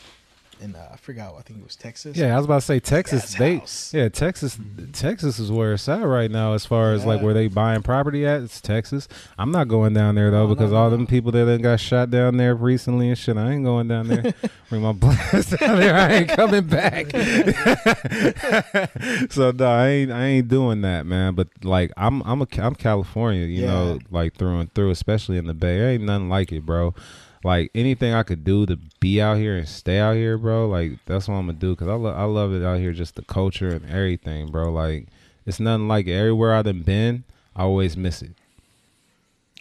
in 0.61 0.75
uh, 0.75 0.89
I 0.93 0.97
forgot. 0.97 1.35
I 1.39 1.43
think 1.43 1.61
it 1.61 1.65
was 1.65 1.77
Texas. 1.77 2.17
Yeah, 2.17 2.35
I 2.35 2.37
was 2.37 2.45
about 2.47 2.61
to 2.61 2.67
say 2.67 2.81
Texas. 2.81 3.35
They 3.35 3.59
house. 3.59 3.93
yeah, 3.95 4.09
Texas. 4.09 4.59
Texas 4.93 5.39
is 5.39 5.51
where 5.53 5.75
it's 5.75 5.89
at 5.89 6.05
right 6.07 6.31
now, 6.31 6.55
as 6.55 6.67
far 6.67 6.93
as 6.93 7.05
like 7.07 7.23
where 7.23 7.35
they 7.35 7.49
buying 7.49 7.83
property 7.83 8.27
at. 8.27 8.43
It's 8.43 8.61
Texas. 8.61 9.09
I'm 9.39 9.51
not 9.51 9.69
going 9.69 9.95
down 9.95 10.15
there 10.17 10.31
though 10.31 10.47
No, 10.47 10.55
because 10.55 10.73
no, 10.73 10.79
all 10.79 10.91
no. 10.91 10.97
them 10.97 11.07
people 11.07 11.33
that 11.33 11.45
done 11.45 11.63
got 11.63 11.81
shot 11.81 12.11
down 12.11 12.37
there 12.37 12.55
recently 12.55 13.09
and 13.09 13.19
shit. 13.19 13.37
I 13.37 13.53
ain't 13.53 13.65
going 13.65 13.89
down 13.89 14.09
there. 14.09 14.35
Bring 14.69 14.83
my 14.83 14.93
blast 14.93 15.51
down 15.59 15.79
there. 15.79 15.95
I 15.95 16.13
ain't 16.15 16.29
coming 16.29 16.67
back. 16.67 17.11
so 19.31 19.51
no, 19.53 19.67
I 19.67 19.89
ain't. 19.89 20.11
I 20.13 20.25
ain't 20.25 20.49
doing 20.49 20.83
that, 20.83 21.07
man. 21.07 21.35
But 21.35 21.49
like, 21.65 21.93
I'm. 21.97 22.23
I'm 22.23 22.43
a. 22.43 22.47
I'm 22.59 22.75
California. 22.75 23.47
You 23.47 23.63
Yeah. 23.63 23.67
know, 23.69 23.99
like 24.11 24.35
through 24.35 24.61
and 24.61 24.73
through, 24.75 24.91
especially 24.91 25.39
in 25.39 25.47
the 25.47 25.55
Bay. 25.55 25.79
There 25.79 25.91
ain't 25.91 26.03
nothing 26.05 26.29
like 26.29 26.53
it, 26.53 26.65
bro. 26.67 26.95
Like 27.45 27.70
anything 27.74 28.12
I 28.14 28.22
could 28.24 28.43
do 28.45 28.66
to 28.66 28.76
be 29.01 29.20
out 29.22 29.36
here 29.36 29.57
and 29.57 29.68
stay 29.68 29.99
out 29.99 30.16
here, 30.16 30.36
bro. 30.36 30.68
Like 30.68 30.99
that's 31.07 31.28
what 31.28 31.34
I'm 31.36 31.47
gonna 31.47 31.59
do 31.59 31.70
because 31.74 31.89
I 31.89 31.95
love 31.95 32.16
I 32.16 32.24
love 32.24 32.53
it 32.53 32.64
out 32.64 32.78
here, 32.80 32.93
just 32.93 33.14
the 33.14 33.22
culture 33.22 33.68
and 33.68 33.89
everything, 33.89 34.51
bro. 34.51 34.72
Like 34.72 35.07
it's 35.47 35.61
nothing 35.61 35.89
like 35.89 36.07
it. 36.07 36.14
Everywhere 36.14 36.55
I've 36.55 36.84
been, 36.84 37.24
I 37.55 37.62
always 37.62 37.97
miss 37.97 38.22
it. 38.22 38.32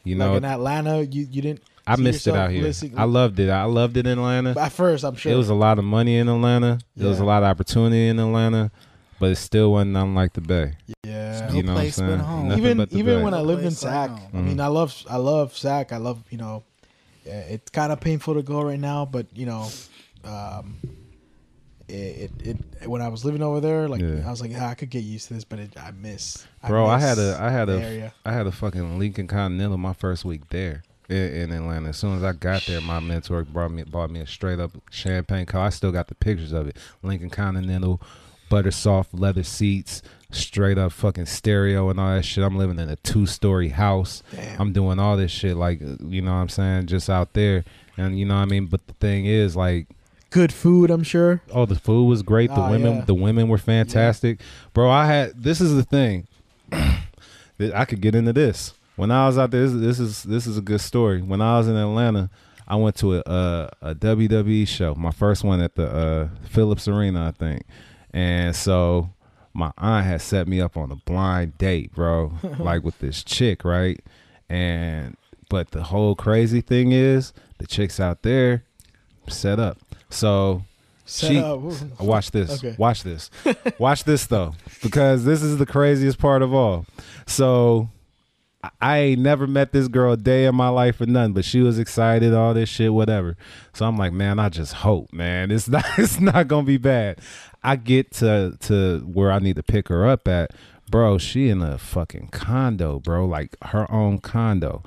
You 0.04 0.16
know, 0.16 0.30
like 0.34 0.38
in 0.38 0.46
Atlanta, 0.46 1.04
you 1.04 1.28
you 1.30 1.42
didn't. 1.42 1.62
I 1.86 1.96
missed 1.96 2.28
it 2.28 2.36
out 2.36 2.52
here. 2.52 2.64
listening- 2.64 2.98
I 3.00 3.06
loved 3.06 3.40
it. 3.40 3.50
I 3.50 3.64
loved 3.64 3.96
it 3.96 4.06
in 4.08 4.18
Atlanta. 4.20 4.60
At 4.60 4.74
first, 4.74 5.06
I'm 5.06 5.16
sure 5.16 5.32
It 5.32 5.36
was 5.36 5.50
a 5.50 5.54
lot 5.54 5.80
of 5.80 5.86
money 5.86 6.18
in 6.18 6.28
Atlanta. 6.28 6.80
There 6.98 7.08
was 7.08 7.20
a 7.20 7.26
lot 7.26 7.44
of 7.44 7.48
opportunity 7.50 8.08
in 8.10 8.20
Atlanta, 8.20 8.72
but 9.20 9.32
it 9.32 9.36
still 9.38 9.72
wasn't 9.72 9.92
nothing 9.92 10.14
like 10.16 10.34
the 10.34 10.42
Bay. 10.42 10.74
yeah. 11.06 11.48
No 11.50 11.56
you 11.56 11.64
know 11.64 11.74
what 11.76 11.84
I'm 11.86 11.92
saying? 11.92 12.20
home. 12.20 12.52
Even 12.54 12.78
but 12.78 12.90
the 12.90 12.98
even 12.98 13.20
Bay. 13.20 13.24
when 13.24 13.34
I 13.34 13.40
lived 13.42 13.64
in 13.64 13.72
Sac. 13.72 14.10
I 14.34 14.38
mean, 14.38 14.58
Mhm. 14.58 14.62
I 14.62 14.68
love 14.68 14.94
I 15.10 15.16
love 15.18 15.56
Sac. 15.58 15.94
I 15.94 15.98
love 15.98 16.24
you 16.30 16.38
know, 16.38 16.64
yeah, 16.77 16.77
it's 17.28 17.70
kind 17.72 17.92
of 17.92 18.00
painful 18.00 18.36
to 18.36 18.42
go 18.44 18.62
right 18.62 18.80
now, 18.80 19.06
but 19.06 19.28
you 19.36 19.46
know, 19.46 19.70
um, 20.24 20.78
it, 21.88 22.32
it, 22.40 22.58
it 22.82 22.88
when 22.90 23.02
I 23.02 23.08
was 23.08 23.24
living 23.24 23.42
over 23.42 23.60
there, 23.60 23.88
like 23.88 24.02
Yeah. 24.02 24.24
I 24.26 24.30
was 24.30 24.42
like, 24.42 24.52
ah, 24.56 24.70
I 24.70 24.76
could 24.76 24.90
get 24.90 25.04
used 25.04 25.28
to 25.30 25.34
this, 25.36 25.44
but 25.44 25.60
it, 25.60 25.74
I 25.78 25.92
miss. 25.92 26.46
Bro, 26.68 26.88
I 26.88 26.98
miss 26.98 27.06
had 27.06 27.18
a 27.18 27.38
I 27.40 27.50
had 27.50 27.70
a 27.70 27.82
area. 27.82 28.14
I 28.26 28.34
had 28.34 28.48
a 28.48 28.52
fucking 28.52 29.00
Lincoln 29.00 29.28
Continental 29.28 29.78
my 29.78 29.94
first 29.94 30.26
week 30.26 30.50
there 30.50 30.84
in, 31.10 31.16
in 31.16 31.52
Atlanta. 31.52 31.90
As 31.90 31.98
soon 31.98 32.18
as 32.18 32.24
I 32.24 32.34
got 32.34 32.64
there, 32.66 32.82
my 32.82 33.00
mentor 33.00 33.44
brought 33.44 33.72
me 33.72 33.84
bought 33.84 34.10
me 34.10 34.20
a 34.20 34.28
straight 34.28 34.60
up 34.60 34.72
champagne 34.92 35.46
car. 35.46 35.68
I 35.68 35.70
still 35.70 35.92
got 35.92 36.08
the 36.08 36.16
pictures 36.16 36.52
of 36.52 36.68
it. 36.68 36.78
Lincoln 37.04 37.30
Continental, 37.30 38.02
butter 38.50 38.72
soft 38.72 39.14
leather 39.14 39.44
seats, 39.44 40.02
straight 40.32 40.78
up 40.78 40.92
fucking 40.92 41.26
stereo 41.26 41.90
and 41.90 42.00
all 42.00 42.16
that 42.16 42.24
shit. 42.24 42.44
I'm 42.44 42.58
living 42.58 42.80
in 42.80 42.90
a 42.90 42.96
two 42.98 43.26
story 43.26 43.70
house. 43.70 44.24
Damn. 44.32 44.62
I'm 44.62 44.74
doing 44.74 45.00
all 45.00 45.18
this 45.18 45.32
shit 45.32 45.56
like 45.56 45.80
you 45.80 46.22
know 46.22 46.32
what 46.32 46.38
I'm 46.38 46.50
saying, 46.50 46.88
just 46.88 47.10
out 47.10 47.34
there. 47.34 47.64
And 47.98 48.18
you 48.18 48.26
know 48.26 48.36
what 48.36 48.42
I 48.42 48.46
mean? 48.46 48.68
But 48.68 48.86
the 48.88 48.94
thing 48.94 49.26
is 49.26 49.56
like 49.56 49.88
Good 50.30 50.52
food, 50.52 50.92
I'm 50.92 51.04
sure. 51.04 51.42
Oh, 51.54 51.66
the 51.66 51.76
food 51.76 52.06
was 52.06 52.22
great. 52.22 52.54
The 52.54 52.62
women, 52.62 52.98
yeah. 52.98 53.06
the 53.06 53.14
women 53.14 53.48
were 53.48 53.58
fantastic, 53.58 54.42
bro. 54.74 54.90
I 54.90 55.06
had 55.06 55.42
this 55.42 55.62
is 55.62 55.74
the 55.74 55.84
thing. 55.84 56.28
that 56.70 57.74
I 57.74 57.86
could 57.86 58.02
get 58.02 58.14
into 58.14 58.34
this 58.34 58.74
when 58.98 59.10
I 59.10 59.26
was 59.26 59.38
out 59.38 59.52
there. 59.52 59.68
This, 59.68 59.98
this 59.98 60.00
is 60.00 60.24
this 60.24 60.46
is 60.46 60.58
a 60.58 60.62
good 60.62 60.82
story. 60.82 61.22
When 61.22 61.42
I 61.42 61.58
was 61.58 61.70
in 61.70 61.78
Atlanta, 61.78 62.30
I 62.68 62.76
went 62.76 62.98
to 62.98 63.16
a, 63.16 63.24
a, 63.26 63.70
a 63.82 63.96
WWE 63.96 64.68
show, 64.68 64.96
my 64.96 65.12
first 65.12 65.46
one 65.46 65.62
at 65.62 65.76
the 65.76 65.88
uh, 65.90 66.30
Phillips 66.50 66.90
Arena, 66.90 67.30
I 67.30 67.32
think, 67.32 67.64
and 68.12 68.54
so 68.54 69.10
my 69.58 69.72
aunt 69.78 70.06
had 70.06 70.22
set 70.22 70.48
me 70.48 70.62
up 70.62 70.78
on 70.78 70.92
a 70.92 70.96
blind 70.96 71.58
date, 71.58 71.94
bro, 71.94 72.32
like 72.60 72.84
with 72.84 73.00
this 73.00 73.24
chick, 73.24 73.66
right? 73.66 74.00
And 74.50 75.18
but 75.50 75.72
the 75.72 75.84
whole 75.84 76.14
crazy 76.16 76.62
thing 76.62 76.92
is 76.92 77.34
the 77.58 77.68
chicks 77.68 78.00
out 78.00 78.22
there 78.22 78.64
set 79.28 79.60
up. 79.60 79.78
So 80.10 80.64
Set 81.06 81.32
she 81.32 81.40
up. 81.40 81.60
watch 82.00 82.32
this. 82.32 82.52
Okay. 82.64 82.76
Watch 82.78 83.04
this. 83.04 83.30
watch 83.80 84.04
this 84.04 84.26
though, 84.28 84.54
because 84.84 85.26
this 85.26 85.42
is 85.42 85.58
the 85.58 85.66
craziest 85.66 86.20
part 86.20 86.42
of 86.42 86.54
all. 86.54 86.86
So 87.26 87.90
I- 88.82 88.98
ain't 89.00 89.22
never 89.22 89.48
met 89.48 89.72
this 89.72 89.88
girl 89.88 90.14
a 90.14 90.18
day 90.18 90.46
in 90.46 90.56
my 90.56 90.68
life 90.70 91.00
or 91.00 91.06
nothing, 91.06 91.34
but 91.34 91.46
she 91.46 91.62
was 91.62 91.80
excited, 91.80 92.34
all 92.34 92.54
this 92.54 92.68
shit, 92.70 92.94
whatever. 92.94 93.38
So 93.74 93.86
I'm 93.86 93.98
like, 93.98 94.12
man, 94.14 94.38
I 94.40 94.50
just 94.50 94.74
hope, 94.74 95.14
man, 95.14 95.50
it's 95.52 95.68
not, 95.70 95.86
it's 95.98 96.20
not 96.20 96.48
gonna 96.48 96.66
be 96.68 96.78
bad. 96.78 97.20
I 97.68 97.76
get 97.76 98.12
to 98.14 98.58
to 98.62 99.00
where 99.02 99.30
I 99.30 99.40
need 99.40 99.58
to 99.58 99.64
pick 99.64 99.90
her 99.90 100.08
up 100.08 100.26
at, 100.30 100.52
bro. 100.90 101.18
She 101.18 101.50
in 101.50 101.62
a 101.62 101.78
fucking 101.78 102.30
condo, 102.32 103.00
bro, 103.02 103.26
like 103.26 103.58
her 103.62 103.92
own 103.92 104.20
condo. 104.20 104.84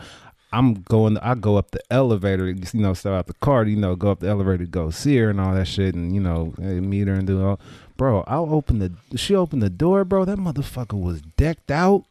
I'm 0.51 0.81
going. 0.81 1.19
I 1.19 1.35
go 1.35 1.59
up 1.59 1.73
the 1.73 1.83
elevator, 1.91 2.49
you 2.49 2.65
know, 2.73 2.95
step 2.95 3.13
out 3.13 3.27
the 3.27 3.35
car, 3.35 3.67
you 3.67 3.77
know, 3.77 3.97
go 3.97 4.11
up 4.11 4.21
the 4.21 4.29
elevator 4.29 4.65
to 4.65 4.71
go 4.71 4.89
see 4.89 5.19
her 5.19 5.29
and 5.29 5.39
all 5.39 5.53
that 5.53 5.67
shit, 5.67 5.95
and 5.95 6.15
you 6.15 6.23
know, 6.23 6.55
meet 6.57 7.07
her 7.07 7.13
and 7.13 7.27
do 7.27 7.45
all. 7.45 7.61
Bro, 7.99 8.25
I'll 8.27 8.55
open 8.55 8.79
the. 8.79 8.93
She 9.15 9.35
opened 9.35 9.63
the 9.63 9.69
door, 9.69 10.07
bro. 10.07 10.25
That 10.25 10.39
motherfucker 10.39 10.99
was 10.99 11.21
decked 11.21 11.71
out, 11.71 12.07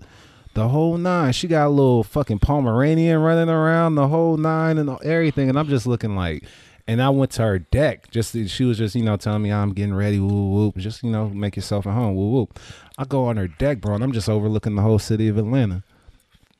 the 0.53 0.67
whole 0.67 0.97
nine. 0.97 1.33
She 1.33 1.47
got 1.47 1.65
a 1.65 1.69
little 1.69 2.03
fucking 2.03 2.39
Pomeranian 2.39 3.17
running 3.23 3.49
around, 3.49 3.95
the 3.95 4.07
whole 4.07 4.37
nine 4.37 4.77
and 4.77 5.01
everything, 5.03 5.49
and 5.49 5.57
I'm 5.57 5.67
just 5.67 5.87
looking 5.87 6.15
like. 6.15 6.43
And 6.89 7.03
I 7.03 7.11
went 7.11 7.29
to 7.33 7.43
her 7.43 7.59
deck. 7.59 8.09
Just 8.09 8.35
she 8.47 8.65
was 8.65 8.79
just 8.79 8.95
you 8.95 9.03
know 9.03 9.15
telling 9.15 9.43
me 9.43 9.51
I'm 9.51 9.73
getting 9.73 9.93
ready. 9.93 10.19
Woo 10.19 10.49
whoop. 10.49 10.75
Just 10.77 11.03
you 11.03 11.11
know 11.11 11.29
make 11.29 11.55
yourself 11.55 11.85
at 11.85 11.93
home. 11.93 12.15
Woo 12.15 12.31
whoop. 12.31 12.59
I 12.97 13.05
go 13.05 13.25
on 13.25 13.37
her 13.37 13.47
deck, 13.47 13.79
bro, 13.79 13.93
and 13.93 14.03
I'm 14.03 14.11
just 14.11 14.27
overlooking 14.27 14.73
the 14.73 14.81
whole 14.81 14.97
city 14.97 15.27
of 15.27 15.37
Atlanta. 15.37 15.83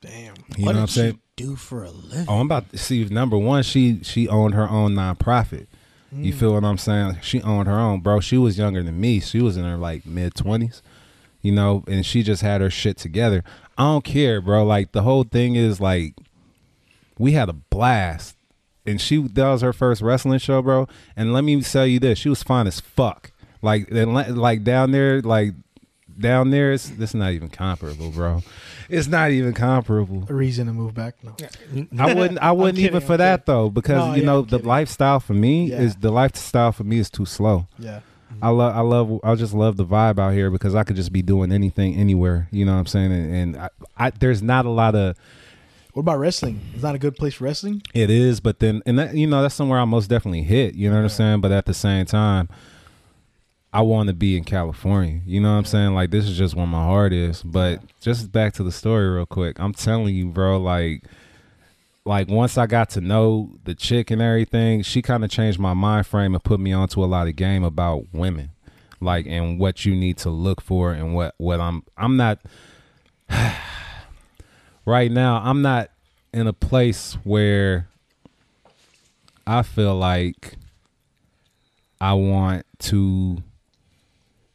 Damn. 0.01 0.11
You 0.13 0.21
what 0.21 0.36
know 0.59 0.65
what 0.65 0.73
did 0.73 0.80
I'm 0.82 0.88
saying? 0.88 1.13
she 1.13 1.19
do 1.47 1.55
for 1.55 1.84
a 1.84 1.89
living? 1.89 2.27
Oh, 2.30 2.36
I'm 2.36 2.45
about 2.45 2.69
to 2.69 2.77
see. 2.77 3.03
Number 3.05 3.39
one, 3.39 3.63
she 3.63 4.03
she 4.03 4.27
owned 4.27 4.53
her 4.53 4.69
own 4.69 4.93
nonprofit. 4.93 5.65
You 6.11 6.32
hmm. 6.32 6.39
feel 6.39 6.53
what 6.53 6.63
I'm 6.63 6.77
saying? 6.77 7.17
She 7.23 7.41
owned 7.41 7.67
her 7.67 7.80
own, 7.80 8.01
bro. 8.01 8.19
She 8.19 8.38
was 8.38 8.55
younger 8.55 8.84
than 8.84 9.01
me. 9.01 9.21
She 9.21 9.41
was 9.41 9.57
in 9.57 9.63
her 9.63 9.77
like 9.77 10.05
mid 10.05 10.36
twenties, 10.36 10.84
you 11.41 11.51
know, 11.51 11.84
and 11.88 12.05
she 12.05 12.21
just 12.21 12.43
had 12.43 12.61
her 12.61 12.69
shit 12.69 12.97
together. 12.97 13.43
I 13.80 13.84
don't 13.86 14.03
care, 14.03 14.41
bro. 14.41 14.63
Like 14.63 14.91
the 14.91 15.01
whole 15.01 15.23
thing 15.23 15.55
is 15.55 15.82
like, 15.82 16.13
we 17.17 17.32
had 17.32 17.49
a 17.49 17.53
blast, 17.53 18.36
and 18.86 18.99
she 18.99 19.17
that 19.21 19.47
was 19.49 19.61
her 19.61 19.73
first 19.73 20.01
wrestling 20.01 20.39
show, 20.39 20.61
bro. 20.61 20.88
And 21.15 21.34
let 21.34 21.43
me 21.43 21.61
tell 21.61 21.86
you 21.88 21.99
this, 21.99 22.19
she 22.19 22.30
was 22.30 22.43
fine 22.43 22.67
as 22.67 22.80
fuck. 22.80 23.32
Like 23.61 23.89
and 23.91 24.13
le- 24.13 24.30
like 24.34 24.63
down 24.63 24.91
there, 24.91 25.21
like 25.21 25.53
down 26.17 26.49
there, 26.49 26.73
it's 26.73 26.89
this 26.89 27.13
not 27.13 27.32
even 27.32 27.49
comparable, 27.49 28.11
bro. 28.11 28.43
It's 28.89 29.07
not 29.07 29.32
even 29.32 29.53
comparable. 29.53 30.25
A 30.30 30.34
reason 30.34 30.67
to 30.67 30.73
move 30.73 30.93
back? 30.93 31.15
No. 31.23 31.36
I 32.03 32.13
wouldn't. 32.13 32.39
I 32.39 32.51
wouldn't 32.53 32.75
kidding, 32.77 32.89
even 32.91 33.01
I'm 33.03 33.07
for 33.07 33.17
that 33.17 33.45
though, 33.45 33.69
because 33.69 33.97
No, 34.05 34.13
you 34.15 34.21
yeah, 34.21 34.25
know 34.25 34.39
I'm 34.39 34.45
the 34.45 34.57
kidding. 34.57 34.67
lifestyle 34.67 35.19
for 35.19 35.34
me 35.34 35.69
Yeah. 35.69 35.82
is 35.82 35.95
the 35.97 36.11
lifestyle 36.11 36.71
for 36.71 36.84
me 36.84 36.97
is 36.99 37.09
too 37.09 37.25
slow. 37.25 37.67
Yeah. 37.77 37.99
I 38.41 38.49
love. 38.49 38.75
I 38.75 38.82
love. 38.82 39.19
I 39.23 39.36
just 39.36 39.53
love 39.53 39.75
the 39.77 39.86
vibe 39.86 40.19
out 40.19 40.34
here 40.34 40.49
because 40.51 40.73
I 40.75 40.84
could 40.84 40.95
just 40.95 41.11
be 41.11 41.21
doing 41.21 41.51
anything 41.51 41.95
anywhere. 41.95 42.47
You 42.51 42.63
know 42.65 42.73
what 42.73 42.80
I'm 42.80 42.86
saying? 42.86 43.11
And, 43.11 43.34
and 43.36 43.57
I, 43.57 43.69
I, 43.97 44.09
there's 44.11 44.41
not 44.41 44.65
a 44.65 44.69
lot 44.69 44.95
of 44.95 45.17
What 45.94 46.02
about 46.02 46.20
wrestling? 46.20 46.62
Is 46.76 46.84
not 46.84 46.96
a 46.96 47.00
good 47.00 47.16
place 47.16 47.36
for 47.36 47.46
wrestling? 47.46 47.82
it 47.94 48.10
is, 48.10 48.40
but 48.40 48.60
then 48.60 48.84
and 48.86 49.00
that 49.00 49.16
you 49.16 49.26
know 49.26 49.42
that's 49.42 49.56
somewhere 49.56 49.80
I 49.80 49.86
most 49.86 50.08
definitely 50.08 50.44
hit. 50.44 50.76
You 50.76 50.90
know 50.90 50.98
what 50.98 51.04
I'm 51.04 51.10
saying? 51.10 51.42
But 51.42 51.52
at 51.52 51.66
the 51.66 51.74
same 51.74 52.06
time, 52.06 52.48
I 53.74 53.82
want 53.82 54.08
to 54.08 54.14
be 54.14 54.38
in 54.38 54.44
California. 54.44 55.22
You 55.26 55.42
know 55.42 55.52
what 55.52 55.58
I'm 55.58 55.66
saying? 55.66 55.96
Like 55.96 56.12
this 56.12 56.26
is 56.26 56.38
just 56.38 56.56
where 56.56 56.68
my 56.68 56.84
heart 56.84 57.12
is. 57.12 57.42
But 57.42 57.82
just 58.02 58.32
back 58.32 58.54
to 58.54 58.64
the 58.64 58.72
story 58.72 59.10
real 59.10 59.26
quick. 59.26 59.60
I'm 59.60 59.74
telling 59.74 60.14
you, 60.14 60.28
bro. 60.28 60.60
Like, 60.60 61.04
like 62.06 62.28
once 62.28 62.58
I 62.58 62.68
got 62.68 62.92
to 62.92 63.02
know 63.02 63.58
the 63.64 63.74
chick 63.74 64.12
and 64.12 64.22
everything, 64.22 64.84
she 64.84 65.02
kind 65.02 65.24
of 65.24 65.32
changed 65.32 65.60
my 65.60 65.74
mind 65.74 66.06
frame 66.06 66.36
and 66.36 66.44
put 66.44 66.60
me 66.60 66.72
onto 66.72 67.04
a 67.04 67.06
lot 67.06 67.28
of 67.28 67.36
game 67.36 67.64
about 67.64 68.06
women, 68.14 68.52
like 69.02 69.26
and 69.26 69.60
what 69.60 69.86
you 69.86 69.96
need 69.96 70.18
to 70.20 70.30
look 70.30 70.62
for 70.62 70.92
and 70.92 71.16
what 71.16 71.34
what 71.38 71.60
I'm. 71.60 71.84
I'm 71.98 72.16
not. 72.16 72.40
right 74.90 75.12
now, 75.12 75.42
I'm 75.44 75.62
not 75.62 75.90
in 76.34 76.48
a 76.48 76.54
place 76.54 77.14
where 77.24 77.88
I 79.48 79.62
feel 79.64 79.96
like 79.96 80.56
I 82.02 82.14
want 82.14 82.66
to 82.80 83.44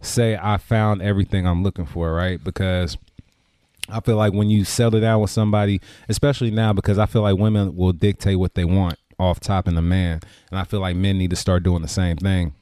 say 0.01 0.39
I 0.41 0.59
found 0.59 1.03
everything 1.03 1.47
I'm 1.47 1.62
looking 1.62 1.87
for, 1.87 2.12
right? 2.12 2.43
Because 2.43 2.97
I 3.89 4.01
feel 4.01 4.16
like 4.16 4.32
when 4.32 4.51
you 4.51 4.64
settle 4.64 5.01
down 5.01 5.20
with 5.20 5.30
somebody, 5.30 5.80
especially 6.09 6.51
now, 6.51 6.72
because 6.72 6.99
I 6.99 7.07
feel 7.07 7.22
like 7.22 7.37
women 7.37 7.76
will 7.76 7.93
dictate 7.93 8.39
what 8.39 8.55
they 8.55 8.64
want 8.64 8.99
off 9.18 9.41
top 9.41 9.68
in 9.68 9.76
a 9.76 9.82
man. 9.82 10.20
And 10.51 10.59
I 10.59 10.64
feel 10.64 10.80
like 10.80 10.97
men 10.97 11.18
need 11.18 11.30
to 11.30 11.37
start 11.37 11.62
doing 11.62 11.82
the 11.82 11.89
same 11.89 12.16
thing. 12.16 12.55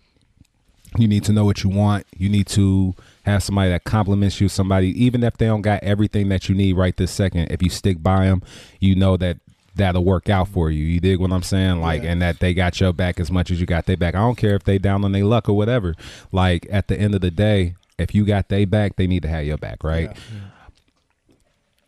You 0.99 1.09
need 1.09 1.25
to 1.25 1.33
know 1.33 1.45
what 1.45 1.62
you 1.62 1.70
want. 1.70 2.07
You 2.16 2.29
need 2.29 2.47
to 2.49 2.95
have 3.25 3.43
somebody 3.43 3.70
that 3.70 3.85
compliments 3.85 4.41
you, 4.41 4.49
somebody, 4.49 4.89
even 5.05 5.23
if 5.23 5.37
they 5.37 5.47
don't 5.47 5.62
got 5.62 5.83
everything 5.83 6.29
that 6.31 6.49
you 6.49 6.55
need 6.55 6.75
right 6.75 6.97
this 6.97 7.11
second, 7.12 7.49
if 7.51 7.62
you 7.62 7.70
stick 7.70 8.03
by 8.03 8.27
them, 8.27 8.43
you 8.81 8.95
know 8.95 9.16
that 9.16 9.39
that'll 9.75 10.05
work 10.05 10.29
out 10.29 10.49
for 10.49 10.70
you. 10.70 10.85
You 10.85 11.01
dig 11.01 11.18
what 11.18 11.33
I'm 11.33 11.43
saying? 11.43 11.81
Like, 11.81 12.03
Yeah. 12.03 12.12
and 12.12 12.23
that 12.23 12.41
they 12.41 12.53
got 12.53 12.79
your 12.81 12.93
back 12.93 13.18
as 13.18 13.31
much 13.31 13.51
as 13.51 13.61
you 13.61 13.66
got 13.66 13.87
their 13.87 13.97
back. 13.97 14.14
I 14.14 14.18
don't 14.18 14.37
care 14.37 14.55
if 14.55 14.64
they 14.64 14.77
down 14.79 15.05
on 15.05 15.12
their 15.12 15.25
luck 15.25 15.49
or 15.49 15.57
whatever. 15.57 15.95
Like, 16.31 16.66
at 16.70 16.89
the 16.89 16.99
end 17.01 17.14
of 17.14 17.20
the 17.23 17.31
day, 17.31 17.75
if 17.99 18.14
you 18.14 18.25
got 18.27 18.49
their 18.49 18.66
back, 18.66 18.97
they 18.97 19.07
need 19.07 19.23
to 19.23 19.29
have 19.29 19.45
your 19.47 19.57
back, 19.57 19.83
right? 19.85 20.11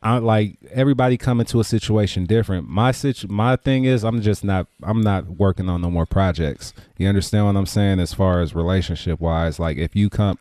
I 0.03 0.19
like 0.19 0.59
everybody 0.71 1.17
coming 1.17 1.47
to 1.47 1.61
a 1.61 1.65
situation 1.65 2.27
different. 2.27 2.69
My 2.69 2.93
situ- 2.93 3.27
my 3.29 3.57
thing 3.57 3.85
is 3.85 4.05
I'm 4.05 4.21
just 4.21 4.45
not 4.45 4.67
I'm 4.83 5.01
not 5.01 5.39
working 5.39 5.69
on 5.71 5.81
no 5.81 5.91
more 5.91 6.05
projects. 6.05 6.75
You 6.99 7.09
understand 7.09 7.47
what 7.47 7.57
I'm 7.57 7.65
saying 7.67 8.01
as 8.01 8.13
far 8.13 8.43
as 8.43 8.55
relationship 8.55 9.19
wise? 9.19 9.59
Like 9.59 9.79
if 9.79 9.97
you 9.97 10.11
come 10.11 10.39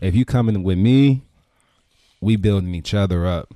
if 0.00 0.14
you 0.14 0.24
coming 0.24 0.62
with 0.62 0.78
me, 0.78 1.22
we 2.20 2.36
building 2.36 2.74
each 2.74 2.94
other 2.94 3.26
up. 3.26 3.52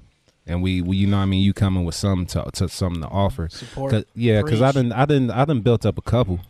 And 0.46 0.62
we, 0.62 0.80
we 0.80 0.96
you 0.96 1.06
know 1.06 1.18
what 1.18 1.24
I 1.24 1.26
mean, 1.26 1.42
you 1.42 1.52
coming 1.52 1.84
with 1.84 1.94
something 1.94 2.26
to, 2.42 2.50
to 2.52 2.68
something 2.68 3.02
to 3.02 3.08
offer. 3.08 3.48
Support. 3.50 3.90
'Cause- 3.92 4.04
yeah, 4.14 4.40
cuz 4.42 4.62
I 4.62 4.72
didn't 4.72 4.92
I 4.92 5.04
didn't 5.04 5.30
I 5.30 5.44
didn't 5.44 5.62
built 5.62 5.84
up 5.84 5.98
a 5.98 6.02
couple. 6.02 6.40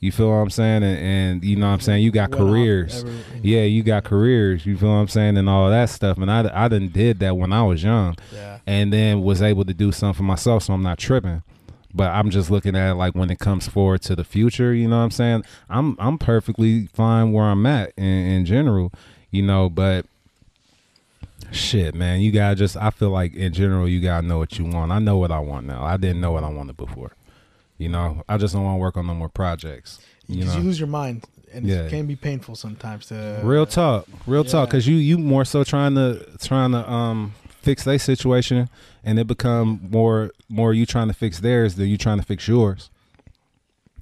You 0.00 0.12
feel 0.12 0.28
what 0.28 0.34
I'm 0.36 0.50
saying? 0.50 0.82
And, 0.82 0.98
and 0.98 1.44
you 1.44 1.56
know 1.56 1.66
what 1.68 1.72
I'm 1.72 1.80
saying? 1.80 2.02
You 2.02 2.10
got 2.10 2.28
Went 2.30 2.42
careers. 2.42 3.02
every- 3.02 3.14
Yeah, 3.42 3.62
you 3.62 3.82
got 3.82 4.04
careers. 4.04 4.66
You 4.66 4.76
feel 4.76 4.90
what 4.90 4.96
I'm 4.96 5.08
saying, 5.08 5.38
and 5.38 5.48
all 5.48 5.70
that 5.70 5.88
stuff. 5.88 6.18
And 6.18 6.30
I, 6.30 6.50
I 6.52 6.68
didn't 6.68 6.92
did 6.92 7.18
that 7.20 7.34
when 7.38 7.50
I 7.54 7.62
was 7.62 7.82
young, 7.82 8.14
Yeah. 8.34 8.58
and 8.66 8.92
then 8.92 9.22
was 9.22 9.40
able 9.40 9.64
to 9.64 9.72
do 9.72 9.92
something 9.92 10.18
for 10.18 10.22
myself. 10.22 10.64
So 10.64 10.74
I'm 10.74 10.82
not 10.82 10.98
tripping. 10.98 11.42
But 11.96 12.10
I'm 12.10 12.28
just 12.30 12.50
looking 12.50 12.76
at 12.76 12.90
it 12.90 12.94
like 12.96 13.14
when 13.14 13.30
it 13.30 13.38
comes 13.38 13.66
forward 13.66 14.02
to 14.02 14.14
the 14.14 14.22
future. 14.24 14.74
You 14.74 14.86
know 14.86 14.98
what 14.98 15.04
I'm 15.04 15.10
saying? 15.10 15.44
I'm 15.70 15.96
I'm 15.98 16.18
perfectly 16.18 16.86
fine 16.88 17.32
where 17.32 17.46
I'm 17.46 17.64
at 17.64 17.92
in, 17.96 18.04
in 18.04 18.44
general. 18.44 18.92
You 19.30 19.42
know, 19.42 19.70
but 19.70 20.04
shit, 21.52 21.94
man, 21.94 22.20
you 22.20 22.32
gotta 22.32 22.54
just. 22.56 22.76
I 22.76 22.90
feel 22.90 23.10
like 23.10 23.34
in 23.34 23.52
general, 23.52 23.88
you 23.88 24.00
gotta 24.00 24.26
know 24.26 24.38
what 24.38 24.58
you 24.58 24.64
want. 24.66 24.92
I 24.92 24.98
know 24.98 25.16
what 25.16 25.30
I 25.32 25.38
want 25.38 25.66
now. 25.66 25.84
I 25.84 25.96
didn't 25.96 26.20
know 26.20 26.32
what 26.32 26.44
I 26.44 26.50
wanted 26.50 26.76
before. 26.76 27.12
You 27.78 27.88
know, 27.88 28.22
I 28.28 28.36
just 28.38 28.54
don't 28.54 28.64
want 28.64 28.76
to 28.76 28.80
work 28.80 28.96
on 28.96 29.06
no 29.06 29.14
more 29.14 29.28
projects. 29.28 29.98
You 30.28 30.44
know, 30.44 30.54
you 30.56 30.62
lose 30.62 30.78
your 30.80 30.88
mind, 30.88 31.24
and 31.52 31.66
Yeah. 31.66 31.82
it 31.84 31.90
can 31.90 32.06
be 32.06 32.16
painful 32.16 32.56
sometimes. 32.56 33.06
To 33.06 33.40
Real 33.42 33.66
talk, 33.66 34.06
real 34.26 34.44
talk. 34.44 34.68
Because 34.68 34.86
you 34.86 34.96
you 34.96 35.18
more 35.18 35.44
so 35.44 35.62
trying 35.64 35.94
to 35.94 36.26
trying 36.42 36.72
to 36.72 36.90
um 36.90 37.34
fix 37.66 37.82
their 37.82 37.98
situation, 37.98 38.68
and 39.02 39.18
it 39.18 39.26
become 39.26 39.80
more 39.90 40.30
more 40.48 40.72
you 40.72 40.86
trying 40.86 41.08
to 41.08 41.14
fix 41.14 41.40
theirs 41.40 41.74
than 41.74 41.88
you 41.88 41.98
trying 41.98 42.18
to 42.18 42.24
fix 42.24 42.46
yours. 42.46 42.90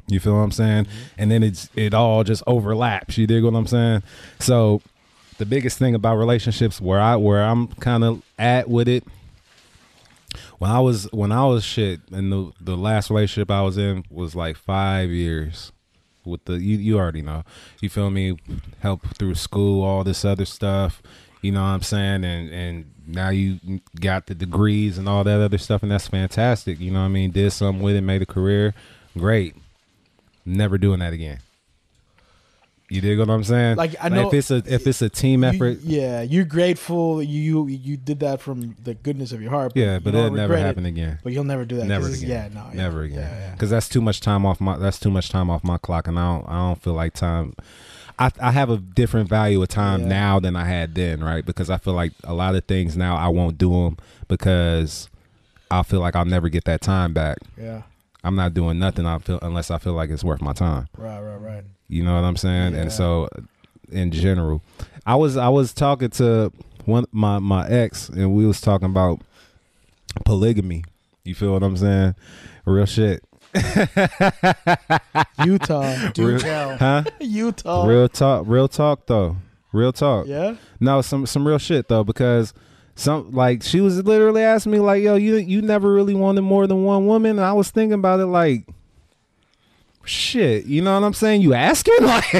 You 0.06 0.20
feel 0.20 0.34
what 0.34 0.40
I'm 0.40 0.50
saying? 0.50 0.84
Mm-hmm. 0.84 1.14
And 1.16 1.30
then 1.30 1.42
it's 1.42 1.70
it 1.74 1.94
all 1.94 2.24
just 2.24 2.42
overlaps. 2.46 3.16
You 3.16 3.26
dig 3.26 3.42
what 3.42 3.54
I'm 3.54 3.66
saying? 3.66 4.02
So 4.38 4.82
the 5.38 5.46
biggest 5.46 5.78
thing 5.78 5.94
about 5.94 6.16
relationships 6.16 6.78
where 6.78 7.00
I 7.00 7.16
where 7.16 7.42
I'm 7.42 7.68
kind 7.68 8.04
of 8.04 8.22
at 8.38 8.68
with 8.68 8.86
it. 8.86 9.04
When 10.58 10.70
I 10.70 10.80
was 10.80 11.10
when 11.10 11.32
I 11.32 11.46
was 11.46 11.64
shit, 11.64 12.00
and 12.12 12.30
the 12.30 12.52
the 12.60 12.76
last 12.76 13.08
relationship 13.08 13.50
I 13.50 13.62
was 13.62 13.78
in 13.78 14.04
was 14.10 14.36
like 14.36 14.58
five 14.58 15.08
years 15.08 15.72
with 16.26 16.44
the 16.44 16.54
you 16.54 16.76
you 16.76 16.98
already 16.98 17.22
know. 17.22 17.44
You 17.80 17.88
feel 17.88 18.10
me? 18.10 18.36
Help 18.80 19.16
through 19.16 19.36
school, 19.36 19.82
all 19.82 20.04
this 20.04 20.22
other 20.22 20.44
stuff. 20.44 21.02
You 21.40 21.52
know 21.52 21.62
what 21.62 21.68
I'm 21.68 21.82
saying? 21.82 22.24
And 22.24 22.50
and 22.50 22.93
now 23.06 23.28
you 23.30 23.80
got 24.00 24.26
the 24.26 24.34
degrees 24.34 24.98
and 24.98 25.08
all 25.08 25.24
that 25.24 25.40
other 25.40 25.58
stuff, 25.58 25.82
and 25.82 25.90
that's 25.92 26.08
fantastic. 26.08 26.80
You 26.80 26.90
know 26.90 27.00
what 27.00 27.06
I 27.06 27.08
mean? 27.08 27.30
Did 27.30 27.52
something 27.52 27.82
with 27.82 27.96
it, 27.96 28.00
made 28.02 28.22
a 28.22 28.26
career. 28.26 28.74
Great. 29.16 29.54
Never 30.46 30.76
doing 30.78 31.00
that 31.00 31.12
again. 31.12 31.38
You 32.90 33.00
dig 33.00 33.18
what 33.18 33.30
I'm 33.30 33.42
saying? 33.42 33.76
Like, 33.76 33.96
I 34.00 34.10
know- 34.10 34.28
if 34.28 34.34
it's 34.34 34.50
a 34.50 34.56
if 34.66 34.86
it's 34.86 35.00
a 35.00 35.08
team 35.08 35.42
You- 35.42 35.48
effort, 35.48 35.78
yeah, 35.82 36.20
you're 36.20 36.44
grateful. 36.44 37.22
You 37.22 37.66
you 37.66 37.96
did 37.96 38.20
that 38.20 38.42
from 38.42 38.76
the 38.84 38.92
goodness 38.94 39.32
of 39.32 39.40
your 39.40 39.50
heart. 39.50 39.72
yeah, 39.74 39.98
but 39.98 40.14
it'll 40.14 40.30
never 40.30 40.52
regret 40.52 40.58
it, 40.60 40.66
happen 40.66 40.86
again. 40.86 41.18
But 41.24 41.32
you'll 41.32 41.44
never 41.44 41.64
do 41.64 41.76
that. 41.76 41.86
Never 41.86 42.08
again. 42.08 42.28
Yeah, 42.28 42.48
no, 42.52 42.66
yeah, 42.70 42.76
never 42.76 43.02
again. 43.02 43.20
Yeah, 43.20 43.38
yeah. 43.38 43.50
Because 43.52 43.70
that's 43.70 43.88
too 43.88 44.02
much 44.02 44.20
time 44.20 44.44
off 44.44 44.60
my. 44.60 44.76
That's 44.76 44.98
too 45.00 45.10
much 45.10 45.30
time 45.30 45.48
off 45.48 45.64
my 45.64 45.78
clock, 45.78 46.06
and 46.08 46.18
I 46.18 46.36
don't. 46.36 46.48
I 46.48 46.52
don't 46.58 46.82
feel 46.82 46.92
like 46.92 47.14
time. 47.14 47.54
I 48.18 48.30
I 48.40 48.50
have 48.52 48.70
a 48.70 48.76
different 48.78 49.28
value 49.28 49.60
of 49.62 49.68
time 49.68 50.02
Yeah. 50.02 50.08
now 50.08 50.40
than 50.40 50.56
I 50.56 50.64
had 50.64 50.94
then, 50.94 51.22
right? 51.22 51.44
Because 51.44 51.70
I 51.70 51.78
feel 51.78 51.94
like 51.94 52.12
a 52.24 52.34
lot 52.34 52.54
of 52.54 52.64
things 52.64 52.96
now 52.96 53.16
I 53.16 53.28
won't 53.28 53.58
do 53.58 53.70
them 53.70 53.96
because 54.28 55.08
I 55.70 55.82
feel 55.82 56.00
like 56.00 56.14
I'll 56.14 56.24
never 56.24 56.48
get 56.48 56.64
that 56.64 56.80
time 56.80 57.12
back. 57.12 57.38
yeah. 57.60 57.82
I'm 58.22 58.36
not 58.36 58.54
doing 58.54 58.78
nothing. 58.78 59.04
I 59.04 59.18
feel 59.18 59.38
unless 59.42 59.70
I 59.70 59.76
feel 59.78 59.92
like 59.92 60.08
it's 60.08 60.24
worth 60.24 60.40
my 60.40 60.54
time. 60.54 60.88
Right, 60.96 61.20
right, 61.20 61.40
right. 61.40 61.64
You 61.88 62.02
know 62.04 62.14
what 62.14 62.24
I'm 62.26 62.36
saying? 62.38 62.72
Yeah. 62.74 62.80
And 62.82 62.92
so, 62.92 63.28
in 63.92 64.10
general, 64.12 64.62
I 65.04 65.14
was 65.16 65.36
I 65.36 65.48
was 65.50 65.74
talking 65.74 66.08
to 66.10 66.50
one 66.86 67.04
my 67.12 67.38
my 67.38 67.68
ex, 67.68 68.08
and 68.08 68.34
we 68.34 68.46
was 68.46 68.62
talking 68.62 68.86
about 68.86 69.20
polygamy. 70.24 70.84
You 71.24 71.34
feel 71.34 71.52
what 71.52 71.62
I'm 71.62 71.76
saying? 71.76 72.14
Real 72.64 72.86
shit, 72.86 73.22
Utah, 75.44 76.10
Do 76.12 76.26
Real- 76.28 76.38
tell. 76.40 76.76
huh? 76.76 77.04
Utah. 77.20 77.86
Real 77.86 78.08
talk, 78.08 78.44
real 78.46 78.68
talk 78.68 79.06
though. 79.06 79.36
Real 79.72 79.92
talk. 79.92 80.26
Yeah. 80.26 80.56
No, 80.80 81.00
some 81.02 81.26
some 81.26 81.46
real 81.46 81.58
shit 81.58 81.88
though, 81.88 82.04
because 82.04 82.52
some 82.94 83.32
like 83.32 83.62
she 83.62 83.80
was 83.80 84.02
literally 84.04 84.42
asking 84.42 84.72
me 84.72 84.78
like, 84.78 85.02
"Yo, 85.02 85.16
you 85.16 85.36
you 85.36 85.62
never 85.62 85.92
really 85.92 86.14
wanted 86.14 86.42
more 86.42 86.66
than 86.66 86.84
one 86.84 87.06
woman?" 87.06 87.32
And 87.32 87.40
I 87.40 87.52
was 87.52 87.70
thinking 87.70 87.94
about 87.94 88.20
it 88.20 88.26
like, 88.26 88.66
shit, 90.04 90.66
you 90.66 90.82
know 90.82 90.94
what 90.98 91.06
I'm 91.06 91.14
saying? 91.14 91.42
You 91.42 91.54
asking 91.54 91.96
like, 92.02 92.34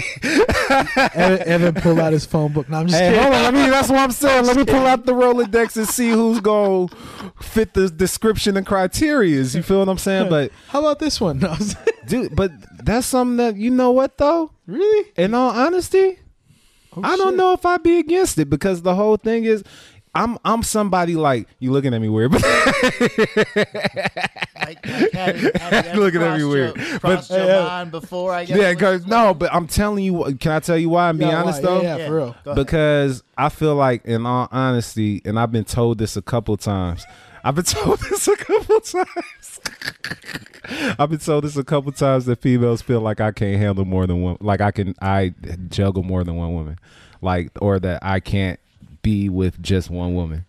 Evan, 1.17 1.49
Evan 1.49 1.75
pulled 1.75 1.99
out 1.99 2.12
his 2.12 2.27
phone 2.27 2.53
book. 2.53 2.69
No, 2.69 2.79
I'm 2.79 2.87
just 2.87 2.99
hey, 3.01 3.11
kidding. 3.11 3.23
hold 3.23 3.35
on, 3.35 3.43
let 3.43 3.55
me. 3.55 3.71
That's 3.71 3.89
what 3.89 3.99
I'm 3.99 4.11
saying. 4.12 4.47
Let 4.47 4.57
me 4.57 4.65
pull 4.65 4.87
out 4.87 5.07
the 5.07 5.12
Rolodex 5.12 5.77
and 5.77 5.89
see 5.89 6.11
who's 6.11 6.41
gonna 6.41 6.89
fit 7.41 7.75
the 7.75 7.89
description 7.91 8.57
and 8.57 8.67
criterias. 8.67 9.55
You 9.55 9.62
feel 9.62 9.79
what 9.81 9.89
I'm 9.89 9.99
saying? 9.99 10.29
But 10.31 10.53
How 10.69 10.81
about 10.81 10.99
this 10.99 11.21
one? 11.21 11.39
No, 11.39 11.57
dude, 12.07 12.35
but 12.37 12.51
that's 12.85 13.07
something 13.07 13.37
that 13.39 13.57
you 13.57 13.71
know 13.71 13.91
what 13.91 14.19
though. 14.19 14.51
really? 14.67 15.11
In 15.17 15.35
all 15.35 15.51
honesty, 15.51 16.19
Oh, 16.97 17.01
I 17.03 17.17
don't 17.17 17.21
oh, 17.21 17.31
shit. 17.31 17.37
know 17.39 17.53
if 17.55 17.67
I'd 17.67 17.83
be 17.83 17.99
against 17.99 18.39
it 18.39 18.49
because 18.49 18.83
the 18.83 18.95
whole 18.95 19.17
thing 19.17 19.45
is 19.45 19.65
I'm 20.15 20.39
I'm 20.45 20.62
somebody 20.62 21.17
like 21.17 21.49
you 21.59 21.73
looking 21.73 21.93
at 21.95 22.01
me 22.01 22.09
weird, 22.09 22.33
but 22.33 22.43
I, 22.45 23.62
I 24.57 24.77
had, 25.12 25.37
had 25.37 25.53
that 25.85 25.97
Looking 25.97 26.23
at 26.23 26.39
me 26.39 26.45
weird. 26.45 26.77
Your, 26.77 26.87
But- 26.93 27.01
crossed 27.01 27.31
your 27.31 27.47
Yeah. 27.47 27.65
mind 27.65 27.91
before 27.91 28.33
I 28.33 28.45
get. 28.45 28.57
yeah, 28.59 28.75
cause 28.75 29.07
no, 29.07 29.35
but 29.35 29.53
I'm 29.53 29.67
telling 29.67 30.05
you, 30.05 30.37
can 30.41 30.53
I 30.53 30.61
tell 30.61 30.79
you 30.79 30.89
why? 30.91 31.11
And 31.11 31.19
be 31.19 31.25
Yeah, 31.27 31.43
honest 31.43 31.62
why? 31.62 31.69
though, 31.69 31.83
Yeah, 31.83 31.97
yeah, 31.97 32.07
for 32.09 32.17
real. 32.45 32.55
Because 32.55 33.23
I 33.37 33.49
feel 33.49 33.75
like, 33.75 34.05
in 34.05 34.25
all 34.27 34.49
honesty, 34.53 35.21
and 35.25 35.39
I've 35.39 35.53
been 35.53 35.65
told 35.65 35.99
this 35.99 36.17
a 36.17 36.23
couple 36.23 36.57
times. 36.57 37.05
I've 37.43 37.55
been 37.57 37.65
told 37.65 37.99
this 38.01 38.27
a 38.29 38.37
couple 38.37 38.81
times. 38.81 39.61
I've 40.99 41.11
been 41.11 41.19
told 41.19 41.45
this 41.45 41.57
a 41.57 41.65
couple 41.65 41.93
times 41.93 42.25
that 42.27 42.41
females 42.41 42.81
feel 42.83 43.01
like 43.01 43.21
I 43.21 43.33
can't 43.33 43.59
handle 43.61 43.85
more 43.85 44.07
than 44.07 44.23
one, 44.23 44.37
like 44.41 44.61
I 44.61 44.71
can, 44.71 44.95
I 45.03 45.35
juggle 45.69 46.03
more 46.03 46.25
than 46.25 46.37
one 46.37 46.55
woman, 46.55 46.79
like, 47.21 47.51
or 47.61 47.79
that 47.81 48.03
I 48.03 48.21
can't 48.21 48.59
be 49.05 49.28
with 49.28 49.62
just 49.62 49.88
one 49.88 50.14
woman. 50.14 50.46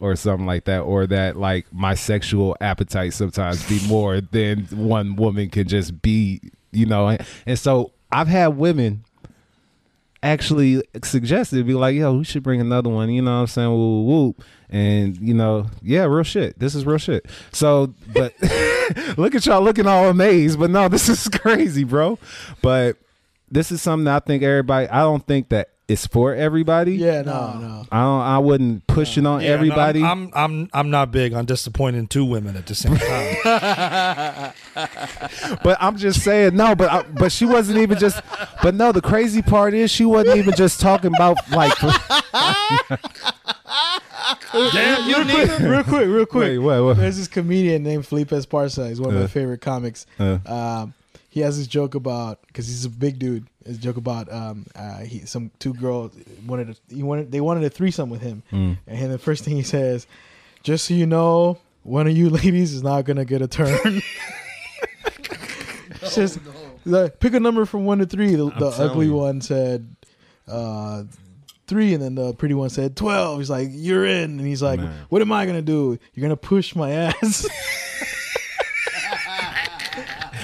Or 0.00 0.16
something 0.16 0.46
like 0.46 0.64
that, 0.64 0.80
or 0.80 1.06
that 1.08 1.36
like 1.36 1.66
my 1.74 1.94
sexual 1.94 2.56
appetite 2.58 3.12
sometimes 3.12 3.68
be 3.68 3.86
more 3.86 4.22
than 4.22 4.64
one 4.72 5.14
woman 5.14 5.50
can 5.50 5.68
just 5.68 6.00
be, 6.00 6.40
you 6.72 6.86
know. 6.86 7.18
And, 7.44 7.58
so 7.58 7.92
I've 8.10 8.26
had 8.26 8.56
women 8.56 9.04
actually 10.22 10.82
suggested 11.04 11.66
be 11.66 11.74
like, 11.74 11.94
yo, 11.94 12.14
we 12.14 12.24
should 12.24 12.42
bring 12.42 12.62
another 12.62 12.88
one, 12.88 13.10
you 13.10 13.20
know 13.20 13.34
what 13.34 13.40
I'm 13.40 13.46
saying? 13.46 13.68
Woo, 13.68 14.04
woo. 14.04 14.34
And, 14.70 15.18
you 15.18 15.34
know, 15.34 15.66
yeah, 15.82 16.04
real 16.04 16.22
shit. 16.22 16.58
This 16.58 16.74
is 16.74 16.86
real 16.86 16.96
shit. 16.96 17.26
So, 17.52 17.92
but 18.14 18.32
look 19.18 19.34
at 19.34 19.44
y'all 19.44 19.60
looking 19.60 19.86
all 19.86 20.08
amazed. 20.08 20.58
But 20.58 20.70
no, 20.70 20.88
this 20.88 21.10
is 21.10 21.28
crazy, 21.32 21.84
bro. 21.84 22.18
But 22.62 22.96
this 23.50 23.70
is 23.72 23.82
something 23.82 24.08
I 24.08 24.20
think 24.20 24.42
everybody, 24.42 24.88
I 24.88 25.00
don't 25.00 25.26
think 25.26 25.50
that 25.50 25.70
it's 25.90 26.06
for 26.06 26.34
everybody. 26.34 26.94
Yeah, 26.96 27.22
no, 27.22 27.58
no. 27.58 27.84
I 27.90 28.00
don't, 28.02 28.20
I 28.20 28.38
wouldn't 28.38 28.86
push 28.86 29.18
it 29.18 29.26
on 29.26 29.40
Yeah, 29.40 29.48
no, 29.48 29.54
everybody. 29.54 30.02
I'm, 30.04 30.30
I'm 30.34 30.52
I'm 30.52 30.70
I'm 30.72 30.90
not 30.90 31.10
big 31.10 31.32
on 31.34 31.44
disappointing 31.46 32.06
two 32.06 32.24
women 32.24 32.56
at 32.56 32.66
the 32.66 32.74
same 32.74 32.96
time. 32.98 34.52
but 35.64 35.76
I'm 35.80 35.96
just 35.96 36.22
saying 36.22 36.54
no. 36.56 36.74
But 36.74 36.90
I, 36.90 37.02
but 37.02 37.32
she 37.32 37.44
wasn't 37.44 37.78
even 37.78 37.98
just. 37.98 38.22
But 38.62 38.74
no, 38.74 38.92
the 38.92 39.00
crazy 39.02 39.42
part 39.42 39.74
is 39.74 39.90
she 39.90 40.04
wasn't 40.04 40.36
even 40.38 40.54
just 40.54 40.80
talking 40.80 41.12
about 41.14 41.36
like. 41.50 41.72
Damn, 44.72 45.08
you 45.08 45.24
need 45.24 45.60
real 45.60 45.82
quick, 45.84 46.06
real 46.06 46.26
quick. 46.26 46.48
Wait, 46.50 46.58
what? 46.58 46.82
what? 46.84 46.96
There's 46.96 47.16
this 47.16 47.28
comedian 47.28 47.82
named 47.82 48.06
Felipe 48.06 48.28
Esparza. 48.30 48.88
He's 48.88 49.00
one 49.00 49.10
of 49.10 49.16
my 49.16 49.24
Uh. 49.24 49.28
favorite 49.28 49.60
comics. 49.60 50.06
Uh. 50.18 50.38
Um, 50.46 50.94
he 51.28 51.40
has 51.40 51.58
this 51.58 51.66
joke 51.66 51.94
about 51.94 52.40
because 52.46 52.66
he's 52.66 52.84
a 52.84 52.88
big 52.90 53.18
dude. 53.18 53.46
His 53.66 53.78
joke 53.78 53.96
about 53.98 54.32
um, 54.32 54.66
uh, 54.74 54.98
he 55.00 55.20
some 55.26 55.50
two 55.58 55.74
girls 55.74 56.16
wanted 56.46 56.70
a, 56.70 56.94
he 56.94 57.02
wanted 57.02 57.30
they 57.30 57.40
wanted 57.40 57.64
a 57.64 57.70
threesome 57.70 58.08
with 58.10 58.20
him, 58.22 58.42
Mm. 58.52 58.78
and 58.86 59.12
the 59.12 59.18
first 59.18 59.44
thing 59.44 59.54
he 59.56 59.62
says, 59.62 60.06
"Just 60.62 60.86
so 60.86 60.94
you 60.94 61.06
know, 61.06 61.58
one 61.82 62.06
of 62.06 62.16
you 62.16 62.30
ladies 62.40 62.72
is 62.72 62.82
not 62.82 63.04
gonna 63.04 63.24
get 63.24 63.42
a 63.42 63.48
turn." 63.48 64.02
It's 66.02 66.14
just 66.14 66.38
like, 66.86 67.20
pick 67.20 67.34
a 67.34 67.40
number 67.40 67.66
from 67.66 67.84
one 67.84 67.98
to 67.98 68.06
three. 68.06 68.34
The, 68.34 68.46
the 68.50 68.74
ugly 68.78 69.06
you. 69.06 69.14
one 69.14 69.42
said 69.42 69.94
uh, 70.48 71.02
three, 71.66 71.92
and 71.92 72.02
then 72.02 72.14
the 72.14 72.32
pretty 72.32 72.54
one 72.54 72.70
said 72.70 72.96
twelve. 72.96 73.38
He's 73.38 73.50
like, 73.50 73.68
"You're 73.70 74.06
in," 74.06 74.38
and 74.38 74.46
he's 74.46 74.62
like, 74.62 74.80
Man. 74.80 74.92
"What 75.10 75.20
am 75.20 75.30
I 75.30 75.44
gonna 75.44 75.60
do? 75.60 75.98
You're 76.14 76.22
gonna 76.22 76.36
push 76.36 76.74
my 76.74 76.90
ass." 76.90 77.46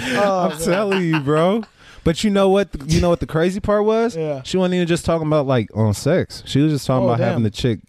Oh, 0.09 0.49
I'm 0.51 0.57
telling 0.59 1.01
you, 1.03 1.19
bro. 1.19 1.63
But 2.07 2.23
you 2.23 2.29
know 2.29 2.47
what? 2.47 2.69
You 2.89 3.01
know 3.01 3.09
what 3.09 3.19
the 3.19 3.27
crazy 3.27 3.59
part 3.59 3.83
was? 3.83 4.15
Yeah. 4.15 4.41
She 4.43 4.55
wasn't 4.55 4.75
even 4.75 4.87
just 4.87 5.03
talking 5.03 5.27
about 5.27 5.45
like 5.45 5.67
on 5.75 5.93
sex. 5.93 6.41
She 6.45 6.61
was 6.61 6.71
just 6.71 6.87
talking 6.87 7.03
Oh, 7.03 7.09
about 7.09 7.19
having 7.19 7.43
the 7.43 7.49
chick 7.51 7.79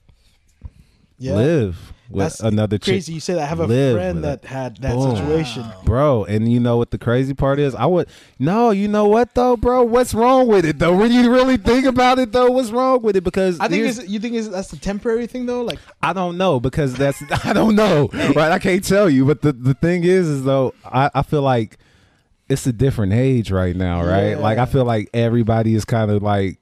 yeah. 1.21 1.37
live 1.37 1.93
with 2.11 2.25
That's 2.25 2.41
another 2.41 2.79
chick. 2.79 2.95
Crazy. 2.95 3.13
You 3.13 3.21
said 3.21 3.39
I 3.39 3.45
have 3.47 3.61
a 3.61 3.69
friend 3.69 4.25
that 4.25 4.45
had 4.45 4.79
that 4.79 4.97
Boom. 4.97 5.15
situation. 5.15 5.65
Bro, 5.85 6.25
and 6.25 6.51
you 6.51 6.59
know 6.59 6.77
what 6.79 6.91
the 6.91 6.99
crazy 6.99 7.33
part 7.33 7.61
is? 7.61 7.77
I 7.77 7.87
would 7.87 8.09
no, 8.41 8.73
you 8.73 8.89
know 8.89 9.07
what 9.07 9.37
though, 9.37 9.57
bro? 9.57 9.85
What's 9.85 10.13
wrong 10.15 10.49
with 10.49 10.65
it 10.65 10.81
though? 10.81 10.97
When 10.97 11.13
you 11.13 11.33
really 11.33 11.57
think 11.57 11.87
about 11.87 12.19
it 12.19 12.33
though, 12.33 12.51
what's 12.51 12.73
wrong 12.73 13.01
with 13.03 13.15
it? 13.15 13.23
Because 13.23 13.61
I 13.61 13.69
think 13.69 13.85
it's, 13.85 14.09
you 14.09 14.19
think 14.19 14.35
that's 14.51 14.73
the 14.73 14.79
temporary 14.79 15.29
thing 15.29 15.47
though. 15.47 15.63
Like 15.63 15.79
I 16.03 16.13
don't 16.13 16.37
know 16.37 16.59
because 16.59 16.93
that's 16.95 17.23
I 17.45 17.53
don't 17.53 17.77
know. 17.77 18.09
Right? 18.13 18.51
I 18.51 18.59
can't 18.59 18.83
tell 18.83 19.09
you. 19.09 19.25
But 19.27 19.43
the, 19.43 19.53
the 19.53 19.75
thing 19.75 20.03
is 20.03 20.27
is 20.27 20.43
though, 20.43 20.75
I, 20.85 21.09
I 21.15 21.23
feel 21.23 21.43
like 21.43 21.79
it's 22.49 22.67
a 22.67 22.73
different 22.73 23.13
age 23.13 23.51
right 23.51 23.77
now, 23.77 24.05
right? 24.05 24.31
Yeah. 24.31 24.39
Like 24.39 24.59
I 24.59 24.67
feel 24.67 24.85
like 24.85 25.11
everybody 25.15 25.75
is 25.75 25.85
kind 25.85 26.11
of 26.11 26.23
like 26.23 26.59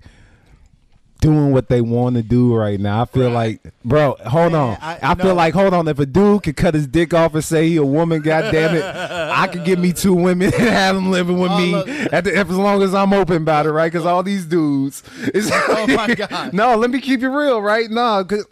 doing 1.23 1.51
what 1.51 1.69
they 1.71 1.81
want 1.81 2.15
to 2.15 2.23
do 2.23 2.55
right 2.55 2.79
now. 2.79 3.01
I 3.03 3.05
feel 3.07 3.31
like, 3.31 3.61
bro, 3.85 4.17
hold 4.27 4.53
Man, 4.53 4.61
on. 4.61 4.77
I- 4.83 4.99
I, 5.01 5.15
no. 5.15 5.25
feel 5.25 5.35
like, 5.35 5.55
hold 5.55 5.73
on. 5.73 5.89
If 5.89 5.99
a 5.99 6.05
dude 6.05 6.43
could 6.43 6.57
cut 6.59 6.75
his 6.75 6.87
dick 6.87 7.15
off 7.15 7.35
and 7.35 7.43
say 7.43 7.69
he 7.71 7.77
a 7.77 7.85
woman, 7.85 8.21
god 8.21 8.53
damn 8.53 8.75
it, 8.77 8.85
I 8.85 9.47
could 9.47 9.65
give 9.65 9.79
me 9.79 9.93
two 9.95 10.13
women 10.15 10.47
and 10.53 10.63
have 10.63 10.95
them 10.95 11.11
living 11.11 11.39
with 11.39 11.53
me 11.53 11.75
at 12.13 12.25
the, 12.25 12.37
as 12.37 12.51
long 12.51 12.83
as 12.83 12.95
I'm 12.95 13.15
open 13.15 13.37
about 13.39 13.65
it, 13.65 13.73
right? 13.73 13.91
Because 13.91 14.05
all 14.07 14.23
these 14.23 14.45
dudes, 14.45 15.03
is 15.35 15.51
Oh, 15.53 15.87
my 15.89 16.15
God. 16.15 16.53
no, 16.53 16.77
let 16.77 16.91
me 16.91 17.01
keep 17.01 17.23
it 17.23 17.29
real, 17.29 17.63
right? 17.63 17.91
No, 17.91 18.23
'cause- 18.25 18.47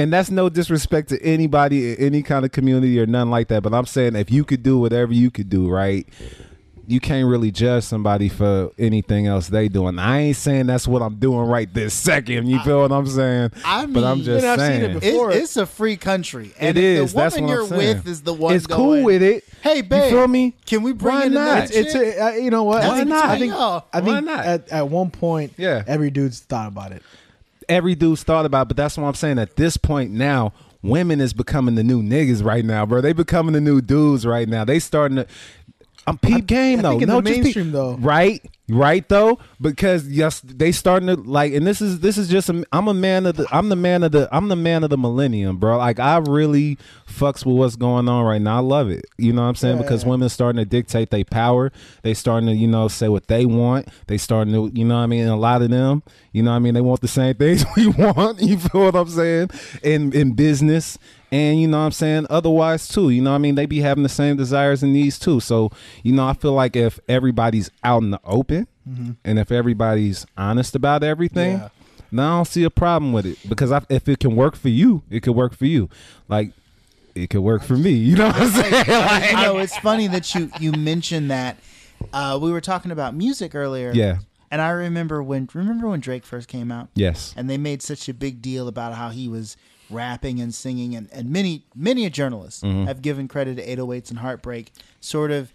and 0.00 0.12
that's 0.12 0.30
no 0.30 0.48
disrespect 0.48 1.08
to 1.10 1.22
anybody, 1.22 1.92
in 1.92 1.98
any 1.98 2.22
kind 2.22 2.44
of 2.44 2.52
community 2.52 2.98
or 3.00 3.06
nothing 3.06 3.30
like 3.30 3.48
that. 3.48 3.62
But 3.62 3.74
I'm 3.74 3.86
saying 3.86 4.16
if 4.16 4.30
you 4.30 4.44
could 4.44 4.62
do 4.62 4.78
whatever 4.78 5.12
you 5.12 5.30
could 5.30 5.48
do, 5.48 5.68
right? 5.68 6.06
You 6.86 6.98
can't 6.98 7.28
really 7.28 7.52
judge 7.52 7.84
somebody 7.84 8.28
for 8.28 8.72
anything 8.76 9.28
else 9.28 9.46
they 9.46 9.68
doing. 9.68 10.00
I 10.00 10.18
ain't 10.22 10.36
saying 10.36 10.66
that's 10.66 10.88
what 10.88 11.02
I'm 11.02 11.16
doing 11.20 11.46
right 11.46 11.72
this 11.72 11.94
second. 11.94 12.48
You 12.48 12.58
feel 12.60 12.80
what 12.80 12.90
I'm 12.90 13.06
saying? 13.06 13.52
I 13.64 13.86
but 13.86 14.02
I'm 14.02 14.16
mean- 14.16 14.24
just 14.24 14.44
And 14.44 14.60
I've 14.60 14.66
seen 14.66 14.80
it 14.82 15.00
saying. 15.00 15.12
before. 15.12 15.30
It, 15.30 15.36
it's 15.36 15.56
a 15.56 15.66
free 15.66 15.96
country, 15.96 16.50
and 16.58 16.76
It 16.76 16.82
if 16.82 17.04
is. 17.04 17.12
The 17.12 17.18
That's 17.20 17.34
woman 17.36 17.46
what 17.48 17.52
I'm 17.52 17.58
you're 17.60 17.68
saying. 17.68 17.96
with 17.98 18.06
is 18.08 18.22
the 18.22 18.34
one. 18.34 18.54
It's 18.56 18.66
going, 18.66 18.78
cool 18.80 19.04
with 19.04 19.22
it. 19.22 19.44
Hey, 19.62 19.82
babe, 19.82 20.02
You 20.04 20.10
feel 20.18 20.26
me? 20.26 20.56
Can 20.66 20.82
we 20.82 20.92
bring 20.92 21.14
Why 21.14 21.26
in 21.26 21.32
another 21.32 21.60
not? 21.60 21.64
it's, 21.70 21.76
it's 21.76 21.94
a, 21.94 22.24
uh, 22.24 22.30
you 22.32 22.50
know 22.50 22.64
what? 22.64 22.80
That's 22.82 22.92
I 22.92 22.96
think, 22.98 23.08
not. 23.08 23.24
I 23.26 23.38
think, 23.38 23.52
y'all. 23.52 23.84
I 23.92 24.00
Why 24.00 24.06
think 24.14 24.24
not? 24.26 24.44
at, 24.46 24.68
at 24.70 24.88
one 24.88 25.10
point, 25.12 25.52
Yeah. 25.58 25.84
every 25.86 26.10
dude's 26.10 26.40
thought 26.40 26.66
about 26.66 26.90
it. 26.90 27.04
Every 27.70 27.94
dude's 27.94 28.22
thought 28.22 28.44
about, 28.44 28.68
but 28.68 28.76
that's 28.76 28.98
what 28.98 29.04
I'm 29.04 29.14
saying. 29.14 29.38
At 29.38 29.56
this 29.56 29.76
point 29.76 30.10
now, 30.10 30.52
women 30.82 31.20
is 31.20 31.32
becoming 31.32 31.76
the 31.76 31.84
new 31.84 32.02
niggas 32.02 32.44
right 32.44 32.64
now, 32.64 32.84
bro. 32.84 33.00
They 33.00 33.12
becoming 33.12 33.52
the 33.52 33.60
new 33.60 33.80
dudes 33.80 34.26
right 34.26 34.48
now. 34.48 34.64
They 34.64 34.78
starting 34.78 35.16
to. 35.16 35.26
I'm 36.10 36.18
peep 36.18 36.46
game 36.46 36.82
though. 36.82 36.98
no, 36.98 37.20
just 37.20 37.34
peep- 37.34 37.42
mainstream, 37.44 37.72
though. 37.72 37.96
right, 37.96 38.44
right 38.68 39.08
though, 39.08 39.38
because 39.60 40.08
yes, 40.08 40.40
they 40.40 40.72
starting 40.72 41.06
to 41.08 41.14
like, 41.16 41.52
and 41.52 41.66
this 41.66 41.80
is 41.80 42.00
this 42.00 42.18
is 42.18 42.28
just 42.28 42.48
a, 42.48 42.64
I'm 42.72 42.88
a 42.88 42.94
man 42.94 43.26
of 43.26 43.36
the 43.36 43.46
I'm 43.50 43.68
the 43.68 43.76
man 43.76 44.02
of 44.02 44.12
the 44.12 44.28
I'm 44.32 44.48
the 44.48 44.56
man 44.56 44.84
of 44.84 44.90
the 44.90 44.98
millennium, 44.98 45.58
bro. 45.58 45.78
Like 45.78 45.98
I 45.98 46.18
really 46.18 46.78
fucks 47.08 47.44
with 47.46 47.56
what's 47.56 47.76
going 47.76 48.08
on 48.08 48.24
right 48.24 48.40
now. 48.40 48.56
I 48.56 48.60
love 48.60 48.90
it. 48.90 49.04
You 49.18 49.32
know 49.32 49.42
what 49.42 49.48
I'm 49.48 49.54
saying? 49.54 49.76
Yeah, 49.76 49.82
because 49.82 50.04
women 50.04 50.28
starting 50.28 50.58
to 50.58 50.64
dictate 50.64 51.10
their 51.10 51.24
power. 51.24 51.72
They 52.02 52.14
starting 52.14 52.48
to 52.48 52.54
you 52.54 52.66
know 52.66 52.88
say 52.88 53.08
what 53.08 53.28
they 53.28 53.46
want. 53.46 53.88
They 54.06 54.18
starting 54.18 54.52
to 54.54 54.70
you 54.78 54.84
know 54.84 54.96
what 54.96 55.02
I 55.02 55.06
mean. 55.06 55.22
And 55.22 55.30
a 55.30 55.36
lot 55.36 55.62
of 55.62 55.70
them, 55.70 56.02
you 56.32 56.42
know 56.42 56.50
what 56.50 56.56
I 56.56 56.60
mean. 56.60 56.74
They 56.74 56.80
want 56.80 57.00
the 57.00 57.08
same 57.08 57.34
things 57.36 57.64
we 57.76 57.88
want. 57.88 58.40
You 58.40 58.58
feel 58.58 58.82
what 58.82 58.96
I'm 58.96 59.08
saying? 59.08 59.50
In 59.82 60.12
in 60.12 60.32
business. 60.32 60.98
And 61.32 61.60
you 61.60 61.68
know 61.68 61.78
what 61.78 61.84
I'm 61.86 61.92
saying? 61.92 62.26
Otherwise 62.30 62.88
too, 62.88 63.10
you 63.10 63.22
know 63.22 63.30
what 63.30 63.36
I 63.36 63.38
mean? 63.38 63.54
They 63.54 63.66
be 63.66 63.80
having 63.80 64.02
the 64.02 64.08
same 64.08 64.36
desires 64.36 64.82
and 64.82 64.92
needs 64.92 65.18
too. 65.18 65.38
So, 65.40 65.70
you 66.02 66.12
know, 66.12 66.26
I 66.26 66.32
feel 66.34 66.52
like 66.52 66.74
if 66.76 66.98
everybody's 67.08 67.70
out 67.84 68.02
in 68.02 68.10
the 68.10 68.20
open 68.24 68.66
and 69.24 69.38
if 69.38 69.52
everybody's 69.52 70.26
honest 70.36 70.74
about 70.74 71.04
everything, 71.04 71.58
Yeah. 71.58 71.68
now 72.10 72.34
I 72.34 72.36
don't 72.38 72.44
see 72.46 72.64
a 72.64 72.70
problem 72.70 73.12
with 73.12 73.26
it. 73.26 73.38
Because 73.48 73.70
I, 73.70 73.82
if 73.88 74.08
it 74.08 74.18
can 74.18 74.34
work 74.34 74.56
for 74.56 74.68
you, 74.70 75.02
it 75.08 75.20
could 75.22 75.36
work 75.36 75.54
for 75.54 75.66
you. 75.66 75.88
Like 76.28 76.50
it 77.14 77.30
could 77.30 77.42
work 77.42 77.62
for 77.62 77.76
me. 77.76 77.90
You 77.92 78.16
know 78.16 78.26
what 78.26 78.36
I'm 78.36 78.48
saying? 78.50 78.84
Like, 78.88 79.30
you 79.30 79.36
know, 79.36 79.58
it's 79.58 79.76
funny 79.78 80.08
that 80.08 80.34
you 80.34 80.50
you 80.58 80.72
mentioned 80.72 81.30
that, 81.30 81.58
uh, 82.12 82.38
we 82.42 82.50
were 82.50 82.60
talking 82.60 82.90
about 82.90 83.14
music 83.14 83.54
earlier. 83.54 83.92
Yeah. 83.94 84.18
And 84.50 84.60
I 84.60 84.70
remember 84.70 85.22
when 85.22 85.48
remember 85.54 85.86
when 85.88 86.00
Drake 86.00 86.24
first 86.24 86.48
came 86.48 86.72
out, 86.72 86.88
Yes. 86.96 87.32
and 87.36 87.48
they 87.48 87.56
made 87.58 87.82
such 87.82 88.08
a 88.08 88.14
big 88.14 88.42
deal 88.42 88.66
about 88.66 88.94
how 88.94 89.10
he 89.10 89.28
was 89.28 89.56
rapping 89.90 90.40
and 90.40 90.54
singing, 90.54 90.94
and, 90.94 91.08
and 91.12 91.30
many 91.30 91.64
many 91.74 92.06
a 92.06 92.10
journalist 92.10 92.62
Mm-hmm. 92.62 92.84
have 92.86 93.02
given 93.02 93.28
credit 93.28 93.56
to 93.56 93.66
808s 93.76 94.10
and 94.10 94.18
Heartbreak, 94.20 94.72
sort 95.00 95.30
of 95.30 95.52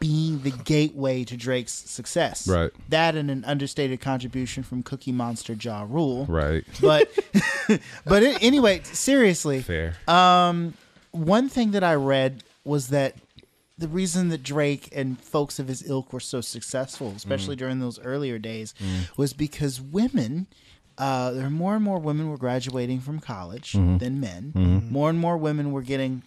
being 0.00 0.42
the 0.42 0.50
gateway 0.50 1.22
to 1.22 1.36
Drake's 1.36 1.72
success. 1.72 2.48
Right. 2.48 2.70
That 2.88 3.14
and 3.14 3.30
an 3.30 3.44
understated 3.44 4.00
contribution 4.00 4.64
from 4.64 4.82
Cookie 4.82 5.12
Monster 5.12 5.52
Ja 5.52 5.86
Rule. 5.88 6.26
Right. 6.26 6.64
But 6.80 7.08
but 8.04 8.22
it, 8.22 8.42
anyway, 8.42 8.80
seriously, 8.84 9.62
Fair. 9.62 9.94
um, 10.08 10.74
one 11.12 11.48
thing 11.48 11.70
that 11.72 11.84
I 11.84 11.94
read 11.94 12.42
was 12.64 12.88
that 12.88 13.14
the 13.78 13.86
reason 13.88 14.30
that 14.30 14.42
Drake 14.42 14.88
and 14.92 15.20
folks 15.20 15.60
of 15.60 15.68
his 15.68 15.88
ilk 15.88 16.12
were 16.12 16.18
so 16.20 16.40
successful, 16.40 17.12
especially 17.16 17.54
Mm. 17.54 17.58
during 17.60 17.78
those 17.80 18.00
earlier 18.00 18.38
days, 18.38 18.74
was 19.16 19.32
because 19.32 19.80
women. 19.80 20.48
Uh, 20.98 21.30
there 21.30 21.46
are 21.46 21.50
more 21.50 21.74
and 21.76 21.84
more 21.84 21.98
women 21.98 22.28
were 22.28 22.36
graduating 22.36 23.00
from 23.00 23.20
college 23.20 23.72
Mm-hmm. 23.72 23.98
than 23.98 24.20
men. 24.20 24.88
More 24.90 25.08
and 25.10 25.18
more 25.18 25.36
women 25.38 25.70
were 25.72 25.82
getting 25.82 26.22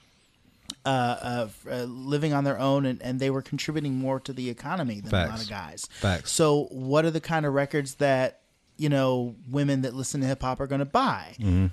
uh, 0.86 0.90
uh, 0.90 1.48
uh, 1.70 1.76
living 1.84 2.34
on 2.34 2.44
their 2.46 2.58
own, 2.58 2.86
and, 2.86 3.02
and 3.02 3.20
they 3.20 3.30
were 3.30 3.42
contributing 3.42 3.96
more 3.96 4.20
to 4.22 4.32
the 4.34 4.50
economy 4.50 5.02
than 5.02 5.14
a 5.14 5.28
lot 5.30 5.42
of 5.42 5.50
guys. 5.50 5.88
Facts. 6.00 6.32
So, 6.32 6.66
what 6.72 7.04
are 7.06 7.12
the 7.12 7.20
kind 7.22 7.46
of 7.46 7.54
records 7.54 7.96
that 7.96 8.40
you 8.78 8.88
know 8.90 9.36
women 9.50 9.82
that 9.82 9.94
listen 9.94 10.22
to 10.22 10.28
hip 10.28 10.42
hop 10.42 10.60
are 10.62 10.68
going 10.68 10.80
to 10.80 10.86
buy? 10.86 11.36
Mm-hmm. 11.40 11.68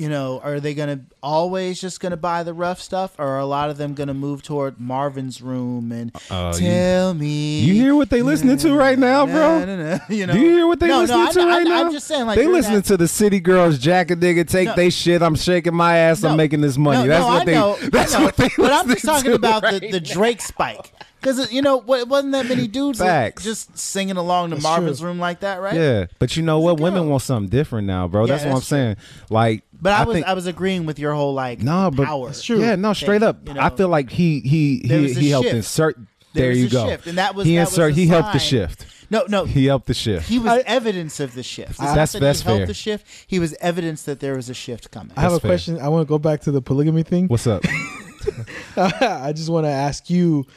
You 0.00 0.08
know, 0.08 0.40
are 0.42 0.60
they 0.60 0.72
going 0.72 0.98
to 0.98 1.04
always 1.22 1.78
just 1.78 2.00
going 2.00 2.12
to 2.12 2.16
buy 2.16 2.42
the 2.42 2.54
rough 2.54 2.80
stuff, 2.80 3.14
or 3.18 3.26
are 3.26 3.38
a 3.38 3.44
lot 3.44 3.68
of 3.68 3.76
them 3.76 3.92
going 3.92 4.06
to 4.08 4.14
move 4.14 4.42
toward 4.42 4.80
Marvin's 4.80 5.42
Room 5.42 5.92
and 5.92 6.10
Uh, 6.30 6.54
you- 6.56 6.60
tell 6.68 7.12
me? 7.12 7.60
You 7.60 7.74
hear 7.74 7.94
what 7.94 8.08
they 8.08 8.22
listening 8.22 8.56
to 8.58 8.74
right 8.74 8.98
now, 8.98 9.26
bro? 9.26 9.58
Na, 9.58 9.64
na, 9.66 9.76
na, 9.76 9.98
you 10.08 10.26
know, 10.26 10.32
Do 10.32 10.40
you 10.40 10.52
hear 10.52 10.66
what 10.66 10.80
they 10.80 10.88
no, 10.88 11.00
listening 11.00 11.24
no, 11.26 11.32
to 11.32 11.40
I, 11.42 11.44
right 11.58 11.64
now? 11.66 11.80
I'm 11.84 11.92
just 11.92 12.06
saying, 12.06 12.24
like 12.24 12.36
they 12.36 12.44
during 12.44 12.56
listening 12.56 12.76
that- 12.78 12.84
to 12.86 12.96
the 12.96 13.08
City 13.08 13.40
Girls, 13.40 13.78
Jack 13.78 14.10
a 14.10 14.16
nigga, 14.16 14.48
take 14.48 14.68
No. 14.68 14.74
they 14.74 14.88
shit. 14.88 15.20
I'm 15.20 15.34
shaking 15.36 15.74
my 15.74 15.98
ass. 15.98 16.22
No. 16.22 16.30
I'm 16.30 16.36
making 16.38 16.62
this 16.62 16.78
money. 16.78 17.06
No, 17.06 17.08
that's 17.08 17.20
no, 17.20 17.26
what 17.28 17.42
I 17.42 17.44
they. 17.44 17.54
know, 17.54 17.76
that's 17.92 18.14
I 18.14 18.18
know. 18.20 18.24
what 18.24 18.36
they. 18.38 18.48
But 18.56 18.72
I'm 18.72 18.88
just 18.88 19.04
talking 19.04 19.32
about 19.34 19.62
right 19.64 19.82
the, 19.82 19.90
the 19.90 20.00
Drake 20.00 20.40
spike. 20.40 20.92
Because 21.20 21.52
you 21.52 21.60
know, 21.60 21.76
what 21.76 22.08
wasn't 22.08 22.32
that 22.32 22.46
many 22.46 22.66
dudes 22.66 22.98
that 23.00 23.04
Facts. 23.34 23.44
just 23.44 23.76
singing 23.76 24.16
along 24.16 24.48
to 24.50 24.54
That's 24.56 24.62
Marvin's 24.62 25.00
true. 25.00 25.08
Room 25.08 25.18
like 25.18 25.40
that, 25.40 25.60
right? 25.60 25.74
Yeah, 25.74 26.06
but 26.18 26.34
you 26.34 26.42
know 26.42 26.60
what? 26.60 26.80
Women 26.80 27.10
want 27.10 27.20
something 27.22 27.50
different 27.50 27.86
now, 27.86 28.08
bro. 28.08 28.24
Yeah, 28.24 28.32
that's 28.32 28.44
what 28.46 28.52
I'm 28.52 28.56
true. 28.60 28.64
saying. 28.64 28.96
Like, 29.28 29.62
But 29.82 29.92
I, 29.94 30.04
was 30.04 30.14
think, 30.14 30.26
I 30.26 30.34
was 30.34 30.46
agreeing 30.46 30.84
with 30.86 30.98
your 30.98 31.14
whole 31.14 31.32
like 31.34 31.60
no, 31.60 31.90
but 31.90 32.06
power. 32.06 32.32
Yeah, 32.48 32.76
no, 32.76 32.92
straight 32.92 33.20
thing, 33.20 33.28
up. 33.28 33.48
you 33.48 33.54
know? 33.54 33.60
I 33.62 33.70
feel 33.70 33.88
like 33.88 34.10
he 34.10 34.40
he 34.40 34.80
he 34.84 35.12
he 35.14 35.30
helped 35.30 35.46
shift. 35.46 35.56
insert. 35.56 35.96
There 36.32 36.44
There, 36.46 36.52
you 36.52 36.66
a 36.66 36.70
go. 36.70 36.86
shift, 36.88 37.06
and 37.08 37.18
that 37.18 37.34
was- 37.34 37.46
he 37.46 37.56
that 37.56 37.62
insert. 37.68 37.90
a 37.92 37.94
He 37.94 38.06
helped 38.06 38.32
the 38.32 38.38
shift. 38.38 38.86
No, 39.10 39.24
no, 39.28 39.44
He 39.44 39.66
helped 39.66 39.86
the 39.88 39.94
shift. 39.94 40.28
he 40.28 40.38
was 40.38 40.52
I- 40.52 40.58
evidence 40.66 41.18
of 41.18 41.34
the 41.34 41.42
shift. 41.42 41.70
It's 41.70 41.78
That's- 41.78 41.96
not 42.14 42.20
that 42.20 42.20
that's 42.26 42.42
he 42.42 42.48
helped 42.48 42.66
the 42.68 42.74
shift. 42.74 43.04
He 43.26 43.40
was 43.40 43.54
evidence 43.60 44.02
that 44.04 44.20
there 44.20 44.36
was 44.36 44.48
a 44.48 44.54
shift 44.54 44.92
coming. 44.92 45.12
I 45.16 45.22
have 45.22 45.32
a 45.32 45.34
That's 45.34 45.42
fair. 45.42 45.50
question. 45.50 45.80
I 45.80 45.88
want 45.88 46.06
to 46.06 46.08
go 46.08 46.18
back 46.18 46.42
to 46.42 46.52
the 46.52 46.62
polygamy 46.62 47.02
thing. 47.02 47.26
What's 47.26 47.48
up? 47.48 47.64
I 48.76 49.32
just 49.34 49.48
want 49.48 49.64
to 49.66 49.70
ask 49.70 50.08
you. 50.10 50.46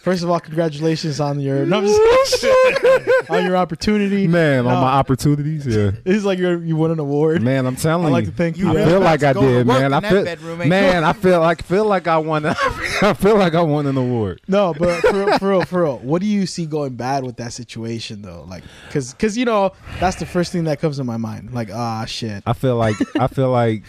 First 0.00 0.22
of 0.22 0.30
all, 0.30 0.40
congratulations 0.40 1.20
on 1.20 1.40
your 1.40 1.66
no, 1.66 1.78
on 3.28 3.44
your 3.44 3.56
opportunity, 3.56 4.26
Man, 4.26 4.64
No, 4.64 4.70
on 4.70 4.80
my 4.80 4.92
opportunities, 4.92 5.66
yeah. 5.66 5.90
It's 6.06 6.24
like 6.24 6.38
you 6.38 6.58
you 6.60 6.74
won 6.74 6.90
an 6.90 6.98
award. 6.98 7.42
Man, 7.42 7.66
I'm 7.66 7.76
telling 7.76 8.06
I'd 8.06 8.12
like 8.12 8.24
you. 8.24 8.30
to 8.30 8.36
thank 8.36 8.56
you. 8.56 8.70
I 8.70 8.72
you. 8.72 8.84
feel 8.86 9.00
like 9.00 9.22
I 9.22 9.34
did, 9.34 9.66
man. 9.66 9.92
I 9.92 10.00
feel, 10.00 10.24
bedroom, 10.24 10.66
man, 10.66 11.04
I 11.04 11.12
feel 11.12 11.40
like 11.40 11.62
feel 11.62 11.84
like 11.84 12.06
I 12.06 12.16
won. 12.16 12.46
I 13.02 13.12
feel 13.12 13.36
like 13.36 13.54
I 13.54 13.60
won 13.60 13.86
an 13.86 13.98
award. 13.98 14.40
No, 14.48 14.72
but 14.72 15.02
for 15.02 15.12
real, 15.12 15.38
for 15.38 15.48
real, 15.50 15.64
for 15.66 15.82
real. 15.82 15.98
What 15.98 16.22
do 16.22 16.26
you 16.26 16.46
see 16.46 16.64
going 16.64 16.94
bad 16.94 17.22
with 17.22 17.36
that 17.36 17.52
situation 17.52 18.22
though? 18.22 18.46
Like, 18.48 18.64
cause, 18.90 19.12
cause 19.18 19.36
you 19.36 19.44
know 19.44 19.72
that's 19.98 20.16
the 20.16 20.24
first 20.26 20.50
thing 20.50 20.64
that 20.64 20.80
comes 20.80 20.98
in 20.98 21.04
my 21.04 21.18
mind. 21.18 21.52
Like, 21.52 21.68
ah, 21.70 22.06
shit. 22.06 22.42
I 22.46 22.54
feel 22.54 22.76
like 22.76 22.96
I 23.18 23.26
feel 23.26 23.50
like 23.50 23.84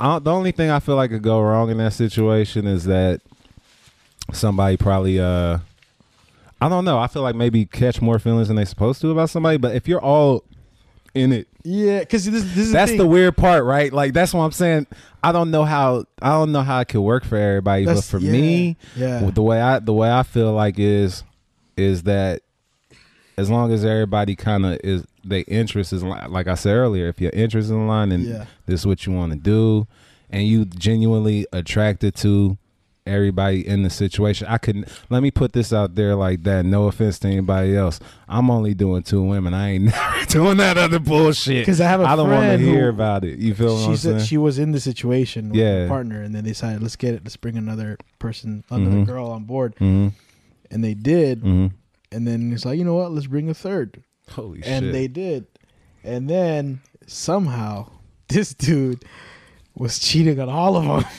I 0.00 0.18
the 0.18 0.32
only 0.32 0.50
thing 0.50 0.68
I 0.70 0.80
feel 0.80 0.96
like 0.96 1.10
could 1.10 1.22
go 1.22 1.40
wrong 1.40 1.70
in 1.70 1.78
that 1.78 1.92
situation 1.92 2.66
is 2.66 2.84
that 2.84 3.20
somebody 4.32 4.76
probably 4.76 5.20
uh 5.20 5.58
I 6.60 6.68
don't 6.68 6.84
know. 6.84 6.98
I 6.98 7.08
feel 7.08 7.22
like 7.22 7.34
maybe 7.34 7.66
catch 7.66 8.00
more 8.00 8.18
feelings 8.20 8.46
than 8.48 8.56
they 8.56 8.64
supposed 8.64 9.00
to 9.00 9.10
about 9.10 9.30
somebody. 9.30 9.56
But 9.56 9.74
if 9.74 9.88
you're 9.88 10.00
all 10.00 10.44
in 11.12 11.32
it, 11.32 11.48
Yeah, 11.64 12.04
cause 12.04 12.24
this, 12.24 12.44
this 12.44 12.56
is 12.56 12.72
that's 12.72 12.92
the, 12.92 12.98
the 12.98 13.06
weird 13.06 13.36
part, 13.36 13.64
right? 13.64 13.92
Like 13.92 14.12
that's 14.12 14.32
what 14.32 14.42
I'm 14.44 14.52
saying. 14.52 14.86
I 15.24 15.32
don't 15.32 15.50
know 15.50 15.64
how 15.64 16.04
I 16.20 16.30
don't 16.30 16.52
know 16.52 16.62
how 16.62 16.80
it 16.80 16.88
could 16.88 17.00
work 17.02 17.24
for 17.24 17.36
everybody, 17.36 17.84
That's- 17.84 18.10
but 18.10 18.18
for 18.18 18.24
yeah, 18.24 18.32
me, 18.32 18.76
yeah. 18.96 19.28
the 19.32 19.42
way 19.42 19.60
I 19.60 19.78
the 19.80 19.92
way 19.92 20.10
I 20.10 20.22
feel 20.22 20.52
like 20.52 20.78
is 20.78 21.24
is 21.76 22.04
that 22.04 22.42
as 23.36 23.50
long 23.50 23.72
as 23.72 23.84
everybody 23.84 24.36
kind 24.36 24.64
of 24.66 24.78
is 24.84 25.04
their 25.24 25.44
interest 25.48 25.92
is 25.92 26.02
like 26.02 26.46
I 26.48 26.54
said 26.54 26.74
earlier, 26.74 27.08
if 27.08 27.20
your 27.20 27.30
interest 27.32 27.66
is 27.66 27.70
in 27.70 27.86
line 27.88 28.12
and 28.12 28.24
Yeah. 28.24 28.44
this 28.66 28.80
is 28.80 28.86
what 28.86 29.04
you 29.06 29.12
want 29.12 29.32
to 29.32 29.38
do, 29.38 29.86
and 30.30 30.46
you 30.46 30.64
genuinely 30.64 31.46
attracted 31.52 32.14
to 32.16 32.56
everybody 33.06 33.66
in 33.66 33.82
the 33.82 33.90
situation, 33.90 34.46
I 34.48 34.58
could 34.58 34.88
let 35.10 35.22
me 35.22 35.30
put 35.30 35.52
this 35.52 35.72
out 35.72 35.94
there 35.94 36.14
like 36.14 36.42
that. 36.44 36.64
No 36.64 36.86
offense 36.86 37.18
to 37.20 37.28
anybody 37.28 37.76
else, 37.76 37.98
I'm 38.28 38.50
only 38.50 38.74
doing 38.74 39.02
two 39.02 39.22
women. 39.22 39.54
I 39.54 39.70
ain't 39.72 39.84
never 39.86 40.24
doing 40.26 40.56
that 40.58 40.78
other 40.78 40.98
bullshit. 40.98 41.62
Because 41.62 41.80
I 41.80 41.88
have 41.88 42.00
a 42.00 42.04
I 42.04 42.16
don't 42.16 42.30
want 42.30 42.42
to 42.50 42.58
hear 42.58 42.84
who- 42.84 42.88
about 42.90 43.24
it. 43.24 43.38
You 43.38 43.54
feel 43.54 43.74
what 43.76 43.90
She 43.90 43.96
said 43.96 44.22
she 44.22 44.38
was 44.38 44.58
in 44.58 44.72
the 44.72 44.80
situation 44.80 45.48
with 45.50 45.58
Yeah. 45.58 45.82
her 45.82 45.88
partner, 45.88 46.22
and 46.22 46.34
then 46.34 46.44
they 46.44 46.50
decided, 46.50 46.82
let's 46.82 46.96
get 46.96 47.14
it, 47.14 47.22
let's 47.24 47.36
bring 47.36 47.56
another 47.56 47.98
person, 48.18 48.64
another 48.70 48.96
Mhm. 48.98 49.06
girl 49.06 49.26
on 49.28 49.44
board, 49.44 49.74
hmm 49.78 50.08
and 50.70 50.82
they 50.82 50.94
did. 50.94 51.40
hmm 51.40 51.66
And 52.10 52.26
then 52.26 52.52
it's 52.52 52.64
like, 52.64 52.78
you 52.78 52.84
know 52.84 52.94
what? 52.94 53.10
Let's 53.12 53.26
bring 53.26 53.48
a 53.50 53.54
third, 53.54 54.02
Holy 54.30 54.62
and 54.64 54.84
shit! 54.84 54.92
they 54.92 55.08
did. 55.08 55.46
And 56.04 56.28
then 56.30 56.80
somehow 57.06 57.88
this 58.28 58.54
dude 58.54 59.04
was 59.74 59.98
cheating 59.98 60.38
on 60.40 60.48
all 60.48 60.76
of 60.76 60.84
them. 60.84 61.10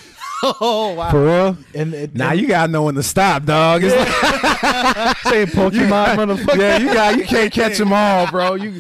Oh 0.44 0.94
wow! 0.96 1.10
For 1.12 1.26
real? 1.26 1.58
And 1.74 1.94
it, 1.94 2.14
Now 2.16 2.32
and 2.32 2.40
you 2.42 2.48
gotta 2.48 2.72
know 2.72 2.84
when 2.84 2.96
to 2.96 3.04
stop, 3.04 3.46
dog. 3.46 3.82
It's 3.84 3.96
like, 3.96 5.18
saying 5.24 5.48
Pokemon, 5.48 6.16
motherfucker. 6.16 6.58
yeah, 6.58 6.78
you 6.80 6.94
got 6.94 7.18
you 7.18 7.24
can't 7.26 7.52
catch 7.52 7.78
them 7.78 7.94
all, 7.94 8.28
bro. 8.30 8.58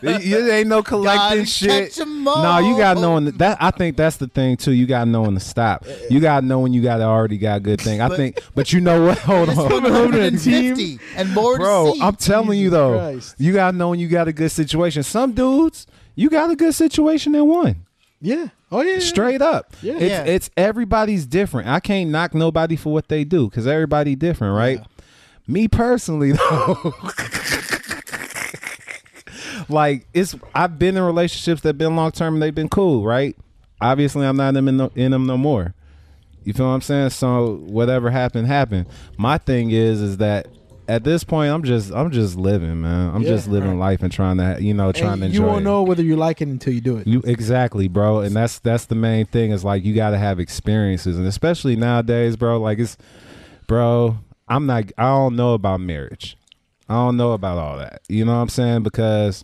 You, 0.00 0.18
you 0.18 0.50
ain't 0.50 0.68
no 0.68 0.82
collecting 0.82 1.40
Gotta 1.40 1.44
shit. 1.44 1.92
catch 1.92 2.00
'em 2.00 2.24
No, 2.24 2.58
you 2.58 2.74
gotta 2.78 2.98
know 3.02 3.14
when 3.14 3.26
to, 3.26 3.32
that. 3.32 3.58
I 3.60 3.70
think 3.70 3.98
that's 3.98 4.16
the 4.16 4.28
thing 4.28 4.56
too. 4.56 4.72
You 4.72 4.86
gotta 4.86 5.10
know 5.10 5.22
when 5.22 5.34
to 5.34 5.40
stop. 5.40 5.84
You 6.08 6.20
gotta 6.20 6.46
know 6.46 6.60
when 6.60 6.72
you 6.72 6.80
gotta 6.82 7.02
already 7.04 7.36
got 7.36 7.58
a 7.58 7.60
good 7.60 7.82
thing. 7.82 8.00
I 8.00 8.08
But- 8.08 8.16
think, 8.16 8.40
but 8.54 8.72
you 8.72 8.80
know 8.80 9.04
what? 9.04 9.18
Hold 9.18 9.50
It's 9.50 9.58
on, 9.58 9.68
150 9.70 10.98
and 11.16 11.34
more 11.34 11.58
bro. 11.58 11.92
to. 11.94 12.02
I'm 12.02 12.16
telling 12.16 12.58
you 12.58 12.70
though, 12.70 12.98
Christ. 12.98 13.34
you 13.36 13.52
gotta 13.52 13.76
know 13.76 13.90
when 13.90 13.98
you 14.00 14.08
got 14.08 14.26
a 14.26 14.32
good 14.32 14.50
situation. 14.50 15.02
Some 15.02 15.32
dudes, 15.32 15.86
you 16.14 16.30
got 16.30 16.48
a 16.50 16.56
good 16.56 16.74
situation 16.74 17.34
in 17.34 17.46
one. 17.46 17.84
Yeah. 18.22 18.46
Oh 18.74 18.80
yeah. 18.82 18.94
yeah. 18.94 18.98
Straight 18.98 19.40
up. 19.42 19.74
Yeah. 19.82 19.94
It's, 19.94 20.02
Yeah. 20.02 20.24
it's 20.24 20.50
everybody's 20.56 21.26
different. 21.26 21.68
I 21.68 21.80
can't 21.80 22.10
knock 22.10 22.34
nobody 22.34 22.76
for 22.76 22.92
what 22.92 23.08
they 23.08 23.24
do 23.24 23.48
because 23.48 23.66
everybody 23.66 24.16
different, 24.16 24.56
right? 24.56 24.80
Me 25.46 25.68
personally 25.68 26.32
though. 26.50 26.94
like 29.68 30.06
it's 30.12 30.34
I've 30.54 30.78
been 30.78 30.96
in 30.96 31.02
relationships 31.02 31.60
that 31.62 31.78
been 31.78 31.96
long 31.96 32.10
term 32.12 32.34
and 32.34 32.42
they've 32.42 32.54
been 32.54 32.68
cool, 32.68 33.04
right? 33.04 33.36
Obviously 33.80 34.26
I'm 34.26 34.36
not 34.36 34.54
in 34.56 34.64
them 34.64 34.76
no, 34.76 34.90
in 34.94 35.12
them 35.12 35.26
no 35.26 35.36
more. 35.36 35.74
You 36.44 36.52
feel 36.52 36.66
what 36.66 36.72
I'm 36.72 36.80
saying? 36.82 37.10
So 37.10 37.56
whatever 37.66 38.10
happened 38.10 38.46
happened. 38.46 38.86
My 39.16 39.38
thing 39.38 39.70
is 39.70 40.00
is 40.00 40.16
that 40.18 40.48
at 40.88 41.02
this 41.04 41.24
point 41.24 41.50
I'm 41.52 41.62
just 41.62 41.92
I'm 41.92 42.10
just 42.10 42.36
living, 42.36 42.82
man. 42.82 43.14
I'm 43.14 43.22
Yeah, 43.22 43.28
just 43.30 43.48
living 43.48 43.70
right. 43.78 43.90
life 43.90 44.02
and 44.02 44.12
trying 44.12 44.36
to 44.38 44.58
you 44.60 44.74
know 44.74 44.92
trying 44.92 45.14
And 45.14 45.20
to 45.22 45.26
enjoy 45.26 45.38
you 45.40 45.46
won't 45.46 45.60
it. 45.62 45.64
know 45.64 45.82
whether 45.82 46.02
you 46.02 46.16
like 46.16 46.40
it 46.42 46.48
until 46.48 46.72
you 46.74 46.80
do 46.80 46.96
it. 46.98 47.06
You 47.06 47.22
exactly, 47.24 47.88
bro, 47.88 48.20
and 48.20 48.34
that's 48.36 48.58
that's 48.58 48.86
the 48.86 48.94
main 48.94 49.26
thing. 49.26 49.50
Is 49.50 49.64
like 49.64 49.84
you 49.84 49.94
got 49.94 50.10
to 50.10 50.18
have 50.18 50.38
experiences, 50.40 51.16
and 51.18 51.26
especially 51.26 51.76
nowadays, 51.76 52.36
bro. 52.36 52.58
Like 52.60 52.78
it's, 52.78 52.96
bro. 53.66 54.18
I'm 54.46 54.66
not. 54.66 54.92
I 54.98 55.04
don't 55.04 55.36
know 55.36 55.54
about 55.54 55.80
marriage. 55.80 56.36
I 56.86 56.94
don't 56.94 57.16
know 57.16 57.32
about 57.32 57.56
all 57.56 57.78
that. 57.78 58.02
You 58.10 58.26
know 58.26 58.32
what 58.34 58.42
I'm 58.42 58.48
saying? 58.50 58.82
Because 58.82 59.42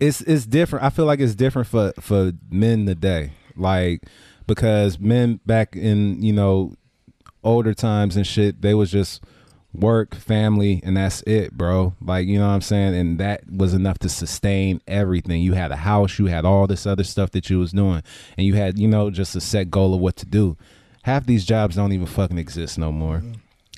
it's 0.00 0.20
it's 0.22 0.46
different. 0.46 0.84
I 0.84 0.90
feel 0.90 1.04
like 1.04 1.20
it's 1.20 1.34
different 1.34 1.68
for 1.68 1.92
for 2.00 2.32
men 2.50 2.86
today. 2.86 3.32
Like 3.56 4.02
because 4.46 4.98
men 4.98 5.40
back 5.46 5.76
in 5.76 6.22
you 6.22 6.32
know 6.32 6.74
older 7.44 7.74
times 7.74 8.16
and 8.16 8.26
shit, 8.26 8.62
they 8.62 8.72
was 8.74 8.90
just 8.90 9.22
work, 9.74 10.14
family, 10.14 10.80
and 10.84 10.96
that's 10.96 11.22
it, 11.22 11.52
bro. 11.52 11.94
Like, 12.00 12.26
you 12.26 12.38
know 12.38 12.46
what 12.46 12.54
I'm 12.54 12.60
saying? 12.60 12.94
And 12.94 13.18
that 13.18 13.42
was 13.50 13.74
enough 13.74 13.98
to 14.00 14.08
sustain 14.08 14.80
everything. 14.86 15.42
You 15.42 15.54
had 15.54 15.72
a 15.72 15.76
house, 15.76 16.18
you 16.18 16.26
had 16.26 16.44
all 16.44 16.66
this 16.66 16.86
other 16.86 17.04
stuff 17.04 17.30
that 17.32 17.48
you 17.48 17.58
was 17.58 17.72
doing, 17.72 18.02
and 18.36 18.46
you 18.46 18.54
had, 18.54 18.78
you 18.78 18.88
know, 18.88 19.10
just 19.10 19.34
a 19.36 19.40
set 19.40 19.70
goal 19.70 19.94
of 19.94 20.00
what 20.00 20.16
to 20.16 20.26
do. 20.26 20.56
Half 21.02 21.26
these 21.26 21.44
jobs 21.44 21.76
don't 21.76 21.92
even 21.92 22.06
fucking 22.06 22.38
exist 22.38 22.78
no 22.78 22.92
more. 22.92 23.18
Mm-hmm. 23.18 23.32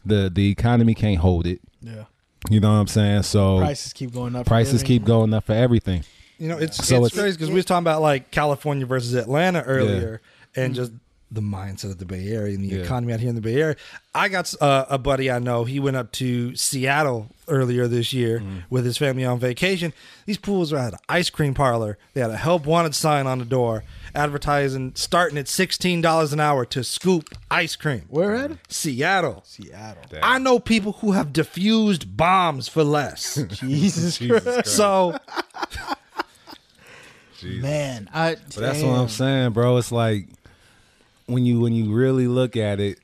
The 0.07 0.31
the 0.31 0.51
economy 0.51 0.95
can't 0.95 1.19
hold 1.19 1.47
it. 1.47 1.61
Yeah. 1.81 2.05
You 2.51 2.61
know 2.61 2.69
what 2.71 2.79
I'm 2.79 2.87
saying? 2.87 3.23
So 3.23 3.59
Prices 3.59 3.93
keep 3.95 4.13
going 4.13 4.37
up. 4.37 4.47
prices 4.47 4.83
keep 4.83 5.05
going 5.05 5.33
up 5.33 5.45
for 5.45 5.55
everything. 5.55 6.05
You 6.39 6.49
know, 6.49 6.59
it's 6.59 6.77
So 6.77 7.05
it's, 7.05 7.15
it's- 7.15 7.23
crazy 7.23 7.37
because 7.37 7.49
we 7.49 7.55
was 7.55 7.65
talking 7.65 7.85
about 7.85 8.03
like 8.03 8.31
California 8.31 8.85
versus 8.85 9.15
Atlanta 9.15 9.63
earlier, 9.63 10.21
and 10.55 10.75
mm-hmm. 10.75 10.83
just 10.83 10.93
the 11.35 11.41
mindset 11.41 11.85
of 11.91 11.99
the 11.99 12.05
Bay 12.05 12.29
Area 12.29 12.55
and 12.55 12.65
the 12.65 12.77
Yeah. 12.77 12.83
economy 12.83 13.13
out 13.13 13.21
here 13.21 13.29
in 13.29 13.35
the 13.35 13.41
Bay 13.41 13.61
Area. 13.61 13.77
I 14.15 14.29
got 14.29 14.55
uh, 14.63 14.87
a 14.89 14.99
buddy 14.99 15.31
I 15.31 15.39
know. 15.41 15.65
He 15.65 15.81
went 15.81 15.97
up 15.97 16.13
to 16.13 16.55
Seattle 16.57 17.31
earlier 17.49 17.87
this 17.89 18.13
year 18.13 18.39
Mm-hmm. 18.41 18.59
with 18.71 18.85
his 18.85 18.97
family 18.97 19.25
on 19.25 19.39
vacation. 19.39 19.93
These 20.27 20.39
pools 20.39 20.73
are 20.73 20.79
at 20.79 20.93
an 20.95 20.99
ice 21.09 21.31
cream 21.31 21.53
parlor. 21.55 21.99
They 22.15 22.21
had 22.21 22.31
a 22.31 22.37
help 22.37 22.65
wanted 22.67 22.95
sign 22.95 23.27
on 23.27 23.39
the 23.39 23.45
door 23.45 23.85
advertising 24.15 24.93
starting 24.95 25.37
at 25.37 25.49
sixteen 25.49 26.01
dollars 26.01 26.33
an 26.33 26.39
hour 26.39 26.65
to 26.67 26.85
scoop 26.85 27.29
ice 27.51 27.75
cream. 27.75 28.03
Where 28.09 28.35
at? 28.37 28.53
Seattle. 28.73 29.43
Seattle. 29.45 30.03
I 30.23 30.39
know 30.39 30.59
people 30.61 30.93
who 30.93 31.13
have 31.13 31.33
diffused 31.33 32.17
bombs 32.17 32.69
for 32.69 32.85
less. 32.85 33.35
Jesus, 33.51 34.19
Jesus 34.19 34.43
Christ. 34.43 34.45
Christ. 34.45 34.69
so 34.77 35.19
Jesus. 37.41 37.63
Man, 37.63 38.09
I 38.15 38.37
But 38.37 38.55
that's 38.55 38.83
what 38.83 38.93
I'm 38.99 39.09
saying, 39.09 39.53
bro. 39.53 39.77
It's 39.77 39.93
like 39.93 40.29
when 41.27 41.45
you 41.45 41.61
when 41.61 41.73
you 41.73 41.93
really 41.93 42.27
look 42.27 42.57
at 42.57 42.81
it, 42.81 42.99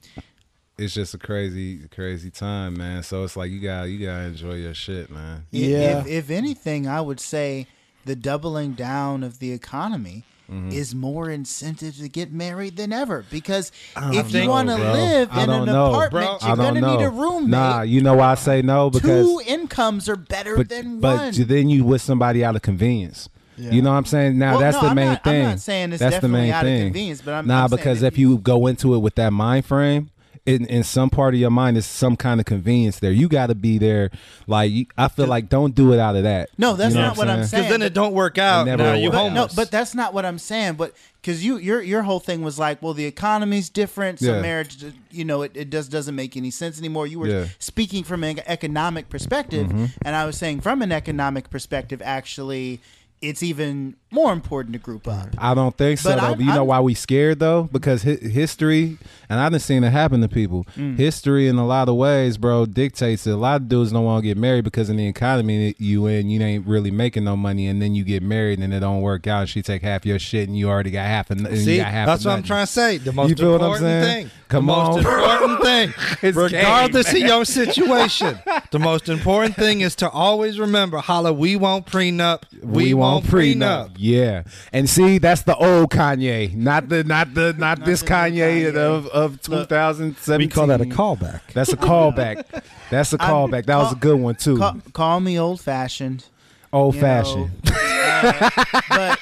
it's 0.79 0.95
just 0.95 1.15
a 1.15 1.19
crazy 1.19 1.87
crazy 1.89 2.31
time, 2.31 2.75
man. 2.79 3.03
So 3.03 3.25
it's 3.25 3.37
like 3.37 3.51
you 3.51 3.61
got 3.61 3.83
to 3.83 3.89
you 3.91 4.07
gotta 4.07 4.25
enjoy 4.25 4.55
your 4.55 4.75
shit, 4.75 5.11
man. 5.11 5.47
Yeah. 5.51 6.01
If, 6.01 6.07
if 6.07 6.31
anything, 6.31 6.87
I 6.89 7.01
would 7.01 7.21
say 7.21 7.67
the 8.05 8.17
doubling 8.17 8.73
down 8.73 9.23
of 9.23 9.39
the 9.39 9.53
economy 9.53 10.25
Mm-hmm. 10.51 10.71
is 10.73 10.97
more 10.97 11.31
incentive 11.31 11.97
to 11.99 12.09
get 12.09 12.33
married 12.33 12.77
than 12.77 12.93
ever. 12.93 13.25
Because 13.31 13.71
don't 13.95 14.15
if 14.17 14.35
you 14.35 14.49
want 14.49 14.69
to 14.69 14.75
live 14.75 15.29
I 15.31 15.45
in 15.45 15.51
an 15.51 15.65
know, 15.67 15.93
apartment, 15.93 16.41
bro. 16.41 16.49
you're 16.49 16.57
gonna 16.57 16.81
know. 16.81 16.97
need 16.97 17.05
a 17.05 17.09
roommate. 17.09 17.51
Nah, 17.51 17.83
you 17.83 18.01
know 18.01 18.15
why 18.15 18.33
I 18.33 18.35
say 18.35 18.61
no 18.61 18.91
because 18.91 19.27
Two 19.27 19.41
incomes 19.47 20.09
are 20.09 20.17
better 20.17 20.57
but 20.57 20.69
than 20.69 20.99
but 20.99 21.37
one. 21.37 21.47
then 21.47 21.69
you 21.69 21.85
with 21.85 22.03
somebody 22.03 22.45
out 22.45 22.57
of 22.57 22.63
convenience. 22.63 23.29
Yeah. 23.61 23.71
You 23.73 23.83
know 23.83 23.91
what 23.91 23.97
I'm 23.99 24.05
saying? 24.07 24.39
Now 24.39 24.53
Well, 24.53 24.61
that's 24.61 24.77
no, 24.77 24.83
the 24.83 24.89
I'm 24.89 24.97
main 24.97 25.09
not- 25.09 25.21
I'm 25.27 25.33
thing. 25.33 25.43
not 25.45 25.61
saying 25.61 25.93
it's 25.93 26.01
that's 26.01 26.19
the 26.19 26.29
main 26.29 26.51
out 26.53 26.65
of 26.65 26.69
thing. 26.69 26.87
convenience, 26.87 27.21
but 27.23 27.35
I'm- 27.35 27.47
nah, 27.47 27.65
I'm 27.65 27.71
because 27.71 28.03
if 28.03 28.17
you 28.19 28.39
go 28.39 28.67
into 28.67 28.95
it 28.95 28.99
with 28.99 29.15
that 29.17 29.33
mind 29.33 29.67
frame, 29.67 30.11
in, 30.47 30.65
in 30.67 30.83
some 30.83 31.11
part 31.11 31.35
of 31.35 31.39
your 31.41 31.51
mind 31.51 31.77
is 31.77 31.85
some 31.85 32.17
kind 32.17 32.41
of 32.41 32.47
convenience 32.47 32.99
there. 32.99 33.13
You 33.13 33.29
got 33.29 33.49
to 33.49 33.55
be 33.55 33.77
there. 33.77 34.11
Like 34.47 34.73
you, 34.73 34.87
I 34.97 35.09
feel 35.09 35.27
like 35.27 35.51
don't 35.51 35.75
do 35.75 35.93
it 35.93 36.01
out 36.01 36.17
of 36.17 36.23
that. 36.23 36.49
No, 36.57 36.75
that's 36.77 36.95
You 36.95 37.01
know 37.03 37.09
not 37.09 37.19
what 37.19 37.29
I'm 37.29 37.45
saying. 37.45 37.65
because 37.65 37.71
then 37.79 37.83
it 37.83 37.93
don't 37.93 38.15
work 38.15 38.39
out. 38.39 38.65
never 38.65 38.83
Now 38.83 38.93
will 38.95 38.99
you 39.01 39.09
work 39.11 39.17
out. 39.19 39.23
homeless. 39.29 39.53
No, 39.57 39.63
but 39.63 39.71
that's 39.71 39.95
not 39.95 40.15
what 40.15 40.25
I'm 40.25 40.39
saying. 40.39 40.75
But 40.75 40.95
because 41.21 41.45
you 41.45 41.59
your 41.59 41.83
your 41.83 42.03
whole 42.03 42.21
thing 42.21 42.41
was 42.41 42.59
like, 42.59 42.81
well, 42.83 42.95
the 42.95 43.05
economy's 43.05 43.69
different, 43.69 44.19
so 44.19 44.35
Yeah. 44.37 44.41
marriage, 44.41 44.83
you 45.11 45.27
know, 45.27 45.43
it, 45.43 45.53
it 45.55 45.71
just 45.71 45.91
doesn't 45.91 46.15
make 46.17 46.39
any 46.39 46.51
sense 46.51 46.79
anymore. 46.79 47.07
You 47.07 47.19
were 47.21 47.29
Yeah. 47.29 47.35
Mm-hmm. 47.43 47.51
speaking 47.59 48.03
from 48.03 48.25
an 48.25 48.41
economic 48.47 49.11
perspective, 49.11 49.71
and 49.71 50.17
I 50.17 50.25
was 50.25 50.39
saying 50.39 50.63
from 50.63 50.81
an 50.81 50.91
economic 50.91 51.51
perspective, 51.51 52.01
actually, 52.03 52.81
it's 53.21 53.43
even 53.43 53.97
more 54.11 54.33
important 54.33 54.73
to 54.73 54.79
group 54.79 55.07
up. 55.07 55.29
I 55.39 55.55
don't 55.55 55.77
think 55.77 55.99
so. 56.01 56.11
But 56.11 56.21
though. 56.21 56.27
I'm- 56.29 56.41
you 56.41 56.47
know 56.47 56.53
I'm- 56.53 56.67
why 56.67 56.81
we 56.81 56.95
scared 56.95 57.39
though? 57.39 57.69
Because 57.71 58.03
hi- 58.03 58.17
history, 58.21 58.99
and 59.29 59.39
I've 59.39 59.53
been 59.53 59.61
seen 59.61 59.85
it 59.85 59.91
happen 59.91 60.21
to 60.23 60.29
people. 60.29 60.67
Mm. 60.77 60.97
History, 60.99 61.47
in 61.47 61.57
a 61.59 61.67
lot 61.67 61.89
of 61.89 61.95
ways, 61.95 62.37
bro, 62.37 62.67
dictates 62.67 63.25
that 63.25 63.35
a 63.35 63.37
lot 63.37 63.61
of 63.61 63.69
dudes 63.69 63.93
don't 63.93 64.05
want 64.05 64.23
to 64.23 64.27
get 64.29 64.37
married 64.37 64.65
because 64.65 64.91
in 64.91 64.97
the 64.97 65.07
economy 65.07 65.69
that 65.69 65.81
you 65.81 66.07
in, 66.07 66.29
you 66.31 66.41
ain't 66.43 66.67
really 66.67 66.91
making 66.91 67.25
no 67.25 67.37
money, 67.37 67.67
and 67.69 67.81
then 67.81 67.95
you 67.95 68.03
get 68.05 68.23
married 68.23 68.59
and 68.59 68.75
it 68.75 68.81
don't 68.81 69.01
work 69.03 69.27
out. 69.27 69.41
And 69.43 69.49
she 69.49 69.63
take 69.63 69.83
half 69.83 70.05
your 70.05 70.19
shit, 70.19 70.49
and 70.49 70.59
you 70.59 70.69
already 70.69 70.91
got 70.91 71.07
half. 71.07 71.31
And, 71.31 71.47
and 71.47 71.59
See, 71.59 71.77
you 71.77 71.83
got 71.83 71.93
half 71.93 72.07
that's 72.07 72.23
of 72.23 72.27
what 72.27 72.33
I'm 72.33 72.39
nothing. 72.39 72.47
trying 72.49 72.67
to 72.67 72.73
say. 72.73 72.99
The 72.99 73.13
most 73.13 73.31
You 73.31 73.37
feel 73.37 73.53
what 73.53 73.63
I'm 73.63 73.73
important 73.73 74.05
saying? 74.05 74.27
thing. 74.27 74.31
Come 74.49 74.67
the 74.67 74.73
on. 74.73 74.87
most 74.97 75.07
important 75.07 75.63
thing, 75.63 75.95
It's 76.23 76.37
regardless 76.37 77.13
game. 77.13 77.23
of 77.23 77.29
your 77.29 77.45
situation, 77.45 78.37
the 78.73 78.81
most 78.81 79.09
important 79.09 79.55
thing 79.55 79.81
is 79.81 79.95
to 79.97 80.11
always 80.11 80.59
remember, 80.59 80.99
holla, 80.99 81.33
we 81.33 81.55
won't 81.55 81.87
prenup. 81.87 82.43
We, 82.61 82.93
won't 82.93 83.25
prenup. 83.27 83.91
Yeah, 84.01 84.45
and 84.73 84.89
see, 84.89 85.19
that's 85.19 85.43
the 85.43 85.55
old 85.55 85.91
Kanye, 85.91 86.55
not 86.55 86.89
the 86.89 87.05
not 87.05 87.35
the 87.35 87.53
not, 87.59 87.85
this 87.85 88.03
Kanye, 88.03 88.73
Kanye. 88.73 88.75
of 88.75 89.07
of 89.09 89.43
2017. 89.43 90.39
We 90.39 90.51
call 90.51 90.69
that 90.69 90.81
a 90.81 90.85
callback. 90.85 91.43
That's 91.53 91.71
a 91.71 91.77
callback. 91.77 92.63
That's 92.89 93.13
a 93.13 93.19
callback. 93.19 93.67
That 93.67 93.77
was 93.77 93.93
a 93.93 93.97
good 93.97 94.19
one 94.19 94.37
too. 94.37 94.57
Call, 94.57 94.77
call 94.95 95.21
me 95.21 95.39
old 95.39 95.61
fashioned. 95.61 96.25
Old 96.73 96.97
fashioned. 96.97 97.51
uh, 97.71 98.51
but 98.89 99.19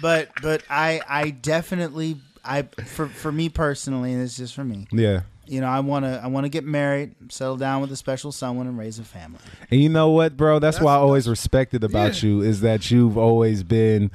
but 0.00 0.28
but 0.40 0.62
I 0.70 1.00
I 1.08 1.30
definitely 1.30 2.18
I 2.44 2.62
for 2.62 3.08
for 3.08 3.32
me 3.32 3.48
personally, 3.48 4.12
and 4.12 4.22
it's 4.22 4.36
just 4.36 4.54
for 4.54 4.62
me. 4.62 4.86
Yeah. 4.92 5.22
You 5.46 5.60
know, 5.60 5.68
I 5.68 5.80
want 5.80 6.04
to 6.04 6.20
I 6.22 6.26
want 6.26 6.44
to 6.44 6.48
get 6.48 6.64
married, 6.64 7.14
settle 7.30 7.56
down 7.56 7.80
with 7.80 7.92
a 7.92 7.96
special 7.96 8.32
someone, 8.32 8.66
and 8.66 8.76
raise 8.78 8.98
a 8.98 9.04
family. 9.04 9.38
And 9.70 9.80
you 9.80 9.88
know 9.88 10.10
what, 10.10 10.36
bro? 10.36 10.58
That's, 10.58 10.80
why 10.80 10.94
I 10.94 10.96
always 10.96 11.28
respected 11.28 11.84
about 11.84 12.22
you 12.22 12.42
is 12.42 12.60
that 12.60 12.90
you've 12.90 13.16
always 13.16 13.62
been, 13.62 14.10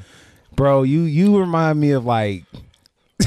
bro. 0.55 0.83
You 0.83 1.01
you 1.01 1.39
remind 1.39 1.79
me 1.79 1.91
of 1.91 2.05
like, 2.05 2.43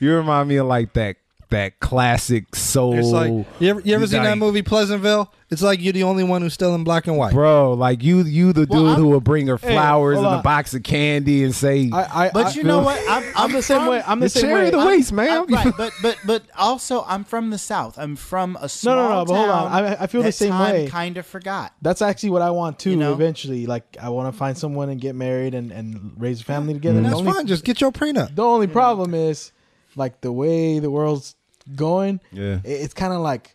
you 0.00 0.14
remind 0.14 0.48
me 0.48 0.56
of 0.56 0.66
like 0.66 0.92
that 0.94 1.16
that 1.50 1.80
classic 1.80 2.54
soul. 2.54 2.98
It's 2.98 3.08
like 3.08 3.30
you 3.60 3.68
ever, 3.70 3.80
you 3.80 3.94
ever 3.94 4.06
seen 4.06 4.22
that 4.22 4.38
movie 4.38 4.62
Pleasantville? 4.62 5.32
It's 5.50 5.62
like 5.62 5.80
you're 5.82 5.92
the 5.92 6.04
only 6.04 6.22
one 6.22 6.42
who's 6.42 6.54
still 6.54 6.76
in 6.76 6.84
black 6.84 7.08
and 7.08 7.16
white. 7.16 7.32
Bro, 7.32 7.72
like 7.74 8.04
you, 8.04 8.22
you 8.22 8.52
the 8.52 8.68
Well, 8.70 8.80
dude 8.82 8.88
I'm- 8.90 9.00
who 9.00 9.08
will 9.08 9.20
bring 9.20 9.48
her 9.48 9.58
flowers 9.58 10.14
hold 10.16 10.28
and 10.28 10.36
a 10.38 10.42
box 10.42 10.74
of 10.74 10.84
candy 10.84 11.42
and 11.42 11.52
say, 11.52 11.90
I, 11.92 12.26
I, 12.26 12.30
But 12.32 12.46
I 12.46 12.50
you 12.52 12.62
know 12.62 12.82
what? 12.82 13.02
I'm, 13.08 13.24
I'm 13.34 13.52
the 13.52 13.60
same 13.62 13.86
way. 13.86 14.00
I'm 14.06 14.20
the 14.20 14.26
The 14.26 14.30
same 14.30 14.42
cherry 14.42 14.60
way. 14.60 14.66
of 14.68 14.72
the 14.72 14.78
I'm- 14.78 14.86
waist, 14.86 15.12
man. 15.12 15.46
Right, 15.50 15.72
but 15.76 15.92
but 16.02 16.16
but 16.24 16.42
also 16.56 17.04
I'm 17.08 17.24
from 17.24 17.50
the 17.50 17.58
south. 17.58 17.98
I'm 17.98 18.14
from 18.14 18.56
a 18.60 18.68
small 18.68 18.94
no, 18.94 19.08
no, 19.08 19.24
but 19.24 19.34
hold 19.34 19.50
on. 19.50 19.72
I- 19.72 20.02
I 20.04 20.06
feel 20.06 20.22
the 20.22 20.30
same 20.30 20.50
time 20.52 20.72
way. 20.72 20.86
Kind 20.88 21.16
of 21.16 21.26
forgot. 21.26 21.74
That's 21.82 22.00
actually 22.00 22.30
what 22.30 22.42
I 22.42 22.50
want 22.50 22.78
too. 22.78 22.90
You 22.90 22.96
know? 22.96 23.12
Eventually, 23.12 23.66
like 23.66 23.96
I 24.00 24.08
want 24.10 24.32
to 24.32 24.38
find 24.38 24.56
someone 24.56 24.88
and 24.88 25.00
get 25.00 25.16
married 25.16 25.54
and, 25.56 25.72
and 25.72 26.12
raise 26.16 26.40
a 26.42 26.44
family 26.44 26.74
together. 26.74 26.98
And 26.98 27.06
The 27.06 27.10
that's 27.10 27.20
only- 27.20 27.32
fine. 27.32 27.46
Just 27.48 27.64
get 27.64 27.80
your 27.80 27.90
prenup. 27.90 28.36
The 28.36 28.44
only 28.44 28.68
problem 28.68 29.14
is, 29.14 29.50
like 29.96 30.20
the 30.20 30.30
way 30.30 30.78
the 30.78 30.90
world's 30.92 31.34
going. 31.74 32.20
Yeah. 32.32 32.60
it- 32.64 32.80
it's 32.82 32.94
kind 32.94 33.12
of 33.12 33.20
like 33.20 33.54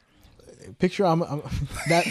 picture. 0.80 1.06
I'm, 1.06 1.22
I'm 1.24 1.42
that. 1.90 2.06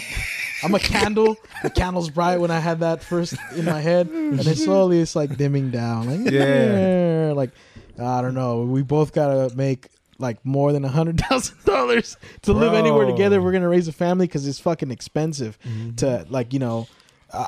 I'm 0.63 0.73
a 0.73 0.79
candle. 0.79 1.35
The 1.63 1.69
candle's 1.69 2.09
bright 2.09 2.39
when 2.39 2.49
I 2.49 2.59
had 2.59 2.79
that 2.79 3.03
first 3.03 3.35
in 3.55 3.65
my 3.65 3.81
head, 3.81 4.07
and 4.07 4.39
then 4.39 4.55
slowly 4.55 4.99
it's 4.99 5.15
like 5.15 5.37
dimming 5.37 5.69
down. 5.69 6.23
Like 6.23 6.31
Yeah. 6.31 7.33
like 7.35 7.51
I 7.99 8.21
don't 8.21 8.33
know. 8.33 8.63
We 8.63 8.81
both 8.81 9.13
gotta 9.13 9.55
make 9.55 9.89
like 10.17 10.43
more 10.45 10.71
than 10.71 10.85
a 10.85 10.89
hundred 10.89 11.19
thousand 11.19 11.63
dollars 11.65 12.17
to 12.43 12.53
live 12.53 12.73
anywhere 12.73 13.05
together. 13.05 13.41
We're 13.41 13.51
gonna 13.51 13.69
raise 13.69 13.87
a 13.87 13.93
family 13.93 14.27
because 14.27 14.47
it's 14.47 14.59
fucking 14.59 14.91
expensive 14.91 15.59
mm-hmm. 15.61 15.95
to 15.95 16.25
like 16.29 16.53
you 16.53 16.59
know. 16.59 16.87
Uh, 17.31 17.47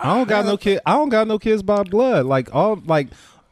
I 0.00 0.16
don't 0.16 0.28
got 0.28 0.44
no 0.44 0.56
kid. 0.56 0.80
I 0.86 0.92
don't 0.92 1.08
got 1.08 1.26
no 1.26 1.38
kids 1.38 1.62
by 1.62 1.82
blood. 1.82 2.26
Like 2.26 2.54
all, 2.54 2.80
like 2.86 3.08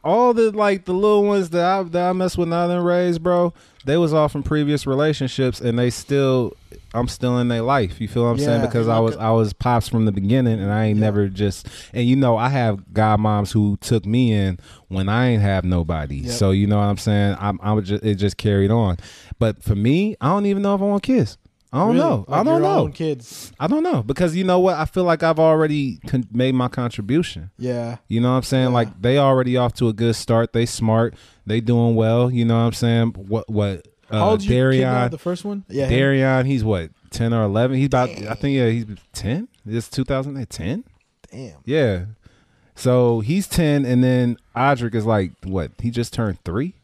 all 0.07 0.33
the 0.33 0.51
like 0.51 0.85
the 0.85 0.93
little 0.93 1.23
ones 1.25 1.49
that 1.49 1.65
I 1.65 1.83
that 1.83 2.09
I 2.09 2.13
mess 2.13 2.37
with 2.37 2.47
now 2.47 2.69
and 2.69 2.85
raised, 2.85 3.21
bro. 3.21 3.53
They 3.85 3.97
was 3.97 4.13
all 4.13 4.29
from 4.29 4.43
previous 4.43 4.87
relationships, 4.87 5.61
and 5.61 5.79
they 5.79 5.89
still, 5.89 6.53
I'm 6.93 7.07
still 7.07 7.37
in 7.39 7.47
their 7.47 7.61
life. 7.61 8.01
You 8.01 8.07
feel 8.07 8.23
what 8.23 8.31
I'm 8.31 8.39
saying? 8.39 8.61
Because 8.61 8.87
I 8.87 8.99
was 8.99 9.17
I 9.17 9.31
was 9.31 9.53
pops 9.53 9.87
from 9.87 10.05
the 10.05 10.11
beginning, 10.11 10.59
and 10.59 10.71
I 10.71 10.85
ain't 10.85 10.99
never 10.99 11.27
just. 11.27 11.67
And 11.93 12.07
you 12.07 12.15
know, 12.15 12.37
I 12.37 12.49
have 12.49 12.79
godmoms 12.93 13.51
who 13.51 13.77
took 13.77 14.05
me 14.05 14.33
in 14.33 14.59
when 14.87 15.09
I 15.09 15.27
ain't 15.27 15.41
have 15.41 15.65
nobody. 15.65 16.17
Yep. 16.17 16.33
So 16.33 16.51
you 16.51 16.67
know 16.67 16.77
what 16.77 16.85
I'm 16.85 16.97
saying? 16.97 17.35
I'm 17.39 17.59
I 17.61 17.73
would 17.73 17.85
just 17.85 18.03
it 18.03 18.15
just 18.15 18.37
carried 18.37 18.71
on. 18.71 18.97
But 19.39 19.61
for 19.61 19.75
me, 19.75 20.15
I 20.21 20.29
don't 20.29 20.45
even 20.45 20.63
know 20.63 20.73
if 20.75 20.81
I 20.81 20.85
want 20.85 21.03
kids. 21.03 21.37
I 21.73 21.79
don't 21.79 21.87
really, 21.89 21.99
know. 21.99 22.25
I 22.29 22.43
don't 22.43 22.61
know. 22.61 22.79
own 22.79 22.93
kids. 22.93 23.51
I 23.59 23.67
don't 23.67 23.83
know 23.83 24.01
because 24.01 24.35
you 24.35 24.43
know 24.45 24.59
what? 24.59 24.75
I 24.75 24.85
feel 24.85 25.03
like 25.03 25.21
I've 25.21 25.39
already 25.39 25.97
con- 26.07 26.27
made 26.31 26.55
my 26.55 26.69
contribution. 26.69 27.51
Yeah. 27.57 27.97
You 28.07 28.21
know 28.21 28.29
what 28.31 28.37
I'm 28.37 28.43
saying? 28.43 28.69
Yeah. 28.69 28.73
Like 28.73 29.01
they 29.01 29.17
already 29.17 29.57
off 29.57 29.73
to 29.75 29.89
a 29.89 29.93
good 29.93 30.15
start. 30.15 30.53
They 30.53 30.65
smart. 30.65 31.15
They 31.45 31.59
doing 31.59 31.95
well. 31.95 32.31
You 32.31 32.45
know 32.45 32.55
what 32.55 32.67
I'm 32.67 32.73
saying? 32.73 33.09
What 33.11 33.49
what? 33.49 33.87
Uh, 34.09 34.19
How 34.19 34.29
old 34.29 34.43
you 34.43 34.49
Darion? 34.51 35.11
the 35.11 35.17
first 35.17 35.43
one? 35.43 35.65
Yeah. 35.67 35.89
Darion, 35.89 36.45
he's 36.45 36.63
what 36.63 36.91
ten 37.09 37.33
or 37.33 37.43
eleven? 37.43 37.75
He's 37.77 37.87
about. 37.87 38.09
I 38.09 38.33
think 38.35 38.55
yeah, 38.55 38.69
he's 38.69 38.85
ten. 39.11 39.49
It's 39.65 39.89
2010. 39.89 40.85
Damn. 41.31 41.57
Yeah. 41.65 42.05
So 42.75 43.19
he's 43.21 43.47
ten, 43.47 43.85
and 43.85 44.03
then 44.03 44.37
Audric 44.55 44.95
is 44.95 45.05
like 45.05 45.31
what? 45.43 45.71
He 45.81 45.89
just 45.89 46.13
turned 46.13 46.41
three, 46.45 46.75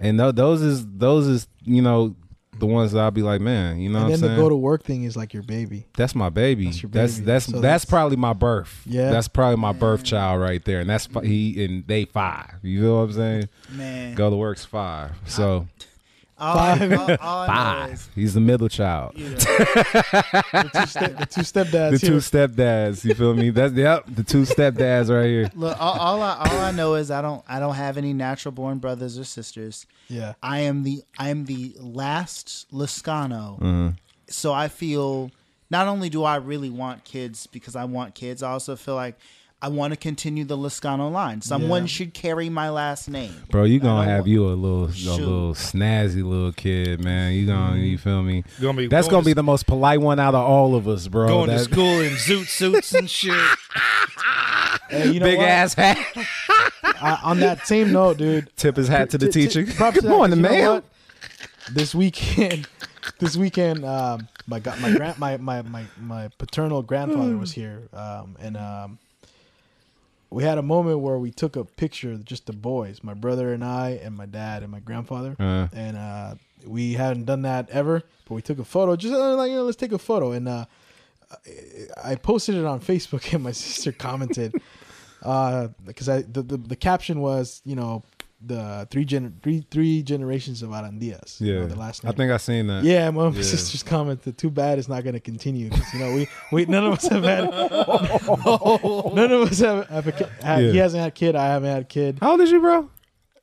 and 0.00 0.18
tho- 0.18 0.32
those 0.32 0.62
is 0.62 0.84
those 0.86 1.28
is 1.28 1.46
you 1.62 1.82
know 1.82 2.16
the 2.58 2.66
ones 2.66 2.92
that 2.92 3.00
I'll 3.00 3.10
be 3.10 3.22
like, 3.22 3.40
man, 3.40 3.78
you 3.80 3.88
know 3.88 3.98
and 3.98 4.06
what 4.08 4.14
I'm 4.14 4.20
then 4.20 4.36
the 4.36 4.42
go 4.42 4.48
to 4.48 4.56
work 4.56 4.82
thing 4.82 5.04
is 5.04 5.16
like 5.16 5.32
your 5.34 5.42
baby. 5.42 5.86
That's 5.96 6.14
my 6.14 6.28
baby. 6.30 6.66
That's 6.66 6.82
your 6.82 6.90
That's 6.90 7.14
baby. 7.14 7.26
that's 7.26 7.44
So 7.46 7.52
that's, 7.52 7.62
that's- 7.62 7.84
probably 7.84 8.16
my 8.16 8.32
birth. 8.32 8.82
Yeah. 8.86 9.10
that's 9.10 9.28
probably 9.28 9.56
my 9.56 9.72
birth 9.72 10.04
child 10.04 10.40
right 10.40 10.64
there, 10.64 10.80
and 10.80 10.88
that's 10.90 11.08
he 11.22 11.64
and 11.64 11.86
they 11.86 12.04
five. 12.04 12.54
You 12.62 12.82
know 12.82 12.96
what 12.96 13.02
I'm 13.02 13.12
saying? 13.12 13.48
Man, 13.70 14.14
Go 14.14 14.30
to 14.30 14.36
work's 14.36 14.64
five. 14.64 15.12
So 15.26 15.66
I- 15.68 15.82
Five. 15.82 15.93
All, 16.38 16.56
all 16.56 16.58
I 16.58 16.86
know 16.86 17.06
is, 17.08 17.16
five. 17.18 18.08
He's 18.14 18.34
the 18.34 18.40
middle 18.40 18.68
child. 18.68 19.12
you 19.16 19.28
know, 19.30 19.36
The 19.36 20.70
two, 20.74 20.86
step, 20.86 21.18
the 21.18 21.26
two 21.26 21.40
stepdads. 21.42 21.90
The 21.92 21.98
two 22.06 22.16
stepdads. 22.16 23.04
You 23.04 23.14
feel 23.14 23.34
me? 23.34 23.50
That's 23.50 23.74
yep. 23.74 24.04
The 24.08 24.22
two 24.24 24.42
stepdads 24.42 25.14
right 25.14 25.26
here. 25.26 25.50
look, 25.54 25.80
all, 25.80 25.98
all 25.98 26.22
I 26.22 26.36
all 26.50 26.58
I 26.60 26.70
know 26.72 26.94
is 26.94 27.10
I 27.10 27.22
don't 27.22 27.44
I 27.48 27.60
don't 27.60 27.74
have 27.74 27.96
any 27.96 28.12
natural 28.12 28.52
born 28.52 28.78
brothers 28.78 29.18
or 29.18 29.24
sisters. 29.24 29.86
Yeah. 30.08 30.34
I 30.42 30.60
am 30.60 30.82
the 30.82 31.02
I 31.18 31.28
am 31.28 31.44
the 31.44 31.74
last 31.78 32.66
Lascano. 32.72 33.60
Mhm. 33.60 33.96
So 34.28 34.52
I 34.52 34.68
feel 34.68 35.30
not 35.70 35.86
only 35.88 36.08
do 36.08 36.24
I 36.24 36.36
really 36.36 36.70
want 36.70 37.04
kids 37.04 37.46
because 37.46 37.76
I 37.76 37.84
want 37.84 38.14
kids, 38.14 38.42
I 38.42 38.50
also 38.50 38.76
feel 38.76 38.94
like 38.94 39.16
I 39.62 39.68
want 39.68 39.94
to 39.94 39.96
continue 39.96 40.44
the 40.44 40.58
Lascano 40.58 41.10
line. 41.10 41.40
Someone 41.40 41.82
Yeah. 41.82 41.86
should 41.86 42.12
carry 42.14 42.50
my 42.50 42.68
last 42.68 43.08
name. 43.08 43.34
Bro, 43.50 43.64
you 43.64 43.76
I 43.76 43.82
gonna 43.82 44.04
have 44.04 44.20
want- 44.20 44.28
you 44.28 44.46
a 44.46 44.52
little, 44.52 44.84
a 44.84 45.16
little 45.16 45.54
snazzy 45.54 46.22
little 46.22 46.52
kid, 46.52 47.00
man. 47.02 47.32
You 47.32 47.46
gonna, 47.46 47.78
you 47.78 47.96
feel 47.96 48.22
me? 48.22 48.44
Gonna 48.60 48.76
be 48.76 48.86
That's 48.88 49.06
going 49.06 49.12
gonna 49.12 49.22
to 49.22 49.26
be 49.26 49.30
s- 49.32 49.36
the 49.36 49.42
most 49.42 49.66
polite 49.66 50.00
one 50.02 50.20
out 50.20 50.34
of 50.34 50.44
all 50.44 50.74
of 50.74 50.86
us, 50.86 51.08
bro. 51.08 51.28
Going 51.28 51.48
to 51.50 51.58
school 51.60 52.00
in 52.00 52.12
zoot 52.12 52.46
suits 52.48 52.92
and 52.94 53.08
shit. 53.08 53.32
Hey, 54.90 55.10
you 55.12 55.18
know 55.18 55.26
big 55.26 55.38
what? 55.38 55.48
ass 55.48 55.74
hat. 55.74 55.98
I, 56.84 57.18
on 57.24 57.40
that 57.40 57.66
same 57.66 57.90
note, 57.90 58.18
dude. 58.18 58.50
Tip 58.56 58.76
his 58.76 58.86
hat 58.86 59.10
to 59.10 59.18
the 59.18 59.28
t- 59.28 59.46
teacher. 59.46 59.64
t- 59.64 59.72
props 59.72 59.94
Good 60.00 60.04
that, 60.04 60.08
morning, 60.10 60.42
'cause 60.42 60.52
you 60.52 60.56
know 60.58 60.62
man. 60.64 60.74
what? 60.74 60.84
This 61.72 61.94
weekend, 61.94 62.68
this 63.18 63.34
weekend, 63.36 63.84
um, 63.84 64.28
my 64.46 64.60
my 64.80 64.92
grand 64.94 65.18
my, 65.18 65.36
my 65.38 65.62
my 65.62 65.84
my 65.98 66.28
paternal 66.38 66.82
grandfather 66.82 67.36
was 67.36 67.52
here, 67.52 67.88
um, 67.94 68.36
and 68.38 68.56
um, 68.58 68.98
we 70.34 70.42
had 70.42 70.58
a 70.58 70.62
moment 70.62 70.98
where 71.00 71.18
we 71.18 71.30
took 71.30 71.54
a 71.56 71.64
picture, 71.64 72.16
just 72.16 72.46
the 72.46 72.52
boys, 72.52 73.04
my 73.04 73.14
brother 73.14 73.52
and 73.52 73.64
I, 73.64 73.90
and 74.02 74.16
my 74.16 74.26
dad 74.26 74.62
and 74.62 74.72
my 74.72 74.80
grandfather, 74.80 75.36
Uh. 75.38 75.68
and 75.72 75.96
uh, 75.96 76.34
we 76.66 76.94
hadn't 76.94 77.24
done 77.26 77.42
that 77.42 77.70
ever, 77.70 78.02
but 78.26 78.34
we 78.34 78.42
took 78.42 78.58
a 78.58 78.64
photo, 78.64 78.96
just 78.96 79.14
uh, 79.14 79.36
like 79.36 79.50
you 79.50 79.56
know, 79.58 79.64
let's 79.64 79.76
take 79.76 79.92
a 79.92 79.98
photo, 79.98 80.32
and 80.32 80.48
uh, 80.48 80.64
I 82.02 82.16
posted 82.16 82.54
it 82.56 82.64
on 82.64 82.80
Facebook, 82.80 83.32
and 83.34 83.42
my 83.44 83.52
sister 83.52 83.92
commented 83.92 84.54
uh, 85.22 85.68
because 85.84 86.08
I 86.08 86.22
the, 86.22 86.42
the 86.42 86.56
the 86.56 86.76
caption 86.76 87.20
was 87.20 87.62
you 87.64 87.76
know 87.76 88.02
the 88.46 88.86
three 88.90 89.04
gen 89.04 89.34
three 89.42 89.64
three 89.70 90.02
generations 90.02 90.62
of 90.62 90.70
Arandias. 90.70 91.40
you 91.40 91.52
Yeah, 91.52 91.60
know, 91.60 91.66
the 91.66 91.76
last 91.76 92.04
name. 92.04 92.10
I 92.12 92.14
think 92.16 92.30
I 92.32 92.36
seen 92.36 92.66
that. 92.68 92.84
Yeah, 92.84 93.10
my 93.10 93.28
Yeah. 93.28 93.42
sisters 93.42 93.82
commented, 93.82 94.36
"Too 94.38 94.50
bad 94.50 94.78
it's 94.78 94.88
not 94.88 95.02
going 95.04 95.14
to 95.14 95.20
continue 95.20 95.68
because 95.70 95.92
you 95.94 96.00
know 96.00 96.14
we 96.14 96.28
we 96.52 96.64
none 96.66 96.84
of 96.86 96.92
us 96.94 97.06
have 97.08 97.24
had 97.24 97.44
none 97.50 99.32
of 99.32 99.50
us 99.50 99.58
have, 99.60 99.86
have 99.88 100.06
a 100.06 100.12
kid. 100.12 100.28
Had, 100.42 100.62
He 100.62 100.76
hasn't 100.76 101.00
had 101.00 101.08
a 101.08 101.12
kid. 101.12 101.36
I 101.36 101.46
haven't 101.46 101.70
had 101.70 101.82
a 101.82 101.86
kid. 101.86 102.18
How 102.20 102.32
old 102.32 102.40
is 102.40 102.50
you, 102.50 102.60
bro? 102.60 102.90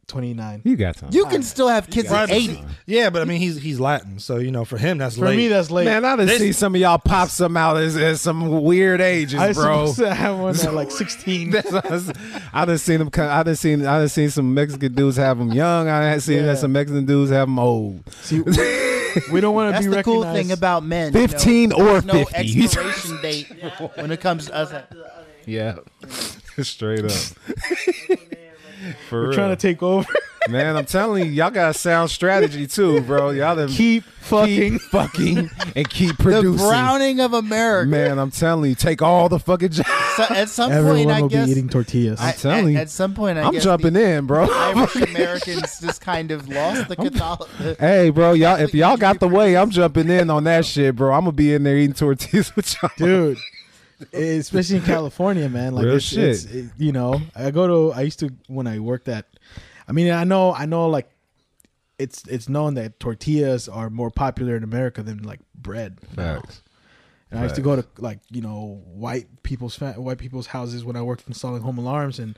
Twenty 0.07 0.33
nine. 0.33 0.61
You 0.65 0.75
got 0.75 0.97
time. 0.97 1.11
You 1.13 1.25
can 1.27 1.41
still 1.41 1.69
have 1.69 1.89
kids 1.89 2.11
at 2.11 2.29
eighty. 2.31 2.61
Yeah, 2.85 3.09
but 3.11 3.21
I 3.21 3.25
mean 3.25 3.39
he's 3.39 3.61
he's 3.61 3.79
Latin, 3.79 4.19
so 4.19 4.37
you 4.39 4.51
know 4.51 4.65
for 4.65 4.77
him 4.77 4.97
that's 4.97 5.15
For 5.15 5.25
late. 5.25 5.37
me, 5.37 5.47
that's 5.47 5.71
late. 5.71 5.85
Man, 5.85 6.03
I 6.03 6.17
done 6.17 6.25
This- 6.27 6.39
see 6.39 6.51
some 6.51 6.75
of 6.75 6.81
y'all 6.81 6.97
pop 6.97 7.29
some 7.29 7.55
out 7.55 7.77
as, 7.77 7.95
as 7.95 8.19
some 8.19 8.61
weird 8.63 8.99
ages, 8.99 9.39
I 9.39 9.49
was 9.49 9.57
bro. 9.57 9.85
supposed 9.85 9.99
to 9.99 10.13
have 10.13 10.37
one 10.37 10.53
at 10.59 10.73
like 10.73 10.91
sixteen. 10.91 11.55
I 12.53 12.65
done 12.65 12.77
seen 12.77 12.99
them. 12.99 13.09
I 13.15 13.43
done 13.43 13.55
seen. 13.55 13.85
I 13.85 13.99
done 13.99 14.09
seen 14.09 14.29
some 14.31 14.53
Mexican 14.53 14.93
dudes 14.93 15.15
have 15.15 15.37
them 15.37 15.53
young. 15.53 15.87
I 15.87 16.03
had 16.09 16.21
seen 16.21 16.43
Yeah. 16.43 16.55
some 16.55 16.73
Mexican 16.73 17.05
dudes 17.05 17.31
have 17.31 17.47
them 17.47 17.57
old. 17.59 18.03
See, 18.15 18.41
we, 18.41 18.51
we 19.31 19.39
don't 19.39 19.55
want 19.55 19.69
to 19.69 19.71
That's 19.73 19.85
be 19.85 19.91
the 19.95 20.03
cool 20.03 20.23
recognized. 20.23 20.47
thing 20.47 20.51
about 20.51 20.83
men. 20.83 21.13
you 21.13 21.21
know. 21.21 21.27
15 21.27 21.71
or 21.73 21.83
There's 22.01 22.05
no 22.05 22.25
50. 22.25 22.63
expiration 22.63 23.21
date 23.21 23.47
when 23.95 24.11
it 24.11 24.19
comes 24.19 24.47
to 24.47 24.55
us. 24.55 24.73
Yeah, 25.45 25.75
straight 26.61 27.05
up. 27.05 27.11
For 29.09 29.21
We're 29.21 29.25
real. 29.27 29.33
trying 29.33 29.49
to 29.49 29.55
take 29.55 29.81
over. 29.83 30.07
Man, 30.49 30.75
I'm 30.75 30.85
telling 30.85 31.25
you, 31.27 31.31
y'all 31.31 31.51
got 31.51 31.69
a 31.69 31.73
sound 31.73 32.09
strategy 32.09 32.65
too, 32.65 33.01
bro. 33.01 33.29
Y'all 33.29 33.55
done 33.55 33.69
Keep 33.69 34.03
fucking. 34.05 34.71
keep 34.71 34.81
fucking 34.81 35.49
and 35.75 35.87
keep 35.87 36.17
producing. 36.17 36.57
The 36.57 36.63
browning 36.63 37.19
of 37.19 37.33
America. 37.33 37.87
Man, 37.87 38.17
I'm 38.17 38.31
telling 38.31 38.71
you, 38.71 38.75
take 38.75 39.03
all 39.03 39.29
the 39.29 39.37
fucking 39.37 39.69
jobs. 39.69 39.87
So 40.15 40.23
at 40.31 40.49
some 40.49 40.71
Everyone 40.71 40.97
point, 41.05 41.11
I 41.11 41.21
will 41.21 41.29
guess 41.29 41.45
be 41.45 41.51
eating 41.51 41.69
tortillas. 41.69 42.19
I, 42.19 42.29
am 42.31 42.35
telling 42.37 42.65
at, 42.65 42.71
you. 42.71 42.77
at 42.79 42.89
some 42.89 43.13
point, 43.13 43.37
I 43.37 43.43
I'm 43.43 43.51
guess 43.53 43.63
jumping 43.65 43.93
the 43.93 44.03
in, 44.03 44.25
bro. 44.25 44.49
Irish 44.51 44.95
Americans 45.09 45.79
just 45.79 46.01
kind 46.01 46.31
of 46.31 46.49
lost 46.49 46.87
the 46.87 46.95
Catholic. 46.95 47.79
Hey, 47.79 48.09
bro, 48.09 48.33
y'all. 48.33 48.59
If 48.59 48.73
y'all 48.73 48.97
got 48.97 49.19
the 49.19 49.27
way, 49.27 49.55
I'm 49.55 49.69
jumping 49.69 50.09
in 50.09 50.31
on 50.31 50.43
that 50.45 50.65
shit, 50.65 50.95
bro. 50.95 51.13
I'm 51.13 51.21
gonna 51.21 51.33
be 51.33 51.53
in 51.53 51.61
there 51.61 51.77
eating 51.77 51.93
tortillas 51.93 52.55
with 52.55 52.75
y'all. 52.81 52.89
dude. 52.97 53.37
Especially 54.13 54.77
in 54.77 54.83
California, 54.83 55.47
man. 55.49 55.73
Like 55.75 55.85
Real 55.85 55.95
it's, 55.95 56.05
shit. 56.05 56.19
it's- 56.19 56.45
it- 56.45 56.71
you 56.77 56.91
know, 56.91 57.21
I 57.35 57.51
go 57.51 57.67
to. 57.67 57.93
I 57.97 58.01
used 58.01 58.19
to 58.19 58.29
when 58.47 58.67
I 58.67 58.79
worked 58.79 59.07
at. 59.07 59.25
I 59.87 59.91
mean, 59.93 60.11
I 60.11 60.23
know, 60.23 60.53
I 60.53 60.65
know, 60.65 60.87
like 60.87 61.09
it's 61.99 62.23
it's 62.27 62.49
known 62.49 62.73
that 62.75 62.99
tortillas 62.99 63.67
are 63.69 63.89
more 63.89 64.09
popular 64.09 64.55
in 64.55 64.63
America 64.63 65.03
than 65.03 65.23
like 65.23 65.39
bread. 65.55 65.99
Facts. 66.15 66.63
And 67.29 67.39
I 67.39 67.43
used 67.43 67.55
to 67.55 67.61
go 67.61 67.75
to 67.75 67.85
like 67.97 68.19
you 68.29 68.41
know 68.41 68.81
white 68.85 69.43
people's 69.43 69.77
white 69.79 70.17
people's 70.17 70.47
houses 70.47 70.83
when 70.83 70.95
I 70.95 71.01
worked 71.01 71.27
installing 71.27 71.61
home 71.61 71.77
alarms, 71.77 72.19
and 72.19 72.37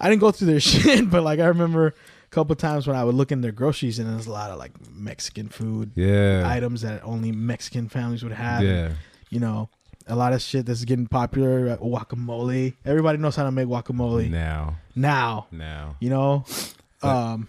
I 0.00 0.08
didn't 0.08 0.20
go 0.20 0.30
through 0.30 0.46
their 0.48 0.60
shit, 0.72 1.10
but 1.10 1.22
like 1.22 1.40
I 1.40 1.46
remember 1.46 1.88
a 1.88 1.94
couple 2.30 2.54
times 2.56 2.86
when 2.86 2.96
I 2.96 3.04
would 3.04 3.14
look 3.14 3.32
in 3.32 3.40
their 3.42 3.52
groceries, 3.52 3.98
and 3.98 4.08
there's 4.08 4.26
a 4.26 4.32
lot 4.32 4.50
of 4.50 4.58
like 4.58 4.72
Mexican 4.90 5.48
food 5.48 5.92
Yeah. 5.94 6.44
items 6.46 6.82
that 6.82 7.02
only 7.04 7.32
Mexican 7.32 7.88
families 7.88 8.22
would 8.22 8.32
have. 8.32 8.60
and, 8.62 8.68
Yeah. 8.68 8.92
you 9.28 9.40
know, 9.40 9.68
a 10.06 10.16
lot 10.16 10.32
of 10.32 10.42
shit 10.42 10.66
that's 10.66 10.84
getting 10.84 11.06
popular. 11.06 11.70
uh, 11.70 11.76
Guacamole. 11.78 12.74
Everybody 12.84 13.18
knows 13.18 13.36
how 13.36 13.44
to 13.44 13.50
make 13.50 13.66
guacamole 13.68 14.30
Now. 14.30 14.76
now. 14.94 15.46
Now. 15.50 15.96
You 16.00 16.10
know, 16.10 16.44
um, 17.02 17.48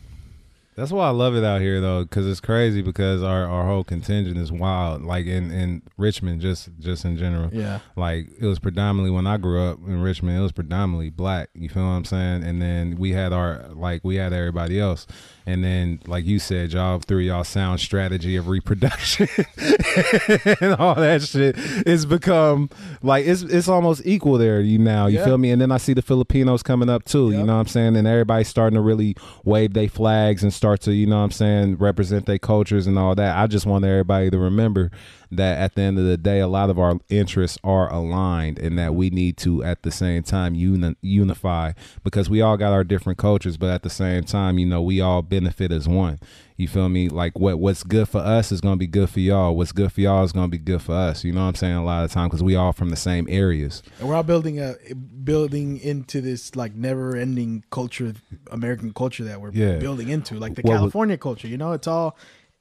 That's 0.76 0.92
why 0.92 1.06
I 1.06 1.12
love 1.12 1.36
it 1.36 1.44
out 1.44 1.62
here 1.62 1.80
though, 1.80 2.04
because 2.04 2.26
it's 2.28 2.40
crazy 2.40 2.82
because 2.82 3.22
our, 3.22 3.46
our 3.46 3.66
whole 3.68 3.84
contingent 3.84 4.38
is 4.38 4.52
wild. 4.52 5.04
Like 5.04 5.28
in, 5.28 5.52
in 5.52 5.84
Richmond, 5.98 6.42
just 6.42 6.70
just 6.80 7.06
in 7.06 7.16
general. 7.16 7.50
yeah, 7.54 7.80
Like 7.96 8.28
it 8.40 8.46
was 8.48 8.58
predominantly 8.58 9.12
when 9.12 9.28
I 9.28 9.38
grew 9.38 9.62
up 9.62 9.78
in 9.86 10.02
Richmond, 10.02 10.36
it 10.38 10.42
was 10.42 10.52
predominantly 10.52 11.12
black. 11.12 11.50
You 11.54 11.70
feel 11.70 11.84
what 11.84 11.90
I'm 11.90 12.06
saying? 12.06 12.44
And 12.44 12.60
then 12.60 12.96
we 12.98 13.12
had 13.12 13.34
our 13.34 13.68
like 13.74 14.04
we 14.04 14.16
had 14.16 14.34
everybody 14.34 14.80
else. 14.80 15.06
And 15.46 15.64
then 15.64 16.00
like 16.08 16.26
you 16.26 16.40
said, 16.40 16.72
y'all 16.72 17.00
through 17.00 17.20
y'all 17.20 17.44
sound 17.44 17.80
strategy 17.82 18.36
of 18.38 18.48
reproduction 18.48 19.28
and 19.58 20.74
all 20.76 20.96
that 20.96 21.22
shit, 21.22 21.56
it's 21.58 22.06
become 22.06 22.70
like 23.02 23.26
it's 23.26 23.42
it's 23.42 23.68
almost 23.68 24.04
equal 24.06 24.38
there. 24.38 24.62
You 24.62 24.78
now 24.80 25.08
you 25.08 25.18
Yeah. 25.20 25.26
feel 25.26 25.38
me? 25.38 25.52
And 25.52 25.62
then 25.62 25.72
I 25.72 25.78
see 25.78 25.94
the 25.94 26.02
Filipinos 26.02 26.64
coming 26.64 26.90
up 26.90 27.04
too. 27.06 27.32
You 27.32 27.40
know 27.44 27.54
what 27.56 27.60
I'm 27.62 27.68
saying? 27.68 27.96
And 27.98 28.08
everybody's 28.08 28.48
starting 28.48 28.76
to 28.76 28.82
really 28.82 29.16
wave 29.44 29.74
their 29.74 29.90
flags 29.90 30.44
and 30.44 30.54
start 30.54 30.82
to 30.82 30.94
you 30.94 31.06
know 31.06 31.18
what 31.18 31.24
I'm 31.26 31.32
saying 31.32 31.76
represent 31.78 32.26
their 32.26 32.40
cultures 32.40 32.88
and 32.88 32.98
all 32.98 33.16
that. 33.16 33.38
I 33.38 33.48
just 33.48 33.66
want 33.66 33.86
everybody 33.86 34.30
to 34.30 34.38
remember 34.38 34.92
that 35.38 35.58
at 35.60 35.76
the 35.76 35.82
end 35.82 35.98
of 36.00 36.06
the 36.06 36.18
day, 36.18 36.40
a 36.40 36.48
lot 36.48 36.70
of 36.70 36.78
our 36.80 37.00
interests 37.10 37.58
are 37.64 37.92
aligned, 37.92 38.60
and 38.60 38.78
that 38.80 38.96
we 38.96 39.10
need 39.10 39.38
to 39.38 39.64
at 39.64 39.84
the 39.84 39.92
same 39.92 40.24
time 40.24 40.56
uni- 40.56 40.96
unify 41.02 41.74
because 42.04 42.30
we 42.30 42.42
all 42.42 42.58
got 42.58 42.72
our 42.74 42.84
different 42.84 43.18
cultures, 43.20 43.58
but 43.58 43.70
at 43.70 43.84
the 43.84 43.90
same 43.90 44.24
time, 44.24 44.58
you 44.58 44.66
know, 44.66 44.82
we 44.82 45.02
all 45.02 45.22
benefit 45.22 45.72
as 45.72 45.88
one. 45.88 46.20
You 46.56 46.68
feel 46.68 46.88
me? 46.88 47.10
Like 47.10 47.40
what 47.40 47.58
what's 47.60 47.82
good 47.84 48.08
for 48.08 48.20
us 48.20 48.52
is 48.52 48.62
gonna 48.62 48.78
be 48.78 48.86
good 48.88 49.10
for 49.10 49.20
y'all. 49.20 49.56
What's 49.58 49.72
good 49.72 49.92
for 49.92 50.02
y'all 50.02 50.24
is 50.24 50.32
gonna 50.32 50.48
be 50.50 50.60
good 50.60 50.84
for 50.84 50.94
us. 50.94 51.24
You 51.24 51.32
know 51.34 51.42
what 51.42 51.48
I'm 51.50 51.56
saying? 51.56 51.74
A 51.76 51.84
lot 51.84 52.06
of 52.06 52.12
time 52.12 52.28
because 52.28 52.44
we 52.44 52.56
all 52.56 52.72
from 52.74 52.90
the 52.90 52.96
same 52.96 53.26
areas. 53.28 53.82
and 54.00 54.08
we're 54.08 54.14
all 54.16 54.22
building 54.24 54.60
a 54.60 54.76
building 55.24 55.80
into 55.80 56.22
this 56.22 56.56
like 56.56 56.76
never 56.76 57.16
ending 57.16 57.64
culture, 57.72 58.14
American 58.52 58.94
culture 58.94 59.24
that 59.24 59.42
we're 59.42 59.52
Yeah. 59.52 59.78
building 59.78 60.10
into, 60.10 60.36
like 60.36 60.54
the 60.56 60.62
Well, 60.64 60.78
California 60.78 61.18
culture. 61.18 61.48
You 61.48 61.58
know, 61.58 61.72
it's 61.72 61.88
all 61.88 62.16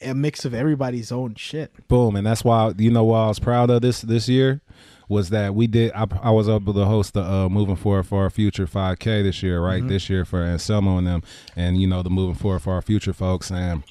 a 0.04 0.14
mix 0.14 0.44
of 0.44 0.54
everybody's 0.54 1.12
own 1.12 1.34
shit. 1.34 1.72
Boom, 1.88 2.16
and 2.16 2.26
that's 2.26 2.44
why 2.44 2.72
you 2.76 2.90
know 2.90 3.04
why 3.04 3.24
I 3.24 3.28
was 3.28 3.38
proud 3.38 3.70
of 3.70 3.82
this 3.82 4.02
this 4.02 4.28
year 4.28 4.60
was 5.08 5.30
that 5.30 5.54
we 5.54 5.66
did. 5.66 5.92
I, 5.92 6.06
I 6.22 6.30
was 6.30 6.48
able 6.48 6.74
to 6.74 6.84
host 6.84 7.14
the 7.14 7.22
uh, 7.22 7.48
moving 7.48 7.76
forward 7.76 8.04
for 8.04 8.22
our 8.22 8.30
future 8.30 8.66
5K 8.66 9.22
this 9.22 9.42
year, 9.42 9.60
right? 9.60 9.86
This 9.86 10.08
year 10.08 10.24
for 10.24 10.42
Anselmo 10.42 10.98
and 10.98 11.06
them, 11.06 11.22
and 11.54 11.80
you 11.80 11.86
know 11.86 12.02
the 12.02 12.10
moving 12.10 12.34
forward 12.34 12.60
for 12.60 12.72
our 12.72 12.82
future 12.82 13.12
folks, 13.12 13.50
and 13.50 13.84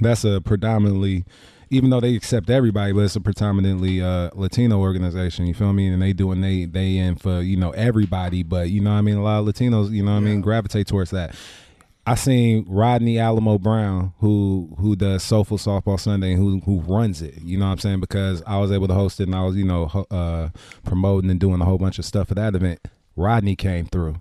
that's 0.00 0.24
a 0.24 0.40
predominantly. 0.40 1.24
Even 1.70 1.90
though 1.90 2.00
they 2.00 2.14
accept 2.14 2.48
everybody, 2.48 2.92
but 2.92 3.00
it's 3.00 3.14
a 3.14 3.20
predominantly 3.20 4.00
uh, 4.00 4.30
Latino 4.32 4.78
organization. 4.78 5.46
You 5.46 5.52
feel 5.52 5.74
me? 5.74 5.88
And 5.88 6.00
they 6.00 6.14
doing 6.14 6.40
they 6.40 6.64
they 6.64 6.96
in 6.96 7.16
for 7.16 7.42
you 7.42 7.58
know 7.58 7.72
everybody, 7.72 8.42
but 8.42 8.70
you 8.70 8.80
know 8.80 8.92
what 8.92 8.96
I 8.96 9.02
mean. 9.02 9.18
A 9.18 9.22
lot 9.22 9.40
of 9.40 9.46
Latinos, 9.46 9.90
you 9.90 10.02
know 10.02 10.12
what 10.12 10.16
I 10.16 10.20
mean, 10.20 10.40
gravitate 10.40 10.86
towards 10.86 11.10
that. 11.10 11.34
I 12.10 12.14
seen 12.14 12.64
Rodney 12.68 13.18
Alamo 13.18 13.58
Brown, 13.58 14.12
who 14.18 14.74
who 14.78 14.96
does 14.96 15.22
Soulful 15.22 15.58
Softball 15.58 15.98
Sunday, 16.00 16.32
and 16.32 16.40
who 16.42 16.60
who 16.60 16.80
runs 16.80 17.22
it. 17.22 17.40
You 17.42 17.58
know 17.58 17.66
what 17.66 17.72
I'm 17.72 17.78
saying? 17.78 18.00
Because 18.00 18.42
I 18.46 18.58
was 18.58 18.72
able 18.72 18.88
to 18.88 18.94
host 18.94 19.20
it, 19.20 19.24
and 19.24 19.34
I 19.34 19.44
was 19.44 19.56
you 19.56 19.64
know 19.64 19.86
ho- 19.86 20.06
uh, 20.10 20.48
promoting 20.84 21.30
and 21.30 21.38
doing 21.40 21.60
a 21.60 21.64
whole 21.64 21.78
bunch 21.78 21.98
of 21.98 22.04
stuff 22.04 22.28
for 22.28 22.34
that 22.34 22.54
event. 22.54 22.80
Rodney 23.16 23.56
came 23.56 23.86
through. 23.86 24.16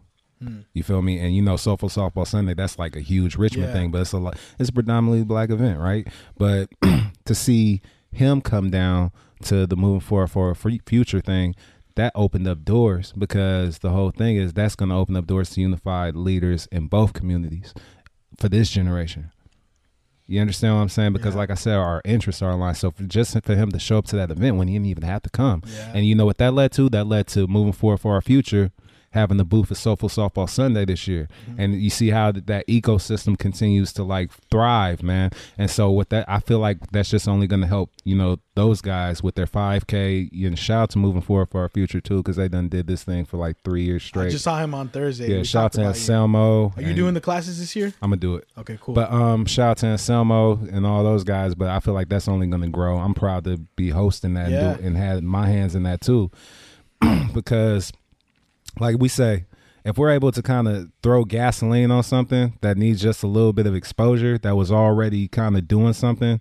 You 0.74 0.84
feel 0.84 1.02
me? 1.02 1.18
And 1.18 1.36
you 1.36 1.42
know, 1.42 1.56
Soulful 1.58 1.90
Softball 1.90 2.28
Sunday, 2.28 2.54
that's 2.54 2.78
like 2.78 2.96
a 2.96 3.00
huge 3.02 3.38
Richmond 3.38 3.70
Yeah. 3.70 3.74
thing, 3.74 3.90
but 3.90 4.02
it's 4.02 4.12
a 4.12 4.20
lot. 4.20 4.38
It's 4.60 4.70
a 4.70 4.74
predominantly 4.74 5.24
black 5.24 5.50
event, 5.50 5.80
right? 5.80 6.08
But 6.38 6.70
to 7.26 7.34
see 7.34 7.82
him 8.12 8.42
come 8.42 8.70
down 8.70 9.12
to 9.46 9.66
the 9.66 9.76
moving 9.76 10.00
forward 10.00 10.28
for 10.28 10.52
a 10.52 10.56
future 10.56 11.22
thing, 11.22 11.56
that 11.98 12.14
opened 12.16 12.48
up 12.48 12.64
doors 12.64 13.14
because 13.18 13.80
the 13.80 13.90
whole 13.90 14.12
thing 14.12 14.38
is 14.38 14.54
that's 14.54 14.76
going 14.76 14.90
to 14.90 14.96
open 14.96 15.16
up 15.16 15.28
doors 15.28 15.50
to 15.52 15.62
unified 15.62 16.16
leaders 16.16 16.68
in 16.72 16.88
both 16.88 17.14
communities 17.14 17.74
for 18.40 18.50
this 18.50 18.70
generation. 18.72 19.32
You 20.26 20.42
understand 20.42 20.76
what 20.76 20.82
I'm 20.82 20.90
saying? 20.90 21.14
Because, 21.14 21.36
Yeah. 21.36 21.40
like 21.40 21.52
I 21.52 21.56
said, 21.56 21.76
our 21.76 22.02
interests 22.04 22.42
are 22.42 22.52
aligned. 22.52 22.76
So, 22.78 22.92
for 22.92 23.04
just 23.04 23.40
for 23.44 23.56
him 23.56 23.72
to 23.72 23.80
show 23.80 23.98
up 23.98 24.06
to 24.08 24.16
that 24.18 24.30
event 24.30 24.58
when 24.58 24.68
he 24.68 24.74
didn't 24.76 24.88
even 24.88 25.04
have 25.04 25.22
to 25.24 25.30
come, 25.30 25.64
Yeah. 25.66 25.92
and 25.94 26.06
you 26.06 26.16
know 26.16 26.26
what 26.26 26.38
that 26.40 26.54
led 26.54 26.72
to? 26.74 26.90
That 26.90 27.08
led 27.08 27.28
to 27.28 27.48
moving 27.48 27.72
forward 27.74 28.00
for 28.00 28.14
our 28.14 28.22
future 28.22 28.72
having 29.18 29.38
the 29.38 29.44
booth 29.46 29.72
at 29.72 29.78
Soulful 29.78 30.10
Softball 30.10 30.50
Sunday 30.50 30.86
this 30.86 31.08
year, 31.08 31.28
Mm-hmm. 31.50 31.60
and 31.62 31.82
you 31.82 31.90
see 31.90 32.10
how 32.12 32.32
that, 32.32 32.48
that 32.48 32.68
ecosystem 32.68 33.38
continues 33.38 33.92
to 33.94 34.04
like 34.04 34.32
thrive, 34.52 35.04
man. 35.04 35.32
And 35.58 35.70
so 35.70 35.92
with 35.92 36.10
that, 36.10 36.26
I 36.30 36.40
feel 36.40 36.60
like 36.60 36.78
that's 36.92 37.10
just 37.10 37.28
only 37.28 37.48
going 37.48 37.62
to 37.62 37.68
help 37.68 37.92
you 38.06 38.16
know 38.16 38.38
those 38.56 38.82
guys 38.82 39.22
with 39.22 39.36
their 39.36 39.46
5K. 39.46 40.30
You 40.32 40.50
know, 40.50 40.56
shout 40.56 40.82
out 40.84 40.90
to 40.92 40.98
moving 41.00 41.22
forward 41.22 41.50
for 41.50 41.62
our 41.62 41.70
future 41.70 42.00
too, 42.02 42.18
because 42.18 42.36
they 42.38 42.48
done 42.48 42.70
did 42.70 42.88
this 42.88 43.04
thing 43.04 43.26
for 43.26 43.38
like 43.38 43.58
three 43.64 43.84
years 43.84 44.04
straight. 44.04 44.28
I 44.28 44.30
just 44.30 44.44
saw 44.44 44.58
him 44.60 44.74
on 44.74 44.90
Thursday. 44.90 45.32
yeah, 45.32 45.38
We 45.40 45.44
shout 45.44 45.66
out 45.66 45.72
to 45.74 45.82
about 45.82 45.96
you. 45.96 46.00
Anselmo. 46.02 46.74
Are 46.78 46.82
you 46.82 46.94
doing 46.94 47.14
the 47.14 47.22
classes 47.22 47.60
this 47.60 47.76
year? 47.76 47.94
I'm 48.02 48.10
gonna 48.12 48.18
do 48.18 48.36
it. 48.36 48.48
Okay, 48.58 48.78
cool. 48.82 48.96
But 48.96 49.12
um, 49.12 49.46
shout 49.46 49.70
out 49.72 49.78
to 49.80 49.88
Anselmo 49.88 50.60
and 50.72 50.86
all 50.86 51.04
those 51.04 51.24
guys. 51.24 51.56
But 51.56 51.70
I 51.70 51.80
feel 51.80 51.94
like 51.94 52.10
that's 52.10 52.28
only 52.28 52.48
going 52.48 52.62
to 52.62 52.68
grow. 52.70 52.98
I'm 52.98 53.14
proud 53.14 53.44
to 53.46 53.58
be 53.76 53.90
hosting 53.90 54.34
that 54.36 54.50
Yeah. 54.52 54.72
and, 54.72 54.80
do, 54.80 54.86
and 54.88 54.98
had 54.98 55.24
my 55.24 55.48
hands 55.48 55.76
in 55.76 55.84
that 55.84 56.02
too, 56.02 56.32
because, 57.34 57.92
like 58.80 58.98
we 59.00 59.08
say, 59.08 59.46
if 59.86 59.98
we're 59.98 60.12
able 60.12 60.32
to 60.32 60.42
kind 60.42 60.68
of 60.68 60.90
throw 61.02 61.24
gasoline 61.24 61.92
on 61.92 62.04
something 62.04 62.54
that 62.62 62.78
needs 62.78 63.02
just 63.02 63.24
a 63.24 63.28
little 63.28 63.54
bit 63.54 63.66
of 63.68 63.76
exposure, 63.76 64.38
that 64.40 64.56
was 64.56 64.72
already 64.72 65.28
kind 65.28 65.56
of 65.58 65.68
doing 65.68 65.94
something. 65.94 66.40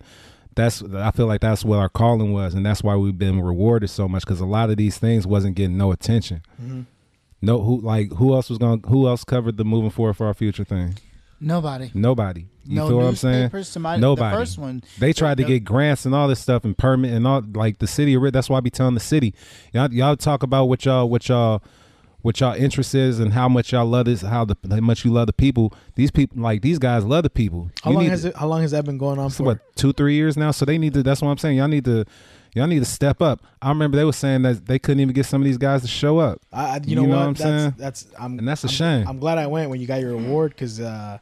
That's 0.54 0.82
I 0.82 1.10
feel 1.10 1.26
like 1.26 1.42
that's 1.42 1.64
what 1.64 1.78
our 1.78 1.88
calling 1.90 2.32
was, 2.32 2.54
and 2.54 2.64
that's 2.64 2.82
why 2.82 2.96
we've 2.96 3.18
been 3.18 3.40
rewarded 3.42 3.90
so 3.90 4.08
much 4.08 4.24
because 4.24 4.40
a 4.40 4.46
lot 4.46 4.70
of 4.70 4.76
these 4.78 4.96
things 4.98 5.26
wasn't 5.26 5.54
getting 5.54 5.76
no 5.76 5.92
attention. 5.92 6.40
Mm-hmm. 6.60 6.82
No, 7.42 7.60
who 7.60 7.80
like 7.82 8.10
who 8.14 8.34
else 8.34 8.48
was 8.48 8.58
going? 8.58 8.80
to 8.80 8.88
Who 8.88 9.06
else 9.06 9.22
covered 9.22 9.58
the 9.58 9.64
moving 9.64 9.90
forward 9.90 10.14
for 10.14 10.26
our 10.26 10.34
future 10.34 10.64
thing? 10.64 10.96
Nobody. 11.38 11.90
Nobody. 11.92 12.46
You 12.64 12.76
no 12.76 12.88
feel 12.88 12.96
what 12.96 13.04
I'm 13.06 13.16
saying? 13.16 13.34
newspapers 13.42 13.72
to 13.74 13.78
my 13.80 13.96
Nobody. 13.98 14.34
the 14.34 14.40
first 14.40 14.56
one. 14.58 14.82
They 14.98 15.12
tried 15.12 15.36
to 15.36 15.44
the- 15.44 15.48
get 15.48 15.64
grants 15.64 16.06
and 16.06 16.14
all 16.14 16.26
this 16.28 16.40
stuff 16.40 16.64
and 16.64 16.76
permit 16.76 17.12
and 17.12 17.26
all 17.26 17.42
like 17.54 17.78
the 17.78 17.86
city. 17.86 18.14
of 18.14 18.22
Ri- 18.22 18.30
That's 18.30 18.48
why 18.48 18.56
I 18.56 18.60
be 18.60 18.70
telling 18.70 18.94
the 18.94 19.00
city, 19.00 19.34
y'all, 19.74 19.92
y'all 19.92 20.16
talk 20.16 20.42
about 20.42 20.64
what 20.64 20.86
y'all, 20.86 21.08
what 21.10 21.28
y'all, 21.28 21.62
what 22.26 22.40
y'all 22.40 22.54
interest 22.54 22.92
is 22.94 23.20
and 23.20 23.32
how 23.32 23.48
much 23.48 23.70
y'all 23.72 23.86
love 23.86 24.06
this, 24.06 24.20
how 24.22 24.44
the 24.44 24.56
how 24.68 24.80
much 24.80 25.04
you 25.04 25.12
love 25.12 25.28
the 25.28 25.32
people. 25.32 25.72
These 25.94 26.10
people, 26.10 26.42
like 26.42 26.60
these 26.60 26.78
guys, 26.80 27.04
love 27.04 27.22
the 27.22 27.30
people. 27.30 27.70
how 27.84 27.90
You 27.92 27.96
long 27.98 28.06
has 28.06 28.22
to- 28.22 28.28
it? 28.28 28.36
How 28.36 28.48
long 28.48 28.62
has 28.62 28.72
that 28.72 28.84
been 28.84 28.98
going 28.98 29.18
on 29.20 29.26
it's 29.28 29.36
for? 29.36 29.44
what 29.44 29.76
two, 29.76 29.92
three 29.92 30.14
years 30.16 30.36
now. 30.36 30.50
So 30.50 30.64
they 30.64 30.76
need 30.76 30.92
to. 30.94 31.02
That's 31.04 31.22
what 31.22 31.28
I'm 31.30 31.38
saying. 31.38 31.56
Y'all 31.58 31.68
need 31.68 31.84
to, 31.84 32.04
y'all 32.54 32.66
need 32.66 32.80
to 32.80 32.84
step 32.84 33.22
up. 33.22 33.42
I 33.62 33.68
remember 33.68 33.96
they 33.96 34.04
were 34.04 34.12
saying 34.12 34.42
that 34.42 34.66
they 34.66 34.78
couldn't 34.80 35.00
even 35.00 35.14
get 35.14 35.24
some 35.26 35.40
of 35.40 35.44
these 35.46 35.56
guys 35.56 35.82
to 35.82 35.88
show 35.88 36.18
up. 36.18 36.40
I, 36.52 36.76
you 36.78 36.82
You 36.90 36.96
know, 36.96 37.02
know 37.02 37.08
what? 37.10 37.16
what 37.18 37.22
I'm 37.26 37.32
that's, 37.34 37.40
saying? 37.42 37.74
That's 37.78 38.06
I'm 38.18 38.38
And 38.40 38.48
that's 38.48 38.64
a 38.64 38.66
I'm- 38.66 38.74
shame. 38.74 39.08
I'm 39.08 39.18
glad 39.20 39.38
I 39.38 39.46
went 39.46 39.70
when 39.70 39.80
you 39.80 39.86
got 39.86 40.00
your 40.00 40.10
award 40.12 40.50
because 40.50 40.80
uh, 40.80 41.18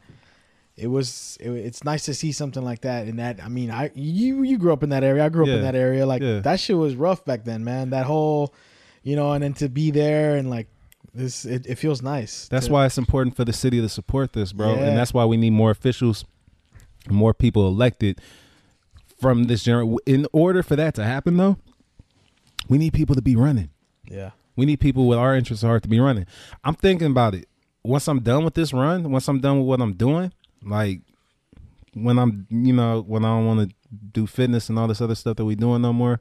it 0.76 0.86
was 0.86 1.36
it, 1.38 1.50
it's 1.50 1.84
nice 1.84 2.06
to 2.06 2.14
see 2.14 2.32
something 2.32 2.64
like 2.64 2.80
that. 2.80 3.06
And 3.08 3.18
that 3.18 3.44
I 3.44 3.48
mean, 3.48 3.70
I 3.70 3.90
you 3.94 4.42
you 4.42 4.56
grew 4.56 4.72
up 4.72 4.82
in 4.82 4.88
that 4.88 5.04
area. 5.04 5.22
I 5.22 5.28
grew 5.28 5.42
up 5.42 5.48
Yeah. 5.48 5.56
in 5.56 5.62
that 5.62 5.74
area. 5.76 6.06
Like 6.06 6.22
Yeah. 6.22 6.40
that 6.40 6.60
shit 6.60 6.78
was 6.78 6.96
rough 6.96 7.26
back 7.26 7.44
then, 7.44 7.62
man. 7.62 7.90
That 7.90 8.06
whole, 8.06 8.54
you 9.02 9.16
know, 9.16 9.32
and 9.34 9.44
then 9.44 9.52
to 9.54 9.68
be 9.68 9.90
there 9.90 10.36
and 10.36 10.48
like 10.48 10.68
this, 11.14 11.44
it, 11.44 11.66
it 11.66 11.76
feels 11.76 12.02
nice. 12.02 12.48
That's 12.48 12.66
to- 12.66 12.72
why 12.72 12.86
it's 12.86 12.98
important 12.98 13.36
for 13.36 13.44
the 13.44 13.52
city 13.52 13.80
to 13.80 13.88
support 13.88 14.32
this, 14.32 14.52
bro. 14.52 14.74
Yeah. 14.74 14.84
And 14.84 14.98
that's 14.98 15.14
why 15.14 15.24
we 15.24 15.36
need 15.36 15.50
more 15.50 15.70
officials, 15.70 16.24
more 17.08 17.32
people 17.32 17.66
elected 17.68 18.20
from 19.20 19.44
this 19.44 19.62
general. 19.62 20.00
In 20.06 20.26
order 20.32 20.62
for 20.62 20.76
that 20.76 20.94
to 20.96 21.04
happen, 21.04 21.36
though, 21.36 21.56
we 22.68 22.78
need 22.78 22.92
people 22.92 23.14
to 23.14 23.22
be 23.22 23.36
running. 23.36 23.70
Yeah. 24.10 24.30
We 24.56 24.66
need 24.66 24.80
people 24.80 25.06
with 25.06 25.18
our 25.18 25.34
interests 25.36 25.64
at 25.64 25.68
heart 25.68 25.82
to 25.84 25.88
be 25.88 26.00
running. 26.00 26.26
I'm 26.62 26.74
thinking 26.74 27.08
about 27.08 27.34
it. 27.34 27.48
Once 27.82 28.08
I'm 28.08 28.20
done 28.20 28.44
with 28.44 28.54
this 28.54 28.72
run, 28.72 29.10
once 29.10 29.28
I'm 29.28 29.40
done 29.40 29.58
with 29.58 29.68
what 29.68 29.80
I'm 29.80 29.92
doing, 29.94 30.32
like 30.62 31.00
when 31.94 32.18
I'm, 32.18 32.46
you 32.50 32.72
know, 32.72 33.02
when 33.02 33.24
I 33.24 33.28
don't 33.28 33.46
want 33.46 33.68
to 33.68 33.76
do 34.12 34.26
fitness 34.26 34.68
and 34.68 34.78
all 34.78 34.88
this 34.88 35.00
other 35.00 35.14
stuff 35.14 35.36
that 35.36 35.44
we 35.44 35.54
doing 35.54 35.82
no 35.82 35.92
more. 35.92 36.20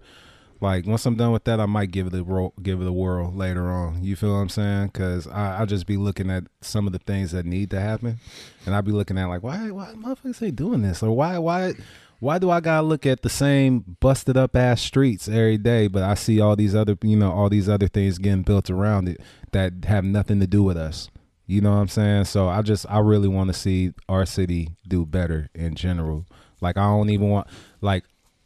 Like 0.64 0.88
once 0.88 1.06
I'm 1.06 1.18
done 1.18 1.34
with 1.34 1.44
that, 1.44 1.60
I 1.60 1.66
might 1.66 1.92
give 1.92 2.08
it 2.08 2.14
a 2.14 2.24
ro- 2.24 2.54
give 2.64 2.80
it 2.80 2.88
a 2.88 2.94
whirl 2.94 3.34
later 3.34 3.70
on. 3.70 4.02
You 4.02 4.16
feel 4.16 4.32
what 4.32 4.40
I'm 4.40 4.48
saying? 4.48 4.88
Because 4.88 5.28
I'll 5.28 5.66
just 5.66 5.86
be 5.86 5.98
looking 5.98 6.32
at 6.32 6.46
some 6.62 6.88
of 6.88 6.94
the 6.94 7.00
things 7.00 7.34
that 7.34 7.46
need 7.46 7.70
to 7.72 7.82
happen, 7.82 8.18
and 8.66 8.74
I'll 8.74 8.82
be 8.82 8.94
looking 8.94 9.18
at 9.18 9.26
like 9.26 9.44
why 9.44 9.72
why 9.72 9.94
motherfuckers 9.94 10.42
ain't 10.42 10.56
doing 10.56 10.82
this 10.82 11.04
or 11.04 11.14
why 11.14 11.38
why 11.38 11.74
why 12.22 12.40
do 12.40 12.50
I 12.50 12.62
gotta 12.62 12.88
look 12.88 13.06
at 13.06 13.24
the 13.24 13.30
same 13.30 13.98
busted 14.00 14.38
up 14.38 14.56
ass 14.56 14.82
streets 14.82 15.28
every 15.28 15.58
day, 15.58 15.88
but 15.88 16.02
I 16.02 16.14
see 16.14 16.40
all 16.40 16.56
these 16.56 16.76
other 16.76 16.98
you 17.02 17.18
know 17.18 17.34
all 17.34 17.50
these 17.50 17.68
other 17.68 17.90
things 17.90 18.18
getting 18.18 18.44
built 18.44 18.70
around 18.70 19.10
it 19.10 19.20
that 19.52 19.84
have 19.84 20.06
nothing 20.06 20.40
to 20.40 20.48
do 20.48 20.64
with 20.64 20.78
us. 20.78 21.10
You 21.46 21.60
know 21.60 21.72
what 21.72 21.80
I'm 21.80 21.90
saying? 21.90 22.24
So 22.24 22.48
I 22.48 22.62
just 22.62 22.86
I 22.90 23.00
really 23.00 23.28
want 23.28 23.50
to 23.50 23.54
see 23.54 23.92
our 24.08 24.26
city 24.26 24.78
do 24.88 25.06
better 25.06 25.50
in 25.54 25.76
general. 25.76 26.26
Like 26.62 26.78
I 26.78 26.84
don't 26.84 27.10
even 27.10 27.28
want 27.28 27.48
like 27.82 28.06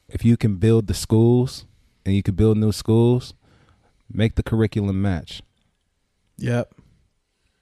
if 0.10 0.26
you 0.26 0.36
can 0.36 0.56
build 0.56 0.88
the 0.88 0.96
schools 0.96 1.67
and 2.08 2.16
you 2.16 2.24
can 2.24 2.36
build 2.36 2.58
new 2.58 2.72
schools, 2.72 3.34
make 4.12 4.36
the 4.36 4.42
curriculum 4.44 5.02
match. 5.02 5.42
Yep. 6.38 6.74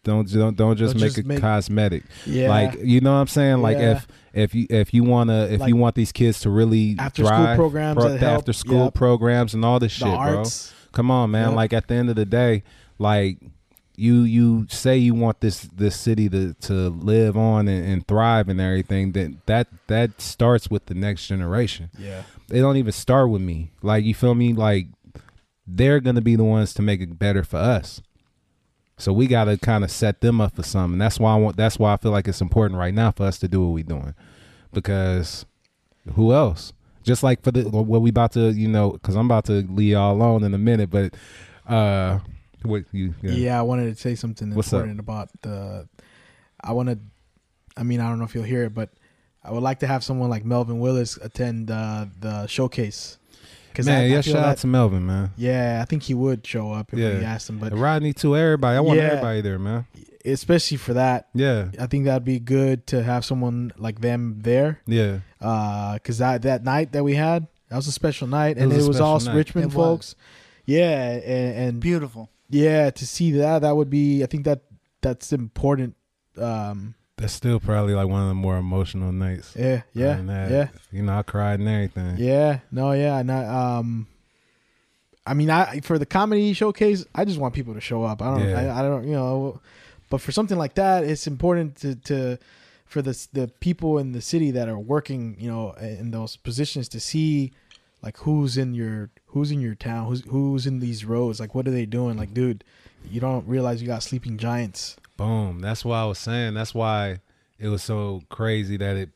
Don't 0.04 0.32
don't 0.32 0.56
don't 0.56 0.78
just 0.78 0.94
Don't 0.94 1.02
make 1.02 1.08
just 1.10 1.18
it 1.18 1.26
make- 1.26 1.42
cosmetic. 1.42 2.04
Yeah. 2.28 2.50
Like 2.50 2.78
you 2.84 3.02
know 3.02 3.12
what 3.14 3.22
I'm 3.22 3.28
saying? 3.28 3.64
Like 3.64 3.78
Yeah. 3.80 3.94
if 3.94 4.08
if 4.34 4.54
you 4.54 4.68
if 4.70 4.94
you 4.94 5.04
wanna 5.04 5.46
if 5.46 5.62
Like 5.62 5.70
you 5.70 5.76
want 5.76 5.96
these 5.96 6.12
kids 6.12 6.42
to 6.42 6.52
really 6.52 6.96
after 7.00 7.26
school 7.26 7.56
programs 7.56 7.96
pro- 8.00 8.12
the 8.12 8.18
help, 8.20 8.40
after 8.40 8.54
school 8.54 8.84
yep. 8.86 8.94
programs 8.94 9.56
and 9.56 9.66
all 9.66 9.80
this 9.80 9.98
the 9.98 10.06
shit, 10.06 10.16
bro. 10.16 10.44
Come 10.92 11.10
on, 11.10 11.32
man. 11.32 11.48
Yep. 11.50 11.56
Like 11.56 11.74
at 11.74 11.88
the 11.88 11.96
end 11.96 12.12
of 12.12 12.16
the 12.16 12.26
day, 12.26 12.62
like 13.00 13.40
you 13.98 14.22
you 14.24 14.68
say 14.70 14.98
you 14.98 15.14
want 15.14 15.42
this 15.42 15.62
this 15.76 15.96
city 15.96 16.30
to 16.30 16.54
to 16.54 16.90
live 16.90 17.38
on 17.38 17.68
and, 17.68 17.86
and 17.86 18.08
thrive 18.08 18.50
and 18.50 18.60
everything. 18.62 19.12
Then 19.12 19.42
that 19.46 19.68
that 19.88 20.22
starts 20.22 20.70
with 20.70 20.86
the 20.88 20.94
next 20.94 21.28
generation. 21.28 21.90
Yeah. 21.98 22.24
They 22.48 22.60
don't 22.60 22.78
even 22.78 22.92
start 22.92 23.30
with 23.30 23.42
me. 23.42 23.72
Like 23.82 24.04
you 24.04 24.14
feel 24.14 24.36
me? 24.36 24.54
Like 24.54 24.88
they're 25.68 26.00
gonna 26.00 26.22
be 26.22 26.36
the 26.36 26.44
ones 26.44 26.74
to 26.76 26.82
make 26.82 27.02
it 27.02 27.18
better 27.18 27.44
for 27.44 27.58
us. 27.58 28.02
So 28.98 29.12
we 29.12 29.28
gotta 29.28 29.58
kind 29.58 29.84
of 29.84 29.92
set 29.92 30.22
them 30.22 30.40
up 30.40 30.56
for 30.56 30.64
something. 30.64 30.98
That's 30.98 31.20
why 31.20 31.34
I 31.34 31.36
want. 31.38 31.58
That's 31.58 31.78
why 31.78 31.94
I 31.94 31.98
feel 31.98 32.12
like 32.12 32.28
it's 32.28 32.42
important 32.42 32.80
right 32.80 32.94
now 32.94 33.12
for 33.12 33.26
us 33.26 33.38
to 33.40 33.48
do 33.48 33.62
what 33.62 33.74
we're 33.74 33.84
doing, 33.84 34.14
because 34.72 35.46
who 36.14 36.34
else? 36.34 36.72
Just 37.04 37.22
like 37.22 37.44
for 37.44 37.52
the 37.52 37.70
what 37.70 38.02
we 38.02 38.10
about 38.10 38.32
to, 38.34 38.52
you 38.52 38.68
know, 38.68 38.92
because 38.92 39.16
I'm 39.16 39.26
about 39.26 39.46
to 39.46 39.66
leave 39.70 39.92
y'all 39.92 40.16
alone 40.16 40.44
in 40.44 40.54
a 40.54 40.58
minute, 40.58 40.90
but 40.90 41.14
uh, 41.68 42.20
what 42.66 42.84
you? 42.92 43.14
Yeah. 43.22 43.60
I 43.60 43.62
wanted 43.64 43.94
to 43.96 44.02
say 44.02 44.16
something 44.16 44.54
What's 44.54 44.70
up? 44.74 44.78
important 44.80 45.00
about 45.00 45.30
the. 45.42 45.88
I 46.62 46.72
want 46.74 46.90
to. 46.90 47.00
I 47.78 47.84
mean, 47.84 48.00
I 48.00 48.08
don't 48.10 48.20
know 48.20 48.26
if 48.26 48.34
you'll 48.36 48.44
hear 48.44 48.64
it, 48.64 48.74
but 48.74 48.90
I 49.44 49.52
would 49.52 49.64
like 49.64 49.80
to 49.80 49.88
have 49.88 50.04
someone 50.04 50.30
like 50.30 50.46
Melvin 50.46 50.80
Willis 50.80 51.18
attend 51.18 51.70
uh, 51.70 52.06
the 52.20 52.48
showcase. 52.48 53.18
Because 53.70 53.88
Man, 53.88 54.02
I, 54.04 54.06
yeah, 54.08 54.20
I 54.20 54.22
feel 54.22 54.34
shout 54.36 54.46
out 54.46 54.58
to 54.60 54.68
Melvin, 54.68 55.06
man. 55.06 55.32
yeah, 55.36 55.80
I 55.82 55.86
think 55.86 56.04
he 56.04 56.14
would 56.14 56.48
show 56.48 56.72
up 56.72 56.94
if 56.94 57.00
Yeah. 57.00 57.18
we 57.20 57.26
asked 57.26 57.50
him, 57.50 57.60
but 57.60 57.74
Rodney 57.74 58.14
too. 58.14 58.38
Everybody, 58.38 58.78
I 58.78 58.80
want 58.80 59.00
Yeah. 59.00 59.06
everybody 59.08 59.42
there, 59.42 59.60
man. 59.60 59.86
especially 60.24 60.78
for 60.78 60.94
that, 60.94 61.28
Yeah, 61.36 61.68
I 61.78 61.86
think 61.88 62.06
that'd 62.06 62.24
be 62.24 62.40
good 62.40 62.88
to 62.88 63.04
have 63.04 63.26
someone 63.26 63.74
like 63.78 64.00
them 64.00 64.40
there. 64.44 64.80
yeah. 64.88 65.20
Because 65.40 66.20
that 66.20 66.44
that 66.44 66.64
night 66.64 66.94
that 66.94 67.04
we 67.04 67.16
had, 67.16 67.48
that 67.70 67.76
was 67.76 67.88
a 67.88 67.92
special 67.92 68.28
night, 68.28 68.56
It 68.58 68.62
and 68.62 68.72
was 68.74 68.86
it 68.86 68.88
was 68.88 69.02
all 69.02 69.20
night. 69.20 69.36
Richmond 69.36 69.74
It 69.74 69.76
was. 69.76 69.86
folks. 69.86 70.16
Yeah, 70.66 71.12
and, 71.12 71.56
and 71.58 71.80
Beautiful. 71.82 72.30
Yeah, 72.56 72.90
to 72.92 73.06
see 73.06 73.32
that 73.42 73.60
that 73.64 73.76
would 73.76 73.90
be. 73.90 74.24
I 74.24 74.28
think 74.28 74.46
that 74.46 74.62
that's 75.02 75.32
important. 75.34 75.96
Um, 76.38 76.96
That's 77.18 77.34
still 77.34 77.60
probably 77.60 77.94
like 77.94 78.08
one 78.08 78.22
of 78.24 78.28
the 78.28 78.34
more 78.36 78.58
emotional 78.58 79.12
nights. 79.12 79.54
yeah, 79.56 79.82
yeah, 79.94 80.20
that, 80.22 80.52
yeah, 80.52 80.68
You 80.92 81.04
know, 81.04 81.18
I 81.20 81.24
cried 81.24 81.60
and 81.60 81.70
everything. 81.70 82.18
yeah. 82.18 82.60
No, 82.72 82.92
yeah, 82.92 83.20
and 83.20 83.32
I, 83.32 83.46
um, 83.78 84.08
I 85.26 85.34
mean, 85.34 85.50
I 85.50 85.80
for 85.82 85.98
the 85.98 86.06
comedy 86.06 86.54
showcase, 86.54 87.06
I 87.16 87.24
just 87.26 87.40
want 87.40 87.54
people 87.54 87.74
to 87.74 87.82
show 87.82 88.04
up. 88.04 88.22
I 88.22 88.26
don't, 88.38 88.50
Yeah. 88.50 88.60
I, 88.76 88.80
I 88.80 88.82
don't, 88.82 89.06
you 89.08 89.14
know, 89.16 89.62
but 90.10 90.20
for 90.22 90.32
something 90.32 90.58
like 90.58 90.76
that, 90.76 91.04
it's 91.04 91.26
important 91.28 91.78
to 91.82 91.96
to 92.10 92.38
for 92.86 93.02
the 93.02 93.16
the 93.34 93.48
people 93.60 93.98
in 93.98 94.12
the 94.12 94.22
city 94.22 94.52
that 94.52 94.68
are 94.68 94.78
working, 94.80 95.36
you 95.40 95.50
know, 95.50 95.72
in 95.80 96.12
those 96.12 96.36
positions 96.38 96.90
to 96.90 97.00
see 97.00 97.52
like 98.06 98.18
who's 98.20 98.56
in 98.58 98.74
your 98.74 99.10
who's 99.28 99.52
in 99.52 99.60
your 99.60 99.76
town, 99.76 100.08
who's 100.08 100.24
who's 100.30 100.66
in 100.68 100.80
these 100.80 101.04
roads, 101.04 101.40
like 101.40 101.54
what 101.56 101.68
are 101.68 101.72
they 101.72 101.86
doing? 101.86 102.18
Like, 102.18 102.34
dude, 102.34 102.64
you 103.10 103.20
don't 103.20 103.46
realize 103.48 103.82
you 103.82 103.88
got 103.88 104.04
sleeping 104.04 104.38
giants. 104.38 104.96
Boom. 105.18 105.60
That's 105.60 105.84
why 105.84 106.02
I 106.02 106.06
was 106.06 106.20
saying. 106.20 106.54
That's 106.54 106.74
why 106.74 107.20
it 107.58 107.68
was 107.70 107.82
so 107.84 108.22
crazy 108.30 108.78
that 108.78 108.96
it 108.96 109.10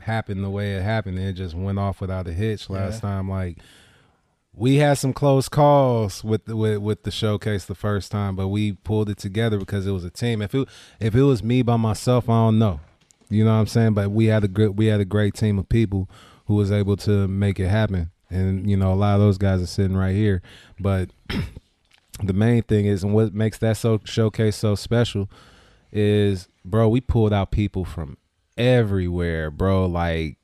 happened 0.00 0.42
the 0.44 0.50
way 0.50 0.74
it 0.74 0.82
happened. 0.82 1.18
It 1.18 1.34
just 1.34 1.54
went 1.54 1.78
off 1.78 2.00
without 2.00 2.26
a 2.26 2.32
hitch 2.32 2.68
last 2.68 2.94
Yeah. 2.96 3.00
time. 3.10 3.30
Like 3.30 3.58
we 4.56 4.76
had 4.76 4.94
some 4.98 5.12
close 5.12 5.48
calls 5.48 6.22
with 6.24 6.44
the, 6.46 6.56
with 6.56 6.78
with 6.78 7.02
the 7.04 7.10
showcase 7.10 7.64
the 7.64 7.74
first 7.74 8.10
time, 8.10 8.36
but 8.36 8.48
we 8.48 8.72
pulled 8.72 9.08
it 9.10 9.18
together 9.18 9.58
because 9.58 9.86
it 9.86 9.92
was 9.92 10.04
a 10.04 10.10
team. 10.10 10.42
If 10.42 10.54
it 10.54 10.68
if 11.00 11.14
it 11.14 11.22
was 11.22 11.42
me 11.42 11.62
by 11.62 11.76
myself, 11.76 12.28
I 12.28 12.32
don't 12.46 12.58
know. 12.58 12.80
You 13.30 13.44
know 13.44 13.52
what 13.54 13.60
I'm 13.60 13.66
saying? 13.66 13.94
But 13.94 14.10
we 14.10 14.26
had 14.26 14.44
a 14.44 14.48
good 14.48 14.76
we 14.76 14.86
had 14.86 15.00
a 15.00 15.04
great 15.04 15.34
team 15.34 15.58
of 15.58 15.68
people 15.68 16.08
who 16.46 16.54
was 16.54 16.70
able 16.70 16.96
to 16.98 17.26
make 17.26 17.58
it 17.58 17.68
happen. 17.68 18.10
And 18.30 18.68
you 18.68 18.76
know, 18.76 18.92
a 18.92 18.94
lot 18.94 19.14
of 19.14 19.20
those 19.20 19.38
guys 19.38 19.62
are 19.62 19.66
sitting 19.66 19.96
right 19.96 20.14
here. 20.14 20.42
But 20.78 21.10
the 22.22 22.32
main 22.32 22.62
thing 22.62 22.86
is, 22.86 23.02
and 23.02 23.14
what 23.14 23.34
makes 23.34 23.58
that 23.58 23.76
so 23.76 24.00
showcase 24.04 24.56
so 24.56 24.74
special 24.74 25.30
is, 25.92 26.48
bro, 26.64 26.88
we 26.88 27.00
pulled 27.00 27.32
out 27.32 27.50
people 27.50 27.84
from 27.84 28.16
everywhere, 28.56 29.50
bro. 29.50 29.86
Like 29.86 30.36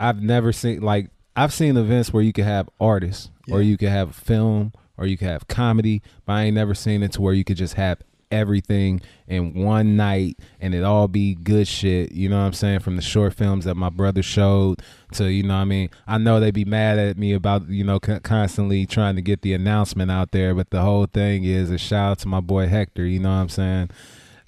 I've 0.00 0.22
never 0.22 0.52
seen 0.52 0.80
like 0.80 1.10
I've 1.36 1.52
seen 1.52 1.76
events 1.76 2.12
where 2.12 2.22
you 2.22 2.32
can 2.32 2.44
have 2.44 2.68
artists 2.80 3.30
or 3.50 3.62
you 3.62 3.76
can 3.78 3.88
have 3.88 4.14
film 4.14 4.72
or 4.96 5.06
you 5.06 5.16
can 5.16 5.28
have 5.28 5.48
comedy, 5.48 6.02
but 6.26 6.34
I 6.34 6.44
ain't 6.44 6.54
never 6.54 6.74
seen 6.74 7.02
it 7.02 7.12
to 7.12 7.22
where 7.22 7.32
you 7.32 7.44
could 7.44 7.56
just 7.56 7.74
have 7.74 7.98
everything 8.30 9.00
in 9.26 9.54
one 9.54 9.96
night 9.96 10.38
and 10.60 10.74
it 10.74 10.84
all 10.84 11.08
be 11.08 11.34
good 11.34 11.68
shit. 11.68 12.12
You 12.12 12.28
know 12.28 12.38
what 12.38 12.46
I'm 12.46 12.52
saying? 12.52 12.80
From 12.80 12.96
the 12.96 13.02
short 13.02 13.34
films 13.34 13.64
that 13.64 13.74
my 13.74 13.90
brother 13.90 14.22
showed 14.22 14.82
to 15.12 15.30
you 15.30 15.42
know 15.42 15.54
I 15.54 15.64
mean. 15.64 15.90
I 16.06 16.18
know 16.18 16.40
they'd 16.40 16.52
be 16.52 16.64
mad 16.64 16.98
at 16.98 17.18
me 17.18 17.32
about 17.32 17.68
you 17.68 17.84
know 17.84 18.00
con- 18.00 18.20
constantly 18.20 18.86
trying 18.86 19.16
to 19.16 19.22
get 19.22 19.42
the 19.42 19.54
announcement 19.54 20.10
out 20.10 20.32
there, 20.32 20.54
but 20.54 20.70
the 20.70 20.82
whole 20.82 21.06
thing 21.06 21.44
is 21.44 21.70
a 21.70 21.78
shout 21.78 22.12
out 22.12 22.18
to 22.20 22.28
my 22.28 22.40
boy 22.40 22.66
Hector. 22.66 23.04
You 23.04 23.20
know 23.20 23.30
what 23.30 23.42
I'm 23.42 23.48
saying? 23.48 23.90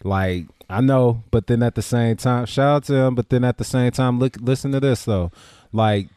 Like 0.05 0.47
I 0.69 0.81
know, 0.81 1.25
but 1.31 1.47
then 1.49 1.63
at 1.63 1.75
the 1.75 1.83
same 1.83 2.17
time, 2.17 2.47
shout 2.47 2.77
out 2.77 2.85
to 2.85 2.95
him. 2.95 3.15
But 3.15 3.29
then 3.29 3.45
at 3.45 3.59
the 3.59 3.65
same 3.65 3.91
time, 3.91 4.19
look, 4.19 4.37
listen 4.41 4.73
to 4.73 4.81
this 4.81 5.05
though. 5.05 5.31
Like 5.73 6.09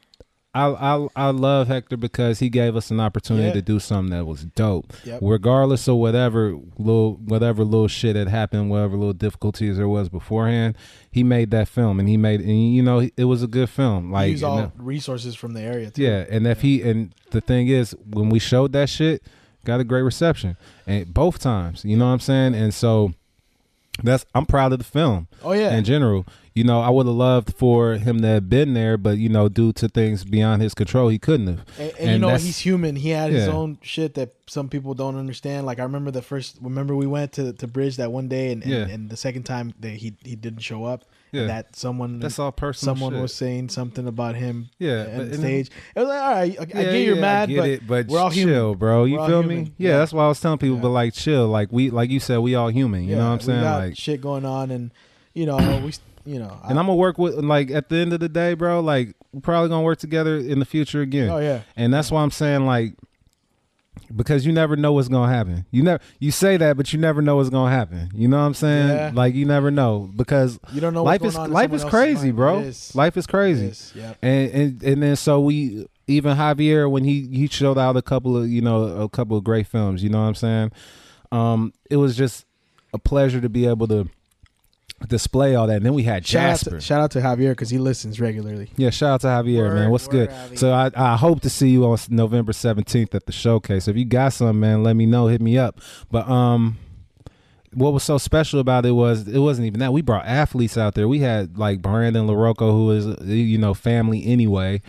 I 0.56 0.68
I 0.96 1.08
I 1.16 1.30
love 1.32 1.68
Hector 1.68 1.98
because 1.98 2.38
he 2.40 2.50
gave 2.50 2.76
us 2.76 2.92
an 2.92 3.00
opportunity 3.00 3.48
Yeah. 3.48 3.54
to 3.54 3.62
do 3.64 3.80
something 3.80 4.12
that 4.12 4.26
was 4.26 4.46
dope. 4.46 4.94
Yep. 5.04 5.20
Regardless 5.24 5.88
of 5.88 5.96
whatever 5.96 6.58
little 6.78 7.16
whatever 7.26 7.64
little 7.64 7.88
shit 7.88 8.16
had 8.16 8.28
happened, 8.28 8.70
whatever 8.70 8.96
little 8.96 9.14
difficulties 9.14 9.78
there 9.78 9.88
was 9.88 10.10
beforehand, 10.10 10.76
he 11.12 11.24
made 11.24 11.50
that 11.52 11.68
film 11.68 12.00
and 12.00 12.08
he 12.08 12.18
made 12.18 12.40
and 12.42 12.74
you 12.76 12.84
know 12.84 13.10
it 13.18 13.26
was 13.26 13.42
a 13.42 13.48
good 13.48 13.70
film. 13.70 14.12
Like 14.12 14.30
use 14.32 14.44
all 14.44 14.58
that- 14.58 14.72
resources 14.78 15.34
from 15.36 15.54
the 15.54 15.62
area. 15.62 15.90
Too. 15.90 16.04
yeah, 16.04 16.26
and 16.30 16.46
if 16.46 16.62
he 16.62 16.82
and 16.84 17.14
the 17.32 17.42
thing 17.42 17.68
is, 17.68 17.96
when 18.08 18.30
we 18.30 18.38
showed 18.38 18.74
that 18.74 18.90
shit, 18.90 19.24
got 19.66 19.80
a 19.80 19.84
great 19.84 20.04
reception, 20.04 20.56
and 20.86 21.12
both 21.12 21.40
times, 21.40 21.84
you 21.84 21.98
know 21.98 22.06
what 22.06 22.12
I'm 22.14 22.20
saying. 22.20 22.54
And 22.54 22.74
so 22.76 23.14
that's 24.04 24.26
I'm 24.36 24.46
proud 24.46 24.72
of 24.74 24.78
the 24.80 24.86
film. 24.86 25.28
Oh 25.44 25.54
yeah. 25.54 25.76
In 25.76 25.84
general, 25.84 26.26
you 26.56 26.64
know, 26.64 26.82
I 26.82 26.90
would 26.90 27.06
have 27.08 27.16
loved 27.16 27.56
for 27.56 27.94
him 27.94 28.22
to 28.22 28.28
have 28.28 28.50
been 28.50 28.74
there, 28.74 28.98
but 28.98 29.18
you 29.18 29.30
know, 29.30 29.50
due 29.50 29.74
to 29.74 29.88
things 29.90 30.24
beyond 30.24 30.62
his 30.62 30.74
control, 30.74 31.10
he 31.10 31.18
couldn't 31.20 31.48
have. 31.48 31.66
And, 31.80 31.92
and, 32.00 32.12
you 32.12 32.18
know 32.20 32.36
he's 32.36 32.60
human. 32.60 32.96
He 32.96 33.10
had 33.10 33.32
his 33.32 33.48
Yeah. 33.48 33.54
own 33.54 33.78
shit 33.82 34.14
that 34.16 34.34
some 34.48 34.70
people 34.70 34.94
don't 34.94 35.16
understand. 35.16 35.66
Like 35.66 35.80
I 35.80 35.84
remember 35.84 36.12
the 36.12 36.22
first. 36.22 36.58
Remember 36.62 36.96
we 36.96 37.08
went 37.08 37.32
to 37.34 37.54
to 37.54 37.68
Bridge 37.68 37.98
that 37.98 38.12
one 38.12 38.28
day, 38.28 38.52
and 38.52 38.62
and, 38.64 38.72
Yeah. 38.72 38.88
and 38.88 39.10
the 39.10 39.18
second 39.18 39.44
time 39.44 39.74
that 39.80 39.90
he 39.94 40.14
he 40.24 40.36
didn't 40.36 40.60
show 40.62 40.86
up. 40.86 41.06
Yeah. 41.32 41.42
And 41.42 41.50
that 41.50 41.76
someone 41.76 42.20
That's 42.20 42.38
all 42.38 42.52
personal. 42.52 42.94
someone 42.94 43.14
shit. 43.14 43.22
was 43.24 43.34
saying 43.34 43.70
something 43.70 44.06
about 44.06 44.36
him. 44.36 44.70
Yeah, 44.78 45.08
on 45.18 45.30
the 45.30 45.38
stage. 45.38 45.72
It 45.96 46.00
was 46.00 46.08
like 46.10 46.22
all 46.22 46.30
right. 46.32 46.56
I, 46.60 46.62
I 46.62 46.68
Yeah, 46.84 46.92
get 46.92 47.06
you're 47.06 47.16
mad, 47.16 47.50
get 47.50 47.58
but, 47.58 47.70
it, 47.70 47.88
but 47.88 48.08
we're 48.08 48.20
all 48.20 48.30
chill, 48.30 48.48
human. 48.48 48.78
bro. 48.78 49.06
You 49.06 49.18
We're 49.18 49.28
feel 49.28 49.42
me? 49.42 49.72
Yeah, 49.80 49.90
Yeah. 49.94 49.98
that's 49.98 50.14
why 50.14 50.26
I 50.26 50.28
was 50.28 50.40
telling 50.40 50.60
people. 50.60 50.76
Yeah. 50.76 50.82
But 50.84 50.90
like, 50.90 51.14
chill. 51.16 51.48
Like 51.48 51.70
we, 51.72 51.90
like 51.90 52.12
you 52.12 52.20
said, 52.20 52.38
we 52.38 52.54
all 52.54 52.68
human. 52.68 53.06
You 53.06 53.16
know 53.16 53.24
what 53.26 53.32
I'm 53.32 53.38
we 53.40 53.44
saying? 53.46 53.62
got 53.62 53.82
Like, 53.82 53.98
shit 53.98 54.22
going 54.22 54.46
on, 54.46 54.70
and 54.70 54.92
you 55.34 55.48
know 55.48 55.58
we 55.84 55.94
you 56.26 56.40
know. 56.40 56.60
and 56.64 56.80
I'm 56.80 56.86
gonna 56.86 56.96
work 56.96 57.18
with 57.18 57.36
like 57.36 57.72
at 57.72 57.90
the 57.90 57.98
end 57.98 58.14
of 58.14 58.20
the 58.20 58.30
day, 58.30 58.54
bro. 58.54 58.80
Like 58.82 59.16
we're 59.32 59.42
probably 59.42 59.70
gonna 59.70 59.84
work 59.84 60.00
together 60.00 60.38
in 60.38 60.60
the 60.60 60.66
future 60.66 61.02
again. 61.02 61.30
oh 61.30 61.40
yeah. 61.40 61.62
And 61.76 61.94
that's 61.94 62.12
why 62.12 62.22
I'm 62.22 62.32
saying 62.32 62.66
like 62.66 62.94
because 64.16 64.46
you 64.46 64.52
never 64.52 64.76
know 64.76 64.94
what's 64.94 65.08
gonna 65.08 65.32
happen. 65.32 65.66
You 65.72 65.84
never 65.84 66.04
you 66.20 66.32
say 66.32 66.58
that, 66.58 66.78
but 66.78 66.94
you 66.94 67.00
never 67.00 67.22
know 67.22 67.38
what's 67.38 67.50
gonna 67.50 67.72
happen. 67.72 68.10
You 68.14 68.28
know 68.28 68.38
what 68.38 68.44
I'm 68.44 68.54
saying? 68.54 68.90
Yeah. 68.90 69.12
Like 69.14 69.34
you 69.36 69.46
never 69.46 69.72
know 69.72 70.12
because 70.16 70.60
You 70.72 70.82
don't 70.82 70.94
know 70.94 71.04
life 71.04 71.24
is 71.24 71.38
life 71.38 71.74
is 71.74 71.84
crazy, 71.84 72.32
bro. 72.32 72.60
Is. 72.60 72.96
Life 72.96 73.18
is 73.18 73.28
crazy. 73.28 73.68
Is, 73.68 73.94
Yep. 73.96 74.18
And, 74.22 74.52
and 74.52 74.84
and 74.84 75.04
then 75.04 75.16
so 75.16 75.40
we 75.40 75.88
even 76.08 76.38
Javier 76.38 76.90
when 76.90 77.04
he 77.04 77.28
he 77.28 77.48
showed 77.48 77.78
out 77.78 77.98
a 77.98 78.02
couple 78.02 78.38
of 78.38 78.50
you 78.50 78.62
know 78.62 78.84
a 78.84 79.10
couple 79.10 79.38
of 79.38 79.44
great 79.44 79.68
films. 79.68 80.04
You 80.04 80.10
know 80.10 80.22
what 80.22 80.28
I'm 80.28 80.36
saying? 80.36 80.72
Um, 81.32 81.74
it 81.90 81.98
was 81.98 82.16
just 82.16 82.46
a 82.94 83.00
pleasure 83.00 83.42
to 83.42 83.50
be 83.50 83.66
able 83.66 83.88
to 83.88 84.08
display 85.08 85.56
all 85.56 85.68
that. 85.68 85.78
And 85.78 85.86
then 85.86 85.94
we 85.94 86.04
had 86.04 86.26
Shout 86.26 86.68
out, 86.68 86.72
to, 86.72 86.82
shout 86.82 87.02
out 87.02 87.12
to 87.12 87.20
Javier 87.20 87.52
because 87.52 87.70
he 87.70 87.78
listens 87.78 88.20
regularly. 88.20 88.72
Yeah, 88.78 88.90
shout 88.90 89.12
out 89.12 89.22
to 89.22 89.28
Javier, 89.28 89.58
Word, 89.58 89.76
man. 89.76 89.90
What's 89.90 90.08
word, 90.08 90.12
good? 90.12 90.30
Javi. 90.30 90.60
So 90.60 90.72
I, 90.72 90.92
I 90.96 91.16
hope 91.18 91.42
to 91.42 91.50
see 91.50 91.70
you 91.70 91.86
on 91.86 91.98
November 92.10 92.54
seventeenth 92.54 93.14
at 93.16 93.26
the 93.26 93.32
showcase. 93.32 93.88
If 93.88 93.98
you 93.98 94.06
got 94.06 94.34
some, 94.34 94.60
man, 94.60 94.84
let 94.84 94.96
me 94.96 95.06
know. 95.06 95.28
Hit 95.28 95.42
me 95.42 95.58
up. 95.58 95.80
But 96.12 96.28
um, 96.30 96.78
what 97.76 97.94
was 97.94 98.04
so 98.04 98.18
special 98.18 98.60
about 98.60 98.86
it 98.86 98.92
was 98.92 99.28
it 99.28 99.40
wasn't 99.40 99.68
even 99.68 99.80
that 99.80 99.94
we 99.94 100.02
brought 100.02 100.26
athletes 100.26 100.78
out 100.78 100.96
there. 100.96 101.08
We 101.08 101.20
had 101.20 101.58
like 101.58 101.82
Brandon 101.82 102.28
LaRocco, 102.28 102.72
who 102.72 102.92
is 102.92 103.28
you 103.28 103.58
know 103.58 103.74
family 103.74 104.26
anyway, 104.26 104.82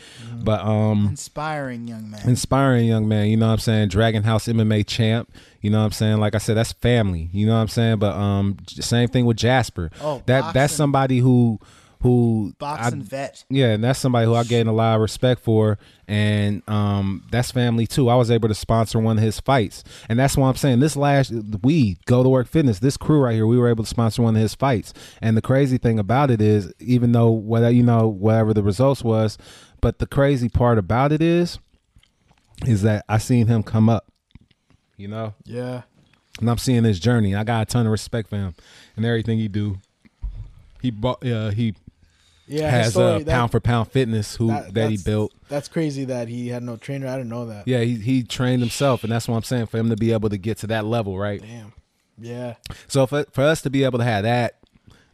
but 0.43 0.61
um. 0.61 1.09
Inspiring 1.11 1.89
young 1.89 2.11
man. 2.11 2.29
Inspiring 2.29 2.87
young 2.87 3.09
man, 3.09 3.27
you 3.27 3.37
know 3.37 3.47
what 3.47 3.55
I'm 3.55 3.59
saying? 3.59 3.89
Dragon 3.89 4.23
House 4.23 4.47
MMA 4.47 4.87
champ, 4.87 5.33
you 5.61 5.71
know 5.71 5.79
what 5.79 5.87
I'm 5.87 5.93
saying? 5.93 6.19
Like 6.19 6.35
I 6.35 6.39
said, 6.39 6.57
that's 6.57 6.73
family, 6.73 7.31
you 7.33 7.47
know 7.47 7.55
what 7.55 7.61
I'm 7.61 7.69
saying? 7.69 7.99
But 7.99 8.15
um, 8.15 8.59
same 8.69 9.09
thing 9.09 9.27
with 9.27 9.37
Jasper. 9.37 9.91
Oh, 10.01 10.23
that 10.27 10.55
that's 10.55 10.73
somebody 10.75 11.19
who 11.19 11.59
who 12.05 12.53
I- 12.53 12.59
Boxing 12.59 13.03
vet. 13.03 13.45
yeah, 13.49 13.69
and 13.73 13.83
that's 13.83 13.99
somebody 13.99 14.27
who 14.27 14.35
I 14.35 14.45
gained 14.45 14.69
a 14.69 14.73
lot 14.73 14.95
of 14.95 15.01
respect 15.01 15.41
for, 15.43 15.79
and 16.07 16.63
um, 16.69 17.25
that's 17.33 17.51
family 17.51 17.87
too. 17.87 18.11
I 18.11 18.15
was 18.15 18.31
able 18.31 18.49
to 18.49 18.55
sponsor 18.55 18.99
one 19.01 19.17
of 19.17 19.25
his 19.25 19.41
fights, 19.41 19.83
and 20.09 20.19
that's 20.19 20.37
why 20.37 20.49
I'm 20.49 20.55
saying 20.57 20.81
this 20.81 20.97
last 20.97 21.33
we 21.63 21.97
go 22.05 22.23
to 22.23 22.29
work 22.29 22.47
fitness. 22.47 22.79
This 22.79 22.99
crew 22.99 23.21
right 23.21 23.35
here, 23.35 23.47
we 23.47 23.57
were 23.59 23.69
able 23.69 23.85
to 23.85 23.89
sponsor 23.91 24.21
one 24.23 24.37
of 24.37 24.43
his 24.43 24.55
fights, 24.55 24.93
and 25.23 25.35
the 25.37 25.43
crazy 25.43 25.79
thing 25.79 25.99
about 25.99 26.31
it 26.31 26.43
is, 26.43 26.73
even 26.79 27.13
though 27.13 27.31
whether 27.31 27.71
you 27.71 27.83
know 27.83 28.07
whatever 28.07 28.53
the 28.53 28.63
results 28.63 29.03
was, 29.03 29.39
but 29.81 29.99
the 29.99 30.07
crazy 30.07 30.51
part 30.51 30.77
about 30.77 31.11
it 31.11 31.23
is, 31.23 31.59
is 32.67 32.83
that 32.83 33.05
I 33.09 33.17
seen 33.17 33.47
him 33.47 33.63
come 33.63 33.89
up, 33.89 34.07
you 34.99 35.09
know, 35.09 35.33
Yeah. 35.45 35.83
and 36.39 36.51
I'm 36.51 36.59
seeing 36.59 36.85
his 36.85 37.01
journey. 37.01 37.35
I 37.35 37.45
got 37.45 37.63
a 37.63 37.65
ton 37.65 37.87
of 37.87 37.93
respect 37.93 38.29
for 38.29 38.37
him 38.37 38.55
and 38.95 39.07
everything 39.07 39.39
he 39.39 39.49
do. 39.49 39.79
He 40.83 40.91
bought, 40.91 41.25
uh, 41.27 41.49
he 41.51 41.75
Yeah. 42.47 42.71
has 42.71 42.93
story, 42.93 43.07
uh, 43.15 43.19
that- 43.21 43.27
pound 43.29 43.51
for 43.51 43.61
pound 43.61 43.91
fitness 43.91 44.37
who 44.37 44.49
that- 44.49 44.75
that, 44.75 44.91
he 44.91 44.97
built. 44.99 45.33
That's 45.49 45.69
crazy 45.69 46.05
that 46.07 46.29
he 46.29 46.49
had 46.49 46.63
no 46.63 46.77
trainer. 46.77 47.07
I 47.09 47.17
didn't 47.17 47.31
know 47.31 47.47
that. 47.47 47.67
Yeah, 47.67 47.81
he 47.81 47.97
he 47.97 48.23
trained 48.23 48.61
himself, 48.61 49.03
and 49.05 49.13
that's 49.13 49.27
what 49.29 49.37
I'm 49.37 49.43
saying. 49.43 49.67
For 49.67 49.79
him 49.79 49.89
to 49.91 49.97
be 49.97 50.13
able 50.13 50.29
to 50.31 50.39
get 50.39 50.59
to 50.59 50.67
that 50.69 50.85
level, 50.85 51.19
right? 51.19 51.41
Damn. 51.41 51.73
Yeah. 52.21 52.55
So 52.89 53.07
for 53.07 53.25
for 53.33 53.43
us 53.45 53.63
to 53.63 53.71
be 53.71 53.85
able 53.85 53.99
to 53.99 54.05
have 54.05 54.25
that, 54.25 54.59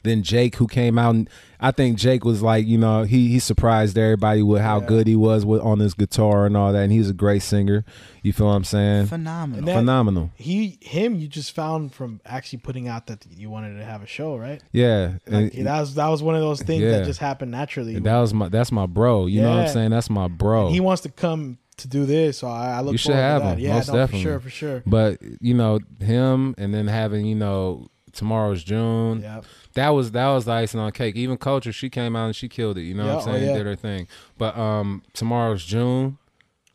then 0.03 0.23
Jake, 0.23 0.57
who 0.57 0.67
came 0.67 0.99
out, 0.99 1.15
and 1.15 1.29
I 1.61 1.71
think 1.73 1.99
Jake 1.99 2.25
was 2.25 2.43
like, 2.43 2.67
you 2.67 2.79
know, 2.79 3.03
he 3.03 3.29
he 3.29 3.39
surprised 3.39 3.99
everybody 3.99 4.43
with 4.43 4.63
how 4.63 4.81
Yeah. 4.81 4.87
good 4.87 5.07
he 5.07 5.17
was 5.17 5.45
with 5.45 5.61
on 5.63 5.79
his 5.79 5.95
guitar 5.95 6.47
and 6.47 6.57
all 6.57 6.73
that, 6.73 6.83
and 6.85 6.93
he's 6.93 7.11
a 7.11 7.13
great 7.15 7.43
singer. 7.43 7.85
You 8.23 8.33
feel 8.33 8.47
what 8.47 8.53
I'm 8.55 8.65
saying? 8.65 9.07
Phenomenal. 9.07 9.65
That- 9.67 9.77
Phenomenal. 9.77 10.31
He 10.37 10.79
him 10.81 11.17
you 11.17 11.29
just 11.29 11.53
found 11.55 11.93
from 11.95 12.21
actually 12.25 12.61
putting 12.61 12.89
out 12.89 13.07
that 13.09 13.25
you 13.31 13.51
wanted 13.51 13.77
to 13.79 13.85
have 13.85 14.03
a 14.03 14.07
show, 14.07 14.37
right? 14.37 14.63
Yeah, 14.73 15.15
Like, 15.27 15.55
and, 15.55 15.67
that 15.67 15.81
was 15.81 15.95
that 15.95 16.09
was 16.09 16.23
one 16.23 16.35
of 16.35 16.41
those 16.41 16.63
things 16.63 16.83
Yeah. 16.83 16.93
that 16.93 17.05
just 17.07 17.21
happened 17.21 17.51
naturally. 17.51 17.95
and 17.97 18.07
that 18.07 18.19
was 18.19 18.33
my 18.35 18.49
that's 18.49 18.73
my 18.73 18.87
bro. 18.87 19.27
You 19.27 19.43
know 19.43 19.51
what 19.57 19.59
I'm 19.67 19.69
saying? 19.69 19.91
That's 19.91 20.11
my 20.11 20.29
bro. 20.29 20.67
And 20.67 20.75
he 20.75 20.81
wants 20.81 21.03
to 21.03 21.09
come 21.11 21.59
to 21.79 21.89
do 21.89 22.05
this, 22.05 22.39
so 22.39 22.47
I, 22.49 22.73
I 22.77 22.81
look 22.83 22.93
You 22.93 22.99
should 22.99 23.13
forward 23.13 23.23
have 23.23 23.41
to 23.43 23.49
that. 23.49 23.59
him, 23.59 23.65
Yeah, 23.65 23.75
most 23.77 23.89
no, 23.89 23.95
definitely. 23.95 24.23
for 24.25 24.29
sure, 24.31 24.41
for 24.41 24.51
sure. 24.51 24.83
But 24.87 25.19
you 25.41 25.55
know 25.55 25.79
him, 25.99 26.55
and 26.59 26.75
then 26.75 26.87
having 26.89 27.25
you 27.25 27.35
know 27.35 27.89
tomorrow's 28.12 28.62
June. 28.65 29.20
Yeah. 29.23 29.41
That 29.74 29.91
was 29.91 30.12
that 30.12 30.28
was 30.28 30.45
the 30.45 30.53
icing 30.53 30.81
on 30.81 30.93
cake. 30.93 31.16
Even 31.16 31.37
Culture, 31.37 31.73
she 31.73 31.91
came 31.91 32.16
out 32.16 32.27
and 32.27 32.37
she 32.37 32.49
killed 32.49 32.78
it. 32.78 32.82
You 32.82 32.95
know 32.95 33.05
Yeah, 33.07 33.15
what 33.16 33.23
I'm 33.24 33.28
oh, 33.28 33.32
saying? 33.37 33.49
yeah. 33.51 33.57
Did 33.57 33.66
her 33.66 33.77
thing. 33.77 34.09
But 34.39 34.57
um, 34.59 35.03
tomorrow's 35.12 35.65
June. 35.65 36.19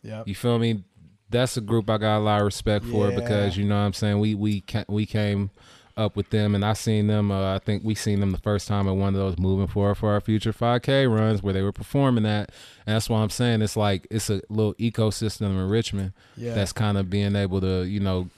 Yeah. 0.01 0.23
You 0.25 0.35
feel 0.35 0.59
me? 0.59 0.83
That's 1.29 1.57
a 1.57 1.61
group 1.61 1.89
I 1.89 1.97
got 1.97 2.17
a 2.17 2.19
lot 2.19 2.39
of 2.41 2.45
respect 2.45 2.85
for 2.85 3.09
Yeah. 3.09 3.15
because 3.19 3.57
you 3.57 3.65
know 3.65 3.75
what 3.75 3.81
I'm 3.85 3.93
saying. 3.93 4.19
We 4.19 4.35
we 4.35 4.63
we 4.87 5.05
came 5.05 5.49
up 5.97 6.15
with 6.17 6.29
them, 6.29 6.53
and 6.55 6.63
I 6.65 6.73
seen 6.73 7.07
them. 7.07 7.31
Uh, 7.31 7.55
I 7.55 7.59
think 7.59 7.83
we 7.85 7.95
seen 7.95 8.19
them 8.19 8.31
the 8.31 8.37
first 8.37 8.67
time 8.67 8.87
at 8.87 8.95
one 8.95 9.09
of 9.09 9.19
those 9.19 9.37
moving 9.39 9.67
forward 9.67 9.95
for 9.95 10.11
our 10.11 10.19
future 10.19 10.51
5K 10.51 11.07
runs 11.09 11.41
where 11.41 11.53
they 11.53 11.61
were 11.61 11.71
performing 11.71 12.25
that. 12.25 12.51
And 12.85 12.95
that's 12.95 13.09
why 13.09 13.21
I'm 13.21 13.29
saying 13.29 13.61
it's 13.61 13.77
like 13.77 14.05
it's 14.11 14.29
a 14.29 14.41
little 14.49 14.73
ecosystem 14.75 15.47
in 15.51 15.69
Richmond 15.69 16.11
Yeah. 16.35 16.53
that's 16.53 16.73
kind 16.73 16.97
of 16.97 17.09
being 17.09 17.35
able 17.35 17.61
to 17.61 17.83
you 17.83 17.99
know 18.01 18.29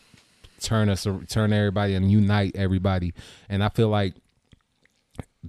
turn 0.60 0.90
us 0.90 1.06
turn 1.28 1.54
everybody 1.54 1.94
and 1.94 2.12
unite 2.12 2.56
everybody 2.56 3.14
and 3.50 3.64
i 3.64 3.70
feel 3.70 3.90
like 3.90 4.14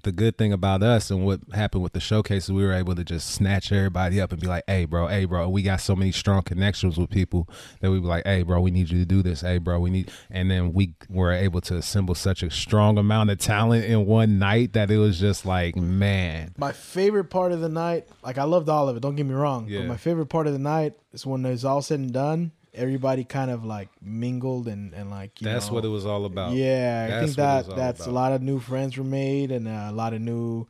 the 0.05 0.13
good 0.13 0.39
thing 0.39 0.53
about 0.53 0.83
us 0.83 1.11
and 1.11 1.25
what 1.25 1.41
happened 1.53 1.83
with 1.83 1.93
the 1.93 1.99
showcase 1.99 2.45
is 2.45 2.53
we 2.53 2.65
were 2.65 2.73
able 2.75 2.95
to 2.95 3.03
just 3.03 3.31
snatch 3.31 3.73
everybody 3.73 4.21
up 4.21 4.31
and 4.31 4.41
be 4.41 4.47
like 4.47 4.63
hey 4.67 4.85
bro 4.85 5.09
hey 5.09 5.25
bro 5.25 5.49
we 5.49 5.63
got 5.63 5.81
so 5.81 5.97
many 5.97 6.13
strong 6.13 6.43
connections 6.43 6.97
with 6.97 7.11
people 7.11 7.49
that 7.81 7.91
we 7.91 7.99
be 7.99 8.07
like 8.07 8.25
hey 8.25 8.43
bro 8.43 8.61
we 8.61 8.71
need 8.71 8.89
you 8.91 8.99
to 8.99 9.05
do 9.05 9.23
this 9.23 9.41
hey 9.41 9.59
bro 9.59 9.81
we 9.81 9.91
need 9.91 10.11
and 10.31 10.51
then 10.51 10.73
we 10.73 10.95
were 11.09 11.33
able 11.33 11.61
to 11.61 11.77
assemble 11.77 12.15
such 12.15 12.43
a 12.43 12.51
strong 12.51 12.97
amount 12.99 13.31
of 13.31 13.39
talent 13.39 13.85
in 13.85 14.07
one 14.07 14.39
night 14.39 14.73
that 14.73 14.91
it 14.91 14.99
was 14.99 15.19
just 15.19 15.45
like 15.45 15.75
man 15.75 16.53
My 16.57 16.73
favorite 16.73 17.25
part 17.25 17.51
of 17.53 17.61
the 17.61 17.69
night, 17.69 18.07
like 18.23 18.39
I 18.39 18.45
loved 18.45 18.69
all 18.69 18.89
of 18.89 18.97
it. 18.97 19.01
Don't 19.01 19.17
get 19.17 19.27
me 19.27 19.35
wrong. 19.35 19.67
Yeah. 19.69 19.81
But 19.81 19.89
my 19.89 19.97
favorite 19.97 20.27
part 20.27 20.47
of 20.47 20.53
the 20.53 20.59
night 20.59 20.95
is 21.13 21.27
when 21.27 21.45
it's 21.45 21.65
all 21.65 21.83
said 21.83 21.99
and 21.99 22.13
done. 22.13 22.53
Everybody 22.75 23.25
kind 23.25 23.51
of 23.51 23.65
like 23.65 23.89
mingled 24.03 24.69
and 24.69 24.93
and 24.95 25.11
like 25.11 25.41
you 25.41 25.47
that's 25.47 25.69
know, 25.69 25.75
what 25.75 25.85
it 25.85 25.89
was 25.89 26.07
all 26.07 26.25
about 26.25 26.53
Yeah, 26.53 27.09
I 27.11 27.25
think 27.25 27.37
that 27.37 27.67
that's 27.75 28.01
about. 28.01 28.11
a 28.11 28.15
lot 28.15 28.33
of 28.33 28.43
new 28.43 28.61
friends 28.61 28.97
were 28.97 29.05
made 29.05 29.51
and 29.51 29.67
uh, 29.67 29.87
a 29.89 29.93
lot 29.93 30.13
of 30.13 30.21
new, 30.21 30.67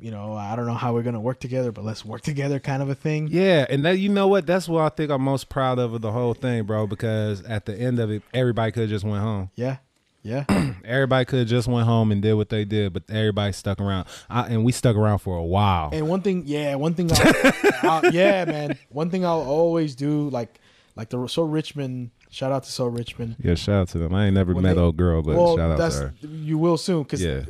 you 0.00 0.10
know, 0.10 0.34
I 0.34 0.56
don't 0.56 0.66
know 0.66 0.74
how 0.74 0.94
we're 0.94 1.02
gonna 1.02 1.20
work 1.20 1.40
together, 1.40 1.72
but 1.72 1.84
let's 1.84 2.04
work 2.04 2.22
together, 2.22 2.60
kind 2.60 2.82
of 2.82 2.88
a 2.88 2.94
thing. 2.94 3.28
Yeah, 3.30 3.66
and 3.68 3.84
that 3.84 3.98
you 3.98 4.08
know 4.08 4.28
what? 4.28 4.46
That's 4.46 4.68
what 4.68 4.82
I 4.82 4.88
think 4.94 5.10
I'm 5.10 5.22
most 5.22 5.48
proud 5.48 5.78
of 5.78 5.92
of 5.92 6.00
the 6.00 6.12
whole 6.12 6.34
thing, 6.34 6.64
bro. 6.64 6.86
Because 6.86 7.42
at 7.44 7.66
the 7.66 7.74
end 7.74 7.98
of 7.98 8.10
it, 8.10 8.22
everybody 8.32 8.72
could 8.72 8.82
have 8.82 8.90
just 8.90 9.04
went 9.04 9.22
home. 9.22 9.50
Yeah, 9.54 9.76
yeah, 10.22 10.44
Everybody 10.86 11.26
could 11.26 11.40
have 11.40 11.48
just 11.48 11.68
went 11.68 11.86
home 11.86 12.10
and 12.10 12.22
did 12.22 12.32
what 12.32 12.48
they 12.48 12.64
did, 12.64 12.94
but 12.94 13.02
everybody 13.10 13.52
stuck 13.52 13.78
around, 13.78 14.06
I, 14.30 14.46
and 14.46 14.64
we 14.64 14.72
stuck 14.72 14.96
around 14.96 15.18
for 15.18 15.36
a 15.36 15.44
while. 15.44 15.90
And 15.92 16.08
one 16.08 16.22
thing, 16.22 16.44
yeah, 16.46 16.76
one 16.76 16.94
thing, 16.94 17.10
I'll, 17.12 17.52
I'll, 18.04 18.10
yeah, 18.10 18.46
man. 18.46 18.78
One 18.88 19.10
thing 19.10 19.26
I'll 19.26 19.42
always 19.42 19.94
do, 19.94 20.30
like, 20.30 20.58
like 20.96 21.10
the 21.10 21.26
So 21.28 21.42
Richmond. 21.42 22.10
Shout 22.30 22.50
out 22.52 22.64
to 22.64 22.72
So 22.72 22.86
Richmond. 22.86 23.36
Yeah, 23.42 23.54
shout 23.54 23.74
out 23.82 23.88
to 23.90 23.98
them. 23.98 24.12
I 24.14 24.26
ain't 24.26 24.34
never 24.34 24.54
When 24.54 24.64
met 24.64 24.74
they- 24.76 24.80
old 24.82 24.96
girl, 24.96 25.22
but 25.22 25.36
well, 25.36 25.56
shout 25.56 25.80
out 25.80 25.90
to 25.92 25.98
her. 25.98 26.14
you 26.26 26.58
will 26.58 26.76
soon 26.76 27.02
because 27.04 27.22
Yeah, 27.22 27.44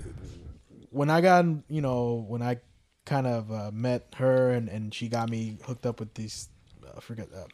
when 0.90 1.10
I 1.10 1.20
got 1.20 1.44
you 1.68 1.80
know 1.80 2.24
when 2.28 2.42
I 2.42 2.58
kind 3.06 3.26
of 3.26 3.50
uh, 3.52 3.70
met 3.72 4.14
her 4.16 4.50
and 4.50 4.68
and 4.68 4.92
she 4.94 5.08
got 5.08 5.28
me 5.30 5.58
hooked 5.64 5.86
up 5.86 6.00
with 6.00 6.14
these 6.14 6.48
I 6.96 7.00
forget 7.00 7.28
uh, 7.34 7.44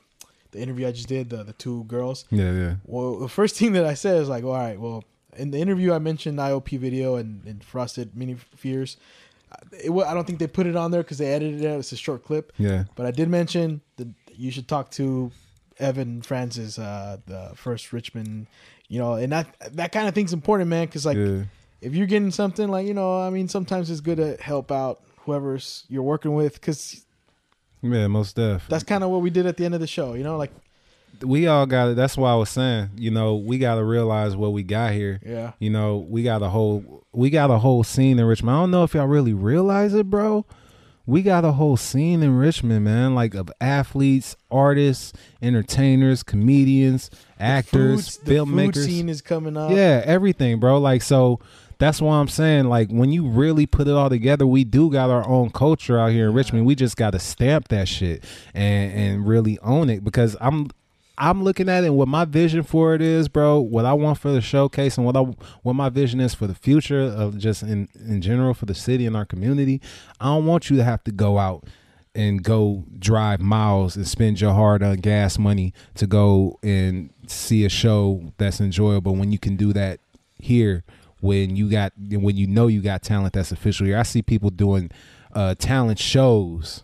the 0.52 0.60
interview 0.60 0.86
I 0.86 0.92
just 0.92 1.08
did 1.08 1.30
the 1.30 1.44
the 1.44 1.52
two 1.52 1.84
girls. 1.84 2.24
yeah, 2.30 2.52
yeah. 2.52 2.74
Well, 2.84 3.18
the 3.18 3.28
first 3.28 3.56
thing 3.58 3.72
that 3.72 3.84
I 3.86 3.94
said 3.94 4.20
is 4.22 4.28
like, 4.28 4.44
all 4.44 4.52
right, 4.52 4.78
well, 4.78 5.04
in 5.36 5.50
the 5.52 5.58
interview 5.58 5.92
I 5.92 5.98
mentioned 6.00 6.38
IOP 6.38 6.78
video 6.78 7.14
and, 7.16 7.44
and 7.46 7.62
Frosted 7.64 8.16
Mini 8.16 8.36
Fears. 8.56 8.96
Uh, 9.52 9.56
It, 9.84 9.90
I 9.90 10.14
don't 10.14 10.26
think 10.26 10.38
they 10.40 10.46
put 10.48 10.66
it 10.66 10.76
on 10.76 10.90
there 10.90 11.02
because 11.02 11.18
they 11.18 11.32
edited 11.32 11.62
it. 11.64 11.68
out. 11.68 11.78
It's 11.78 11.92
a 11.92 11.96
short 11.96 12.24
clip, 12.24 12.52
Yeah, 12.58 12.84
but 12.96 13.06
I 13.06 13.10
did 13.12 13.28
mention 13.28 13.80
that 13.96 14.08
you 14.34 14.50
should 14.50 14.66
talk 14.68 14.90
to 14.92 15.30
Evan 15.80 16.22
Francis, 16.22 16.78
uh, 16.78 17.18
the 17.26 17.52
first 17.54 17.92
Richmond. 17.92 18.46
You 18.88 18.98
know, 18.98 19.14
and 19.14 19.32
that 19.32 19.54
that 19.76 19.92
kind 19.92 20.08
of 20.08 20.14
thing's 20.14 20.32
important, 20.32 20.68
man. 20.68 20.86
Because 20.86 21.06
like, 21.06 21.16
yeah. 21.16 21.44
if 21.80 21.94
you're 21.94 22.06
getting 22.08 22.30
something 22.30 22.68
like 22.68 22.86
you 22.86 22.94
know, 22.94 23.20
I 23.20 23.30
mean, 23.30 23.48
sometimes 23.48 23.90
it's 23.90 24.00
good 24.00 24.16
to 24.18 24.36
help 24.42 24.72
out 24.72 25.00
whoever's 25.20 25.84
you're 25.88 26.02
working 26.02 26.34
with 26.34 26.54
because 26.54 27.04
Yeah, 27.82 28.08
most 28.08 28.36
def. 28.36 28.66
that's 28.68 28.84
kind 28.84 29.04
of 29.04 29.10
what 29.10 29.20
we 29.22 29.30
did 29.30 29.46
at 29.46 29.56
the 29.56 29.64
end 29.64 29.74
of 29.74 29.80
the 29.80 29.86
show. 29.86 30.14
You 30.14 30.24
know, 30.24 30.36
like 30.36 30.50
we 31.22 31.46
all 31.46 31.66
got 31.66 31.90
it. 31.90 31.96
That's 31.96 32.16
why 32.16 32.32
I 32.32 32.34
was 32.34 32.50
saying, 32.50 32.90
you 32.96 33.10
know, 33.10 33.36
we 33.36 33.58
got 33.58 33.76
to 33.76 33.84
realize 33.84 34.34
what 34.36 34.52
we 34.52 34.62
got 34.62 34.92
here. 34.92 35.20
yeah, 35.24 35.52
You 35.58 35.70
know, 35.70 35.98
we 35.98 36.22
got 36.22 36.42
a 36.42 36.48
whole 36.48 37.04
we 37.12 37.30
got 37.30 37.50
a 37.50 37.58
whole 37.58 37.84
scene 37.84 38.18
in 38.18 38.24
Richmond. 38.24 38.56
I 38.56 38.60
don't 38.60 38.70
know 38.70 38.82
if 38.84 38.94
y'all 38.94 39.06
really 39.06 39.34
realize 39.34 39.94
it, 39.94 40.10
bro. 40.10 40.44
We 41.10 41.22
got 41.22 41.44
a 41.44 41.50
whole 41.50 41.76
scene 41.76 42.22
in 42.22 42.36
Richmond, 42.36 42.84
man, 42.84 43.16
like 43.16 43.34
of 43.34 43.50
athletes, 43.60 44.36
artists, 44.48 45.12
entertainers, 45.42 46.22
comedians, 46.22 47.10
actors, 47.40 48.18
the 48.18 48.34
filmmakers. 48.34 48.74
food 48.74 48.84
scene 48.84 49.08
is 49.08 49.20
coming 49.20 49.56
up. 49.56 49.72
Yeah, 49.72 50.02
everything, 50.04 50.60
bro. 50.60 50.78
Like 50.78 51.02
so 51.02 51.40
that's 51.78 52.00
why 52.00 52.20
I'm 52.20 52.28
saying 52.28 52.66
like 52.66 52.90
when 52.90 53.10
you 53.10 53.26
really 53.26 53.66
put 53.66 53.88
it 53.88 53.94
all 53.94 54.08
together, 54.08 54.46
we 54.46 54.62
do 54.62 54.88
got 54.88 55.10
our 55.10 55.26
own 55.26 55.50
culture 55.50 55.98
out 55.98 56.12
here 56.12 56.28
in 56.28 56.34
Richmond. 56.34 56.64
We 56.64 56.76
just 56.76 56.96
got 56.96 57.10
to 57.10 57.18
stamp 57.18 57.66
that 57.68 57.88
shit 57.88 58.22
and 58.54 58.92
and 58.92 59.26
really 59.26 59.58
own 59.60 59.90
it 59.90 60.04
because 60.04 60.36
I'm 60.40 60.68
I'm 61.20 61.44
looking 61.44 61.68
at 61.68 61.84
it 61.84 61.88
and 61.88 61.96
what 61.96 62.08
my 62.08 62.24
vision 62.24 62.62
for 62.62 62.94
it 62.94 63.02
is, 63.02 63.28
bro. 63.28 63.60
What 63.60 63.84
I 63.84 63.92
want 63.92 64.18
for 64.18 64.32
the 64.32 64.40
showcase 64.40 64.96
and 64.96 65.04
what 65.04 65.16
I 65.16 65.20
what 65.62 65.74
my 65.74 65.90
vision 65.90 66.18
is 66.18 66.32
for 66.34 66.46
the 66.46 66.54
future 66.54 67.02
of 67.02 67.36
just 67.36 67.62
in 67.62 67.88
in 67.94 68.22
general 68.22 68.54
for 68.54 68.64
the 68.64 68.74
city 68.74 69.04
and 69.04 69.14
our 69.14 69.26
community. 69.26 69.82
I 70.18 70.26
don't 70.26 70.46
want 70.46 70.70
you 70.70 70.78
to 70.78 70.84
have 70.84 71.04
to 71.04 71.12
go 71.12 71.38
out 71.38 71.64
and 72.14 72.42
go 72.42 72.84
drive 72.98 73.40
miles 73.40 73.96
and 73.96 74.08
spend 74.08 74.40
your 74.40 74.54
hard 74.54 74.82
earned 74.82 75.02
gas 75.02 75.38
money 75.38 75.74
to 75.96 76.06
go 76.06 76.58
and 76.62 77.10
see 77.26 77.66
a 77.66 77.68
show 77.68 78.32
that's 78.38 78.58
enjoyable 78.58 79.14
when 79.14 79.30
you 79.30 79.38
can 79.38 79.56
do 79.56 79.74
that 79.74 80.00
here 80.38 80.82
when 81.20 81.54
you 81.54 81.70
got 81.70 81.92
when 81.98 82.36
you 82.36 82.46
know 82.46 82.66
you 82.66 82.80
got 82.80 83.02
talent 83.02 83.34
that's 83.34 83.52
official 83.52 83.86
here. 83.86 83.98
I 83.98 84.04
see 84.04 84.22
people 84.22 84.48
doing 84.48 84.90
uh 85.34 85.54
talent 85.58 85.98
shows 85.98 86.82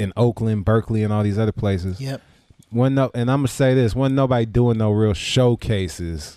in 0.00 0.12
Oakland, 0.16 0.64
Berkeley, 0.64 1.04
and 1.04 1.12
all 1.12 1.22
these 1.22 1.38
other 1.38 1.52
places. 1.52 2.00
Yep. 2.00 2.22
One 2.70 2.94
no, 2.94 3.10
and 3.14 3.30
I'm 3.30 3.38
gonna 3.40 3.48
say 3.48 3.74
this: 3.74 3.94
wasn't 3.94 4.16
nobody 4.16 4.46
doing 4.46 4.78
no 4.78 4.90
real 4.92 5.12
showcases 5.14 6.36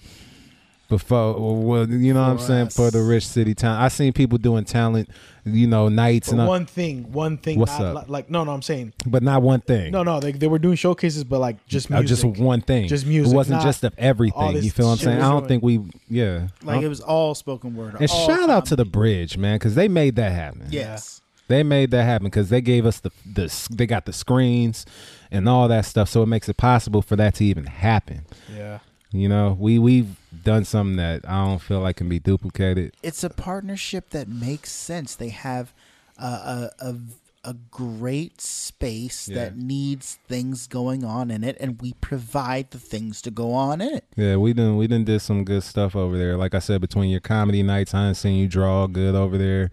before. 0.89 1.35
Well, 1.63 1.89
you 1.89 2.13
know 2.13 2.21
what 2.21 2.29
I'm 2.29 2.37
For 2.37 2.43
saying 2.43 2.69
for 2.69 2.91
the 2.91 3.01
rich 3.01 3.27
city 3.27 3.53
town. 3.55 3.79
I 3.81 3.87
seen 3.87 4.13
people 4.13 4.37
doing 4.37 4.65
talent, 4.65 5.09
you 5.45 5.67
know, 5.67 5.89
nights 5.89 6.27
But 6.29 6.33
and 6.33 6.41
all, 6.41 6.47
one 6.47 6.65
thing, 6.65 7.11
one 7.11 7.37
thing. 7.37 7.59
What's 7.59 7.77
not, 7.79 7.95
up? 7.97 8.09
Like 8.09 8.29
no, 8.29 8.43
no, 8.43 8.51
I'm 8.51 8.61
saying 8.61 8.93
but 9.05 9.23
not 9.23 9.41
one 9.41 9.61
thing. 9.61 9.91
no, 9.91 10.03
no. 10.03 10.19
They, 10.19 10.31
they 10.31 10.47
were 10.47 10.59
doing 10.59 10.75
showcases, 10.75 11.23
but 11.23 11.39
like 11.39 11.65
just 11.67 11.91
Uh, 11.91 11.99
music. 11.99 12.07
just 12.31 12.39
one 12.39 12.61
thing. 12.61 12.87
Just 12.87 13.05
music, 13.05 13.31
It 13.31 13.35
wasn't 13.35 13.61
just 13.61 13.83
of 13.83 13.93
everything. 13.97 14.57
You 14.63 14.71
feel 14.71 14.87
what 14.87 14.93
I'm 14.93 14.97
saying? 14.99 15.17
I 15.21 15.29
don't 15.29 15.47
doing. 15.47 15.61
think 15.61 15.63
we. 15.63 15.81
Yeah. 16.09 16.47
Like 16.63 16.81
it 16.81 16.87
was 16.87 17.01
all 17.01 17.35
spoken 17.35 17.75
word. 17.75 17.95
and 17.99 18.09
all 18.09 18.27
shout 18.27 18.49
out 18.49 18.65
to 18.67 18.75
the 18.75 18.85
bridge, 18.85 19.37
man, 19.37 19.55
because 19.55 19.75
they 19.75 19.87
made 19.87 20.15
that 20.17 20.31
happen. 20.31 20.67
Yes. 20.69 21.21
They 21.49 21.61
made 21.61 21.91
that 21.91 22.05
happen 22.05 22.25
because 22.27 22.49
they 22.49 22.61
gave 22.61 22.85
us 22.85 22.99
the 23.01 23.11
the 23.31 23.67
they 23.69 23.85
got 23.85 24.05
the 24.05 24.13
screens 24.13 24.85
and 25.33 25.49
all 25.49 25.67
that 25.67 25.85
stuff, 25.85 26.07
so 26.07 26.21
it 26.23 26.27
makes 26.27 26.47
it 26.47 26.55
possible 26.55 27.01
for 27.01 27.15
that 27.17 27.35
to 27.35 27.45
even 27.45 27.65
happen. 27.65 28.21
yeah. 28.55 28.79
You 29.15 29.29
know, 29.29 29.55
we 29.59 29.77
we've 29.77 30.15
done 30.43 30.65
something 30.65 30.95
that 30.95 31.21
I 31.29 31.45
don't 31.45 31.59
feel 31.59 31.81
like 31.81 31.97
can 31.97 32.09
be 32.09 32.17
duplicated. 32.17 32.95
It's 33.03 33.23
a 33.23 33.29
partnership 33.29 34.09
that 34.09 34.27
makes 34.27 34.71
sense. 34.71 35.13
They 35.15 35.29
have 35.29 35.71
a 36.17 36.23
a, 36.25 36.69
a, 36.79 36.95
a 37.43 37.53
great 37.69 38.41
space 38.41 39.27
Yeah. 39.27 39.35
that 39.35 39.57
needs 39.57 40.17
things 40.27 40.65
going 40.65 41.03
on 41.03 41.29
in 41.29 41.43
it, 41.43 41.57
and 41.59 41.79
we 41.79 41.93
provide 42.01 42.71
the 42.71 42.79
things 42.79 43.21
to 43.21 43.29
go 43.29 43.53
on 43.53 43.81
in 43.81 43.93
it. 43.97 44.05
Yeah, 44.15 44.37
we 44.37 44.51
done 44.53 44.77
we 44.77 44.87
done 44.87 45.03
did 45.03 45.19
some 45.21 45.43
good 45.45 45.61
stuff 45.61 45.95
over 45.95 46.17
there. 46.17 46.35
Like 46.35 46.55
I 46.55 46.59
said, 46.59 46.81
between 46.81 47.11
your 47.11 47.19
comedy 47.19 47.61
nights, 47.61 47.93
I 47.93 48.05
done 48.05 48.15
seen 48.15 48.39
you 48.39 48.47
draw 48.47 48.87
good 48.87 49.13
over 49.13 49.37
there. 49.37 49.69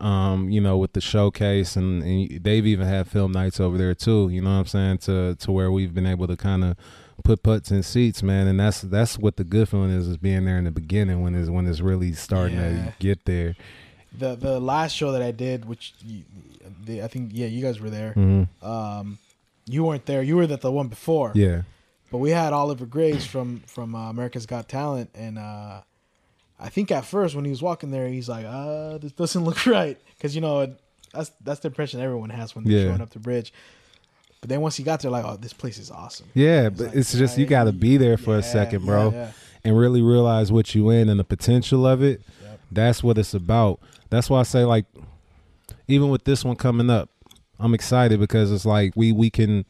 Um, 0.00 0.48
you 0.48 0.60
know, 0.60 0.78
with 0.78 0.94
the 0.94 1.00
showcase, 1.00 1.76
and, 1.76 2.02
and 2.02 2.42
they've 2.42 2.66
even 2.66 2.86
had 2.86 3.06
film 3.08 3.32
nights 3.32 3.60
over 3.60 3.76
there 3.76 3.94
too. 3.94 4.28
You 4.30 4.40
know 4.40 4.50
what 4.50 4.60
I'm 4.60 4.66
saying? 4.66 4.98
To 4.98 5.34
to 5.36 5.52
where 5.52 5.70
we've 5.70 5.92
been 5.94 6.06
able 6.06 6.26
to 6.26 6.36
kind 6.36 6.64
of 6.64 6.76
put 7.22 7.42
putts 7.42 7.70
in 7.70 7.82
seats, 7.82 8.22
man. 8.22 8.46
And 8.46 8.58
that's 8.58 8.80
that's 8.80 9.18
what 9.18 9.36
the 9.36 9.44
good 9.44 9.68
feeling 9.68 9.90
is, 9.90 10.08
is 10.08 10.16
being 10.16 10.46
there 10.46 10.56
in 10.58 10.64
the 10.64 10.70
beginning 10.70 11.20
when 11.22 11.34
it's 11.34 11.50
when 11.50 11.66
it's 11.66 11.80
really 11.80 12.12
starting 12.14 12.56
Yeah. 12.58 12.68
to 12.86 12.94
get 12.98 13.24
there. 13.26 13.56
The 14.18 14.36
the 14.36 14.58
last 14.58 14.92
show 14.96 15.12
that 15.12 15.22
I 15.22 15.30
did, 15.32 15.66
which 15.66 15.92
you, 16.04 16.22
the, 16.84 17.02
I 17.02 17.08
think 17.08 17.30
yeah, 17.34 17.46
you 17.46 17.62
guys 17.62 17.78
were 17.80 17.90
there. 17.90 18.12
hmm 18.12 18.44
Um, 18.62 19.18
you 19.66 19.84
weren't 19.84 20.06
there. 20.06 20.22
You 20.22 20.36
were 20.36 20.44
at 20.44 20.60
the 20.62 20.72
one 20.72 20.88
before. 20.88 21.30
Yeah, 21.34 21.62
But 22.10 22.18
we 22.18 22.30
had 22.30 22.52
Oliver 22.52 22.86
Graves 22.86 23.24
from 23.26 23.60
from 23.66 23.94
uh, 23.94 24.08
America's 24.10 24.46
Got 24.46 24.68
Talent, 24.68 25.10
and 25.14 25.38
uh, 25.38 25.82
I 26.60 26.68
think 26.68 26.90
at 26.90 27.04
first 27.04 27.34
when 27.34 27.44
he 27.44 27.50
was 27.50 27.62
walking 27.62 27.90
there, 27.90 28.06
he's 28.08 28.28
like, 28.28 28.44
"Uh, 28.46 28.98
this 28.98 29.12
doesn't 29.12 29.44
look 29.48 29.64
right," 29.66 29.98
because 30.16 30.34
you 30.34 30.40
know 30.40 30.74
that's 31.12 31.30
that's 31.42 31.60
the 31.60 31.68
impression 31.68 32.00
everyone 32.00 32.30
has 32.30 32.54
when 32.54 32.64
they're 32.64 32.78
Yeah. 32.78 32.88
showing 32.88 33.00
up 33.00 33.10
the 33.10 33.18
bridge. 33.18 33.52
But 34.40 34.48
then 34.48 34.60
once 34.60 34.76
he 34.76 34.82
got 34.84 35.00
there, 35.00 35.10
like, 35.10 35.24
"Oh, 35.24 35.36
this 35.36 35.52
place 35.52 35.78
is 35.78 35.90
awesome." 35.90 36.26
yeah, 36.34 36.66
It's 36.68 36.76
but 36.78 36.86
like, 36.88 36.96
it's 36.96 37.12
just 37.14 37.38
you 37.38 37.46
got 37.46 37.64
to 37.64 37.72
be 37.72 37.96
there 37.96 38.16
for 38.16 38.34
a 38.34 38.40
yeah, 38.40 38.52
second, 38.52 38.80
yeah, 38.82 38.86
bro. 38.86 39.10
yeah. 39.10 39.32
and 39.64 39.76
really 39.78 40.00
realize 40.02 40.50
what 40.52 40.74
you 40.74 40.88
in 40.90 41.08
and 41.08 41.18
the 41.20 41.24
potential 41.24 41.86
of 41.86 42.02
it. 42.02 42.22
Yep. 42.42 42.60
That's 42.72 43.02
what 43.02 43.18
it's 43.18 43.34
about. 43.34 43.80
That's 44.10 44.28
why 44.30 44.40
I 44.40 44.44
say 44.44 44.64
like 44.64 44.86
even 45.88 46.08
with 46.10 46.24
this 46.24 46.44
one 46.44 46.56
coming 46.56 46.88
up, 46.90 47.10
I'm 47.58 47.74
excited 47.74 48.18
because 48.20 48.50
it's 48.52 48.64
like 48.64 48.92
we 48.96 49.12
we 49.12 49.28
can 49.30 49.64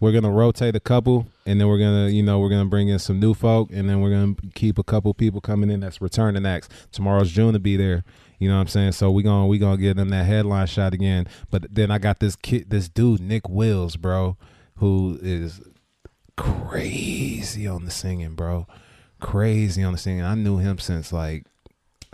we're 0.00 0.12
gonna 0.12 0.30
rotate 0.30 0.76
a 0.76 0.80
couple 0.80 1.26
and 1.50 1.60
then 1.60 1.66
we're 1.66 1.78
gonna 1.78 2.08
you 2.08 2.22
know 2.22 2.38
we're 2.38 2.48
gonna 2.48 2.64
bring 2.64 2.88
in 2.88 3.00
some 3.00 3.18
new 3.18 3.34
folk 3.34 3.70
and 3.72 3.88
then 3.90 4.00
we're 4.00 4.10
gonna 4.10 4.36
keep 4.54 4.78
a 4.78 4.84
couple 4.84 5.12
people 5.12 5.40
coming 5.40 5.68
in 5.68 5.80
that's 5.80 6.00
returning 6.00 6.46
acts. 6.46 6.68
Tomorrow's 6.92 7.32
June 7.32 7.54
to 7.54 7.58
be 7.58 7.76
there. 7.76 8.04
You 8.38 8.48
know 8.48 8.54
what 8.54 8.62
I'm 8.62 8.68
saying? 8.68 8.92
So 8.92 9.10
we 9.10 9.24
gonna 9.24 9.48
we 9.48 9.58
gonna 9.58 9.76
get 9.76 9.96
them 9.96 10.10
that 10.10 10.26
headline 10.26 10.68
shot 10.68 10.94
again. 10.94 11.26
But 11.50 11.74
then 11.74 11.90
I 11.90 11.98
got 11.98 12.20
this 12.20 12.36
kid 12.36 12.70
this 12.70 12.88
dude, 12.88 13.20
Nick 13.20 13.48
Wills, 13.48 13.96
bro, 13.96 14.36
who 14.76 15.18
is 15.20 15.60
crazy 16.36 17.66
on 17.66 17.84
the 17.84 17.90
singing, 17.90 18.36
bro. 18.36 18.68
Crazy 19.20 19.82
on 19.82 19.92
the 19.92 19.98
singing. 19.98 20.22
I 20.22 20.36
knew 20.36 20.58
him 20.58 20.78
since 20.78 21.12
like 21.12 21.46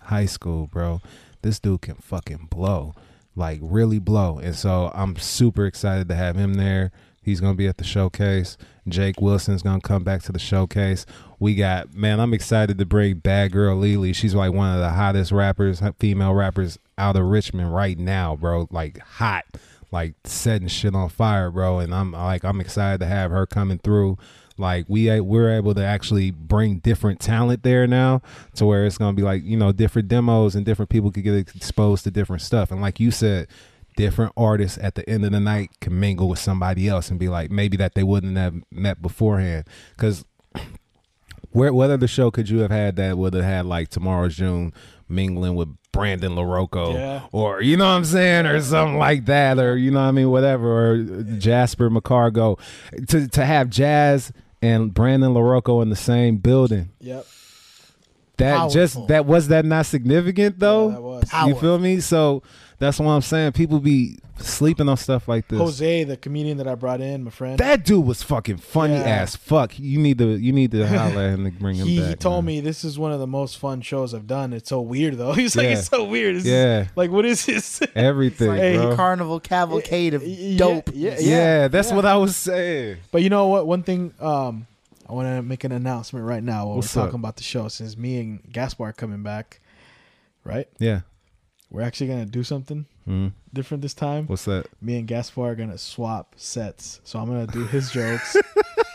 high 0.05 0.27
school, 0.27 0.67
bro. 0.67 1.03
This 1.43 1.61
dude 1.61 1.83
can 1.83 1.97
fucking 1.97 2.49
blow. 2.51 2.95
Like 3.35 3.61
really 3.61 3.99
blow. 3.99 4.39
And 4.39 4.57
so 4.57 4.91
I'm 4.95 5.15
super 5.17 5.67
excited 5.67 6.09
to 6.09 6.15
have 6.15 6.37
him 6.37 6.55
there. 6.55 6.91
He's 7.23 7.43
gonna 7.43 7.55
be 7.55 7.69
at 7.69 7.77
the 7.77 7.85
showcase. 7.85 8.57
Jake 8.89 9.21
Wilson's 9.21 9.63
gonna 9.63 9.81
come 9.81 10.05
back 10.05 10.23
to 10.23 10.33
the 10.33 10.39
showcase. 10.39 11.07
We 11.39 11.55
got 11.55 11.95
man, 11.95 12.21
I'm 12.21 12.35
excited 12.35 12.79
to 12.79 12.87
bring 12.87 13.17
Bad 13.17 13.53
Girl 13.53 13.77
Lily. 13.77 14.13
She's 14.13 14.35
like 14.35 14.53
one 14.53 14.75
of 14.75 14.81
the 14.81 14.91
hottest 14.91 15.33
rappers, 15.33 15.83
female 15.99 16.35
rappers 16.35 16.79
out 16.99 17.17
of 17.17 17.25
Richmond 17.25 17.75
right 17.75 17.99
now, 17.99 18.37
bro. 18.37 18.69
Like 18.71 18.99
hot, 18.99 19.45
like 19.91 20.15
setting 20.25 20.69
shit 20.69 20.95
on 20.95 21.09
fire, 21.09 21.51
bro. 21.51 21.81
And 21.81 21.95
I'm 21.95 22.13
like 22.13 22.45
I'm 22.45 22.61
excited 22.61 23.01
to 23.01 23.07
have 23.07 23.31
her 23.31 23.47
coming 23.47 23.79
through. 23.79 24.19
Like 24.59 24.87
we 24.89 25.21
we're 25.21 25.51
able 25.51 25.75
to 25.75 25.85
actually 25.85 26.31
bring 26.31 26.79
different 26.79 27.21
talent 27.21 27.63
there 27.63 27.87
now 27.87 28.23
to 28.55 28.65
where 28.65 28.87
it's 28.87 28.97
gonna 28.97 29.13
be 29.13 29.23
like 29.23 29.43
you 29.45 29.57
know 29.57 29.73
different 29.73 30.09
demos 30.09 30.55
and 30.55 30.65
different 30.65 30.89
people 30.89 31.11
could 31.11 31.25
get 31.25 31.35
exposed 31.35 32.05
to 32.05 32.11
different 32.11 32.43
stuff. 32.43 32.71
And 32.71 32.81
like 32.81 32.99
you 32.99 33.11
said, 33.11 33.49
different 33.97 34.33
artists 34.37 34.79
at 34.81 34.95
the 34.95 35.09
end 35.09 35.25
of 35.25 35.33
the 35.33 35.41
night 35.41 35.71
can 35.81 35.99
mingle 35.99 36.29
with 36.29 36.39
somebody 36.39 36.87
else 36.89 37.11
and 37.11 37.19
be 37.19 37.29
like 37.29 37.51
maybe 37.51 37.77
that 37.79 37.95
they 37.95 38.03
wouldn't 38.03 38.37
have 38.37 38.55
met 38.71 39.03
beforehand. 39.03 39.65
Because 39.97 40.25
where 41.51 41.73
what 41.73 41.91
other 41.91 42.07
show 42.07 42.31
could 42.31 42.49
you 42.49 42.59
have 42.59 42.71
had 42.71 42.97
that 42.97 43.17
would 43.19 43.35
have 43.35 43.45
had 43.45 43.67
like 43.67 43.89
tomorrow's 43.89 44.37
June 44.37 44.73
mingling 45.09 45.55
with 45.55 45.69
Brandon 45.93 46.33
LaRocco 46.33 46.93
Yeah. 46.95 47.23
or 47.33 47.63
you 47.63 47.77
know 47.77 47.87
what 47.87 47.97
I'm 47.97 48.05
saying 48.05 48.45
or 48.47 48.61
something 48.61 48.99
like 48.99 49.25
that 49.27 49.59
or 49.59 49.77
you 49.77 49.91
know 49.91 50.01
what 50.03 50.09
I 50.09 50.11
mean 50.11 50.31
whatever 50.31 50.91
or 50.93 50.95
uh, 50.97 51.23
Jasper 51.39 51.89
McCargo 51.89 52.59
to 53.09 53.27
to 53.29 53.45
have 53.47 53.71
Jazz 53.71 54.33
and 54.61 54.93
Brandon 54.93 55.33
LaRocco 55.33 55.81
in 55.83 55.89
the 55.89 55.97
same 55.97 56.37
building 56.37 56.91
Yep. 57.01 57.25
that 58.39 58.57
Powerful. 58.57 58.71
just 58.75 59.09
that 59.09 59.25
was 59.25 59.49
that 59.49 59.65
not 59.65 59.87
significant 59.87 60.59
though 60.59 60.89
Yeah, 60.89 60.95
that 60.97 61.03
was. 61.03 61.33
you 61.49 61.55
feel 61.55 61.79
me 61.79 62.01
so 62.01 62.43
That's 62.79 62.99
what 63.01 63.11
I'm 63.11 63.23
saying. 63.23 63.53
People 63.53 63.81
be 63.81 64.19
sleeping 64.39 64.87
on 64.87 64.99
stuff 64.99 65.29
like 65.29 65.49
this. 65.49 65.59
Jose, 65.59 66.05
the 66.05 66.17
comedian 66.19 66.59
that 66.59 66.69
I 66.69 66.75
brought 66.75 67.01
in, 67.01 67.25
my 67.25 67.31
friend. 67.31 67.59
That 67.59 67.87
dude 67.87 68.05
was 68.05 68.23
fucking 68.23 68.59
funny 68.59 68.95
Yeah. 68.95 69.23
as 69.23 69.35
fuck. 69.35 69.79
You 69.79 69.99
need 69.99 70.19
to 70.19 70.37
you 70.37 70.53
need 70.53 70.73
to 70.73 70.87
holler 70.87 71.23
at 71.23 71.35
him 71.39 71.45
to 71.47 71.51
bring 71.53 71.77
him 71.77 71.87
he, 71.89 72.01
back. 72.01 72.09
he 72.11 72.15
told 72.17 72.45
man. 72.45 72.57
me 72.57 72.61
this 72.61 72.85
is 72.85 72.99
one 72.99 73.13
of 73.13 73.19
the 73.21 73.27
most 73.27 73.57
fun 73.57 73.81
shows 73.81 74.13
I've 74.13 74.27
done. 74.27 74.53
It's 74.53 74.69
so 74.69 74.83
weird 74.83 75.17
though. 75.17 75.33
He's 75.35 75.57
like, 75.57 75.69
it's 75.69 75.87
so 75.89 76.05
weird. 76.05 76.37
This 76.37 76.45
is- 76.45 76.51
Yeah. 76.51 76.89
like, 76.97 77.11
what 77.11 77.25
is 77.25 77.47
this? 77.47 77.81
everything, 77.95 78.49
like 78.49 78.59
Hey, 78.59 78.77
bro. 78.77 78.91
a 78.91 78.97
carnival 78.97 79.41
cavalcade 79.41 80.13
of 80.13 80.23
Yeah, 80.23 80.59
dope. 80.59 80.91
Yeah, 80.93 81.17
yeah, 81.19 81.29
yeah, 81.29 81.69
that's 81.69 81.89
yeah. 81.91 81.97
what 81.97 82.05
I 82.05 82.17
was 82.19 82.37
saying. 82.37 82.99
But 83.11 83.23
you 83.23 83.31
know 83.31 83.47
what? 83.49 83.67
One 83.67 83.83
thing, 83.85 84.13
um, 84.21 84.67
I 85.09 85.15
want 85.15 85.29
to 85.29 85.41
make 85.41 85.65
an 85.65 85.73
announcement 85.73 86.27
right 86.27 86.43
now 86.43 86.67
while 86.67 86.77
What's 86.77 86.95
we're 86.95 87.03
up? 87.03 87.07
talking 87.09 87.21
about 87.21 87.37
the 87.37 87.43
show. 87.43 87.69
Since 87.69 87.97
me 87.97 88.19
and 88.21 88.53
Gaspar 88.53 88.89
are 88.89 88.93
coming 88.93 89.23
back, 89.23 89.61
right? 90.45 90.69
Yeah. 90.79 91.01
We're 91.71 91.83
actually 91.83 92.07
gonna 92.09 92.27
do 92.27 92.43
something 92.45 92.87
Mhm. 93.09 93.33
different 93.53 93.83
this 93.83 93.93
time. 93.95 94.27
What's 94.27 94.45
that? 94.45 94.67
Me 94.81 94.99
and 94.99 95.07
Gaspar 95.07 95.51
are 95.51 95.55
gonna 95.57 95.79
swap 95.79 96.35
sets. 96.37 97.01
So 97.05 97.19
I'm 97.19 97.27
gonna 97.27 97.47
do 97.47 97.65
his 97.67 97.91
jokes, 97.93 98.37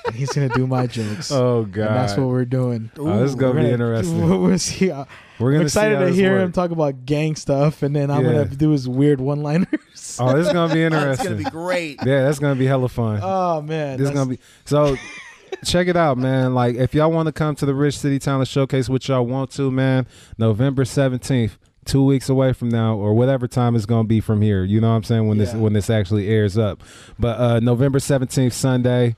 and 0.06 0.16
he's 0.16 0.30
gonna 0.32 0.50
do 0.50 0.66
my 0.68 0.88
jokes. 0.88 1.32
Oh 1.32 1.64
and 1.64 1.74
that's 1.74 2.16
what 2.18 2.28
we're 2.28 2.46
doing. 2.46 2.90
Oh, 2.98 3.20
this 3.20 3.32
is 3.32 3.36
gonna 3.36 3.56
We're 3.60 3.68
be 3.68 3.72
interesting. 3.72 4.30
We're, 4.30 4.38
we're 4.38 4.58
see, 4.58 4.90
uh, 4.90 5.04
We're 5.38 5.50
I'm 5.50 5.54
gonna 5.56 5.66
excited 5.66 5.96
see 5.98 6.00
how 6.04 6.06
to 6.10 6.14
hear 6.14 6.32
work. 6.34 6.42
him 6.46 6.52
talk 6.54 6.72
about 6.72 7.06
gang 7.06 7.36
stuff, 7.36 7.84
and 7.84 7.94
then 7.96 8.10
I'm 8.10 8.26
Yeah. 8.26 8.32
gonna 8.44 8.46
do 8.46 8.70
his 8.72 8.88
weird 8.88 9.20
one-liners. 9.20 10.18
Oh, 10.20 10.36
this 10.36 10.48
is 10.48 10.54
gonna 10.54 10.74
be 10.74 10.82
interesting. 10.84 11.12
It's 11.12 11.24
gonna 11.24 11.36
be 11.36 11.44
great. 11.44 11.98
yeah, 12.06 12.24
that's 12.24 12.40
gonna 12.40 12.56
be 12.56 12.66
hella 12.66 12.88
fun. 12.90 13.20
oh 13.22 13.62
man, 13.62 13.98
this 13.98 14.08
is 14.10 14.14
gonna 14.16 14.30
be 14.30 14.40
so. 14.66 14.96
check 15.66 15.88
it 15.88 15.98
out, 15.98 16.18
man. 16.18 16.54
Like 16.56 16.76
if 16.76 16.94
y'all 16.96 17.12
want 17.12 17.28
to 17.28 17.32
come 17.34 17.54
to 17.56 17.66
the 17.66 17.76
Rich 17.76 18.00
City 18.00 18.18
Talent 18.18 18.48
Showcase, 18.48 18.88
which 18.90 19.10
y'all 19.10 19.26
want 19.26 19.52
to, 19.52 19.70
man, 19.70 20.08
November 20.38 20.86
seventeenth. 20.86 21.58
Two 21.84 22.04
weeks 22.06 22.30
away 22.30 22.54
from 22.54 22.70
now, 22.70 22.96
or 22.96 23.14
whatever 23.14 23.48
time 23.48 23.76
it's 23.76 23.88
gonna 23.88 24.08
be 24.08 24.22
from 24.22 24.42
here. 24.42 24.64
You 24.64 24.80
know 24.80 24.90
what 24.90 24.98
I'm 24.98 25.04
saying 25.04 25.28
when 25.28 25.40
this 25.40 25.54
when 25.54 25.74
this 25.74 25.90
actually 25.90 26.28
airs 26.28 26.58
up. 26.58 26.84
But 27.18 27.40
uh 27.40 27.60
November 27.60 28.00
seventeenth, 28.00 28.54
Sunday. 28.54 29.16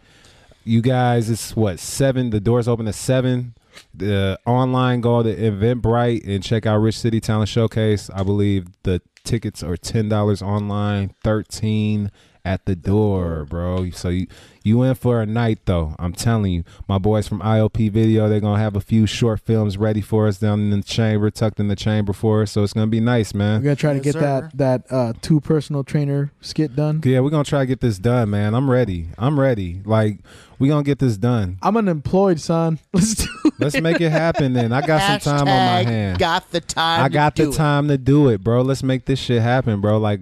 You 0.64 0.82
guys, 0.82 1.30
it's 1.30 1.56
what 1.58 1.80
seven? 1.80 2.30
The 2.30 2.40
doors 2.40 2.70
open 2.70 2.88
at 2.88 2.96
seven. 2.96 3.54
The 3.94 4.40
online 4.46 5.02
go 5.02 5.22
to 5.24 5.36
Eventbrite 5.36 6.26
and 6.26 6.42
check 6.42 6.66
out 6.66 6.78
Rich 6.78 7.00
City 7.00 7.20
Talent 7.20 7.50
Showcase. 7.50 8.10
I 8.12 8.24
believe 8.24 8.68
the 8.84 9.02
tickets 9.26 9.62
are 9.62 9.76
ten 9.76 10.08
dollars 10.08 10.42
online, 10.42 11.14
thirteen 11.22 12.12
at 12.46 12.66
the 12.66 12.76
door, 12.76 13.46
bro. 13.50 13.90
So 13.92 14.10
you 14.10 14.28
you 14.64 14.82
in 14.84 14.96
for 14.96 15.22
a 15.22 15.26
night 15.26 15.60
though. 15.66 15.96
I'm 15.98 16.14
telling 16.14 16.52
you, 16.52 16.64
my 16.88 16.98
boys 16.98 17.28
from 17.28 17.40
IOP 17.40 17.90
Video, 17.92 18.28
they're 18.28 18.40
gonna 18.42 18.62
have 18.62 18.76
a 18.76 18.82
few 18.82 19.06
short 19.06 19.40
films 19.42 19.78
ready 19.78 20.02
for 20.02 20.28
us 20.28 20.40
down 20.40 20.60
in 20.60 20.70
the 20.72 20.84
chamber, 20.84 21.30
tucked 21.30 21.60
in 21.60 21.68
the 21.70 21.76
chamber 21.76 22.12
for 22.12 22.42
us. 22.42 22.52
So 22.52 22.64
it's 22.64 22.74
gonna 22.74 22.88
be 22.88 23.00
nice, 23.00 23.34
man. 23.34 23.62
We're 23.62 23.66
gonna 23.66 23.76
try 23.78 23.94
to 23.94 24.00
get 24.00 24.14
sir. 24.14 24.20
that 24.20 24.58
that 24.58 24.92
uh, 24.92 25.14
two 25.22 25.40
personal 25.40 25.84
trainer 25.84 26.32
skit 26.42 26.76
done. 26.76 27.02
Yeah, 27.04 27.22
we're 27.22 27.30
gonna 27.30 27.44
try 27.46 27.60
to 27.60 27.66
get 27.66 27.80
this 27.80 27.98
done, 27.98 28.30
man. 28.30 28.54
I'm 28.54 28.70
ready. 28.70 29.08
I'm 29.18 29.40
ready. 29.40 29.82
Like 29.86 30.20
we 30.60 30.68
gonna 30.68 30.84
get 30.84 31.00
this 31.00 31.16
done. 31.18 31.58
I'm 31.62 31.78
unemployed, 31.78 32.42
son. 32.42 32.80
Let's 32.94 33.16
do. 33.16 33.30
It. 33.46 33.54
Let's 33.60 33.80
make 33.80 34.02
it 34.02 34.12
happen 34.12 34.52
then. 34.54 34.74
I 34.74 34.86
got 34.86 35.22
some 35.24 35.38
time 35.38 35.48
on 35.48 35.66
my 35.66 35.84
Hashtag 35.84 35.86
hand. 35.86 36.20
Got 36.20 36.52
the 36.52 36.60
time. 36.62 37.06
I 37.06 37.08
to 37.08 37.14
got 37.14 37.36
the 37.36 37.44
do 37.44 37.52
it. 37.52 37.56
time 37.56 37.88
to 37.88 37.98
do 37.98 38.28
it, 38.28 38.44
bro. 38.44 38.62
Let's 38.64 38.84
make 38.84 39.06
this 39.06 39.20
shit 39.20 39.42
happen, 39.42 39.80
bro. 39.80 39.98
Like 39.98 40.22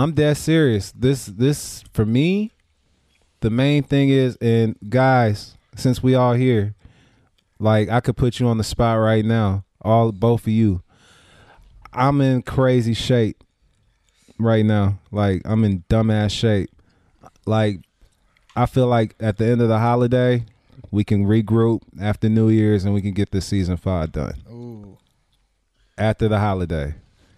I'm 0.00 0.12
dead 0.12 0.38
serious. 0.38 0.92
This 0.92 1.26
this 1.26 1.84
for 1.92 2.06
me, 2.06 2.52
the 3.40 3.50
main 3.50 3.82
thing 3.82 4.08
is 4.08 4.36
and 4.36 4.74
guys, 4.88 5.58
since 5.76 6.02
we 6.02 6.14
all 6.14 6.32
here, 6.32 6.74
like 7.58 7.90
I 7.90 8.00
could 8.00 8.16
put 8.16 8.40
you 8.40 8.48
on 8.48 8.56
the 8.56 8.64
spot 8.64 8.98
right 8.98 9.24
now. 9.26 9.64
All 9.82 10.10
both 10.10 10.42
of 10.42 10.48
you. 10.48 10.82
I'm 11.92 12.22
in 12.22 12.40
crazy 12.40 12.94
shape 12.94 13.44
right 14.38 14.64
now. 14.64 15.00
Like 15.10 15.42
I'm 15.44 15.64
in 15.64 15.84
dumbass 15.90 16.30
shape. 16.30 16.70
Like 17.44 17.80
I 18.56 18.64
feel 18.64 18.86
like 18.86 19.14
at 19.20 19.36
the 19.36 19.48
end 19.48 19.60
of 19.60 19.68
the 19.68 19.80
holiday, 19.80 20.46
we 20.90 21.04
can 21.04 21.26
regroup 21.26 21.82
after 22.00 22.30
New 22.30 22.48
Year's 22.48 22.86
and 22.86 22.94
we 22.94 23.02
can 23.02 23.12
get 23.12 23.32
this 23.32 23.44
season 23.44 23.76
five 23.76 24.12
done 24.12 24.34
Ooh. 24.50 24.96
after 25.98 26.26
the 26.26 26.38
holiday. 26.38 26.94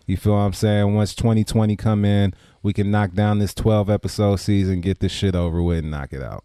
You 0.07 0.17
feel 0.17 0.35
what 0.35 0.41
I'm 0.41 0.53
saying? 0.53 0.95
Once 0.95 1.15
2020 1.15 1.77
come 1.77 2.05
in, 2.05 2.35
we 2.63 2.73
can 2.73 2.91
knock 2.91 3.13
down 3.13 3.39
this 3.39 3.55
12 3.55 3.91
episode 3.91 4.37
season, 4.37 4.81
get 4.81 5.01
this 5.01 5.13
shit 5.13 5.35
over 5.35 5.63
with, 5.63 5.79
and 5.81 5.91
knock 5.91 6.13
it 6.13 6.23
out 6.23 6.45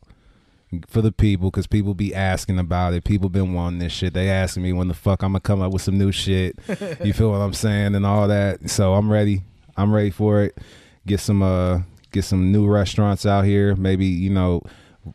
for 0.88 1.02
the 1.02 1.11
people. 1.11 1.49
Because 1.52 1.68
people 1.68 1.94
be 1.94 2.14
asking 2.15 2.60
about 2.60 2.94
it. 2.94 3.03
People 3.03 3.30
been 3.30 3.53
wanting 3.53 3.80
this 3.80 3.94
shit. 3.94 4.14
They 4.14 4.30
asking 4.30 4.64
me 4.64 4.73
when 4.73 4.88
the 4.88 4.94
fuck 4.94 5.22
I'm 5.23 5.31
gonna 5.31 5.39
come 5.41 5.61
up 5.61 5.72
with 5.72 5.81
some 5.81 5.98
new 5.98 6.11
shit. 6.11 6.57
you 7.03 7.14
feel 7.14 7.31
what 7.31 7.38
I'm 7.38 7.53
saying 7.53 7.95
and 7.95 8.06
all 8.06 8.27
that. 8.27 8.69
So 8.69 8.94
I'm 8.94 9.11
ready. 9.11 9.44
I'm 9.76 9.94
ready 9.94 10.10
for 10.10 10.41
it. 10.44 10.57
Get 11.06 11.19
some 11.19 11.41
uh, 11.44 11.81
get 12.11 12.23
some 12.26 12.52
new 12.52 12.68
restaurants 12.68 13.26
out 13.26 13.45
here. 13.45 13.76
Maybe 13.76 14.06
you 14.06 14.30
know. 14.30 14.61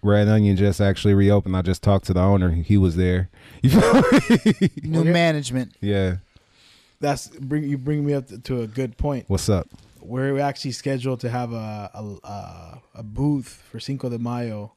Red 0.03 0.27
Onion 0.27 0.57
just 0.57 0.81
actually 0.81 1.12
reopened. 1.12 1.55
I 1.55 1.61
just 1.61 1.83
talked 1.83 2.07
to 2.07 2.15
the 2.15 2.20
owner. 2.20 2.49
He 2.51 2.79
was 2.79 2.97
there. 2.97 3.29
You 3.62 3.69
feel? 3.69 4.03
New 4.83 5.05
management. 5.05 5.74
yeah. 5.83 6.16
That's 7.01 7.29
bring 7.29 7.65
you 7.65 7.77
bring 7.77 8.07
me 8.07 8.15
up 8.15 8.29
to, 8.29 8.39
to 8.39 8.62
a 8.62 8.66
good 8.66 8.97
point. 8.97 9.27
What's 9.29 9.51
up? 9.51 9.69
We're 10.03 10.39
actually 10.41 10.73
scheduled 10.73 11.20
to 11.20 11.31
have 11.31 11.53
a 11.53 11.91
a, 11.95 12.81
a, 12.95 13.03
booth 13.03 13.62
for 13.70 13.79
Cinco 13.81 14.09
de 14.09 14.19
Mayo, 14.19 14.73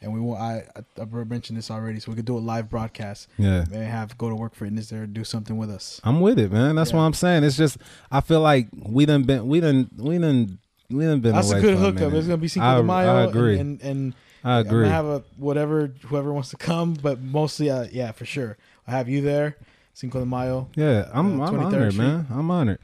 and 0.00 0.12
we 0.12 0.20
want 0.20 0.40
I 0.40 0.64
I- 0.76 1.02
I've 1.02 1.12
mentioned 1.28 1.58
this 1.58 1.70
already, 1.70 2.00
so 2.00 2.10
we 2.10 2.16
could 2.16 2.24
do 2.24 2.36
a 2.36 2.38
live 2.38 2.68
broadcast. 2.68 3.28
Yeah. 3.38 3.64
May 3.70 3.84
have 3.84 4.16
go 4.16 4.28
to 4.28 4.34
work 4.34 4.54
fitness 4.54 4.88
there, 4.88 5.06
do 5.06 5.24
something 5.24 5.56
with 5.56 5.70
us. 5.70 6.00
I'm 6.04 6.20
with 6.20 6.38
it, 6.38 6.52
man. 6.52 6.76
That's 6.76 6.90
Yeah. 6.90 6.96
what 6.98 7.02
I'm 7.02 7.14
saying. 7.14 7.44
It's 7.44 7.56
just 7.56 7.78
I 8.10 8.20
feel 8.20 8.40
like 8.40 8.68
we 8.72 9.06
done 9.06 9.24
been 9.24 9.46
we 9.48 9.60
done 9.60 9.90
we 9.96 10.18
done 10.18 10.58
we 10.88 11.04
done 11.04 11.20
been 11.20 11.34
That's 11.34 11.50
a 11.50 11.60
good 11.60 11.76
hookup. 11.78 12.12
It's 12.12 12.26
gonna 12.26 12.36
be 12.36 12.48
Cinco 12.48 12.66
I, 12.66 12.76
de 12.76 12.82
Mayo. 12.82 13.14
I 13.16 13.22
agree. 13.24 13.58
And, 13.58 13.80
and, 13.82 13.90
and 13.90 14.14
I 14.44 14.58
I'm 14.60 14.66
agree. 14.66 14.82
gonna 14.84 14.94
have 14.94 15.06
a 15.06 15.22
whatever 15.36 15.92
whoever 16.06 16.32
wants 16.32 16.50
to 16.50 16.56
come, 16.56 16.94
but 16.94 17.20
mostly, 17.20 17.70
uh, 17.70 17.86
yeah, 17.92 18.12
for 18.12 18.24
sure. 18.24 18.56
I 18.86 18.92
have 18.92 19.08
you 19.08 19.20
there, 19.20 19.56
Cinco 19.94 20.20
de 20.20 20.26
Mayo. 20.26 20.68
yeah, 20.76 21.10
I'm 21.12 21.40
uh, 21.40 21.46
I'm 21.46 21.58
honored, 21.60 21.92
Street. 21.92 22.04
man. 22.04 22.26
I'm 22.30 22.50
honored. 22.50 22.78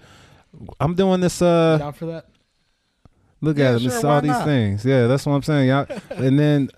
I'm 0.81 0.95
doing 0.95 1.21
this. 1.21 1.41
You 1.41 1.47
Uh, 1.47 1.79
down 1.79 1.93
for 1.93 2.07
that? 2.07 2.27
look 3.41 3.59
Yeah, 3.59 3.71
at 3.71 3.75
it. 3.77 3.81
sure, 3.83 3.93
It's 3.93 4.03
why 4.03 4.15
all 4.15 4.21
these 4.21 4.31
not? 4.31 4.45
things. 4.45 4.85
Yeah, 4.85 5.07
that's 5.07 5.27
what 5.27 5.33
I'm 5.35 5.43
saying, 5.43 5.69
y'all. 5.69 5.87
and 6.11 6.39
then, 6.39 6.71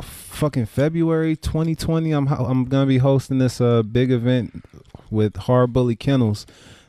fucking 0.00 0.66
February 0.66 1.36
2020, 1.36 2.12
I'm 2.12 2.26
I'm 2.28 2.64
gonna 2.64 2.86
be 2.86 2.98
hosting 2.98 3.38
this 3.38 3.60
uh 3.60 3.82
big 3.82 4.10
event 4.10 4.64
with 5.10 5.36
Hard 5.36 5.72
Bully 5.72 5.96
Kennels. 5.96 6.46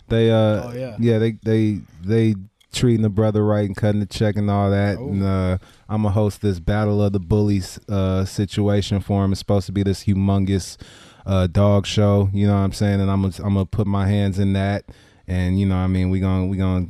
They 0.07 0.29
uh 0.31 0.35
Oh, 0.35 0.73
yeah. 0.75 0.95
yeah 0.99 1.17
they 1.19 1.31
they 1.43 1.79
they 2.03 2.35
treating 2.71 3.03
the 3.03 3.09
brother 3.09 3.45
right 3.45 3.65
and 3.65 3.75
cutting 3.75 4.01
the 4.01 4.05
check 4.05 4.35
and 4.35 4.51
all 4.51 4.69
that. 4.69 4.97
Oh. 4.97 5.07
And 5.07 5.23
uh, 5.23 5.57
I'm 5.87 6.01
gonna 6.03 6.13
host 6.13 6.41
this 6.41 6.59
battle 6.59 7.01
of 7.01 7.13
the 7.13 7.19
bullies 7.19 7.79
uh, 7.89 8.25
situation 8.25 8.99
for 8.99 9.23
him. 9.23 9.31
It's 9.31 9.39
supposed 9.39 9.65
to 9.67 9.71
be 9.71 9.81
this 9.81 10.03
humongous 10.03 10.77
uh, 11.25 11.47
dog 11.47 11.85
show. 11.87 12.29
You 12.33 12.47
know 12.47 12.53
what 12.53 12.59
I'm 12.59 12.73
saying? 12.73 12.99
And 13.01 13.09
I'm 13.09 13.21
gonna 13.21 13.33
I'm 13.39 13.53
gonna 13.53 13.65
put 13.65 13.87
my 13.87 14.07
hands 14.07 14.37
in 14.39 14.53
that. 14.53 14.85
And 15.27 15.59
you 15.59 15.65
know, 15.65 15.75
what 15.75 15.81
I 15.81 15.87
mean, 15.87 16.09
we 16.09 16.19
gonna 16.19 16.45
we 16.45 16.57
gonna 16.57 16.87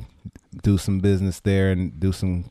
do 0.64 0.78
some 0.78 1.00
business 1.00 1.40
there 1.40 1.72
and 1.72 2.00
do 2.00 2.12
some 2.12 2.50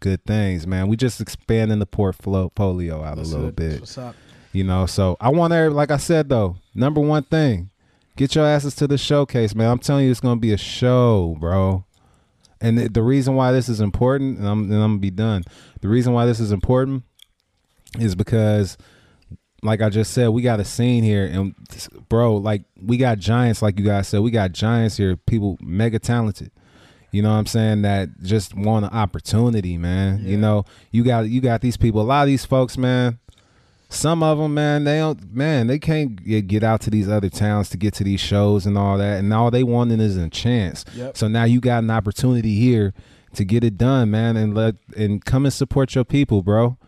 good 0.00 0.24
things, 0.24 0.66
man. 0.66 0.88
We 0.88 0.96
just 0.96 1.20
expanding 1.20 1.78
the 1.78 1.86
portfolio 1.86 3.02
out 3.02 3.16
That's 3.16 3.30
a 3.30 3.32
little 3.32 3.48
it. 3.48 3.56
bit. 3.56 3.80
What's 3.80 3.98
up? 3.98 4.14
You 4.52 4.64
know, 4.64 4.86
so 4.86 5.16
I 5.20 5.30
want 5.30 5.52
every 5.52 5.70
like 5.70 5.90
I 5.90 5.96
said 5.96 6.28
though, 6.28 6.56
number 6.74 7.00
one 7.00 7.22
thing, 7.22 7.70
get 8.16 8.34
your 8.34 8.46
asses 8.46 8.74
to 8.76 8.86
the 8.86 8.98
showcase, 8.98 9.54
man. 9.54 9.70
I'm 9.70 9.78
telling 9.78 10.04
you, 10.04 10.10
it's 10.10 10.20
gonna 10.20 10.40
be 10.40 10.52
a 10.52 10.58
show, 10.58 11.36
bro. 11.40 11.84
And 12.60 12.78
the, 12.78 12.88
the 12.88 13.02
reason 13.02 13.34
why 13.34 13.50
this 13.50 13.68
is 13.68 13.80
important, 13.80 14.38
and 14.38 14.46
I'm 14.46 14.64
and 14.64 14.74
I'm 14.74 14.90
gonna 14.92 14.98
be 14.98 15.10
done. 15.10 15.44
The 15.80 15.88
reason 15.88 16.12
why 16.12 16.26
this 16.26 16.38
is 16.38 16.52
important 16.52 17.02
is 17.98 18.14
because, 18.14 18.76
like 19.62 19.80
I 19.80 19.88
just 19.88 20.12
said, 20.12 20.28
we 20.28 20.42
got 20.42 20.60
a 20.60 20.64
scene 20.64 21.04
here, 21.04 21.24
and 21.24 21.54
bro, 22.08 22.36
like 22.36 22.64
we 22.80 22.96
got 22.96 23.18
giants, 23.18 23.62
like 23.62 23.78
you 23.78 23.84
guys 23.84 24.08
said, 24.08 24.20
we 24.20 24.30
got 24.30 24.52
giants 24.52 24.96
here, 24.96 25.16
people 25.16 25.56
mega 25.60 25.98
talented. 25.98 26.50
You 27.12 27.22
know 27.22 27.30
what 27.30 27.36
I'm 27.36 27.46
saying? 27.46 27.82
That 27.82 28.22
just 28.22 28.54
want 28.54 28.86
an 28.86 28.90
opportunity, 28.90 29.76
man. 29.76 30.24
You 30.24 30.38
know, 30.38 30.64
you 30.90 31.04
got 31.04 31.28
you 31.28 31.40
got 31.40 31.60
these 31.60 31.76
people. 31.76 32.00
A 32.00 32.02
lot 32.02 32.22
of 32.22 32.26
these 32.26 32.44
folks, 32.44 32.76
man. 32.76 33.18
Some 33.90 34.22
of 34.22 34.38
them, 34.38 34.54
man, 34.54 34.84
they 34.84 34.96
don't, 34.96 35.34
man, 35.34 35.66
they 35.66 35.78
can't 35.78 36.16
get, 36.48 36.62
out 36.62 36.80
to 36.80 36.90
these 36.90 37.10
other 37.10 37.28
towns 37.28 37.68
to 37.68 37.76
get 37.76 37.92
to 37.94 38.04
these 38.04 38.20
shows 38.20 38.64
and 38.64 38.78
all 38.78 38.96
that, 38.96 39.18
and 39.18 39.34
all 39.34 39.50
they 39.50 39.62
wanting 39.62 40.00
is 40.00 40.16
a 40.16 40.30
chance. 40.30 40.86
Yep. 40.94 41.14
So 41.18 41.28
now 41.28 41.44
you 41.44 41.60
got 41.60 41.82
an 41.82 41.90
opportunity 41.90 42.54
here 42.54 42.94
to 43.34 43.44
get 43.44 43.62
it 43.62 43.76
done, 43.76 44.10
man, 44.10 44.38
and 44.38 44.54
let 44.54 44.76
and 44.96 45.22
come 45.22 45.44
and 45.44 45.52
support 45.52 45.94
your 45.94 46.04
people, 46.04 46.42
bro. 46.42 46.78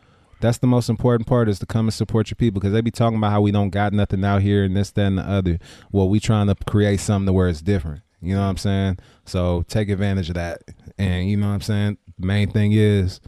That's 0.45 0.59
the 0.59 0.67
most 0.67 0.91
important 0.91 1.27
part 1.27 1.49
is 1.49 1.59
to 1.61 1.67
come 1.67 1.87
and 1.87 1.95
support 1.95 2.29
your 2.31 2.37
people 2.37 2.61
because 2.61 2.75
they 2.75 2.83
be 2.83 2.91
talking 2.91 3.17
about 3.17 3.31
how 3.31 3.41
we 3.41 3.51
don't 3.51 3.71
got 3.71 3.95
nothing 3.95 4.23
out 4.25 4.43
here 4.43 4.63
and 4.63 4.77
this, 4.77 4.91
that, 4.91 5.07
and 5.07 5.17
the 5.17 5.23
other. 5.23 5.59
Well, 5.91 6.07
we 6.09 6.21
trying 6.21 6.49
to 6.49 6.55
create 6.67 7.01
something 7.01 7.27
to 7.27 7.33
where 7.33 7.49
it's 7.49 7.63
different. 7.63 8.03
You 8.21 8.35
know 8.35 8.43
what 8.43 8.49
I'm 8.49 8.57
saying? 8.59 8.99
So 9.25 9.65
take 9.69 9.89
advantage 9.89 10.29
of 10.29 10.35
that. 10.35 10.61
And 10.99 11.31
you 11.31 11.39
know 11.39 11.49
what 11.49 11.55
I'm 11.55 11.61
saying? 11.63 11.97
Main 12.19 12.51
thing 12.51 12.73
is 12.73 13.21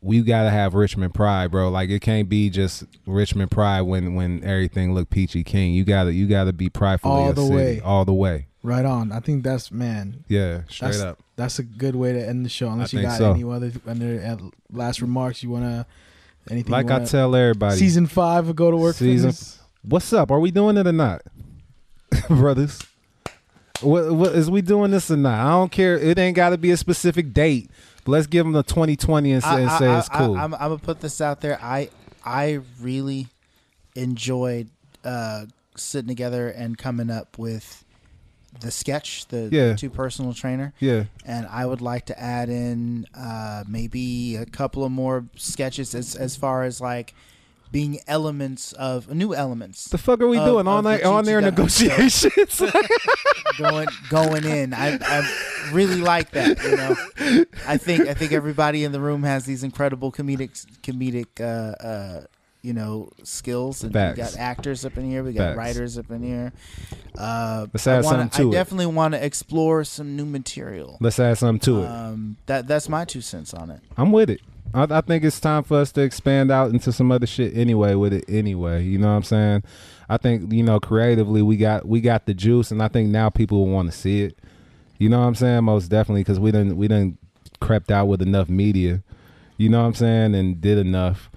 we 0.00 0.22
gotta 0.22 0.48
have 0.48 0.72
Richmond 0.72 1.12
pride, 1.12 1.50
bro. 1.50 1.68
Like 1.68 1.90
it 1.90 2.00
can't 2.00 2.30
be 2.30 2.48
just 2.48 2.84
Richmond 3.04 3.50
pride 3.50 3.82
when 3.82 4.14
when 4.14 4.42
everything 4.42 4.94
look 4.94 5.10
peachy 5.10 5.44
king. 5.44 5.74
You 5.74 5.84
gotta 5.84 6.14
you 6.14 6.26
gotta 6.26 6.54
be 6.54 6.70
prideful 6.70 7.10
All 7.10 7.32
the 7.34 7.42
city, 7.42 7.54
way. 7.54 7.80
all 7.80 8.06
the 8.06 8.14
way. 8.14 8.46
Right 8.62 8.86
on. 8.86 9.12
I 9.12 9.20
think 9.20 9.44
that's 9.44 9.70
man. 9.70 10.24
Yeah, 10.28 10.62
straight 10.68 10.96
up. 10.96 11.18
That's 11.40 11.58
a 11.58 11.62
good 11.62 11.96
way 11.96 12.12
to 12.12 12.26
end 12.26 12.44
the 12.44 12.48
show. 12.48 12.68
Unless 12.68 12.94
I 12.94 12.98
you 12.98 13.02
got 13.02 13.18
so. 13.18 13.32
any 13.32 13.44
other 13.44 13.72
under 13.86 14.20
uh, 14.22 14.48
last 14.72 15.00
remarks 15.00 15.42
you 15.42 15.50
wanna 15.50 15.86
anything. 16.50 16.70
Like 16.70 16.90
I 16.90 16.94
wanna, 16.94 17.06
tell 17.06 17.34
everybody, 17.34 17.76
season 17.76 18.06
five 18.06 18.48
of 18.48 18.56
Go 18.56 18.70
to 18.70 18.76
Work 18.76 18.96
Season- 18.96 19.30
Fitness. 19.30 19.60
what's 19.82 20.12
up? 20.12 20.30
Are 20.30 20.40
we 20.40 20.50
doing 20.50 20.76
it 20.76 20.86
or 20.86 20.92
not, 20.92 21.22
brothers? 22.28 22.80
What, 23.80 24.12
what 24.12 24.32
is 24.34 24.50
we 24.50 24.60
doing 24.60 24.90
this 24.90 25.10
or 25.10 25.16
not? 25.16 25.40
I 25.40 25.50
don't 25.50 25.72
care. 25.72 25.96
It 25.96 26.18
ain't 26.18 26.36
got 26.36 26.50
to 26.50 26.58
be 26.58 26.70
a 26.70 26.76
specific 26.76 27.32
date. 27.32 27.70
But 28.04 28.12
let's 28.12 28.26
give 28.26 28.44
them 28.44 28.52
the 28.52 28.62
2020 28.62 29.32
and 29.32 29.42
say, 29.42 29.62
and 29.62 29.70
say 29.72 29.98
it's 29.98 30.08
cool. 30.08 30.36
I, 30.36 30.44
am 30.44 30.50
gonna 30.50 30.78
put 30.78 31.00
this 31.00 31.20
out 31.20 31.40
there. 31.40 31.58
I 31.62 31.90
I 32.24 32.60
really 32.80 33.28
enjoyed 33.94 34.68
uh, 35.04 35.46
sitting 35.76 36.08
together 36.08 36.48
and 36.48 36.76
coming 36.76 37.10
up 37.10 37.38
with 37.38 37.84
the 38.60 38.70
sketch, 38.70 39.26
the 39.28 39.48
Yeah. 39.50 39.74
two 39.76 39.90
personal 39.90 40.34
trainer, 40.34 40.72
yeah, 40.80 41.04
and 41.24 41.46
I 41.50 41.66
would 41.66 41.80
like 41.80 42.06
to 42.06 42.20
add 42.20 42.48
in 42.48 43.06
uh, 43.14 43.64
maybe 43.68 44.36
a 44.36 44.46
couple 44.46 44.84
of 44.84 44.92
more 44.92 45.24
sketches 45.36 45.94
as 45.94 46.14
as 46.14 46.36
far 46.36 46.64
as 46.64 46.80
like 46.80 47.14
being 47.72 48.00
elements 48.08 48.72
of 48.72 49.08
new 49.14 49.32
elements 49.32 49.84
the 49.90 49.96
fuck 49.98 50.20
are 50.20 50.26
we 50.26 50.36
Of- 50.38 50.44
doing 50.44 50.66
on 50.66 50.78
of 50.78 50.84
that 50.84 51.04
on 51.04 51.24
their. 51.24 51.40
So- 51.40 51.50
negotiations? 51.50 52.60
going 53.58 53.86
going 54.08 54.44
in. 54.44 54.74
I 54.74 54.98
I 55.00 55.70
really 55.72 56.00
like 56.00 56.32
that. 56.32 56.62
You 56.64 56.76
know, 56.76 57.44
I 57.68 57.76
think 57.76 58.08
I 58.08 58.14
think 58.14 58.32
everybody 58.32 58.84
in 58.84 58.92
the 58.92 59.00
room 59.00 59.22
has 59.22 59.44
these 59.44 59.62
incredible 59.62 60.10
comedic 60.12 60.66
comedic 60.82 61.40
uh, 61.40 61.44
uh, 61.86 62.20
you 62.62 62.72
know 62.72 63.10
skills. 63.22 63.82
And 63.82 63.94
we 63.94 64.00
got 64.14 64.36
actors 64.36 64.84
up 64.84 64.96
in 64.98 65.08
here. 65.10 65.22
We 65.22 65.32
got 65.32 65.54
Facts. 65.54 65.58
writers 65.58 65.98
up 65.98 66.10
in 66.10 66.22
here. 66.22 66.52
Uh, 67.16 67.66
Let's 67.72 67.86
I 67.86 67.96
add 67.96 68.04
wanna- 68.04 68.18
something 68.22 68.38
to 68.38 68.42
I 68.42 68.48
it. 68.48 68.52
definitely 68.52 68.86
want 68.86 69.14
to 69.14 69.24
explore 69.24 69.84
some 69.84 70.16
new 70.16 70.26
material. 70.26 70.96
Let's 71.00 71.18
add 71.18 71.38
something 71.38 71.60
to 71.60 71.82
it. 71.82 71.86
Um, 71.86 72.36
that 72.46 72.66
that's 72.66 72.88
my 72.88 73.04
two 73.04 73.20
cents 73.20 73.54
on 73.54 73.70
it. 73.70 73.80
I'm 73.96 74.12
with 74.12 74.30
it. 74.30 74.40
I, 74.72 74.86
I 74.88 75.00
think 75.00 75.24
it's 75.24 75.40
time 75.40 75.64
for 75.64 75.78
us 75.78 75.90
to 75.92 76.02
expand 76.02 76.50
out 76.52 76.70
into 76.70 76.92
some 76.92 77.10
other 77.10 77.26
shit 77.26 77.56
anyway 77.56 77.94
with 77.94 78.12
it 78.12 78.24
anyway. 78.28 78.84
You 78.84 78.98
know 78.98 79.08
what 79.08 79.14
I'm 79.16 79.22
saying? 79.24 79.62
I 80.08 80.16
think 80.16 80.52
you 80.52 80.62
know 80.62 80.78
creatively 80.80 81.42
we 81.42 81.56
got 81.56 81.86
we 81.86 82.00
got 82.00 82.26
the 82.26 82.34
juice, 82.34 82.70
and 82.70 82.82
I 82.82 82.88
think 82.88 83.10
now 83.10 83.30
people 83.30 83.58
will 83.58 83.72
want 83.72 83.90
to 83.90 83.96
see 83.96 84.22
it. 84.22 84.38
You 84.98 85.08
know 85.08 85.18
what 85.20 85.26
I'm 85.26 85.34
saying? 85.34 85.64
Most 85.64 85.88
definitely 85.88 86.20
because 86.22 86.38
we 86.38 86.52
didn't 86.52 86.76
we 86.76 86.86
didn't 86.88 87.18
crept 87.60 87.90
out 87.90 88.06
with 88.06 88.22
enough 88.22 88.48
media. 88.48 89.02
You 89.56 89.68
know 89.68 89.80
what 89.80 89.86
I'm 89.88 89.94
saying? 89.94 90.34
And 90.34 90.60
did 90.60 90.78
enough 90.78 91.29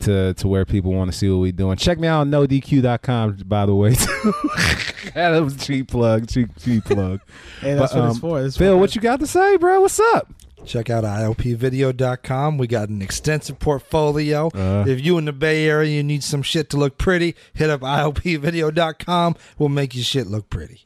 to 0.00 0.34
to 0.34 0.48
where 0.48 0.64
people 0.64 0.92
want 0.92 1.10
to 1.10 1.16
see 1.16 1.28
what 1.30 1.38
we 1.38 1.52
doing. 1.52 1.76
Check 1.76 1.98
me 1.98 2.08
out 2.08 2.20
on 2.20 2.30
nodq.com 2.30 3.36
by 3.46 3.66
the 3.66 3.74
way. 3.74 3.90
that 5.14 5.40
was 5.42 5.56
cheap 5.56 5.88
plug, 5.88 6.28
cheap 6.28 6.50
cheap 6.58 6.84
plug. 6.84 7.20
Hey, 7.60 7.74
that's 7.74 7.92
But, 7.92 8.00
what 8.00 8.06
it's 8.08 8.14
um, 8.16 8.20
for. 8.20 8.42
It's 8.42 8.56
Phil, 8.56 8.74
for- 8.74 8.78
what 8.78 8.94
you 8.94 9.02
got 9.02 9.20
to 9.20 9.26
say, 9.26 9.56
bro? 9.58 9.82
What's 9.82 10.00
up? 10.00 10.32
Check 10.64 10.90
out 10.90 11.04
IOPvideo.com. 11.04 12.58
We 12.58 12.66
got 12.66 12.88
an 12.90 13.00
extensive 13.02 13.58
portfolio. 13.58 14.48
Uh. 14.48 14.84
if 14.86 15.00
you 15.04 15.16
in 15.18 15.24
the 15.24 15.32
Bay 15.32 15.66
Area 15.66 15.96
you 15.96 16.02
need 16.02 16.22
some 16.22 16.42
shit 16.42 16.68
to 16.70 16.76
look 16.76 16.98
pretty, 16.98 17.34
hit 17.54 17.70
up 17.70 17.80
IOPvideo.com. 17.80 19.36
We'll 19.58 19.68
make 19.70 19.94
your 19.94 20.04
shit 20.04 20.26
look 20.26 20.50
pretty. 20.50 20.84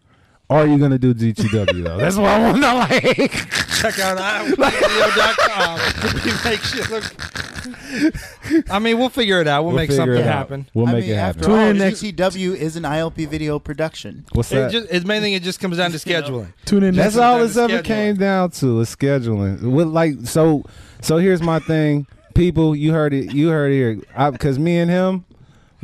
Are 0.50 0.66
you 0.66 0.78
gonna 0.78 0.98
do 0.98 1.14
GTW 1.14 1.84
though? 1.84 1.96
That's 1.96 2.16
what 2.16 2.26
I 2.30 2.38
want 2.38 2.56
to 2.56 2.60
know. 2.60 2.74
Like, 2.76 3.32
Check 3.74 3.98
out 3.98 4.18
IOPvideo.com. 4.18 5.80
we 6.24 6.50
make 6.50 6.60
shit 6.60 6.90
look. 6.90 8.70
I 8.70 8.78
mean, 8.78 8.98
we'll 8.98 9.08
figure 9.08 9.40
it 9.40 9.48
out. 9.48 9.64
We'll, 9.64 9.74
make 9.74 9.90
something 9.90 10.22
happen. 10.22 10.68
We'll 10.74 10.86
I 10.88 10.92
make 10.92 11.04
mean, 11.04 11.12
it 11.14 11.16
happen. 11.16 11.40
after 11.40 11.48
Tune 11.50 11.58
all, 11.58 11.66
in 11.68 11.78
next- 11.78 12.02
GTW 12.02 12.54
is 12.56 12.76
an 12.76 12.82
IOP 12.84 13.26
video 13.28 13.58
production. 13.58 14.26
What's 14.32 14.52
It 14.52 14.56
that? 14.56 14.70
just, 14.72 14.88
it 14.92 15.06
main 15.06 15.22
thing 15.22 15.32
it 15.32 15.42
just 15.42 15.60
comes 15.60 15.78
down 15.78 15.90
to 15.92 15.96
scheduling. 15.98 16.52
Tune 16.66 16.82
in 16.82 16.94
That's 16.94 17.16
all 17.16 17.38
down 17.38 17.46
it's 17.46 17.56
ever 17.56 17.78
scheduling. 17.78 17.84
came 17.84 18.16
down 18.16 18.50
to 18.52 18.80
is 18.80 18.94
scheduling. 18.94 19.62
With 19.72 19.88
like 19.88 20.14
so, 20.24 20.64
so 21.00 21.16
here's 21.16 21.42
my 21.42 21.58
thing, 21.58 22.06
people. 22.34 22.76
You 22.76 22.92
heard 22.92 23.14
it. 23.14 23.32
You 23.34 23.48
heard 23.48 23.72
it 23.72 23.76
here. 23.76 24.30
Because 24.30 24.58
me 24.58 24.78
and 24.78 24.90
him, 24.90 25.24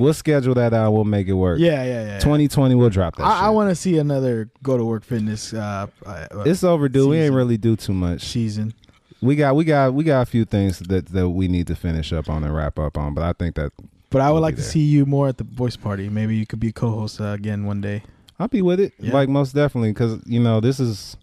we'll 0.01 0.15
schedule 0.15 0.55
that 0.55 0.73
out. 0.75 0.93
We'll 0.93 1.05
make 1.05 1.29
it 1.29 1.35
work. 1.35 1.59
Yeah, 1.61 1.85
yeah, 1.85 2.05
yeah. 2.07 2.19
2020, 2.19 2.75
we'll 2.75 2.91
drop 2.91 3.17
that. 3.17 3.25
I, 3.25 3.47
I 3.47 3.49
want 3.51 3.71
to 3.71 3.75
see 3.75 3.99
another 3.99 4.51
Go 4.63 4.77
to 4.77 4.85
Work 4.85 5.05
Fitness 5.05 5.53
uh, 5.55 5.87
uh, 6.05 6.27
It's 6.47 6.65
overdue. 6.65 7.09
We 7.09 7.19
ain't 7.19 7.35
really 7.35 7.57
do 7.57 7.77
too 7.77 7.93
much. 7.93 8.23
season. 8.23 8.75
We 9.23 9.37
got, 9.37 9.55
we 9.55 9.65
got, 9.65 9.93
we 9.95 10.03
got 10.05 10.23
a 10.23 10.27
few 10.27 10.45
things 10.47 10.79
that 10.79 11.07
that 11.09 11.29
we 11.29 11.47
need 11.47 11.67
to 11.67 11.77
finish 11.77 12.13
up 12.13 12.29
on 12.31 12.43
and 12.43 12.55
wrap 12.55 12.79
up 12.79 12.97
on. 12.97 13.13
But 13.15 13.23
I 13.25 13.33
think 13.35 13.55
that 13.57 13.73
But 14.09 14.23
I 14.23 14.31
would 14.31 14.41
like 14.41 14.57
to 14.57 14.63
see 14.63 14.81
you 14.81 15.05
more 15.05 15.29
at 15.29 15.37
the 15.37 15.45
voice 15.45 15.77
party. 15.77 16.09
Maybe 16.09 16.37
you 16.37 16.47
could 16.47 16.61
be 16.61 16.73
co-host 16.73 17.21
uh, 17.21 17.25
again 17.27 17.67
one 17.67 17.81
day. 17.83 18.03
I'll 18.39 18.49
be 18.49 18.63
with 18.63 18.81
it. 18.81 18.95
Yeah. 18.99 19.13
Like 19.13 19.29
most 19.29 19.55
definitely, 19.55 19.93
because 19.93 20.23
you 20.25 20.41
know 20.41 20.61
this 20.61 20.81
is 20.81 21.19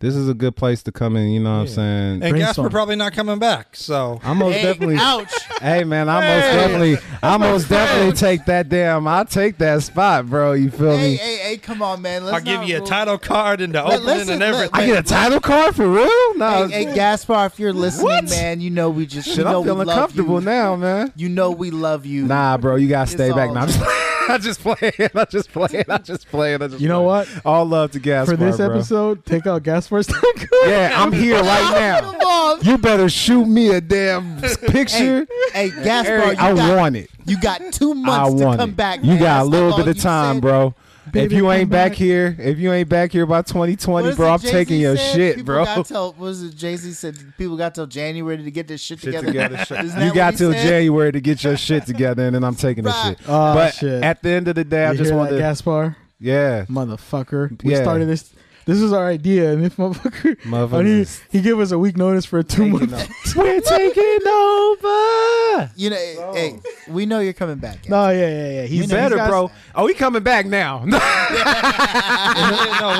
this 0.00 0.16
is 0.16 0.28
a 0.28 0.34
good 0.34 0.56
place 0.56 0.82
to 0.82 0.92
come 0.92 1.16
in. 1.16 1.28
You 1.30 1.40
know 1.40 1.54
what 1.58 1.60
I'm 1.62 1.68
saying? 1.68 2.10
And 2.12 2.20
Brainstorm. 2.20 2.38
Gaspar 2.40 2.70
probably 2.70 2.96
not 2.96 3.12
coming 3.12 3.38
back. 3.38 3.76
So 3.76 4.18
I'm 4.24 4.38
most 4.38 4.54
Hey, 4.56 4.62
definitely. 4.62 4.96
ouch! 4.98 5.32
Hey 5.60 5.84
man, 5.84 6.08
I 6.08 6.20
most 6.20 6.44
Hey. 6.46 6.56
definitely, 6.56 6.96
I 7.22 7.36
most 7.36 7.68
definitely 7.68 8.12
take 8.14 8.44
that 8.46 8.68
damn. 8.68 9.06
I 9.06 9.24
take 9.24 9.58
that 9.58 9.82
spot, 9.82 10.26
bro. 10.26 10.52
You 10.52 10.70
feel 10.70 10.96
hey, 10.96 11.10
me? 11.12 11.16
hey, 11.16 11.36
hey! 11.36 11.56
Come 11.58 11.82
on, 11.82 12.00
man. 12.02 12.24
Let's 12.24 12.34
I'll 12.36 12.40
give 12.42 12.60
not 12.60 12.68
you 12.68 12.76
a 12.76 12.78
rule- 12.78 12.86
title 12.88 13.18
card 13.18 13.60
and 13.60 13.74
the 13.74 13.82
Let- 13.82 14.00
opening 14.00 14.06
listen, 14.16 14.30
and 14.32 14.40
let- 14.40 14.54
everything. 14.54 14.70
I 14.80 14.86
get 14.86 14.98
a 14.98 15.02
title 15.08 15.40
card 15.40 15.76
for 15.76 15.86
real? 15.86 16.34
No, 16.36 16.66
Hey, 16.66 16.84
hey, 16.84 16.94
Gaspar, 16.94 17.46
if 17.46 17.58
you're 17.60 17.72
listening, 17.72 18.04
What? 18.06 18.30
man, 18.30 18.60
you 18.60 18.70
know 18.70 18.88
we 18.90 19.04
just 19.06 19.28
shit. 19.28 19.38
you 19.38 19.44
know 19.44 19.58
I'm 19.60 19.64
feeling 19.66 19.86
love 19.86 19.98
comfortable 19.98 20.40
you. 20.40 20.46
now, 20.46 20.76
man. 20.76 21.12
You 21.14 21.28
know 21.28 21.50
we 21.50 21.70
love 21.70 22.06
you. 22.06 22.24
Nah, 22.24 22.56
bro, 22.56 22.76
you 22.76 22.88
gotta 22.88 23.02
It's 23.02 23.12
stay 23.12 23.30
back. 23.32 23.48
all 23.48 23.54
Nah, 23.54 23.60
I'm 23.62 23.66
just 23.68 23.80
playing. 23.80 24.09
I 24.28 24.38
just 24.38 24.60
playing. 24.60 24.92
I 25.14 25.24
just 25.24 25.52
playing. 25.52 25.84
I 25.88 25.98
just 25.98 26.28
playing. 26.28 26.62
I 26.62 26.68
just 26.68 26.80
You 26.80 26.88
know 26.88 27.04
playing. 27.04 27.28
what? 27.34 27.46
All 27.46 27.64
love 27.64 27.90
to 27.92 27.98
Gaspar, 28.00 28.32
For 28.32 28.36
this 28.36 28.56
bro. 28.56 28.70
episode, 28.70 29.24
take 29.24 29.46
out 29.46 29.62
Gaspar's 29.62 30.08
Yeah, 30.66 30.92
I'm 31.02 31.12
here 31.12 31.40
right 31.42 32.00
now. 32.00 32.56
You 32.62 32.78
better 32.78 33.08
shoot 33.08 33.46
me 33.46 33.68
a 33.70 33.80
damn 33.80 34.40
picture. 34.40 35.26
Hey, 35.52 35.70
Gaspar, 35.70 36.12
Eric, 36.12 36.38
I 36.42 36.54
got, 36.54 36.76
want 36.78 36.96
it. 36.96 37.10
you 37.26 37.40
got 37.40 37.60
two 37.72 37.92
I 37.92 37.94
months 37.94 38.40
to 38.40 38.46
want 38.46 38.60
come 38.60 38.70
it. 38.70 38.76
back. 38.76 39.00
You 39.02 39.12
man. 39.12 39.20
got 39.20 39.42
a 39.42 39.44
little 39.44 39.76
bit 39.76 39.88
of 39.88 39.98
time, 39.98 40.36
said. 40.36 40.42
bro. 40.42 40.74
If 41.14 41.32
you 41.32 41.50
ain't 41.50 41.70
back 41.70 41.92
back. 41.92 41.98
here, 41.98 42.36
if 42.38 42.58
you 42.58 42.72
ain't 42.72 42.88
back 42.88 43.12
here 43.12 43.26
by 43.26 43.42
2020, 43.42 44.14
bro, 44.14 44.30
I'm 44.32 44.38
Jay-Z 44.38 44.52
taking 44.52 44.80
your 44.80 44.96
said? 44.96 45.14
shit, 45.14 45.36
people 45.36 45.46
bro. 45.54 45.64
Got 45.64 45.86
till, 45.86 46.06
what 46.12 46.18
was 46.18 46.42
it 46.42 46.54
Jay 46.54 46.76
Z 46.76 46.92
said? 46.92 47.16
People 47.38 47.56
got 47.56 47.74
till 47.74 47.86
January 47.86 48.36
to 48.36 48.50
get 48.50 48.68
this 48.68 48.80
shit, 48.80 49.00
Shit 49.00 49.14
together. 49.20 49.56
together. 49.56 49.92
You 50.04 50.12
got 50.14 50.34
till 50.36 50.52
said? 50.52 50.62
January 50.66 51.12
to 51.12 51.20
get 51.20 51.42
your 51.44 51.56
shit 51.56 51.86
together, 51.86 52.24
and 52.26 52.34
then 52.34 52.44
I'm 52.44 52.54
taking 52.54 52.84
the 52.84 52.90
Right. 52.90 53.16
shit. 53.18 53.28
Oh, 53.28 53.54
but 53.54 53.74
shit. 53.74 54.02
at 54.02 54.22
the 54.22 54.30
end 54.30 54.48
of 54.48 54.54
the 54.54 54.64
day, 54.64 54.86
I 54.86 54.94
just 54.94 55.12
want 55.12 55.30
to, 55.30 55.38
Gaspar, 55.38 55.96
yeah, 56.18 56.64
motherfucker. 56.66 57.62
We 57.64 57.72
Yeah. 57.72 57.82
started 57.82 58.06
this. 58.08 58.32
This 58.66 58.78
is 58.80 58.92
our 58.92 59.06
idea, 59.08 59.52
and 59.52 59.64
this 59.64 59.74
motherfucker, 59.74 60.36
Motherfucker 60.42 60.84
he, 60.84 61.00
is 61.00 61.20
he 61.30 61.40
gave 61.40 61.58
us 61.58 61.70
a 61.72 61.78
week 61.78 61.96
notice 61.96 62.24
for 62.24 62.38
a 62.38 62.44
two 62.44 62.70
taking 62.70 62.90
month. 62.90 63.10
o- 63.36 63.40
We're 63.42 63.60
taking 63.60 64.26
over. 64.28 65.70
You 65.76 65.90
know, 65.90 66.32
hey, 66.34 66.58
we 66.88 67.06
know 67.06 67.20
you're 67.20 67.32
coming 67.32 67.56
back. 67.56 67.76
Gaspar. 67.82 67.90
No, 67.90 68.10
yeah, 68.10 68.28
yeah, 68.28 68.50
yeah. 68.60 68.66
He's 68.66 68.82
You 68.82 68.88
better, 68.88 69.16
he's 69.16 69.24
got- 69.24 69.28
bro. 69.30 69.50
Oh, 69.74 69.86
he 69.86 69.94
coming 69.94 70.22
back 70.22 70.46
now. 70.46 70.84
no, 70.84 70.98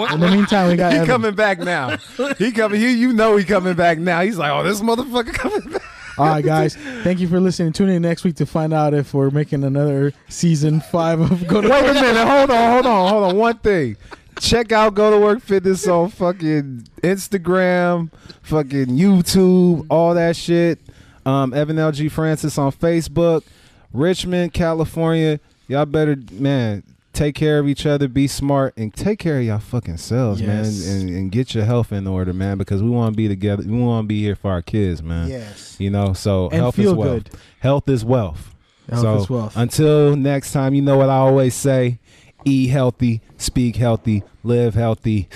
what- 0.01 0.13
In 0.13 0.21
the 0.21 0.29
meantime, 0.31 0.69
we 0.71 0.77
got 0.77 0.93
he 0.93 0.99
Evan. 0.99 1.09
coming 1.09 1.35
back 1.35 1.59
now. 1.59 1.97
He 2.39 2.53
coming. 2.53 2.81
You, 2.81 2.89
you 2.89 3.13
know 3.13 3.37
he 3.37 3.45
coming 3.45 3.75
back 3.75 3.99
now. 3.99 4.23
He's 4.23 4.39
like, 4.39 4.51
oh, 4.51 4.63
this 4.63 4.81
motherfucker 4.81 5.33
coming 5.35 5.71
back. 5.73 5.83
All 6.19 6.27
right, 6.27 6.45
guys. 6.45 6.75
Thank 7.03 7.21
you 7.21 7.29
for 7.29 7.41
listening. 7.41 7.73
Tune 7.73 7.89
in 7.89 8.03
next 8.03 8.25
week 8.25 8.37
to 8.37 8.47
find 8.47 8.75
out 8.75 8.93
if 8.93 9.15
we're 9.15 9.31
making 9.31 9.65
another 9.65 10.13
season 10.29 10.81
five 10.81 11.19
of 11.21 11.47
Go 11.47 11.61
to 11.63 11.69
Wait 11.69 11.85
a 11.91 11.95
minute. 11.95 12.27
Hold 12.27 12.51
on. 12.51 12.73
Hold 12.73 12.87
on. 12.87 13.09
Hold 13.11 13.25
on. 13.25 13.37
One 13.37 13.57
thing. 13.59 13.97
Check 14.41 14.73
out 14.73 14.95
Go 14.95 15.11
to 15.11 15.19
Work 15.19 15.41
Fitness 15.43 15.87
on 15.87 16.09
fucking 16.09 16.87
Instagram, 17.03 18.11
fucking 18.43 18.87
YouTube, 18.87 19.87
all 19.91 20.15
that 20.15 20.35
shit. 20.35 20.79
Um, 21.27 21.53
Evan 21.53 21.77
LG 21.77 22.11
Francis 22.11 22.57
on 22.57 22.73
Facebook, 22.73 23.43
Richmond, 23.93 24.55
California. 24.55 25.39
Y'all 25.69 25.85
better, 25.85 26.17
man, 26.33 26.83
take 27.13 27.35
care 27.35 27.59
of 27.59 27.69
each 27.69 27.85
other, 27.85 28.09
be 28.09 28.27
smart, 28.27 28.73
and 28.79 28.95
take 28.95 29.19
care 29.19 29.39
of 29.39 29.45
y'all 29.45 29.59
fucking 29.59 29.99
selves, 29.99 30.41
Yes. 30.41 30.87
man, 30.87 31.01
and, 31.01 31.11
and 31.11 31.33
get 31.33 31.55
your 31.55 31.65
health 31.67 31.93
in 31.93 32.07
order, 32.07 32.33
man, 32.33 32.57
because 32.57 32.83
we 32.83 32.89
want 32.89 33.13
to 33.13 33.17
be 33.17 33.29
together. 33.29 33.63
We 33.63 33.79
want 33.79 34.05
to 34.05 34.09
be 34.09 34.23
here 34.23 34.35
for 34.35 34.51
our 34.51 34.63
kids, 34.63 35.03
man. 35.03 35.29
Yes. 35.29 35.77
You 35.79 35.91
know, 35.91 36.15
so 36.15 36.47
And 36.47 36.55
health 36.55 36.79
is 36.79 36.93
wealth. 36.95 37.25
good. 37.25 37.31
Health 37.61 37.89
is 37.91 38.05
wealth. 38.07 38.55
Health 38.89 39.03
so 39.03 39.17
is 39.19 39.31
wealth. 39.31 39.57
until 39.57 40.17
next 40.17 40.53
time, 40.53 40.75
you 40.75 40.81
know 40.83 40.97
what 40.97 41.11
I 41.11 41.17
always 41.19 41.55
say: 41.55 41.99
eat 42.45 42.69
healthy, 42.69 43.21
speak 43.37 43.77
healthy, 43.77 44.23
live 44.43 44.75
healthy. 44.75 45.29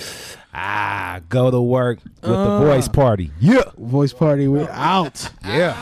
Ah, 0.52 1.20
go 1.28 1.50
to 1.50 1.60
work 1.60 1.98
with 2.04 2.22
the 2.22 2.34
Uh. 2.34 2.60
voice 2.60 2.88
party. 2.88 3.30
Yeah, 3.40 3.62
Voice 3.76 4.12
party. 4.12 4.46
We 4.48 4.66
out. 4.68 5.30
yeah. 5.44 5.74